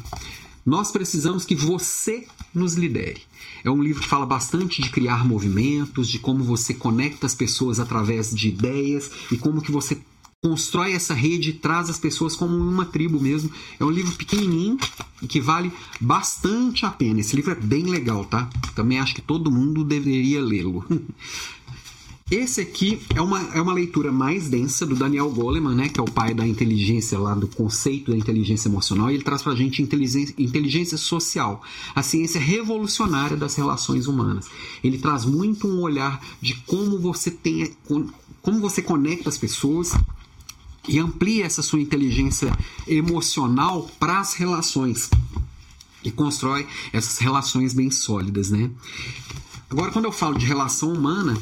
Nós 0.69 0.93
precisamos 0.93 1.47
que 1.47 1.55
você 1.55 2.27
nos 2.55 2.75
lidere. 2.75 3.23
É 3.65 3.71
um 3.71 3.83
livro 3.83 4.03
que 4.03 4.09
fala 4.09 4.27
bastante 4.27 4.83
de 4.83 4.91
criar 4.91 5.27
movimentos, 5.27 6.07
de 6.07 6.19
como 6.19 6.45
você 6.45 6.75
conecta 6.75 7.25
as 7.25 7.35
pessoas 7.35 7.81
através 7.81 8.35
de 8.35 8.49
ideias 8.49 9.11
e 9.33 9.39
como 9.39 9.63
que 9.63 9.73
você 9.73 9.97
constrói 10.43 10.93
essa 10.93 11.15
rede 11.15 11.51
e 11.51 11.53
traz 11.55 11.89
as 11.89 11.99
pessoas 11.99 12.37
como 12.37 12.55
uma 12.55 12.85
tribo 12.85 13.19
mesmo. 13.19 13.51
É 13.81 13.85
um 13.85 13.89
livro 13.91 14.15
pequenininho 14.15 14.77
e 15.23 15.27
que 15.27 15.41
vale 15.41 15.73
bastante 15.99 16.85
a 16.85 16.91
pena. 16.91 17.21
Esse 17.21 17.35
livro 17.35 17.53
é 17.53 17.55
bem 17.55 17.85
legal, 17.85 18.27
tá? 18.27 18.51
Também 18.75 19.01
acho 19.01 19.15
que 19.15 19.23
todo 19.23 19.51
mundo 19.51 19.83
deveria 19.83 20.43
lê-lo. 20.43 20.85
Esse 22.31 22.61
aqui 22.61 23.01
é 23.15 23.23
uma, 23.23 23.41
é 23.55 23.61
uma 23.61 23.73
leitura 23.73 24.13
mais 24.13 24.51
densa 24.51 24.85
do 24.85 24.95
Daniel 24.95 25.31
Goleman, 25.31 25.75
né, 25.75 25.89
que 25.89 25.99
é 25.99 26.03
o 26.03 26.11
pai 26.11 26.35
da 26.35 26.47
inteligência 26.47 27.19
lá, 27.19 27.35
do 27.35 27.49
conceito 27.49 28.11
da 28.11 28.19
inteligência 28.19 28.69
emocional, 28.69 29.11
e 29.11 29.15
ele 29.15 29.25
traz 29.25 29.41
pra 29.41 29.55
gente 29.55 29.81
inteligência, 29.81 30.35
inteligência 30.37 30.99
social, 30.99 31.63
a 31.95 32.03
ciência 32.03 32.39
revolucionária 32.39 33.35
das 33.35 33.55
relações 33.55 34.07
humanas. 34.07 34.47
Ele 34.85 34.99
traz 34.99 35.25
muito 35.25 35.67
um 35.67 35.81
olhar 35.81 36.23
de 36.39 36.55
como 36.67 36.99
você 36.99 37.31
tem, 37.31 37.75
como 38.43 38.61
você 38.61 38.83
conecta 38.83 39.31
as 39.31 39.39
pessoas 39.39 39.95
e 40.87 40.99
amplia 40.99 41.47
essa 41.47 41.63
sua 41.63 41.81
inteligência 41.81 42.55
emocional 42.87 43.89
para 43.99 44.21
as 44.21 44.35
relações 44.35 45.09
e 46.05 46.11
constrói 46.11 46.67
essas 46.93 47.17
relações 47.19 47.73
bem 47.73 47.91
sólidas, 47.91 48.51
né? 48.51 48.71
Agora, 49.71 49.91
quando 49.93 50.07
eu 50.07 50.13
falo 50.13 50.39
de 50.39 50.47
relação 50.47 50.93
humana, 50.93 51.37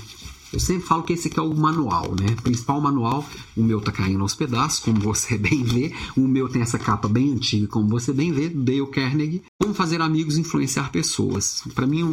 eu 0.52 0.60
sempre 0.60 0.86
falo 0.86 1.02
que 1.02 1.12
esse 1.12 1.28
aqui 1.28 1.39
é 1.39 1.43
o 1.43 1.55
manual, 1.55 2.14
né? 2.18 2.35
O 2.39 2.43
principal 2.43 2.81
manual, 2.81 3.28
o 3.56 3.62
meu 3.62 3.81
tá 3.81 3.90
caindo 3.90 4.23
aos 4.23 4.35
pedaços, 4.35 4.81
como 4.81 5.01
você 5.01 5.36
bem 5.39 5.64
vê. 5.64 5.93
O 6.16 6.27
meu 6.27 6.48
tem 6.48 6.62
essa 6.62 6.78
capa 6.78 7.09
bem 7.09 7.32
antiga, 7.32 7.66
como 7.66 7.89
você 7.89 8.12
bem 8.12 8.32
vê, 8.32 8.48
Dale 8.48 8.86
Carnegie. 8.86 9.43
Como 9.60 9.74
fazer 9.74 10.01
amigos 10.01 10.36
e 10.36 10.40
influenciar 10.40 10.90
pessoas. 10.90 11.62
Para 11.74 11.86
mim, 11.86 12.05
um, 12.05 12.12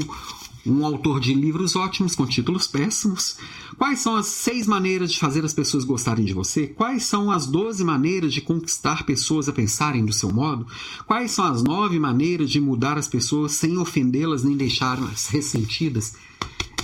um 0.65 0.85
autor 0.85 1.19
de 1.19 1.33
livros 1.33 1.75
ótimos 1.75 2.15
com 2.15 2.25
títulos 2.25 2.67
péssimos? 2.67 3.37
Quais 3.77 3.99
são 3.99 4.15
as 4.15 4.27
seis 4.27 4.65
maneiras 4.65 5.11
de 5.11 5.19
fazer 5.19 5.45
as 5.45 5.53
pessoas 5.53 5.83
gostarem 5.83 6.25
de 6.25 6.33
você? 6.33 6.67
Quais 6.67 7.03
são 7.03 7.29
as 7.29 7.45
doze 7.45 7.83
maneiras 7.83 8.33
de 8.33 8.41
conquistar 8.41 9.05
pessoas 9.05 9.47
a 9.47 9.53
pensarem 9.53 10.05
do 10.05 10.13
seu 10.13 10.31
modo? 10.31 10.65
Quais 11.05 11.31
são 11.31 11.45
as 11.45 11.63
nove 11.63 11.99
maneiras 11.99 12.49
de 12.49 12.59
mudar 12.59 12.97
as 12.97 13.07
pessoas 13.07 13.51
sem 13.53 13.77
ofendê-las 13.77 14.43
nem 14.43 14.57
deixá-las 14.57 15.27
ressentidas? 15.27 16.13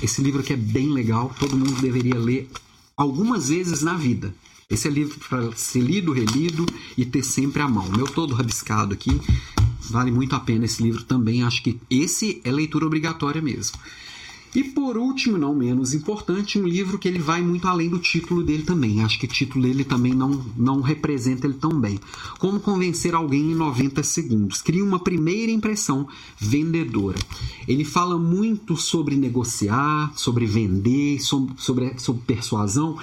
Esse 0.02 0.22
livro 0.22 0.40
aqui 0.40 0.54
é 0.54 0.58
bem 0.58 0.90
legal, 0.94 1.36
todo 1.38 1.58
mundo 1.58 1.82
deveria 1.82 2.18
ler 2.18 2.50
algumas 2.96 3.50
vezes 3.50 3.82
na 3.82 3.96
vida. 3.96 4.34
Esse 4.70 4.88
é 4.88 4.92
livro 4.92 5.20
para 5.28 5.52
ser 5.56 5.82
lido, 5.82 6.14
relido 6.14 6.66
e 6.98 7.06
ter 7.06 7.24
sempre 7.24 7.62
à 7.62 7.68
mão. 7.68 7.90
Meu 7.90 8.06
todo 8.06 8.34
rabiscado 8.36 8.94
aqui, 8.94 9.20
vale 9.90 10.12
muito 10.12 10.36
a 10.36 10.40
pena 10.40 10.66
esse 10.66 10.82
livro 10.82 11.04
também. 11.04 11.44
Acho 11.44 11.64
que 11.64 11.80
esse 11.90 12.40
é 12.46 12.52
leitura 12.52 12.86
obrigatória 12.86 13.42
mesmo. 13.42 13.78
E 14.56 14.64
por 14.64 14.98
último, 14.98 15.38
não 15.38 15.54
menos 15.54 15.94
importante, 15.94 16.60
um 16.60 16.68
livro 16.68 16.98
que 16.98 17.08
ele 17.08 17.20
vai 17.20 17.42
muito 17.42 17.68
além 17.68 17.90
do 17.90 18.00
título 18.00 18.44
dele 18.44 18.64
também. 18.64 19.04
Acho 19.04 19.20
que 19.20 19.26
o 19.26 19.30
título 19.30 19.64
dele 19.64 19.84
também 19.84 20.14
não, 20.14 20.44
não 20.58 20.82
representa 20.82 21.46
ele 21.46 21.56
tão 21.56 21.80
bem. 21.80 22.00
Como 22.40 22.60
convencer 22.60 23.14
alguém 23.14 23.52
em 23.52 23.56
90 23.56 24.02
segundos. 24.02 24.62
Cria 24.62 24.84
uma 24.84 25.00
primeira 25.00 25.52
impressão 25.52 26.08
vendedora. 26.38 27.20
Ele 27.68 27.84
fala 27.84 28.18
muito 28.18 28.76
sobre 28.76 29.16
negociar, 29.16 30.12
sobre 30.16 30.46
vender, 30.46 31.20
sobre, 31.20 31.54
sobre, 31.58 32.00
sobre 32.00 32.24
persuasão, 32.24 32.98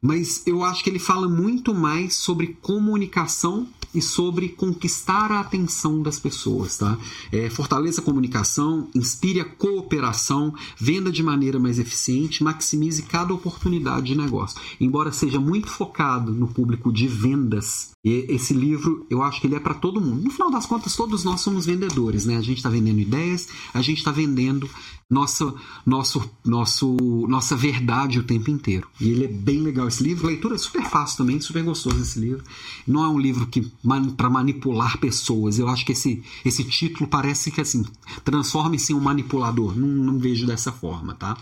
mas 0.00 0.42
eu 0.46 0.64
acho 0.64 0.82
que 0.82 0.90
ele 0.90 0.98
fala 0.98 1.28
muito 1.28 1.72
mais 1.72 2.16
sobre 2.16 2.58
comunicação 2.60 3.68
e 3.94 4.00
sobre 4.00 4.48
conquistar 4.50 5.30
a 5.30 5.40
atenção 5.40 6.02
das 6.02 6.18
pessoas, 6.18 6.78
tá? 6.78 6.98
É, 7.30 7.50
fortaleça 7.50 8.00
a 8.00 8.04
comunicação, 8.04 8.88
inspire 8.94 9.40
a 9.40 9.44
cooperação, 9.44 10.54
venda 10.78 11.10
de 11.10 11.22
maneira 11.22 11.58
mais 11.58 11.78
eficiente, 11.78 12.42
maximize 12.42 13.02
cada 13.02 13.34
oportunidade 13.34 14.06
de 14.06 14.16
negócio. 14.16 14.60
Embora 14.80 15.12
seja 15.12 15.40
muito 15.40 15.68
focado 15.68 16.32
no 16.32 16.48
público 16.48 16.92
de 16.92 17.06
vendas, 17.06 17.92
esse 18.04 18.52
livro 18.52 19.06
eu 19.08 19.22
acho 19.22 19.40
que 19.40 19.46
ele 19.46 19.54
é 19.54 19.60
para 19.60 19.74
todo 19.74 20.00
mundo. 20.00 20.22
No 20.22 20.30
final 20.30 20.50
das 20.50 20.66
contas, 20.66 20.96
todos 20.96 21.22
nós 21.22 21.40
somos 21.40 21.66
vendedores, 21.66 22.26
né? 22.26 22.36
A 22.36 22.42
gente 22.42 22.58
está 22.58 22.68
vendendo 22.68 22.98
ideias, 22.98 23.48
a 23.72 23.80
gente 23.80 23.98
está 23.98 24.10
vendendo 24.10 24.68
nossa, 25.12 25.54
nosso, 25.84 26.30
nosso, 26.44 26.96
nossa 27.28 27.54
verdade 27.54 28.18
o 28.18 28.24
tempo 28.24 28.50
inteiro. 28.50 28.88
E 28.98 29.10
ele 29.10 29.24
é 29.24 29.28
bem 29.28 29.60
legal 29.60 29.86
esse 29.86 30.02
livro. 30.02 30.26
Leitura 30.26 30.54
é 30.54 30.58
super 30.58 30.82
fácil 30.84 31.18
também, 31.18 31.38
super 31.40 31.62
gostoso 31.62 32.00
esse 32.00 32.18
livro. 32.18 32.42
Não 32.86 33.04
é 33.04 33.08
um 33.08 33.18
livro 33.18 33.46
que 33.46 33.70
para 34.16 34.30
manipular 34.30 34.98
pessoas. 34.98 35.58
Eu 35.58 35.68
acho 35.68 35.84
que 35.84 35.92
esse, 35.92 36.22
esse 36.44 36.64
título 36.64 37.08
parece 37.08 37.50
que 37.50 37.60
assim 37.60 37.84
transforme-se 38.24 38.92
em 38.92 38.96
um 38.96 39.00
manipulador. 39.00 39.76
Não, 39.76 39.88
não 39.88 40.18
vejo 40.18 40.46
dessa 40.46 40.72
forma, 40.72 41.14
tá? 41.14 41.36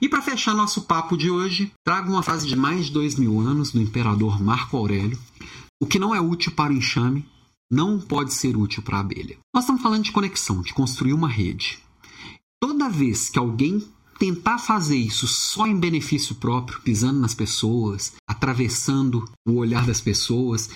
E 0.00 0.08
para 0.08 0.22
fechar 0.22 0.54
nosso 0.54 0.82
papo 0.82 1.16
de 1.16 1.30
hoje, 1.30 1.72
trago 1.84 2.10
uma 2.10 2.22
frase 2.22 2.46
de 2.46 2.56
mais 2.56 2.86
de 2.86 2.92
dois 2.92 3.16
mil 3.16 3.38
anos 3.38 3.70
do 3.70 3.80
imperador 3.80 4.42
Marco 4.42 4.76
Aurélio. 4.76 5.18
O 5.82 5.86
que 5.86 5.98
não 5.98 6.14
é 6.14 6.20
útil 6.20 6.52
para 6.52 6.72
o 6.72 6.76
enxame 6.76 7.26
não 7.70 8.00
pode 8.00 8.32
ser 8.32 8.56
útil 8.56 8.82
para 8.82 8.96
a 8.96 9.00
abelha. 9.00 9.38
Nós 9.54 9.64
estamos 9.64 9.82
falando 9.82 10.04
de 10.04 10.12
conexão, 10.12 10.62
de 10.62 10.74
construir 10.74 11.12
uma 11.12 11.28
rede. 11.28 11.78
Toda 12.60 12.88
vez 12.88 13.30
que 13.30 13.38
alguém 13.38 13.82
tentar 14.18 14.58
fazer 14.58 14.96
isso 14.96 15.26
só 15.26 15.66
em 15.66 15.80
benefício 15.80 16.34
próprio, 16.34 16.80
pisando 16.82 17.18
nas 17.18 17.34
pessoas, 17.34 18.12
atravessando 18.28 19.24
o 19.48 19.54
olhar 19.54 19.86
das 19.86 19.98
pessoas, 19.98 20.68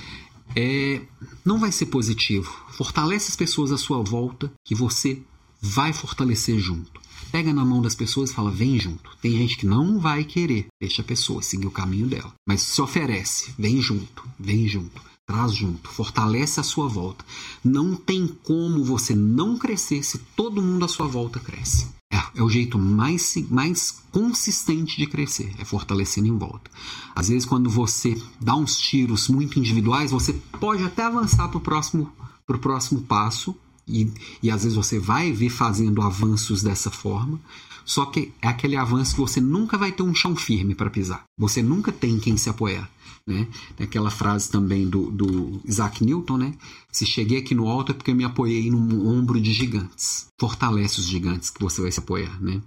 é, 0.57 1.01
não 1.45 1.59
vai 1.59 1.73
ser 1.73 1.87
positivo. 1.87 2.51
Fortalece 2.71 3.31
as 3.31 3.37
pessoas 3.37 3.73
à 3.73 3.79
sua 3.79 4.03
volta, 4.03 4.53
que 4.65 4.75
você 4.75 5.21
vai 5.61 5.93
fortalecer 5.93 6.59
junto. 6.59 7.01
Pega 7.33 7.53
na 7.53 7.65
mão 7.65 7.83
das 7.83 7.95
pessoas 7.95 8.31
e 8.31 8.35
fala: 8.35 8.51
vem 8.51 8.79
junto. 8.79 9.11
Tem 9.21 9.33
gente 9.33 9.57
que 9.57 9.67
não 9.67 9.99
vai 9.99 10.25
querer, 10.25 10.67
deixa 10.81 11.03
a 11.03 11.05
pessoa 11.05 11.43
seguir 11.43 11.67
o 11.67 11.71
caminho 11.71 12.07
dela, 12.07 12.33
mas 12.47 12.63
se 12.63 12.81
oferece: 12.81 13.53
vem 13.59 13.81
junto, 13.81 14.25
vem 14.39 14.69
junto. 14.69 15.03
Traz 15.27 15.55
junto, 15.55 15.89
fortalece 15.89 16.61
a 16.61 16.63
sua 16.63 16.87
volta. 16.87 17.25
Não 17.65 17.97
tem 17.97 18.27
como 18.27 18.85
você 18.85 19.15
não 19.15 19.57
crescer 19.57 20.03
se 20.03 20.19
todo 20.37 20.61
mundo 20.61 20.85
à 20.85 20.89
sua 20.89 21.07
volta 21.07 21.41
cresce. 21.41 21.89
É, 22.15 22.39
é, 22.39 22.43
o 22.45 22.49
jeito 22.49 22.79
mais, 22.79 23.35
mais 23.51 23.91
consistente 24.13 24.97
de 24.97 25.07
crescer, 25.09 25.53
é 25.59 25.65
fortalecendo 25.65 26.29
em 26.29 26.39
volta. 26.39 26.71
Às 27.13 27.29
vezes, 27.29 27.45
quando 27.45 27.69
você 27.69 28.17
dá 28.41 28.55
uns 28.55 28.79
tiros 28.79 29.29
muito 29.29 29.59
individuais, 29.59 30.13
você 30.13 30.33
pode 30.61 30.85
até 30.85 31.03
avançar 31.03 31.49
para 31.49 31.59
o 31.59 31.61
próximo, 31.61 32.13
pro 32.47 32.61
próximo 32.61 33.03
passo, 33.03 33.57
e, 33.87 34.09
e 34.41 34.49
às 34.49 34.63
vezes 34.63 34.77
você 34.77 34.97
vai 34.97 35.33
ver 35.33 35.51
fazendo 35.51 36.03
avanços 36.03 36.63
dessa 36.63 36.89
forma, 36.89 37.41
só 37.85 38.07
que 38.07 38.33
é 38.41 38.47
aquele 38.47 38.77
avanço 38.77 39.17
que 39.17 39.21
você 39.21 39.41
nunca 39.41 39.77
vai 39.77 39.91
ter 39.91 40.05
um 40.05 40.15
chão 40.15 40.37
firme 40.37 40.75
para 40.75 40.89
pisar. 40.89 41.25
Você 41.37 41.63
nunca 41.63 41.91
tem 41.91 42.19
quem 42.21 42.37
se 42.37 42.49
apoiar. 42.49 42.89
Né? 43.27 43.49
Tem 43.75 43.87
aquela 43.87 44.11
frase 44.11 44.51
também 44.51 44.87
do, 44.87 45.11
do 45.11 45.61
Isaac 45.65 46.05
Newton, 46.05 46.37
né? 46.37 46.55
Se 46.93 47.07
cheguei 47.07 47.39
aqui 47.39 47.55
no 47.55 47.69
alto 47.69 47.93
é 47.93 47.95
porque 47.95 48.13
me 48.13 48.23
apoiei 48.23 48.71
num 48.71 49.09
ombro 49.09 49.41
de 49.41 49.51
gigantes. 49.51 50.29
Fortalece 50.39 51.01
os 51.01 51.07
gigantes 51.07 51.49
que 51.49 51.61
você 51.61 51.81
vai 51.81 51.91
se 51.91 52.01
apoiar, 52.01 52.39
né? 52.43 52.61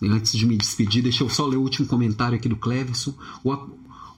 Antes 0.00 0.32
de 0.38 0.46
me 0.46 0.56
despedir, 0.56 1.02
deixa 1.02 1.24
eu 1.24 1.28
só 1.28 1.44
ler 1.46 1.56
o 1.56 1.62
último 1.62 1.88
comentário 1.88 2.36
aqui 2.36 2.48
do 2.48 2.54
Cleverson. 2.54 3.12
O, 3.42 3.52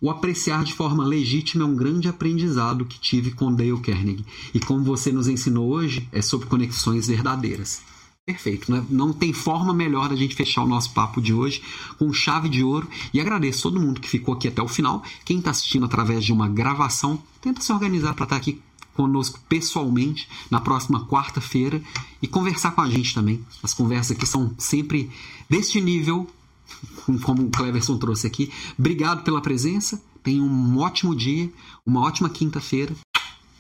o 0.03 0.11
apreciar 0.11 0.65
de 0.65 0.75
forma 0.75 1.03
legítima 1.03 1.65
é 1.65 1.67
um 1.67 1.75
grande 1.75 2.09
aprendizado 2.09 2.85
que 2.85 3.01
tive 3.01 3.31
com 3.31 3.51
Dale 3.51 3.81
Carnegie. 3.81 4.27
E 4.53 4.61
como 4.61 4.85
você 4.85 5.11
nos 5.11 5.29
ensinou 5.29 5.71
hoje, 5.71 6.07
é 6.13 6.21
sobre 6.21 6.47
conexões 6.47 7.07
verdadeiras. 7.07 7.81
Perfeito, 8.27 8.73
né? 8.73 8.83
não 8.89 9.13
tem 9.13 9.35
forma 9.35 9.75
melhor 9.75 10.09
da 10.09 10.17
gente 10.17 10.35
fechar 10.35 10.63
o 10.63 10.67
nosso 10.67 10.93
papo 10.95 11.21
de 11.21 11.35
hoje 11.35 11.63
com 11.99 12.11
chave 12.11 12.49
de 12.49 12.65
ouro. 12.65 12.89
E 13.13 13.21
agradeço 13.21 13.65
todo 13.65 13.79
mundo 13.79 14.01
que 14.01 14.09
ficou 14.09 14.35
aqui 14.35 14.49
até 14.49 14.63
o 14.63 14.69
final. 14.69 15.03
Quem 15.27 15.39
está 15.39 15.51
assistindo 15.51 15.85
através 15.85 16.25
de 16.25 16.33
uma 16.33 16.49
gravação, 16.49 17.23
tenta 17.43 17.61
se 17.61 17.71
organizar 17.71 18.15
para 18.15 18.25
estar 18.25 18.37
tá 18.37 18.41
aqui 18.41 18.63
conosco 18.95 19.39
pessoalmente 19.47 20.27
na 20.51 20.59
próxima 20.59 21.05
quarta-feira 21.05 21.83
e 22.23 22.27
conversar 22.27 22.71
com 22.71 22.81
a 22.81 22.89
gente 22.89 23.15
também. 23.15 23.45
As 23.63 23.75
conversas 23.75 24.17
aqui 24.17 24.27
são 24.27 24.55
sempre 24.57 25.11
deste 25.51 25.79
nível, 25.79 26.27
como 27.25 27.43
o 27.43 27.51
Cleverson 27.51 27.99
trouxe 27.99 28.27
aqui. 28.27 28.51
Obrigado 28.79 29.23
pela 29.23 29.43
presença. 29.43 30.03
Tenha 30.23 30.43
um 30.43 30.79
ótimo 30.79 31.15
dia, 31.15 31.53
uma 31.85 32.01
ótima 32.01 32.31
quinta-feira 32.31 32.95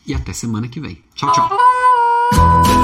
e 0.07 0.15
até 0.15 0.33
semana 0.33 0.69
que 0.69 0.81
vem. 0.81 1.03
Tchau, 1.15 1.31
tchau. 1.33 2.84